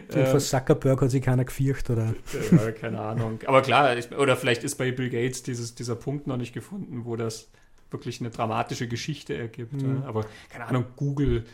Vor 0.09 0.39
Zuckerberg 0.39 1.01
hat 1.01 1.11
sich 1.11 1.21
keiner 1.21 1.45
gefürcht, 1.45 1.89
oder? 1.89 2.13
Ja, 2.51 2.71
keine 2.71 2.99
Ahnung. 2.99 3.39
Aber 3.45 3.61
klar, 3.61 3.95
oder 4.17 4.35
vielleicht 4.35 4.63
ist 4.63 4.75
bei 4.75 4.91
Bill 4.91 5.09
Gates 5.09 5.43
dieses, 5.43 5.75
dieser 5.75 5.95
Punkt 5.95 6.27
noch 6.27 6.37
nicht 6.37 6.53
gefunden, 6.53 7.05
wo 7.05 7.15
das 7.15 7.49
wirklich 7.91 8.19
eine 8.19 8.29
dramatische 8.29 8.87
Geschichte 8.87 9.35
ergibt. 9.37 9.73
Mhm. 9.73 10.03
Aber 10.05 10.25
keine 10.49 10.65
Ahnung, 10.65 10.85
Google 10.95 11.45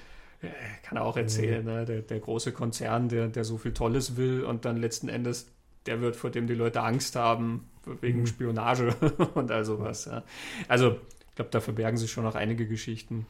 äh, 0.42 0.48
kann 0.84 0.98
auch 0.98 1.18
erzählen, 1.18 1.64
mhm. 1.64 1.72
ne? 1.72 1.86
der, 1.86 2.02
der, 2.02 2.20
große 2.20 2.52
Konzern, 2.52 3.10
der, 3.10 3.28
der 3.28 3.44
so 3.44 3.58
viel 3.58 3.74
Tolles 3.74 4.18
will 4.18 4.44
und 4.44 4.66
dann 4.66 4.78
letzten 4.78 5.10
Endes 5.10 5.48
der 5.86 6.02
wird, 6.02 6.16
vor 6.16 6.30
dem 6.30 6.48
die 6.48 6.54
Leute 6.54 6.82
Angst 6.82 7.16
haben, 7.16 7.70
wegen 8.02 8.22
mhm. 8.22 8.28
Spionage 8.28 8.96
und 9.34 9.52
all 9.52 9.66
sowas. 9.66 10.06
Ja. 10.06 10.24
Also, 10.68 10.98
ich 11.30 11.36
glaube, 11.36 11.52
da 11.52 11.60
verbergen 11.60 11.98
sich 11.98 12.12
schon 12.12 12.24
noch 12.24 12.36
einige 12.36 12.68
Geschichten. 12.68 13.26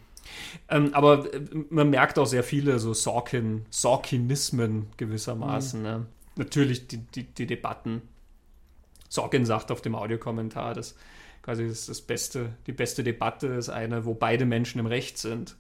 Ähm, 0.70 0.94
aber 0.94 1.34
äh, 1.34 1.42
man 1.70 1.90
merkt 1.90 2.20
auch 2.20 2.26
sehr 2.26 2.44
viele 2.44 2.80
so 2.80 2.94
Sorkin, 2.94 3.66
Sorkinismen 3.70 4.88
gewissermaßen. 4.98 5.80
Mhm. 5.80 5.86
Ne? 5.86 6.06
Natürlich 6.36 6.88
die, 6.88 6.98
die, 6.98 7.24
die, 7.24 7.46
Debatten. 7.46 8.02
Sorkin 9.10 9.46
sagt 9.46 9.72
auf 9.72 9.82
dem 9.82 9.96
Audiokommentar, 9.96 10.74
dass 10.74 10.96
quasi 11.44 11.68
das, 11.68 11.86
das 11.86 12.02
beste, 12.02 12.50
die 12.66 12.72
beste 12.72 13.04
Debatte 13.04 13.48
ist 13.48 13.70
eine, 13.70 14.06
wo 14.06 14.16
beide 14.16 14.46
Menschen 14.46 14.80
im 14.80 14.88
Recht 14.88 15.20
sind. 15.20 15.56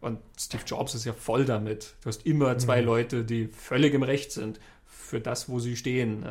Und 0.00 0.18
Steve 0.38 0.62
Jobs 0.66 0.94
ist 0.94 1.06
ja 1.06 1.12
voll 1.12 1.44
damit. 1.44 1.94
Du 2.02 2.08
hast 2.08 2.26
immer 2.26 2.58
zwei 2.58 2.82
mhm. 2.82 2.86
Leute, 2.86 3.24
die 3.24 3.46
völlig 3.46 3.94
im 3.94 4.02
Recht 4.02 4.30
sind 4.30 4.60
für 4.86 5.20
das, 5.20 5.48
wo 5.48 5.58
sie 5.58 5.76
stehen. 5.76 6.24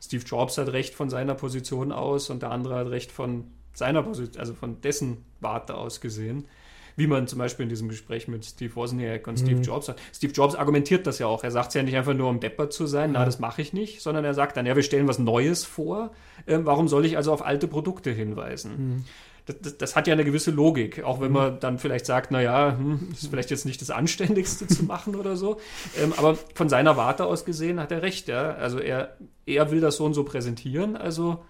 Steve 0.00 0.24
Jobs 0.24 0.58
hat 0.58 0.68
recht 0.68 0.94
von 0.94 1.10
seiner 1.10 1.34
Position 1.34 1.92
aus 1.92 2.30
und 2.30 2.42
der 2.42 2.50
andere 2.50 2.76
hat 2.76 2.88
recht 2.88 3.10
von 3.10 3.50
seiner 3.72 4.02
Position, 4.02 4.40
also 4.40 4.54
von 4.54 4.80
dessen 4.80 5.24
Warte 5.40 5.74
aus 5.74 6.00
gesehen. 6.00 6.46
Wie 6.96 7.06
man 7.06 7.28
zum 7.28 7.38
Beispiel 7.38 7.62
in 7.62 7.68
diesem 7.68 7.88
Gespräch 7.88 8.26
mit 8.26 8.44
Steve 8.44 8.74
Wozniak 8.74 9.26
und 9.28 9.40
mhm. 9.40 9.46
Steve 9.46 9.60
Jobs 9.60 9.88
hat. 9.88 10.00
Steve 10.12 10.32
Jobs 10.32 10.56
argumentiert 10.56 11.06
das 11.06 11.20
ja 11.20 11.26
auch. 11.28 11.44
Er 11.44 11.52
sagt 11.52 11.68
es 11.68 11.74
ja 11.74 11.82
nicht 11.84 11.96
einfach 11.96 12.14
nur, 12.14 12.28
um 12.28 12.40
deppert 12.40 12.72
zu 12.72 12.86
sein, 12.86 13.12
na, 13.12 13.24
das 13.24 13.38
mache 13.38 13.62
ich 13.62 13.72
nicht, 13.72 14.00
sondern 14.00 14.24
er 14.24 14.34
sagt 14.34 14.56
dann, 14.56 14.66
ja, 14.66 14.74
wir 14.74 14.82
stellen 14.82 15.06
was 15.06 15.20
Neues 15.20 15.64
vor. 15.64 16.10
Ähm, 16.48 16.66
warum 16.66 16.88
soll 16.88 17.04
ich 17.04 17.16
also 17.16 17.32
auf 17.32 17.44
alte 17.44 17.68
Produkte 17.68 18.10
hinweisen? 18.10 18.72
Mhm 18.76 19.04
das, 19.48 19.78
das, 19.78 19.96
hat 19.96 20.06
ja 20.06 20.12
eine 20.12 20.24
gewisse 20.24 20.50
Logik, 20.50 21.02
auch 21.04 21.20
wenn 21.20 21.32
man 21.32 21.58
dann 21.60 21.78
vielleicht 21.78 22.06
sagt, 22.06 22.30
naja, 22.30 22.76
hm, 22.76 23.08
ist 23.12 23.28
vielleicht 23.28 23.50
jetzt 23.50 23.64
nicht 23.64 23.80
das 23.80 23.90
Anständigste 23.90 24.66
zu 24.66 24.84
machen 24.84 25.14
oder 25.14 25.36
so. 25.36 25.58
Ähm, 25.98 26.12
aber 26.16 26.36
von 26.54 26.68
seiner 26.68 26.96
Warte 26.96 27.24
aus 27.24 27.44
gesehen 27.44 27.80
hat 27.80 27.92
er 27.92 28.02
recht, 28.02 28.28
ja. 28.28 28.54
Also 28.54 28.78
er, 28.78 29.16
er 29.46 29.70
will 29.70 29.80
das 29.80 29.96
so 29.96 30.04
und 30.04 30.14
so 30.14 30.24
präsentieren, 30.24 30.96
also 30.96 31.44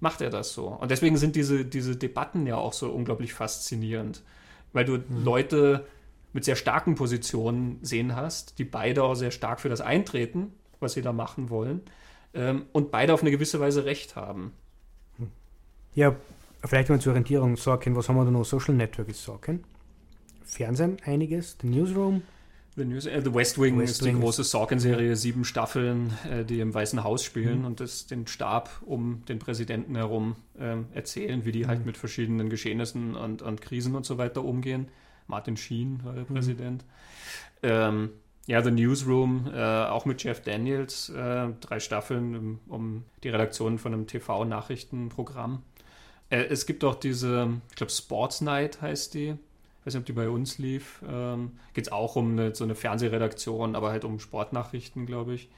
macht 0.00 0.20
er 0.20 0.30
das 0.30 0.52
so. 0.52 0.66
Und 0.66 0.90
deswegen 0.90 1.16
sind 1.16 1.36
diese, 1.36 1.64
diese 1.64 1.96
Debatten 1.96 2.46
ja 2.46 2.56
auch 2.56 2.72
so 2.72 2.90
unglaublich 2.90 3.32
faszinierend, 3.34 4.22
weil 4.72 4.84
du 4.84 4.98
mhm. 4.98 5.24
Leute 5.24 5.86
mit 6.32 6.44
sehr 6.44 6.56
starken 6.56 6.94
Positionen 6.94 7.78
sehen 7.82 8.14
hast, 8.14 8.58
die 8.58 8.64
beide 8.64 9.02
auch 9.02 9.14
sehr 9.14 9.30
stark 9.30 9.60
für 9.60 9.68
das 9.68 9.80
eintreten, 9.80 10.52
was 10.80 10.92
sie 10.92 11.02
da 11.02 11.12
machen 11.12 11.50
wollen, 11.50 11.82
ähm, 12.34 12.66
und 12.72 12.90
beide 12.90 13.14
auf 13.14 13.22
eine 13.22 13.30
gewisse 13.30 13.60
Weise 13.60 13.84
recht 13.84 14.16
haben. 14.16 14.52
Ja, 15.94 16.14
Vielleicht 16.64 16.88
mal 16.88 17.00
zur 17.00 17.12
Orientierung, 17.12 17.56
Sorkin, 17.56 17.94
was 17.94 18.08
haben 18.08 18.16
wir 18.16 18.24
da 18.24 18.32
noch? 18.32 18.44
Social 18.44 18.74
Network 18.74 19.08
ist 19.08 19.22
Sorkin. 19.22 19.62
Fernsehen 20.44 20.96
einiges, 21.04 21.56
The 21.60 21.68
Newsroom. 21.68 22.22
The, 22.74 22.84
News, 22.84 23.06
äh, 23.06 23.20
The 23.24 23.32
West 23.32 23.60
Wing 23.60 23.78
West 23.78 23.92
ist 24.00 24.04
Wing 24.04 24.16
die 24.16 24.20
große 24.22 24.42
Sorkin-Serie, 24.44 25.14
sieben 25.16 25.44
Staffeln, 25.44 26.12
äh, 26.28 26.44
die 26.44 26.58
im 26.60 26.74
Weißen 26.74 27.04
Haus 27.04 27.22
spielen 27.24 27.60
Mhm. 27.60 27.64
und 27.64 27.80
das 27.80 28.06
den 28.06 28.26
Stab 28.26 28.70
um 28.86 29.24
den 29.28 29.38
Präsidenten 29.38 29.94
herum 29.94 30.34
ähm, 30.58 30.86
erzählen, 30.94 31.44
wie 31.44 31.52
die 31.52 31.66
halt 31.68 31.80
Mhm. 31.80 31.86
mit 31.86 31.96
verschiedenen 31.96 32.50
Geschehnissen 32.50 33.14
und, 33.14 33.42
und 33.42 33.60
Krisen 33.60 33.94
und 33.94 34.04
so 34.04 34.18
weiter 34.18 34.44
umgehen. 34.44 34.88
Martin 35.28 35.56
Sheen 35.56 36.00
war 36.04 36.14
der 36.14 36.24
Mhm. 36.24 36.34
Präsident. 36.34 36.84
Ähm, 37.62 38.10
ja, 38.48 38.62
The 38.62 38.70
Newsroom, 38.70 39.50
äh, 39.54 39.60
auch 39.84 40.06
mit 40.06 40.24
Jeff 40.24 40.40
Daniels, 40.42 41.10
äh, 41.10 41.48
drei 41.60 41.78
Staffeln 41.80 42.34
um, 42.34 42.58
um 42.66 43.04
die 43.22 43.28
Redaktion 43.28 43.78
von 43.78 43.92
einem 43.92 44.06
TV-Nachrichtenprogramm. 44.06 45.62
Äh, 46.30 46.44
es 46.44 46.66
gibt 46.66 46.82
auch 46.82 46.94
diese, 46.94 47.50
ich 47.70 47.76
glaube, 47.76 47.92
Sports 47.92 48.40
Night 48.40 48.80
heißt 48.82 49.14
die. 49.14 49.28
Ich 49.80 49.86
weiß 49.86 49.94
nicht, 49.94 50.00
ob 50.00 50.06
die 50.06 50.12
bei 50.12 50.28
uns 50.30 50.58
lief. 50.58 51.02
Ähm, 51.08 51.52
Geht 51.74 51.86
es 51.86 51.92
auch 51.92 52.16
um 52.16 52.32
eine, 52.32 52.54
so 52.54 52.64
eine 52.64 52.74
Fernsehredaktion, 52.74 53.76
aber 53.76 53.90
halt 53.90 54.04
um 54.04 54.18
Sportnachrichten, 54.18 55.06
glaube 55.06 55.34
ich. 55.34 55.48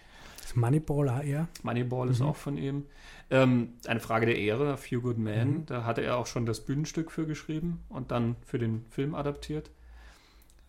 Das 0.43 0.57
Moneyball 0.57 1.23
eher. 1.25 1.49
Moneyball 1.63 2.09
ist 2.11 2.21
Mhm. 2.21 2.27
auch 2.27 2.37
von 2.37 2.57
ihm. 2.59 2.87
Ähm, 3.31 3.75
eine 3.87 4.01
Frage 4.01 4.27
der 4.27 4.37
Ehre, 4.37 4.73
A 4.73 4.77
Few 4.77 5.01
Good 5.01 5.19
Men. 5.19 5.49
Mhm. 5.51 5.67
Da 5.67 5.85
hatte 5.85 6.03
er 6.03 6.17
auch 6.17 6.27
schon 6.27 6.45
das 6.45 6.61
Bühnenstück 6.61 7.13
für 7.13 7.25
geschrieben 7.27 7.81
und 7.89 8.11
dann 8.11 8.35
für 8.45 8.59
den 8.59 8.85
Film 8.91 9.15
adaptiert. 9.15 9.71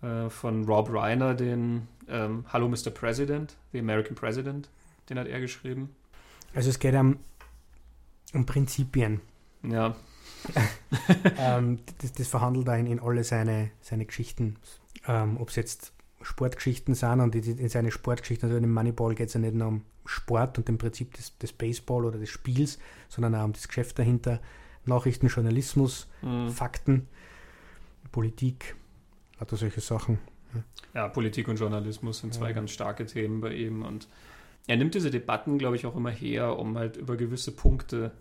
Äh, 0.01 0.29
von 0.29 0.65
Rob 0.65 0.91
Reiner, 0.91 1.35
den 1.35 1.87
ähm, 2.07 2.45
Hallo 2.51 2.67
Mr. 2.67 2.89
President, 2.89 3.55
The 3.71 3.79
American 3.79 4.15
President, 4.15 4.67
den 5.09 5.19
hat 5.19 5.27
er 5.27 5.39
geschrieben. 5.39 5.95
Also 6.55 6.69
es 6.71 6.79
geht 6.79 6.95
um, 6.95 7.19
um 8.33 8.45
Prinzipien. 8.47 9.21
Ja, 9.61 9.95
ähm, 11.37 11.79
das, 11.99 12.13
das 12.13 12.27
verhandelt 12.27 12.67
er 12.67 12.77
in, 12.79 12.87
in 12.87 12.99
alle 12.99 13.23
seine, 13.23 13.69
seine 13.81 14.05
Geschichten. 14.05 14.55
Ähm, 15.07 15.37
Ob 15.39 15.49
es 15.49 15.55
jetzt 15.55 15.93
Sportgeschichten 16.23 16.95
sind 16.95 17.19
und 17.19 17.35
in, 17.35 17.59
in 17.59 17.69
seine 17.69 17.91
Sportgeschichten, 17.91 18.47
also 18.47 18.57
in 18.57 18.63
dem 18.63 18.73
Moneyball 18.73 19.13
geht 19.13 19.27
es 19.27 19.35
ja 19.35 19.39
nicht 19.39 19.53
nur 19.53 19.67
um 19.67 19.85
Sport 20.05 20.57
und 20.57 20.67
dem 20.67 20.79
Prinzip 20.79 21.13
des, 21.13 21.37
des 21.37 21.53
Baseball 21.53 22.05
oder 22.05 22.17
des 22.17 22.29
Spiels, 22.29 22.79
sondern 23.07 23.35
auch 23.35 23.45
um 23.45 23.53
das 23.53 23.67
Geschäft 23.67 23.99
dahinter. 23.99 24.39
Nachrichten, 24.83 25.27
Journalismus, 25.27 26.07
mhm. 26.23 26.49
Fakten, 26.49 27.07
Politik, 28.11 28.75
lauter 29.41 29.57
solche 29.57 29.81
Sachen. 29.81 30.19
ja, 30.93 31.07
Politik 31.07 31.47
und 31.47 31.57
Journalismus 31.59 32.19
sind 32.19 32.33
zwei 32.33 32.49
Ja. 32.49 32.51
ganz 32.53 32.71
starke 32.71 33.05
Themen 33.05 33.41
bei 33.41 33.53
ihm 33.53 33.83
und 33.83 34.07
er 34.67 34.77
nimmt 34.77 34.93
diese 34.93 35.09
Debatten, 35.09 35.57
glaube 35.57 35.75
ich, 35.75 35.85
auch 35.85 35.95
immer 35.95 36.11
her, 36.11 36.57
um 36.59 36.77
halt 36.77 36.95
über 36.97 37.17
gewisse 37.17 37.51
Punkte 37.51 38.11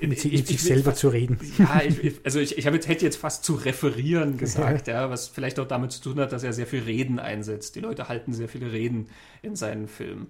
Mit, 0.00 0.18
sich- 0.20 0.32
Ich- 0.34 0.40
sich 0.46 0.56
ich 0.56 0.62
will 0.64 0.68
selber 0.74 0.90
fast- 0.90 0.98
zu 1.00 1.08
reden. 1.08 1.38
Ja, 1.58 1.80
ich, 1.82 2.20
also 2.24 2.38
ich, 2.38 2.58
ich 2.58 2.66
habe 2.66 2.76
jetzt, 2.76 2.86
hätte 2.88 3.04
jetzt 3.06 3.16
fast 3.16 3.44
zu 3.44 3.54
referieren 3.54 4.36
gesagt, 4.36 4.88
ja, 4.88 5.08
was 5.08 5.28
vielleicht 5.28 5.58
auch 5.58 5.66
damit 5.68 5.90
zu 5.92 6.02
tun 6.02 6.20
hat, 6.20 6.32
dass 6.32 6.42
er 6.42 6.52
sehr 6.52 6.66
viel 6.66 6.82
Reden 6.82 7.18
einsetzt. 7.18 7.76
Die 7.76 7.80
Leute 7.80 8.08
halten 8.08 8.34
sehr 8.34 8.48
viele 8.48 8.72
Reden 8.72 9.08
in 9.40 9.56
seinen 9.56 9.88
Filmen. 9.88 10.26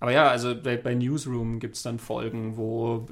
Aber 0.00 0.12
ja, 0.12 0.28
also 0.30 0.54
bei, 0.58 0.76
bei 0.78 0.94
Newsroom 0.94 1.58
gibt 1.58 1.76
es 1.76 1.82
dann 1.82 1.98
Folgen, 1.98 2.56
wo 2.56 3.06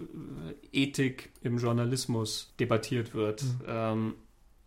Ethik 0.72 1.30
im 1.42 1.58
Journalismus 1.58 2.54
debattiert 2.60 3.12
wird, 3.14 3.42
Mhm. 3.42 3.48
ähm, 3.68 4.14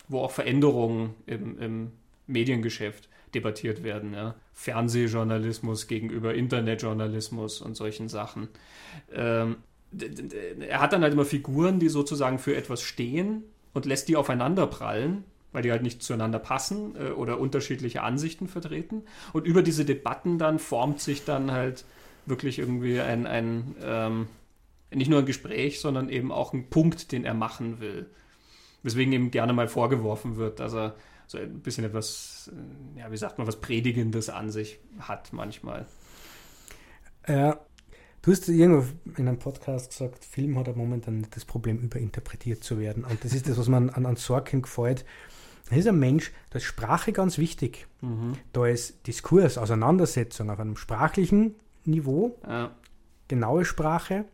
wo 0.09 0.19
auch 0.19 0.31
Veränderungen 0.31 1.15
im, 1.25 1.57
im 1.59 1.91
Mediengeschäft 2.27 3.07
debattiert 3.33 3.83
werden. 3.83 4.13
Ja. 4.13 4.35
Fernsehjournalismus 4.53 5.87
gegenüber 5.87 6.33
Internetjournalismus 6.33 7.61
und 7.61 7.75
solchen 7.75 8.09
Sachen. 8.09 8.49
Ähm, 9.13 9.57
er 10.59 10.81
hat 10.81 10.93
dann 10.93 11.01
halt 11.01 11.13
immer 11.13 11.25
Figuren, 11.25 11.79
die 11.79 11.89
sozusagen 11.89 12.37
für 12.37 12.55
etwas 12.55 12.81
stehen 12.81 13.43
und 13.73 13.85
lässt 13.85 14.07
die 14.07 14.17
aufeinander 14.17 14.67
prallen, 14.67 15.23
weil 15.51 15.63
die 15.63 15.71
halt 15.71 15.81
nicht 15.81 16.03
zueinander 16.03 16.39
passen 16.39 16.95
äh, 16.95 17.11
oder 17.11 17.39
unterschiedliche 17.39 18.03
Ansichten 18.03 18.47
vertreten. 18.47 19.03
Und 19.33 19.47
über 19.47 19.63
diese 19.63 19.85
Debatten 19.85 20.37
dann 20.37 20.59
formt 20.59 20.99
sich 20.99 21.23
dann 21.25 21.51
halt 21.51 21.85
wirklich 22.25 22.59
irgendwie 22.59 22.99
ein, 22.99 23.25
ein 23.25 23.75
ähm, 23.81 24.27
nicht 24.91 25.09
nur 25.09 25.19
ein 25.19 25.25
Gespräch, 25.25 25.79
sondern 25.79 26.09
eben 26.09 26.31
auch 26.31 26.53
ein 26.53 26.69
Punkt, 26.69 27.11
den 27.11 27.25
er 27.25 27.33
machen 27.33 27.79
will. 27.79 28.07
Weswegen 28.83 29.11
ihm 29.13 29.31
gerne 29.31 29.53
mal 29.53 29.67
vorgeworfen 29.67 30.37
wird, 30.37 30.59
dass 30.59 30.73
er 30.73 30.95
so 31.27 31.37
ein 31.37 31.59
bisschen 31.59 31.83
etwas, 31.85 32.51
äh, 32.95 32.99
ja, 32.99 33.11
wie 33.11 33.17
sagt 33.17 33.37
man, 33.37 33.45
was 33.47 33.57
Predigendes 33.57 34.29
an 34.29 34.49
sich 34.51 34.79
hat 34.99 35.31
manchmal. 35.33 35.85
Äh, 37.23 37.53
du 38.21 38.31
hast 38.31 38.47
irgendwo 38.49 38.87
in 39.17 39.27
einem 39.27 39.39
Podcast 39.39 39.91
gesagt, 39.91 40.25
Film 40.25 40.57
hat 40.57 40.67
ja 40.67 40.73
momentan 40.73 41.27
das 41.31 41.45
Problem, 41.45 41.79
überinterpretiert 41.79 42.63
zu 42.63 42.79
werden. 42.79 43.03
Und 43.03 43.23
das 43.23 43.33
ist 43.33 43.47
das, 43.47 43.57
was 43.57 43.67
man 43.67 43.89
an, 43.89 44.05
an 44.05 44.15
Sorkin 44.15 44.61
gefällt. 44.61 45.05
Er 45.69 45.77
ist 45.77 45.87
ein 45.87 45.99
Mensch, 45.99 46.31
da 46.49 46.57
ist 46.57 46.63
Sprache 46.65 47.11
ganz 47.11 47.37
wichtig. 47.37 47.85
Mhm. 48.01 48.33
Da 48.53 48.65
ist 48.65 49.05
Diskurs, 49.05 49.57
Auseinandersetzung 49.59 50.49
auf 50.49 50.59
einem 50.59 50.75
sprachlichen 50.77 51.55
Niveau, 51.85 52.39
Ja. 52.47 52.75
genaue 53.27 53.65
Sprache, 53.65 54.25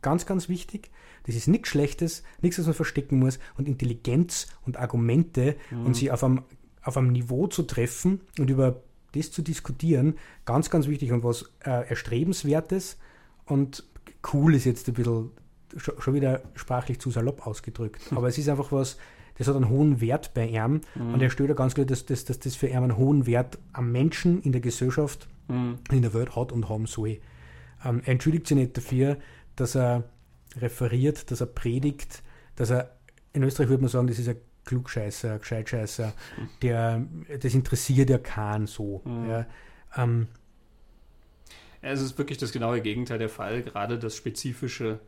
ganz, 0.00 0.24
ganz 0.24 0.48
wichtig. 0.48 0.90
Das 1.26 1.34
ist 1.34 1.48
nichts 1.48 1.68
Schlechtes, 1.68 2.22
nichts, 2.42 2.58
was 2.58 2.66
man 2.66 2.74
verstecken 2.74 3.18
muss. 3.18 3.38
Und 3.56 3.68
Intelligenz 3.68 4.46
und 4.66 4.76
Argumente 4.78 5.56
Mhm. 5.70 5.86
und 5.86 5.96
sie 5.96 6.10
auf 6.10 6.24
einem, 6.24 6.42
auf 6.82 6.96
einem 6.96 7.12
Niveau 7.12 7.46
zu 7.46 7.62
treffen 7.64 8.20
und 8.38 8.48
über 8.50 8.82
das 9.12 9.30
zu 9.30 9.42
diskutieren, 9.42 10.14
ganz, 10.44 10.70
ganz 10.70 10.86
wichtig 10.86 11.12
und 11.12 11.24
was 11.24 11.50
äh, 11.64 11.88
Erstrebenswertes 11.88 12.98
und 13.46 13.84
cool 14.32 14.54
ist 14.54 14.64
jetzt 14.64 14.88
ein 14.88 14.94
bisschen 14.94 15.30
schon, 15.76 16.14
wieder 16.14 16.42
sprachlich 16.54 17.00
zu 17.00 17.10
salopp 17.10 17.46
ausgedrückt. 17.46 18.00
Aber 18.14 18.28
es 18.28 18.38
ist 18.38 18.48
einfach 18.48 18.72
was, 18.72 18.96
das 19.38 19.48
hat 19.48 19.56
einen 19.56 19.68
hohen 19.68 20.00
Wert 20.00 20.32
bei 20.34 20.46
ihm 20.48 20.80
Mhm. 20.94 21.14
und 21.14 21.22
er 21.22 21.30
stellt 21.30 21.48
ja 21.48 21.54
ganz 21.54 21.74
klar, 21.74 21.86
dass, 21.86 22.06
dass, 22.06 22.24
dass 22.24 22.38
das 22.38 22.54
für 22.56 22.68
ihn 22.68 22.76
einen 22.76 22.96
hohen 22.96 23.26
Wert 23.26 23.58
am 23.72 23.90
Menschen 23.92 24.40
in 24.42 24.52
der 24.52 24.60
Gesellschaft 24.60 25.28
Mhm. 25.48 25.78
in 25.90 26.02
der 26.02 26.14
Welt 26.14 26.36
hat 26.36 26.52
und 26.52 26.68
haben 26.68 26.86
soll. 26.86 27.18
Ähm, 27.84 28.02
er 28.04 28.08
entschuldigt 28.12 28.46
sich 28.46 28.56
nicht 28.56 28.76
dafür, 28.76 29.16
dass 29.56 29.74
er 29.74 30.04
referiert, 30.56 31.30
dass 31.30 31.40
er 31.40 31.46
predigt, 31.46 32.22
dass 32.56 32.70
er, 32.70 32.96
in 33.32 33.42
Österreich 33.42 33.68
würde 33.68 33.82
man 33.82 33.90
sagen, 33.90 34.06
das 34.06 34.18
ist 34.18 34.28
ein 34.28 34.36
Klugscheißer, 34.64 35.34
ein 35.34 35.40
Gescheitscheißer, 35.40 36.14
der, 36.62 37.06
das 37.40 37.54
interessiert 37.54 38.10
ja 38.10 38.18
keinen 38.18 38.66
so. 38.66 39.02
Mhm. 39.04 39.28
Ja. 39.28 39.46
Ähm, 39.96 40.28
Ja, 41.82 41.90
Es 41.90 42.00
ist 42.00 42.18
wirklich 42.18 42.38
das 42.38 42.52
genaue 42.52 42.80
Gegenteil 42.82 43.18
der 43.18 43.28
Fall. 43.28 43.62
Gerade 43.62 43.98
das 43.98 44.16
Spezifische 44.16 45.00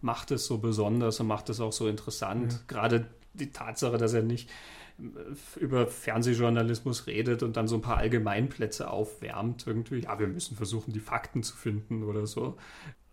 macht 0.00 0.30
es 0.30 0.46
so 0.46 0.58
besonders 0.58 1.20
und 1.20 1.26
macht 1.26 1.48
es 1.50 1.60
auch 1.60 1.72
so 1.72 1.88
interessant. 1.88 2.52
Ja. 2.52 2.58
Gerade 2.68 3.08
die 3.34 3.50
Tatsache, 3.52 3.98
dass 3.98 4.12
er 4.14 4.22
nicht 4.22 4.50
äh, 4.98 5.58
über 5.60 5.86
Fernsehjournalismus 5.86 7.06
redet 7.06 7.42
und 7.42 7.56
dann 7.56 7.68
so 7.68 7.76
ein 7.76 7.82
paar 7.82 7.98
Allgemeinplätze 7.98 8.90
aufwärmt, 8.90 9.66
irgendwie, 9.66 10.00
ja, 10.00 10.18
wir 10.18 10.28
müssen 10.28 10.56
versuchen, 10.56 10.92
die 10.92 11.00
Fakten 11.00 11.42
zu 11.42 11.56
finden 11.56 12.02
oder 12.04 12.26
so, 12.26 12.56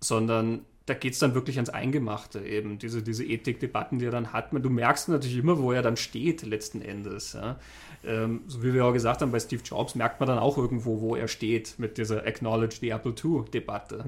sondern 0.02 0.66
da 0.88 0.94
geht 0.94 1.14
es 1.14 1.20
dann 1.20 1.34
wirklich 1.34 1.56
ans 1.57 1.70
Eingemachte 1.70 2.40
eben, 2.45 2.78
diese, 2.78 3.02
diese 3.02 3.24
Ethikdebatten, 3.26 3.98
die 3.98 4.06
er 4.06 4.12
dann 4.12 4.34
hat. 4.34 4.49
Du 4.53 4.70
merkst 4.70 5.10
natürlich 5.10 5.38
immer, 5.38 5.57
wo 5.60 5.72
er 5.72 5.82
dann 5.82 5.98
steht 5.98 6.44
letzten 6.44 6.82
Endes. 6.82 7.34
Ja. 7.34 7.60
Ähm, 8.06 8.41
so 8.48 8.62
wie 8.62 8.72
wir 8.74 8.86
auch 8.86 8.94
gesagt 8.94 9.22
haben, 9.22 9.32
bei 9.32 9.40
Steve 9.40 9.64
Jobs 9.66 9.95
merkt 9.95 10.20
man 10.20 10.28
dann 10.30 10.38
auch 10.38 10.60
irgendwo, 10.60 11.02
wo 11.02 11.16
er 11.16 11.28
steht 11.28 11.80
mit 11.80 11.98
dieser 11.98 12.26
Acknowledge 12.28 12.76
the 12.82 12.90
Apple 12.90 13.16
II-Debatte. 13.24 14.06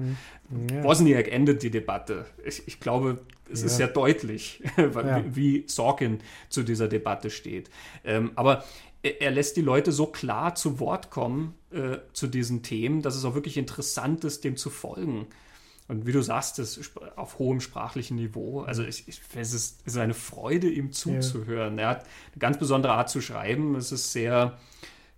ja. 0.70 0.84
Wozniak 0.84 1.32
endet 1.32 1.64
die 1.64 1.70
Debatte. 1.70 2.26
Ich, 2.44 2.62
ich 2.68 2.78
glaube, 2.78 3.18
es 3.50 3.62
ist 3.64 3.72
Ja. 3.72 3.86
sehr 3.86 3.88
deutlich, 3.88 4.62
Ja. 4.76 5.24
wie 5.28 5.64
Sorkin 5.66 6.20
zu 6.48 6.62
dieser 6.62 6.86
Debatte 6.86 7.30
steht. 7.30 7.70
Ähm, 8.04 8.30
aber 8.36 8.62
er, 9.02 9.20
er 9.20 9.30
lässt 9.32 9.56
die 9.56 9.62
Leute 9.62 9.90
so 9.90 10.06
klar 10.06 10.54
zu 10.54 10.78
Wort 10.78 11.10
kommen 11.10 11.54
äh, 11.72 11.98
zu 12.12 12.28
diesen 12.28 12.62
Themen, 12.62 13.02
dass 13.02 13.16
es 13.16 13.24
auch 13.24 13.34
wirklich 13.34 13.56
interessant 13.56 14.24
ist, 14.24 14.44
dem 14.44 14.56
zu 14.56 14.70
folgen. 14.70 15.26
Und 15.88 16.06
wie 16.06 16.12
du 16.12 16.20
sagst, 16.20 16.58
das 16.58 16.78
auf 17.16 17.38
hohem 17.38 17.60
sprachlichen 17.60 18.16
Niveau. 18.16 18.60
Also 18.60 18.82
ich, 18.82 19.08
ich, 19.08 19.20
es, 19.34 19.54
ist, 19.54 19.80
es 19.86 19.94
ist 19.94 19.98
eine 19.98 20.14
Freude, 20.14 20.68
ihm 20.68 20.92
zuzuhören. 20.92 21.78
Er 21.78 21.88
hat 21.88 22.00
eine 22.32 22.38
ganz 22.40 22.58
besondere 22.58 22.92
Art 22.92 23.08
zu 23.08 23.22
schreiben. 23.22 23.74
Es 23.74 23.90
ist 23.90 24.12
sehr, 24.12 24.58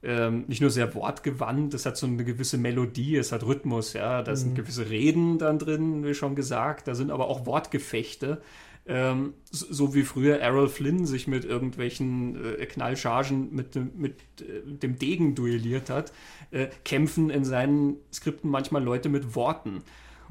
ähm, 0.05 0.45
nicht 0.47 0.61
nur 0.61 0.71
sehr 0.71 0.95
wortgewandt, 0.95 1.75
es 1.75 1.87
hat 1.87 1.97
so 1.97 2.07
eine 2.07 2.25
gewisse 2.25 2.57
Melodie, 2.57 3.17
es 3.17 3.33
hat 3.33 3.43
Rhythmus, 3.45 3.95
ja. 3.95 4.23
Da 4.23 4.37
sind 4.37 4.55
gewisse 4.55 4.89
Reden 4.89 5.39
dann 5.39 5.59
drin, 5.59 6.05
wie 6.05 6.15
schon 6.15 6.37
gesagt. 6.37 6.87
Da 6.87 6.95
sind 6.95 7.11
aber 7.11 7.27
auch 7.27 7.47
Wortgefechte. 7.47 8.41
Ähm, 8.87 9.35
so, 9.51 9.67
so 9.71 9.95
wie 9.95 10.05
früher 10.05 10.39
Errol 10.39 10.69
Flynn 10.69 11.05
sich 11.05 11.27
mit 11.27 11.45
irgendwelchen 11.45 12.59
äh, 12.59 12.65
Knallchargen 12.65 13.55
mit, 13.55 13.75
dem- 13.75 13.91
mit 13.97 14.15
äh, 14.41 14.63
dem 14.65 14.99
Degen 14.99 15.35
duelliert 15.35 15.91
hat, 15.91 16.13
äh, 16.51 16.69
kämpfen 16.85 17.29
in 17.29 17.45
seinen 17.45 17.97
Skripten 18.13 18.49
manchmal 18.51 18.83
Leute 18.83 19.09
mit 19.09 19.35
Worten. 19.35 19.83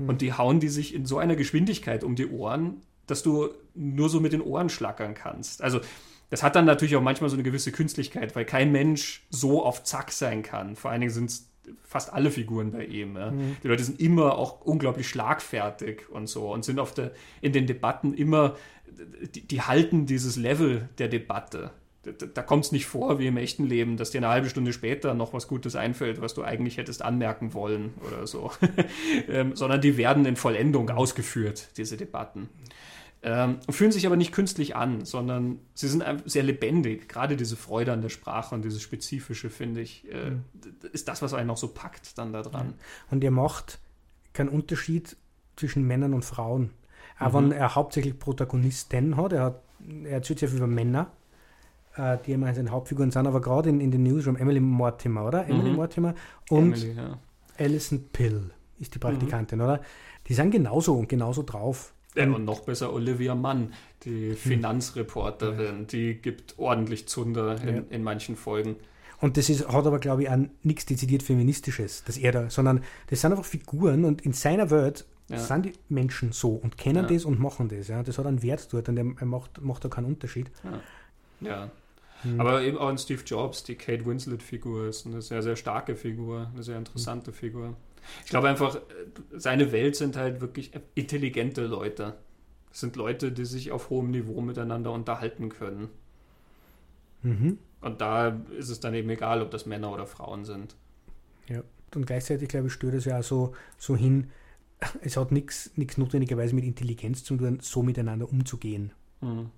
Und 0.08 0.22
die 0.22 0.34
hauen 0.34 0.60
die 0.60 0.70
sich 0.70 0.94
in 0.94 1.06
so 1.06 1.18
einer 1.18 1.36
Geschwindigkeit 1.36 2.04
um 2.04 2.16
die 2.16 2.28
Ohren, 2.28 2.82
dass 3.08 3.24
du 3.24 3.50
nur 3.74 4.10
so 4.10 4.20
mit 4.20 4.34
den 4.34 4.42
Ohren 4.42 4.70
schlackern 4.70 5.14
kannst. 5.14 5.62
Also 5.62 5.82
das 6.30 6.44
hat 6.44 6.56
dann 6.56 6.66
natürlich 6.66 6.96
auch 6.96 7.02
manchmal 7.02 7.30
so 7.30 7.36
eine 7.36 7.44
gewisse 7.44 7.72
Künstlichkeit, 7.72 8.36
weil 8.36 8.46
kein 8.46 8.72
Mensch 8.72 9.26
so 9.30 9.64
auf 9.64 9.84
Zack 9.84 10.12
sein 10.12 10.44
kann. 10.44 10.76
Vor 10.76 10.92
allen 10.92 11.02
Dingen 11.02 11.14
sind 11.14 11.30
es 11.30 11.50
fast 11.84 12.14
alle 12.14 12.32
Figuren 12.32 12.72
bei 12.72 12.86
ihm. 12.86 13.16
Ja. 13.16 13.34
Die 13.64 13.68
Leute 13.68 13.84
sind 13.84 14.00
immer 14.00 14.38
auch 14.38 14.62
unglaublich 14.62 15.08
schlagfertig 15.08 16.10
und 16.10 16.28
so 16.28 16.52
und 16.52 16.64
sind 16.66 16.80
auf 16.80 16.94
der, 16.94 17.12
in 17.42 17.52
den 17.52 17.68
Debatten 17.68 18.14
immer, 18.14 18.56
die, 19.36 19.48
die 19.48 19.62
halten 19.62 20.06
dieses 20.06 20.36
Level 20.36 20.90
der 20.98 21.08
Debatte. 21.08 21.72
Da, 22.04 22.12
da 22.12 22.42
kommt 22.42 22.66
es 22.66 22.72
nicht 22.72 22.86
vor 22.86 23.20
wie 23.20 23.28
im 23.28 23.36
echten 23.36 23.66
Leben, 23.66 23.98
dass 23.98 24.12
dir 24.12 24.20
eine 24.20 24.30
halbe 24.30 24.50
Stunde 24.50 24.72
später 24.72 25.14
noch 25.14 25.34
was 25.34 25.48
Gutes 25.48 25.76
einfällt, 25.76 26.22
was 26.22 26.34
du 26.34 26.44
eigentlich 26.44 26.78
hättest 26.78 27.02
anmerken 27.02 27.54
wollen 27.54 27.94
oder 28.08 28.26
so. 28.26 28.52
ähm, 29.28 29.56
sondern 29.56 29.82
die 29.82 29.98
werden 29.98 30.26
in 30.26 30.38
Vollendung 30.38 30.90
ausgeführt, 30.90 31.70
diese 31.78 31.98
Debatten. 31.98 32.50
Ähm, 33.22 33.60
fühlen 33.70 33.92
sich 33.92 34.06
aber 34.06 34.16
nicht 34.16 34.32
künstlich 34.32 34.78
an, 34.78 35.04
sondern 35.04 35.60
sie 35.74 35.90
sind 35.90 36.06
sehr 36.26 36.44
lebendig. 36.44 37.10
Gerade 37.10 37.36
diese 37.36 37.58
Freude 37.58 37.92
an 37.92 38.02
der 38.02 38.10
Sprache 38.10 38.56
und 38.56 38.64
dieses 38.64 38.82
Spezifische, 38.82 39.50
finde 39.50 39.82
ich, 39.82 40.10
äh, 40.10 40.32
mhm. 40.32 40.44
ist 40.94 41.10
das, 41.10 41.22
was 41.22 41.34
einen 41.34 41.48
noch 41.48 41.58
so 41.58 41.68
packt 41.68 42.18
dann 42.18 42.32
da 42.32 42.44
dran. 42.44 42.76
Und 43.12 43.24
er 43.24 43.32
macht 43.32 43.80
keinen 44.32 44.48
Unterschied 44.48 45.18
zwischen 45.58 45.86
Männern 45.86 46.14
und 46.14 46.24
Frauen. 46.24 46.72
Aber 47.18 47.42
mhm. 47.42 47.52
wenn 47.52 47.58
er 47.58 47.76
hauptsächlich 47.76 48.18
Protagonisten 48.18 49.18
hat, 49.18 49.34
er, 49.34 49.44
hat, 49.44 49.64
er 50.06 50.12
erzählt 50.12 50.40
sehr 50.40 50.48
viel 50.48 50.60
über 50.60 50.68
Männer, 50.68 51.12
äh, 52.00 52.18
die 52.26 52.32
immer 52.32 52.54
seine 52.54 52.72
Hauptfiguren 52.72 53.12
sind, 53.12 53.28
aber 53.28 53.42
gerade 53.42 53.70
in, 53.70 53.82
in 53.82 53.92
den 53.92 54.04
Newsroom 54.04 54.38
Emily 54.38 54.60
Mortimer, 54.60 55.26
oder? 55.26 55.44
Mhm. 55.44 55.52
Emily 55.52 55.72
Mortimer 55.72 56.16
und 56.50 56.74
Emily, 56.74 56.94
ja. 56.94 57.18
Alison 57.58 58.06
Pill 58.14 58.52
ist 58.80 58.96
die 58.96 59.00
Praktikantin, 59.00 59.60
mhm. 59.60 59.66
oder? 59.66 59.82
Die 60.28 60.34
sind 60.34 60.52
genauso 60.52 60.96
und 60.96 61.10
genauso 61.10 61.44
drauf. 61.44 61.94
Ja, 62.16 62.26
und 62.26 62.46
noch 62.46 62.62
besser 62.62 62.92
Olivia 62.92 63.36
Mann, 63.36 63.74
die 64.04 64.32
hm. 64.32 64.36
Finanzreporterin, 64.36 65.86
die 65.88 66.16
gibt 66.16 66.58
ordentlich 66.58 67.08
Zunder 67.08 67.62
in, 67.62 67.76
ja. 67.76 67.82
in 67.92 68.04
manchen 68.04 68.36
Folgen. 68.36 68.78
Und 69.22 69.38
das 69.38 69.50
ist, 69.50 69.68
hat 69.68 69.86
aber, 69.86 70.00
glaube 70.00 70.24
ich, 70.24 70.30
auch 70.30 70.38
nichts 70.64 70.86
dezidiert 70.86 71.22
Feministisches, 71.22 72.04
dass 72.06 72.18
er 72.18 72.32
da, 72.32 72.50
sondern 72.50 72.84
das 73.10 73.22
sind 73.22 73.32
einfach 73.32 73.46
Figuren 73.46 74.06
und 74.06 74.22
in 74.22 74.34
seiner 74.34 74.72
Welt 74.72 75.06
ja. 75.30 75.38
sind 75.38 75.66
die 75.66 75.74
Menschen 75.88 76.32
so 76.32 76.52
und 76.52 76.78
kennen 76.78 77.08
ja. 77.08 77.14
das 77.14 77.26
und 77.26 77.40
machen 77.40 77.70
das. 77.70 77.88
Ja. 77.88 78.02
Das 78.02 78.18
hat 78.18 78.26
einen 78.26 78.42
Wert 78.42 78.74
dort 78.74 78.90
und 78.90 78.98
er, 78.98 79.06
er 79.20 79.26
macht, 79.28 79.62
macht 79.62 79.86
da 79.86 79.90
keinen 79.90 80.06
Unterschied. 80.06 80.50
Ja. 81.42 81.70
Ja. 82.24 82.32
Hm. 82.32 82.42
Aber 82.42 82.62
eben 82.62 82.78
auch 82.78 82.90
ein 82.90 82.98
Steve 82.98 83.24
Jobs, 83.24 83.64
die 83.64 83.76
Kate 83.76 84.06
Winslet-Figur 84.06 84.88
ist 84.88 85.06
eine 85.06 85.22
sehr, 85.22 85.42
sehr 85.42 85.56
starke 85.56 85.96
Figur, 85.96 86.50
eine 86.54 86.64
sehr 86.64 86.78
interessante 86.78 87.32
hm. 87.32 87.38
Figur. 87.38 87.76
Ich 88.24 88.30
glaube 88.30 88.50
einfach, 88.50 88.80
seine 89.32 89.72
Welt 89.72 89.96
sind 89.96 90.16
halt 90.16 90.42
wirklich 90.42 90.72
intelligente 90.96 91.66
Leute. 91.66 92.16
Das 92.70 92.80
sind 92.80 92.96
Leute, 92.96 93.32
die 93.32 93.46
sich 93.46 93.72
auf 93.72 93.90
hohem 93.90 94.12
Niveau 94.12 94.42
miteinander 94.42 94.92
unterhalten 94.92 95.50
können. 95.50 95.90
Mhm. 97.24 97.58
Und 97.82 98.02
da 98.02 98.40
ist 98.58 98.70
es 98.70 98.80
dann 98.80 98.94
eben 98.94 99.10
egal, 99.10 99.42
ob 99.42 99.52
das 99.52 99.66
Männer 99.66 99.92
oder 99.92 100.06
Frauen 100.06 100.46
sind. 100.46 100.76
Ja, 101.48 101.64
und 101.96 102.06
gleichzeitig, 102.06 102.50
glaube 102.50 102.68
ich, 102.68 102.74
stört 102.74 102.94
es 102.94 103.06
ja 103.06 103.20
auch 103.20 103.24
so, 103.24 103.54
so 103.78 103.96
hin, 103.96 104.30
es 105.02 105.18
hat 105.18 105.32
nichts 105.32 105.72
notwendigerweise 105.98 106.56
mit 106.56 106.64
Intelligenz 106.64 107.24
zu 107.24 107.36
tun, 107.36 107.60
so 107.62 107.84
miteinander 107.84 108.30
umzugehen. 108.30 108.92
Mhm. 109.22 109.50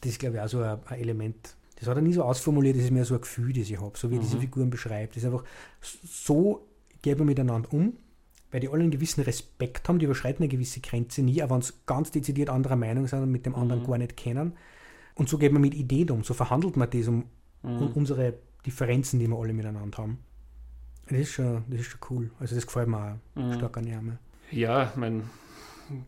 Das 0.00 0.12
ist, 0.12 0.18
glaube 0.18 0.36
ich, 0.36 0.42
auch 0.42 0.48
so 0.48 0.60
ein, 0.60 0.78
ein, 0.86 1.00
Element. 1.00 1.56
Das 1.76 1.88
hat 1.88 1.96
er 1.96 2.02
nie 2.02 2.12
so 2.12 2.22
ausformuliert, 2.22 2.76
das 2.76 2.84
ist 2.84 2.90
mehr 2.90 3.04
so 3.04 3.14
ein 3.14 3.20
Gefühl, 3.20 3.52
das 3.52 3.68
ich 3.68 3.80
habe, 3.80 3.98
so 3.98 4.10
wie 4.10 4.16
mhm. 4.16 4.20
diese 4.20 4.38
Figuren 4.38 4.70
beschreibt. 4.70 5.16
Das 5.16 5.22
ist 5.22 5.26
einfach 5.26 5.44
so 5.80 6.66
gehen 7.02 7.18
wir 7.18 7.26
miteinander 7.26 7.72
um, 7.72 7.94
weil 8.50 8.60
die 8.60 8.68
alle 8.68 8.80
einen 8.80 8.90
gewissen 8.90 9.22
Respekt 9.22 9.88
haben, 9.88 9.98
die 9.98 10.06
überschreiten 10.06 10.42
eine 10.42 10.48
gewisse 10.48 10.80
Grenze 10.80 11.22
nie, 11.22 11.42
aber 11.42 11.56
wenn 11.56 11.62
sie 11.62 11.74
ganz 11.86 12.10
dezidiert 12.10 12.48
anderer 12.48 12.76
Meinung 12.76 13.06
sind 13.06 13.22
und 13.22 13.30
mit 13.30 13.44
dem 13.44 13.54
anderen 13.54 13.82
mhm. 13.82 13.86
gar 13.86 13.98
nicht 13.98 14.16
kennen. 14.16 14.52
Und 15.14 15.28
so 15.28 15.38
geht 15.38 15.52
man 15.52 15.60
mit 15.60 15.74
Ideen 15.74 16.10
um, 16.10 16.24
so 16.24 16.34
verhandelt 16.34 16.76
man 16.76 16.88
das 16.90 17.06
um, 17.08 17.24
mhm. 17.62 17.78
um 17.78 17.92
unsere 17.92 18.34
Differenzen, 18.64 19.20
die 19.20 19.28
wir 19.28 19.36
alle 19.36 19.52
miteinander 19.52 19.98
haben. 19.98 20.18
Das 21.08 21.18
ist 21.18 21.32
schon, 21.32 21.64
das 21.68 21.80
ist 21.80 21.86
schon 21.86 22.00
cool. 22.10 22.30
Also 22.40 22.54
das 22.54 22.66
gefällt 22.66 22.88
mir 22.88 23.18
auch 23.36 23.40
mhm. 23.40 23.52
stark 23.52 23.76
an 23.76 23.86
Ärmel. 23.86 24.18
Ja, 24.50 24.88
ich 24.88 24.96
meine, 24.96 25.24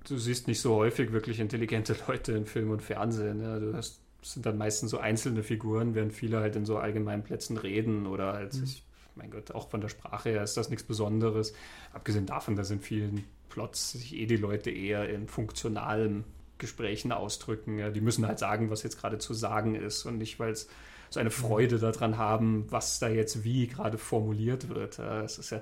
du 0.08 0.16
siehst 0.16 0.48
nicht 0.48 0.60
so 0.60 0.76
häufig 0.76 1.12
wirklich 1.12 1.40
intelligente 1.40 1.94
Leute 2.08 2.32
in 2.32 2.46
Film 2.46 2.70
und 2.70 2.80
Fernsehen. 2.80 3.42
Ja. 3.42 3.58
Du 3.58 3.74
hast, 3.74 4.00
sind 4.32 4.46
dann 4.46 4.58
meistens 4.58 4.90
so 4.90 4.98
einzelne 4.98 5.42
Figuren, 5.42 5.94
während 5.94 6.12
viele 6.12 6.40
halt 6.40 6.56
in 6.56 6.64
so 6.64 6.78
allgemeinen 6.78 7.22
Plätzen 7.22 7.56
reden 7.56 8.06
oder 8.06 8.32
halt 8.32 8.54
mhm. 8.54 8.66
sich 8.66 8.82
mein 9.16 9.30
Gott, 9.30 9.50
auch 9.52 9.70
von 9.70 9.80
der 9.80 9.88
Sprache 9.88 10.30
her 10.30 10.42
ist 10.42 10.56
das 10.56 10.68
nichts 10.68 10.84
Besonderes. 10.84 11.54
Abgesehen 11.92 12.26
davon, 12.26 12.54
dass 12.54 12.70
in 12.70 12.80
vielen 12.80 13.24
Plots 13.48 13.92
sich 13.92 14.14
eh 14.14 14.26
die 14.26 14.36
Leute 14.36 14.70
eher 14.70 15.08
in 15.08 15.26
funktionalen 15.26 16.24
Gesprächen 16.58 17.12
ausdrücken. 17.12 17.78
Ja, 17.78 17.90
die 17.90 18.00
müssen 18.00 18.26
halt 18.26 18.38
sagen, 18.38 18.70
was 18.70 18.82
jetzt 18.82 19.00
gerade 19.00 19.18
zu 19.18 19.34
sagen 19.34 19.74
ist 19.74 20.04
und 20.04 20.18
nicht, 20.18 20.38
weil 20.38 20.52
es 20.52 20.68
so 21.10 21.20
eine 21.20 21.30
Freude 21.30 21.78
daran 21.78 22.18
haben, 22.18 22.66
was 22.70 22.98
da 22.98 23.08
jetzt 23.08 23.44
wie 23.44 23.66
gerade 23.68 23.96
formuliert 23.98 24.68
wird. 24.68 24.98
Es 24.98 25.38
ist 25.38 25.50
ja, 25.50 25.60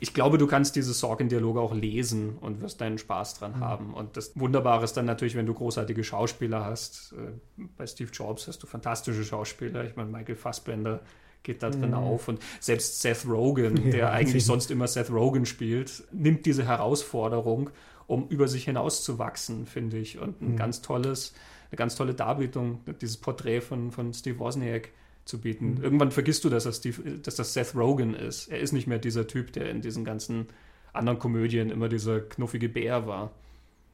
ich 0.00 0.14
glaube, 0.14 0.36
du 0.36 0.46
kannst 0.46 0.74
diese 0.74 0.92
Sorgen-Dialoge 0.92 1.60
auch 1.60 1.72
lesen 1.72 2.38
und 2.40 2.60
wirst 2.60 2.80
deinen 2.80 2.98
Spaß 2.98 3.38
dran 3.38 3.58
mhm. 3.58 3.60
haben. 3.60 3.94
Und 3.94 4.16
das 4.16 4.38
Wunderbare 4.38 4.84
ist 4.84 4.96
dann 4.96 5.06
natürlich, 5.06 5.36
wenn 5.36 5.46
du 5.46 5.54
großartige 5.54 6.02
Schauspieler 6.02 6.64
hast. 6.64 7.12
Äh, 7.12 7.62
bei 7.76 7.86
Steve 7.86 8.10
Jobs 8.12 8.48
hast 8.48 8.62
du 8.62 8.66
fantastische 8.66 9.24
Schauspieler. 9.24 9.84
Ich 9.84 9.94
meine, 9.94 10.10
Michael 10.10 10.34
Fassbender 10.34 11.00
geht 11.44 11.62
da 11.62 11.70
drin 11.70 11.90
mhm. 11.90 11.94
auf. 11.94 12.26
Und 12.26 12.40
selbst 12.58 13.00
Seth 13.00 13.26
Rogen, 13.28 13.76
ja, 13.84 13.90
der 13.90 14.12
eigentlich 14.12 14.44
sonst 14.44 14.70
immer 14.72 14.88
Seth 14.88 15.10
Rogen 15.10 15.46
spielt, 15.46 16.02
nimmt 16.12 16.46
diese 16.46 16.64
Herausforderung, 16.64 17.70
um 18.08 18.28
über 18.28 18.48
sich 18.48 18.64
hinaus 18.64 19.04
zu 19.04 19.20
wachsen, 19.20 19.66
finde 19.66 19.98
ich. 19.98 20.18
Und 20.18 20.42
ein 20.42 20.52
mhm. 20.52 20.56
ganz 20.56 20.82
tolles, 20.82 21.32
eine 21.70 21.76
ganz 21.76 21.94
tolle 21.94 22.14
Darbietung, 22.14 22.80
dieses 23.00 23.18
Porträt 23.18 23.60
von, 23.60 23.92
von 23.92 24.12
Steve 24.12 24.38
Wozniak 24.40 24.90
zu 25.26 25.40
bieten. 25.40 25.74
Mhm. 25.74 25.84
Irgendwann 25.84 26.12
vergisst 26.12 26.44
du, 26.44 26.48
dass 26.48 26.64
das, 26.64 26.78
Steve, 26.78 27.18
dass 27.18 27.34
das 27.34 27.52
Seth 27.52 27.74
Rogen 27.74 28.14
ist. 28.14 28.48
Er 28.48 28.60
ist 28.60 28.72
nicht 28.72 28.86
mehr 28.86 28.98
dieser 28.98 29.26
Typ, 29.26 29.52
der 29.52 29.68
in 29.68 29.82
diesen 29.82 30.04
ganzen 30.04 30.46
anderen 30.92 31.18
Komödien 31.18 31.68
immer 31.68 31.88
dieser 31.88 32.20
knuffige 32.20 32.68
Bär 32.68 33.06
war. 33.06 33.32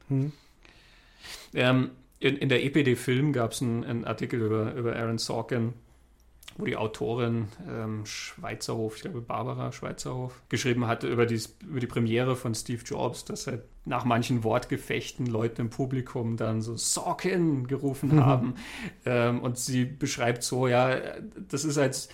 Mhm. 0.07 0.31
Ähm, 1.53 1.89
in, 2.19 2.37
in, 2.37 2.49
der 2.49 2.63
EPD 2.63 2.95
Film 2.95 3.33
gab 3.33 3.51
es 3.51 3.61
einen, 3.61 3.83
einen, 3.83 4.05
Artikel 4.05 4.41
über, 4.41 4.73
über 4.75 4.95
Aaron 4.95 5.17
Sorkin, 5.17 5.73
wo 6.57 6.65
die 6.65 6.75
Autorin 6.75 7.47
ähm, 7.67 8.05
Schweizerhof, 8.05 8.95
ich 8.97 9.01
glaube 9.01 9.21
Barbara 9.21 9.71
Schweizerhof, 9.71 10.41
geschrieben 10.49 10.87
hatte 10.87 11.07
über 11.07 11.25
die, 11.25 11.41
über 11.61 11.79
die 11.79 11.87
Premiere 11.87 12.35
von 12.35 12.53
Steve 12.53 12.83
Jobs, 12.83 13.25
dass 13.25 13.47
halt 13.47 13.63
nach 13.85 14.05
manchen 14.05 14.43
Wortgefechten 14.43 15.25
Leute 15.25 15.61
im 15.61 15.69
Publikum 15.69 16.37
dann 16.37 16.61
so 16.61 16.77
Sorkin 16.77 17.67
gerufen 17.67 18.15
mhm. 18.15 18.25
haben. 18.25 18.55
Ähm, 19.05 19.41
und 19.41 19.57
sie 19.57 19.85
beschreibt 19.85 20.43
so, 20.43 20.67
ja, 20.67 20.99
das 21.49 21.65
ist 21.65 21.77
als, 21.77 22.09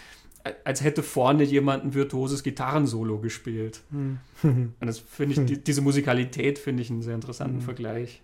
als 0.63 0.83
hätte 0.83 1.03
vorne 1.03 1.43
jemand 1.43 1.83
ein 1.83 1.93
virtuoses 1.93 2.43
Gitarrensolo 2.43 3.19
gespielt. 3.19 3.81
Mhm. 3.91 4.19
Und 4.41 4.87
das 4.87 4.99
finde 4.99 5.35
ich, 5.35 5.45
die, 5.45 5.57
diese 5.63 5.81
Musikalität 5.81 6.59
finde 6.59 6.81
ich 6.81 6.89
einen 6.89 7.01
sehr 7.01 7.15
interessanten 7.15 7.57
mhm. 7.57 7.61
Vergleich. 7.61 8.23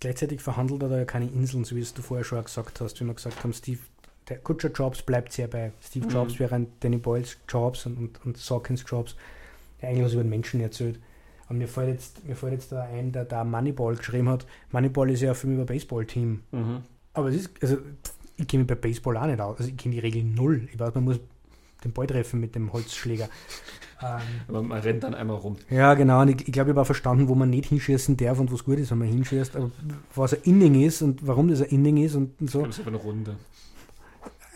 Gleichzeitig 0.00 0.40
verhandelt 0.40 0.82
er 0.82 0.88
da 0.88 0.98
ja 0.98 1.04
keine 1.04 1.26
Inseln, 1.26 1.64
so 1.64 1.76
wie 1.76 1.80
es 1.80 1.94
du 1.94 2.02
vorher 2.02 2.24
schon 2.24 2.42
gesagt 2.42 2.80
hast, 2.80 3.00
wie 3.00 3.04
wir 3.04 3.14
gesagt 3.14 3.44
haben, 3.44 3.52
Steve 3.52 3.78
der 4.28 4.38
Kutscher 4.38 4.70
Jobs 4.70 5.02
bleibt 5.02 5.32
sehr 5.32 5.48
bei 5.48 5.72
Steve 5.80 6.06
Jobs, 6.08 6.34
mhm. 6.34 6.38
während 6.38 6.68
Danny 6.84 6.98
Boyles 6.98 7.36
Jobs 7.48 7.86
und, 7.86 7.96
und, 7.98 8.24
und 8.24 8.36
Sawkins 8.36 8.84
Jobs 8.86 9.16
eigentlich 9.80 10.04
was 10.04 10.12
über 10.12 10.22
den 10.22 10.30
Menschen 10.30 10.60
erzählt. 10.60 11.00
Und 11.48 11.58
mir 11.58 11.68
fällt 11.68 11.88
jetzt, 11.88 12.26
mir 12.26 12.36
fällt 12.36 12.52
jetzt 12.52 12.72
da 12.72 12.84
ein, 12.84 13.12
der 13.12 13.24
da 13.24 13.44
Moneyball 13.44 13.96
geschrieben 13.96 14.28
hat. 14.28 14.46
Moneyball 14.70 15.10
ist 15.10 15.20
ja 15.20 15.30
ein 15.30 15.34
Film 15.34 15.54
über 15.54 15.64
Baseball-Team. 15.64 16.40
Mhm. 16.50 16.82
Aber 17.14 17.28
es 17.28 17.36
ist, 17.36 17.50
also 17.60 17.78
ich 18.36 18.46
kenne 18.46 18.62
mich 18.62 18.68
bei 18.68 18.74
Baseball 18.74 19.16
auch 19.16 19.26
nicht 19.26 19.40
aus. 19.40 19.58
Also 19.58 19.70
ich 19.70 19.76
kenne 19.76 19.94
die 19.94 20.00
Regel 20.00 20.24
null. 20.24 20.68
Ich 20.72 20.78
weiß, 20.78 20.94
man 20.94 21.04
muss 21.04 21.20
den 21.84 21.92
Ball 21.92 22.06
treffen 22.06 22.40
mit 22.40 22.54
dem 22.54 22.72
Holzschläger. 22.72 23.28
Ähm, 24.00 24.20
aber 24.48 24.62
man 24.62 24.80
rennt 24.80 25.02
dann 25.02 25.14
einmal 25.14 25.36
rum. 25.36 25.56
Ja, 25.68 25.94
genau. 25.94 26.22
Und 26.22 26.28
ich, 26.28 26.48
ich 26.48 26.52
glaube, 26.52 26.70
ich 26.70 26.76
habe 26.76 26.84
verstanden, 26.86 27.28
wo 27.28 27.34
man 27.34 27.50
nicht 27.50 27.68
hinschießen 27.68 28.16
darf 28.16 28.38
und 28.38 28.52
was 28.52 28.64
gut 28.64 28.78
ist, 28.78 28.90
wenn 28.90 28.98
man 28.98 29.08
hinschießt. 29.08 29.56
Aber 29.56 29.70
was 30.14 30.34
ein 30.34 30.40
Inning 30.44 30.82
ist 30.82 31.02
und 31.02 31.26
warum 31.26 31.48
das 31.48 31.60
ein 31.60 31.68
Inning 31.68 31.98
ist 31.98 32.14
und, 32.14 32.40
und 32.40 32.50
so. 32.50 32.64
Das 32.64 32.78
ist 32.78 32.86
aber 32.86 32.96
eine 32.96 33.04
Runde. 33.04 33.36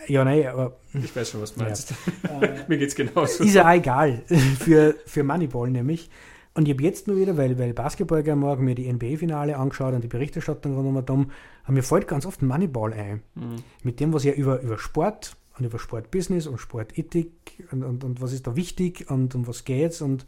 Ja, 0.08 0.24
nein, 0.24 0.46
aber. 0.46 0.76
Ich 0.94 1.14
weiß 1.14 1.30
schon, 1.30 1.42
was 1.42 1.54
du 1.54 1.62
meinst. 1.62 1.94
Ja. 2.24 2.40
Mir 2.68 2.78
geht's 2.78 2.94
genauso. 2.94 3.44
Ist 3.44 3.54
ja 3.54 3.72
egal. 3.74 4.22
Für, 4.58 4.94
für 5.04 5.22
Moneyball 5.22 5.70
nämlich. 5.70 6.10
Und 6.54 6.66
ich 6.66 6.74
habe 6.74 6.84
jetzt 6.84 7.06
nur 7.06 7.18
wieder, 7.18 7.36
weil, 7.36 7.58
weil 7.58 7.74
Basketball 7.74 8.22
gerne 8.22 8.40
morgen 8.40 8.64
mir 8.64 8.74
die 8.74 8.90
NBA-Finale 8.90 9.58
angeschaut 9.58 9.92
und 9.92 10.02
die 10.02 10.08
Berichterstattung 10.08 10.74
rund 10.74 10.88
um 10.88 11.04
dumm, 11.04 11.30
und 11.68 11.74
mir 11.74 11.82
fällt 11.82 12.08
ganz 12.08 12.24
oft 12.24 12.40
Moneyball 12.40 12.94
ein. 12.94 13.22
Mhm. 13.34 13.56
Mit 13.82 14.00
dem, 14.00 14.14
was 14.14 14.24
ja 14.24 14.32
über, 14.32 14.62
über 14.62 14.78
Sport 14.78 15.36
und 15.58 15.66
über 15.66 15.78
Sportbusiness 15.78 16.46
und 16.46 16.58
Sportethik 16.58 17.66
und, 17.72 17.82
und, 17.82 18.04
und 18.04 18.22
was 18.22 18.32
ist 18.32 18.46
da 18.46 18.56
wichtig 18.56 19.10
und 19.10 19.34
um 19.34 19.46
was 19.46 19.64
geht's 19.64 20.00
und 20.00 20.22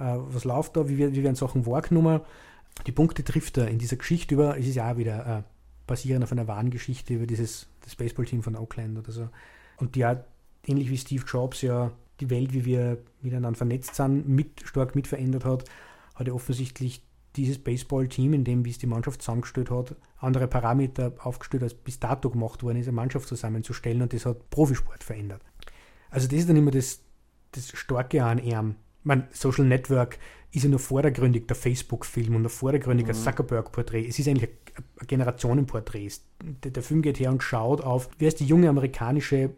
äh, 0.00 0.16
was 0.16 0.44
läuft 0.44 0.76
da, 0.76 0.88
wie, 0.88 0.98
wie 0.98 1.22
werden 1.22 1.36
Sachen 1.36 1.64
wahrgenommen. 1.64 2.22
Die 2.86 2.92
Punkte 2.92 3.22
trifft 3.22 3.56
er 3.58 3.68
in 3.68 3.78
dieser 3.78 3.96
Geschichte 3.96 4.34
über, 4.34 4.58
es 4.58 4.66
ist 4.66 4.74
ja 4.74 4.92
auch 4.92 4.96
wieder 4.96 5.38
äh, 5.38 5.42
basierend 5.86 6.24
auf 6.24 6.32
einer 6.32 6.48
wahren 6.48 6.70
Geschichte 6.70 7.14
über 7.14 7.26
dieses 7.26 7.68
das 7.88 7.96
Baseballteam 7.96 8.42
von 8.42 8.56
Oakland 8.56 8.98
oder 8.98 9.12
so. 9.12 9.28
Und 9.78 9.94
die 9.94 10.04
hat, 10.04 10.26
ähnlich 10.66 10.90
wie 10.90 10.98
Steve 10.98 11.24
Jobs 11.26 11.62
ja 11.62 11.90
die 12.20 12.30
Welt, 12.30 12.52
wie 12.52 12.64
wir 12.64 12.98
miteinander 13.22 13.56
vernetzt 13.56 13.94
sind, 13.94 14.28
mit, 14.28 14.62
stark 14.64 14.94
mit 14.94 15.06
verändert 15.06 15.44
hat, 15.44 15.64
hat 16.14 16.26
er 16.26 16.34
offensichtlich 16.34 17.02
dieses 17.36 17.58
Baseballteam, 17.58 18.32
in 18.34 18.44
dem, 18.44 18.64
wie 18.64 18.70
es 18.70 18.78
die 18.78 18.86
Mannschaft 18.86 19.22
zusammengestellt 19.22 19.70
hat, 19.70 19.94
andere 20.18 20.48
Parameter 20.48 21.12
aufgestellt, 21.22 21.62
als 21.62 21.74
bis 21.74 22.00
dato 22.00 22.30
gemacht 22.30 22.62
worden 22.62 22.78
ist, 22.78 22.88
eine 22.88 22.96
Mannschaft 22.96 23.28
zusammenzustellen 23.28 24.02
und 24.02 24.12
das 24.12 24.26
hat 24.26 24.50
Profisport 24.50 25.04
verändert. 25.04 25.42
Also 26.10 26.26
das 26.26 26.40
ist 26.40 26.48
dann 26.48 26.56
immer 26.56 26.72
das, 26.72 27.00
das 27.52 27.68
Starke 27.68 28.24
an 28.24 28.38
ihm. 28.38 28.74
Man, 29.04 29.28
Social 29.30 29.64
Network 29.64 30.18
ist 30.50 30.64
ja 30.64 30.70
nur 30.70 30.80
vordergründig 30.80 31.46
der 31.46 31.56
Facebook-Film 31.56 32.34
und 32.34 32.42
nur 32.42 32.50
vordergründig 32.50 33.06
mhm. 33.06 33.12
ein 33.12 33.16
Zuckerberg-Porträt. 33.16 34.06
Es 34.08 34.18
ist 34.18 34.26
eigentlich 34.26 34.50
Generationenporträts. 35.06 36.24
Der, 36.64 36.70
der, 36.70 36.82
Film 36.82 37.02
geht 37.02 37.18
her 37.18 37.30
und 37.30 37.42
schaut 37.42 37.80
auf, 37.80 38.08
wer 38.18 38.28
ist 38.28 38.40
die 38.40 38.46
junge 38.46 38.68
amerikanische 38.68 39.50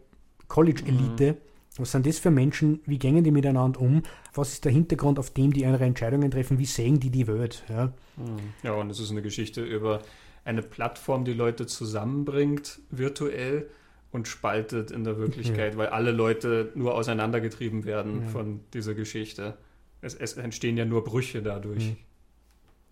College-Elite? 0.47 1.33
Mhm. 1.33 1.37
Was 1.77 1.91
sind 1.91 2.05
das 2.05 2.19
für 2.19 2.31
Menschen? 2.31 2.81
Wie 2.85 2.99
gehen 2.99 3.23
die 3.23 3.31
miteinander 3.31 3.79
um? 3.79 4.03
Was 4.33 4.53
ist 4.53 4.65
der 4.65 4.71
Hintergrund, 4.71 5.19
auf 5.19 5.31
dem 5.31 5.53
die 5.53 5.61
ihre 5.61 5.83
Entscheidungen 5.83 6.29
treffen? 6.29 6.59
Wie 6.59 6.65
sehen 6.65 6.99
die 6.99 7.09
die 7.09 7.27
Welt? 7.27 7.63
Ja, 7.69 7.93
mhm. 8.17 8.53
ja 8.63 8.73
und 8.73 8.89
es 8.89 8.99
ist 8.99 9.11
eine 9.11 9.21
Geschichte 9.21 9.63
über 9.63 10.01
eine 10.43 10.61
Plattform, 10.61 11.23
die 11.23 11.33
Leute 11.33 11.67
zusammenbringt, 11.67 12.79
virtuell 12.89 13.69
und 14.11 14.27
spaltet 14.27 14.91
in 14.91 15.03
der 15.03 15.17
Wirklichkeit, 15.17 15.73
ja. 15.73 15.79
weil 15.79 15.87
alle 15.87 16.11
Leute 16.11 16.71
nur 16.75 16.95
auseinandergetrieben 16.95 17.85
werden 17.85 18.23
ja. 18.23 18.27
von 18.27 18.61
dieser 18.73 18.93
Geschichte. 18.93 19.57
Es, 20.01 20.15
es, 20.15 20.33
entstehen 20.33 20.77
ja 20.77 20.85
nur 20.85 21.03
Brüche 21.03 21.41
dadurch. 21.41 21.89
Mhm. 21.89 21.97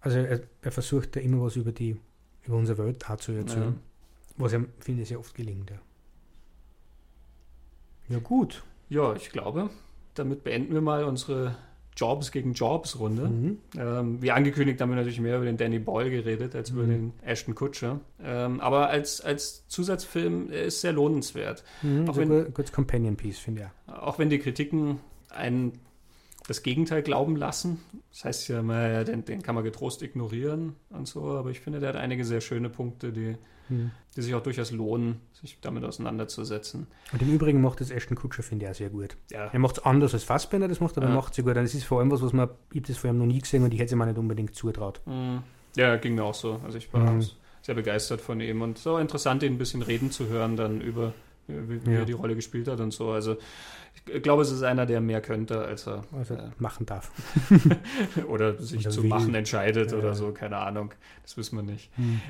Also 0.01 0.19
er, 0.19 0.41
er, 0.61 0.71
versucht 0.71 1.15
ja 1.15 1.21
immer 1.21 1.41
was 1.41 1.55
über 1.57 1.71
die 1.71 1.97
über 2.45 2.57
unsere 2.57 2.83
Welt 2.85 3.09
auch 3.09 3.17
zu 3.17 3.31
erzählen, 3.31 3.73
ja. 3.73 3.79
was 4.37 4.53
ihm, 4.53 4.69
finde 4.79 5.03
ich, 5.03 5.09
sehr 5.09 5.19
oft 5.19 5.35
gelingt. 5.35 5.69
Ja. 5.69 5.77
ja 8.09 8.19
gut. 8.19 8.63
Ja, 8.89 9.13
ich 9.13 9.29
glaube, 9.29 9.69
damit 10.15 10.43
beenden 10.43 10.73
wir 10.73 10.81
mal 10.81 11.03
unsere 11.03 11.55
Jobs 11.99 12.31
gegen 12.31 12.53
Jobs 12.53 12.97
Runde. 12.97 13.27
Mhm. 13.27 13.57
Ähm, 13.77 14.21
wie 14.21 14.31
angekündigt 14.31 14.79
haben 14.79 14.89
wir 14.89 14.95
natürlich 14.95 15.19
mehr 15.19 15.35
über 15.35 15.45
den 15.45 15.57
Danny 15.57 15.79
Boyle 15.79 16.09
geredet 16.09 16.55
als 16.55 16.71
mhm. 16.71 16.77
über 16.77 16.87
den 16.87 17.13
Ashton 17.23 17.55
Kutcher. 17.55 17.99
Ähm, 18.23 18.61
aber 18.61 18.89
als, 18.89 19.19
als 19.21 19.67
Zusatzfilm 19.67 20.49
ist 20.49 20.81
sehr 20.81 20.93
lohnenswert. 20.93 21.63
Mhm, 21.81 22.09
auch 22.09 22.15
so 22.15 22.21
wenn, 22.21 22.53
kurz 22.53 22.71
Companion 22.71 23.17
Piece, 23.17 23.39
finde 23.39 23.69
ich. 23.87 23.93
Auch 23.93 24.17
wenn 24.17 24.29
die 24.29 24.39
Kritiken 24.39 24.99
einen 25.29 25.73
das 26.49 26.63
Gegenteil 26.63 27.03
glauben 27.03 27.35
lassen. 27.35 27.79
Das 28.09 28.25
heißt 28.25 28.47
ja 28.47 28.59
immer, 28.59 29.03
den, 29.03 29.23
den 29.23 29.43
kann 29.43 29.53
man 29.53 29.63
getrost 29.63 30.01
ignorieren 30.01 30.75
und 30.89 31.07
so, 31.07 31.23
aber 31.33 31.51
ich 31.51 31.59
finde, 31.59 31.79
der 31.79 31.89
hat 31.89 31.95
einige 31.95 32.25
sehr 32.25 32.41
schöne 32.41 32.69
Punkte, 32.69 33.13
die, 33.13 33.35
hm. 33.67 33.91
die 34.15 34.21
sich 34.23 34.33
auch 34.33 34.41
durchaus 34.41 34.71
lohnen, 34.71 35.21
sich 35.39 35.59
damit 35.61 35.83
auseinanderzusetzen. 35.83 36.87
Und 37.13 37.21
im 37.21 37.31
Übrigen 37.31 37.61
macht 37.61 37.81
das 37.81 37.91
Ashton 37.91 38.17
Kutscher, 38.17 38.41
finde 38.41 38.65
ich, 38.65 38.71
auch 38.71 38.75
sehr 38.75 38.89
gut. 38.89 39.15
Ja. 39.31 39.45
Er 39.45 39.59
macht 39.59 39.77
es 39.77 39.85
anders 39.85 40.15
als 40.15 40.23
Fassbender, 40.23 40.67
das 40.67 40.79
macht 40.79 40.97
er, 40.97 41.03
aber 41.03 41.11
ja. 41.11 41.15
macht 41.15 41.29
es 41.29 41.35
sehr 41.35 41.45
gut. 41.45 41.55
Und 41.55 41.63
es 41.63 41.75
ist 41.75 41.83
vor 41.83 41.99
allem 41.99 42.09
was, 42.09 42.23
was 42.23 42.33
man, 42.33 42.49
ich 42.71 42.77
habe 42.77 42.87
das 42.87 42.97
vorher 42.97 43.13
noch 43.13 43.27
nie 43.27 43.39
gesehen 43.39 43.63
und 43.63 43.71
ich 43.71 43.79
hätte 43.79 43.93
es 43.93 43.95
mir 43.95 44.07
nicht 44.07 44.17
unbedingt 44.17 44.55
zutraut. 44.55 45.01
Mhm. 45.05 45.43
Ja, 45.75 45.97
ging 45.97 46.15
mir 46.15 46.23
auch 46.23 46.33
so. 46.33 46.59
Also 46.65 46.79
ich 46.79 46.91
war 46.91 47.11
mhm. 47.11 47.27
sehr 47.61 47.75
begeistert 47.75 48.21
von 48.21 48.41
ihm 48.41 48.63
und 48.63 48.79
so 48.79 48.97
interessant, 48.97 49.43
ihn 49.43 49.53
ein 49.53 49.59
bisschen 49.59 49.83
reden 49.83 50.09
zu 50.09 50.27
hören 50.29 50.57
dann 50.57 50.81
über 50.81 51.13
wie, 51.49 51.85
wie 51.85 51.91
ja. 51.91 51.99
er 51.99 52.05
die 52.05 52.13
Rolle 52.13 52.35
gespielt 52.35 52.67
hat 52.67 52.79
und 52.79 52.91
so. 52.91 53.11
Also 53.11 53.37
ich 54.05 54.23
glaube, 54.23 54.41
es 54.41 54.51
ist 54.51 54.63
einer, 54.63 54.85
der 54.85 55.01
mehr 55.01 55.21
könnte, 55.21 55.61
als 55.61 55.87
er 55.87 56.03
also 56.17 56.35
äh, 56.35 56.49
machen 56.57 56.85
darf. 56.85 57.11
oder 58.27 58.55
sich 58.55 58.81
oder 58.81 58.89
zu 58.89 59.03
will. 59.03 59.09
machen 59.09 59.35
entscheidet 59.35 59.91
ja. 59.91 59.97
oder 59.97 60.13
so, 60.13 60.31
keine 60.31 60.57
Ahnung. 60.57 60.93
Das 61.23 61.37
wissen 61.37 61.55
wir 61.57 61.63
nicht. 61.63 61.91
Hm. 61.95 62.21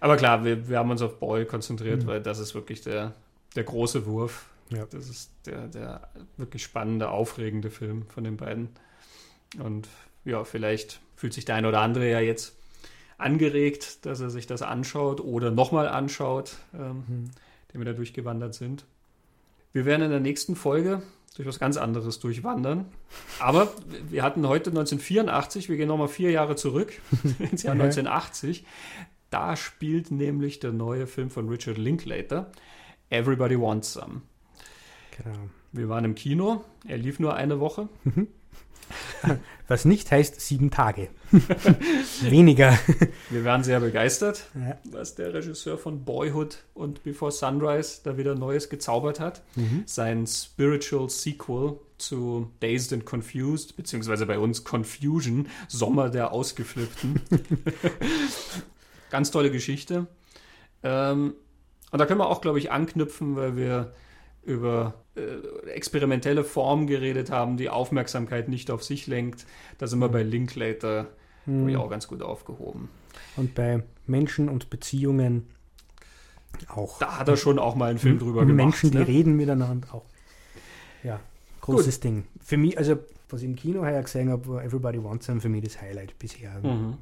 Aber 0.00 0.16
klar, 0.16 0.44
wir, 0.44 0.68
wir 0.68 0.78
haben 0.78 0.90
uns 0.90 1.02
auf 1.02 1.18
Boyle 1.18 1.46
konzentriert, 1.46 2.02
hm. 2.02 2.06
weil 2.06 2.20
das 2.20 2.38
ist 2.38 2.54
wirklich 2.54 2.82
der, 2.82 3.14
der 3.56 3.64
große 3.64 4.06
Wurf. 4.06 4.46
Ja. 4.70 4.86
Das 4.86 5.08
ist 5.08 5.32
der, 5.46 5.66
der 5.66 6.08
wirklich 6.36 6.62
spannende, 6.62 7.10
aufregende 7.10 7.70
Film 7.70 8.06
von 8.06 8.24
den 8.24 8.36
beiden. 8.36 8.68
Und 9.58 9.88
ja, 10.24 10.44
vielleicht 10.44 11.00
fühlt 11.16 11.32
sich 11.32 11.44
der 11.44 11.56
ein 11.56 11.66
oder 11.66 11.80
andere 11.80 12.08
ja 12.08 12.20
jetzt 12.20 12.56
angeregt, 13.18 14.06
dass 14.06 14.20
er 14.20 14.30
sich 14.30 14.46
das 14.46 14.62
anschaut 14.62 15.20
oder 15.20 15.50
nochmal 15.50 15.88
anschaut, 15.88 16.56
ähm, 16.74 17.04
hm. 17.06 17.30
Den 17.72 17.80
wir 17.80 17.84
da 17.84 17.92
durchgewandert 17.92 18.54
sind. 18.54 18.84
Wir 19.72 19.84
werden 19.84 20.02
in 20.02 20.10
der 20.10 20.20
nächsten 20.20 20.56
Folge 20.56 21.02
durch 21.36 21.46
was 21.46 21.58
ganz 21.58 21.76
anderes 21.76 22.18
durchwandern. 22.18 22.86
Aber 23.38 23.72
wir 24.08 24.22
hatten 24.22 24.46
heute 24.48 24.70
1984, 24.70 25.68
wir 25.68 25.76
gehen 25.76 25.88
nochmal 25.88 26.08
vier 26.08 26.30
Jahre 26.30 26.56
zurück, 26.56 26.92
ins 27.38 27.62
Jahr 27.62 27.74
1980. 27.74 28.64
Da 29.30 29.54
spielt 29.56 30.10
nämlich 30.10 30.58
der 30.58 30.72
neue 30.72 31.06
Film 31.06 31.30
von 31.30 31.48
Richard 31.48 31.78
Linklater, 31.78 32.50
Everybody 33.10 33.60
Wants 33.60 33.92
Some. 33.92 34.22
Genau. 35.16 35.38
Wir 35.72 35.88
waren 35.88 36.04
im 36.04 36.16
Kino, 36.16 36.64
er 36.86 36.98
lief 36.98 37.20
nur 37.20 37.34
eine 37.34 37.60
Woche. 37.60 37.88
Was 39.68 39.84
nicht 39.84 40.10
heißt 40.10 40.40
sieben 40.40 40.72
Tage. 40.72 41.10
Weniger. 42.22 42.76
Wir 43.30 43.44
waren 43.44 43.62
sehr 43.62 43.78
begeistert, 43.78 44.46
ja. 44.56 44.76
was 44.90 45.14
der 45.14 45.32
Regisseur 45.32 45.78
von 45.78 46.04
Boyhood 46.04 46.64
und 46.74 47.04
Before 47.04 47.30
Sunrise 47.30 48.00
da 48.02 48.16
wieder 48.16 48.34
Neues 48.34 48.68
gezaubert 48.68 49.20
hat. 49.20 49.42
Mhm. 49.54 49.84
Sein 49.86 50.26
Spiritual 50.26 51.08
Sequel 51.08 51.78
zu 51.98 52.50
Dazed 52.58 52.92
and 52.92 53.06
Confused, 53.06 53.76
beziehungsweise 53.76 54.26
bei 54.26 54.40
uns 54.40 54.64
Confusion, 54.64 55.46
Sommer 55.68 56.10
der 56.10 56.32
Ausgeflippten. 56.32 57.20
Ganz 59.10 59.30
tolle 59.30 59.52
Geschichte. 59.52 60.08
Ähm, 60.82 61.34
und 61.92 61.98
da 62.00 62.06
können 62.06 62.18
wir 62.18 62.28
auch, 62.28 62.40
glaube 62.40 62.58
ich, 62.58 62.72
anknüpfen, 62.72 63.36
weil 63.36 63.56
wir 63.56 63.94
über 64.42 64.94
experimentelle 65.66 66.44
Formen 66.44 66.86
geredet 66.86 67.30
haben, 67.30 67.56
die 67.56 67.68
Aufmerksamkeit 67.68 68.48
nicht 68.48 68.70
auf 68.70 68.82
sich 68.82 69.06
lenkt. 69.06 69.46
Da 69.78 69.86
sind 69.86 69.98
wir 69.98 70.08
bei 70.08 70.22
Linklater 70.22 71.08
hm. 71.44 71.74
auch 71.76 71.90
ganz 71.90 72.08
gut 72.08 72.22
aufgehoben. 72.22 72.88
Und 73.36 73.54
bei 73.54 73.82
Menschen 74.06 74.48
und 74.48 74.70
Beziehungen 74.70 75.48
auch. 76.68 76.98
Da 76.98 77.18
hat 77.18 77.28
er 77.28 77.36
schon 77.36 77.58
auch 77.58 77.74
mal 77.74 77.90
einen 77.90 77.98
Film 77.98 78.18
drüber 78.18 78.44
gemacht. 78.44 78.56
Menschen, 78.56 78.90
die 78.90 78.98
ne? 78.98 79.06
reden 79.06 79.36
miteinander 79.36 79.94
auch. 79.94 80.04
Ja, 81.02 81.20
großes 81.60 81.96
gut. 81.96 82.04
Ding. 82.04 82.24
Für 82.40 82.56
mich, 82.56 82.76
also 82.76 82.98
was 83.28 83.42
ich 83.42 83.48
im 83.48 83.56
Kino 83.56 83.82
heuer 83.82 84.02
gesehen 84.02 84.30
habe, 84.30 84.46
war 84.48 84.64
Everybody 84.64 85.02
Wants 85.02 85.26
Some 85.26 85.40
für 85.40 85.48
mich 85.48 85.64
das 85.64 85.80
Highlight 85.80 86.18
bisher. 86.18 86.60
Mhm. 86.62 86.98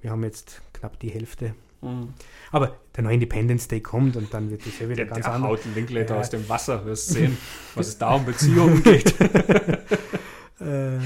Wir 0.00 0.10
haben 0.10 0.22
jetzt 0.22 0.62
knapp 0.72 0.98
die 1.00 1.10
Hälfte 1.10 1.54
Mhm. 1.82 2.14
Aber 2.52 2.76
der 2.96 3.04
neue 3.04 3.14
Independence 3.14 3.68
Day 3.68 3.80
kommt 3.80 4.16
und 4.16 4.32
dann 4.32 4.50
wird 4.50 4.66
das 4.66 4.78
ja 4.78 4.86
wieder 4.86 4.96
der, 4.96 5.06
ganz 5.06 5.24
der 5.24 5.34
anders. 5.34 5.50
haut 5.50 5.60
Linklater 5.74 6.14
ja. 6.14 6.20
aus 6.20 6.30
dem 6.30 6.48
Wasser, 6.48 6.84
wirst 6.84 7.08
sehen, 7.08 7.36
was 7.74 7.88
es 7.88 7.98
da 7.98 8.14
um 8.14 8.24
Beziehungen 8.24 8.82
geht. 8.82 9.18
äh, 10.60 10.98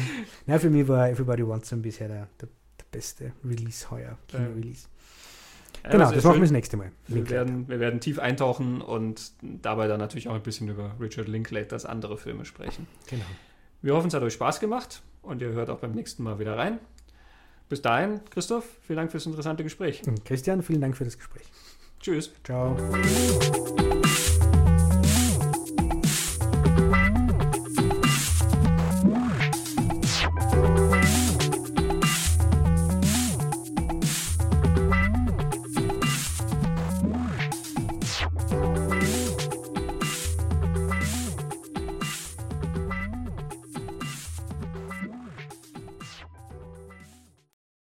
na, 0.47 0.59
für 0.59 0.71
mich 0.71 0.89
war 0.89 1.09
Everybody 1.09 1.47
Wants 1.47 1.69
Some 1.69 1.83
bisher 1.83 2.09
der, 2.09 2.29
der, 2.41 2.49
der 2.81 2.87
beste 2.91 3.33
Release 3.45 3.91
heuer, 3.91 4.19
Kino-Release. 4.29 4.89
Ja, 5.85 5.91
genau, 5.91 6.05
das, 6.05 6.15
das 6.15 6.25
machen 6.25 6.37
wir 6.37 6.43
das 6.43 6.51
nächste 6.51 6.77
Mal. 6.79 6.93
Wir 7.09 7.29
werden, 7.29 7.69
wir 7.69 7.79
werden 7.79 8.01
tief 8.01 8.19
eintauchen 8.19 8.81
und 8.81 9.33
dabei 9.43 9.87
dann 9.87 10.01
natürlich 10.01 10.29
auch 10.29 10.35
ein 10.35 10.43
bisschen 10.43 10.69
über 10.69 10.97
Richard 10.99 11.29
Linklaters 11.29 11.85
andere 11.85 12.17
Filme 12.17 12.47
sprechen. 12.47 12.87
Genau. 13.09 13.25
Wir 13.83 13.95
hoffen, 13.95 14.09
es 14.09 14.15
hat 14.15 14.23
euch 14.23 14.33
Spaß 14.33 14.61
gemacht 14.61 15.03
und 15.21 15.43
ihr 15.43 15.49
hört 15.49 15.69
auch 15.69 15.81
beim 15.81 15.93
nächsten 15.93 16.23
Mal 16.23 16.39
wieder 16.39 16.57
rein. 16.57 16.79
Bis 17.69 17.83
dahin, 17.83 18.21
Christoph, 18.31 18.65
vielen 18.87 18.99
Dank 18.99 19.11
fürs 19.11 19.27
interessante 19.27 19.63
Gespräch. 19.63 20.03
Christian, 20.25 20.63
vielen 20.63 20.81
Dank 20.81 20.97
für 20.97 21.05
das 21.05 21.17
Gespräch. 21.17 21.45
Tschüss. 22.01 22.33
Ciao. 22.45 22.77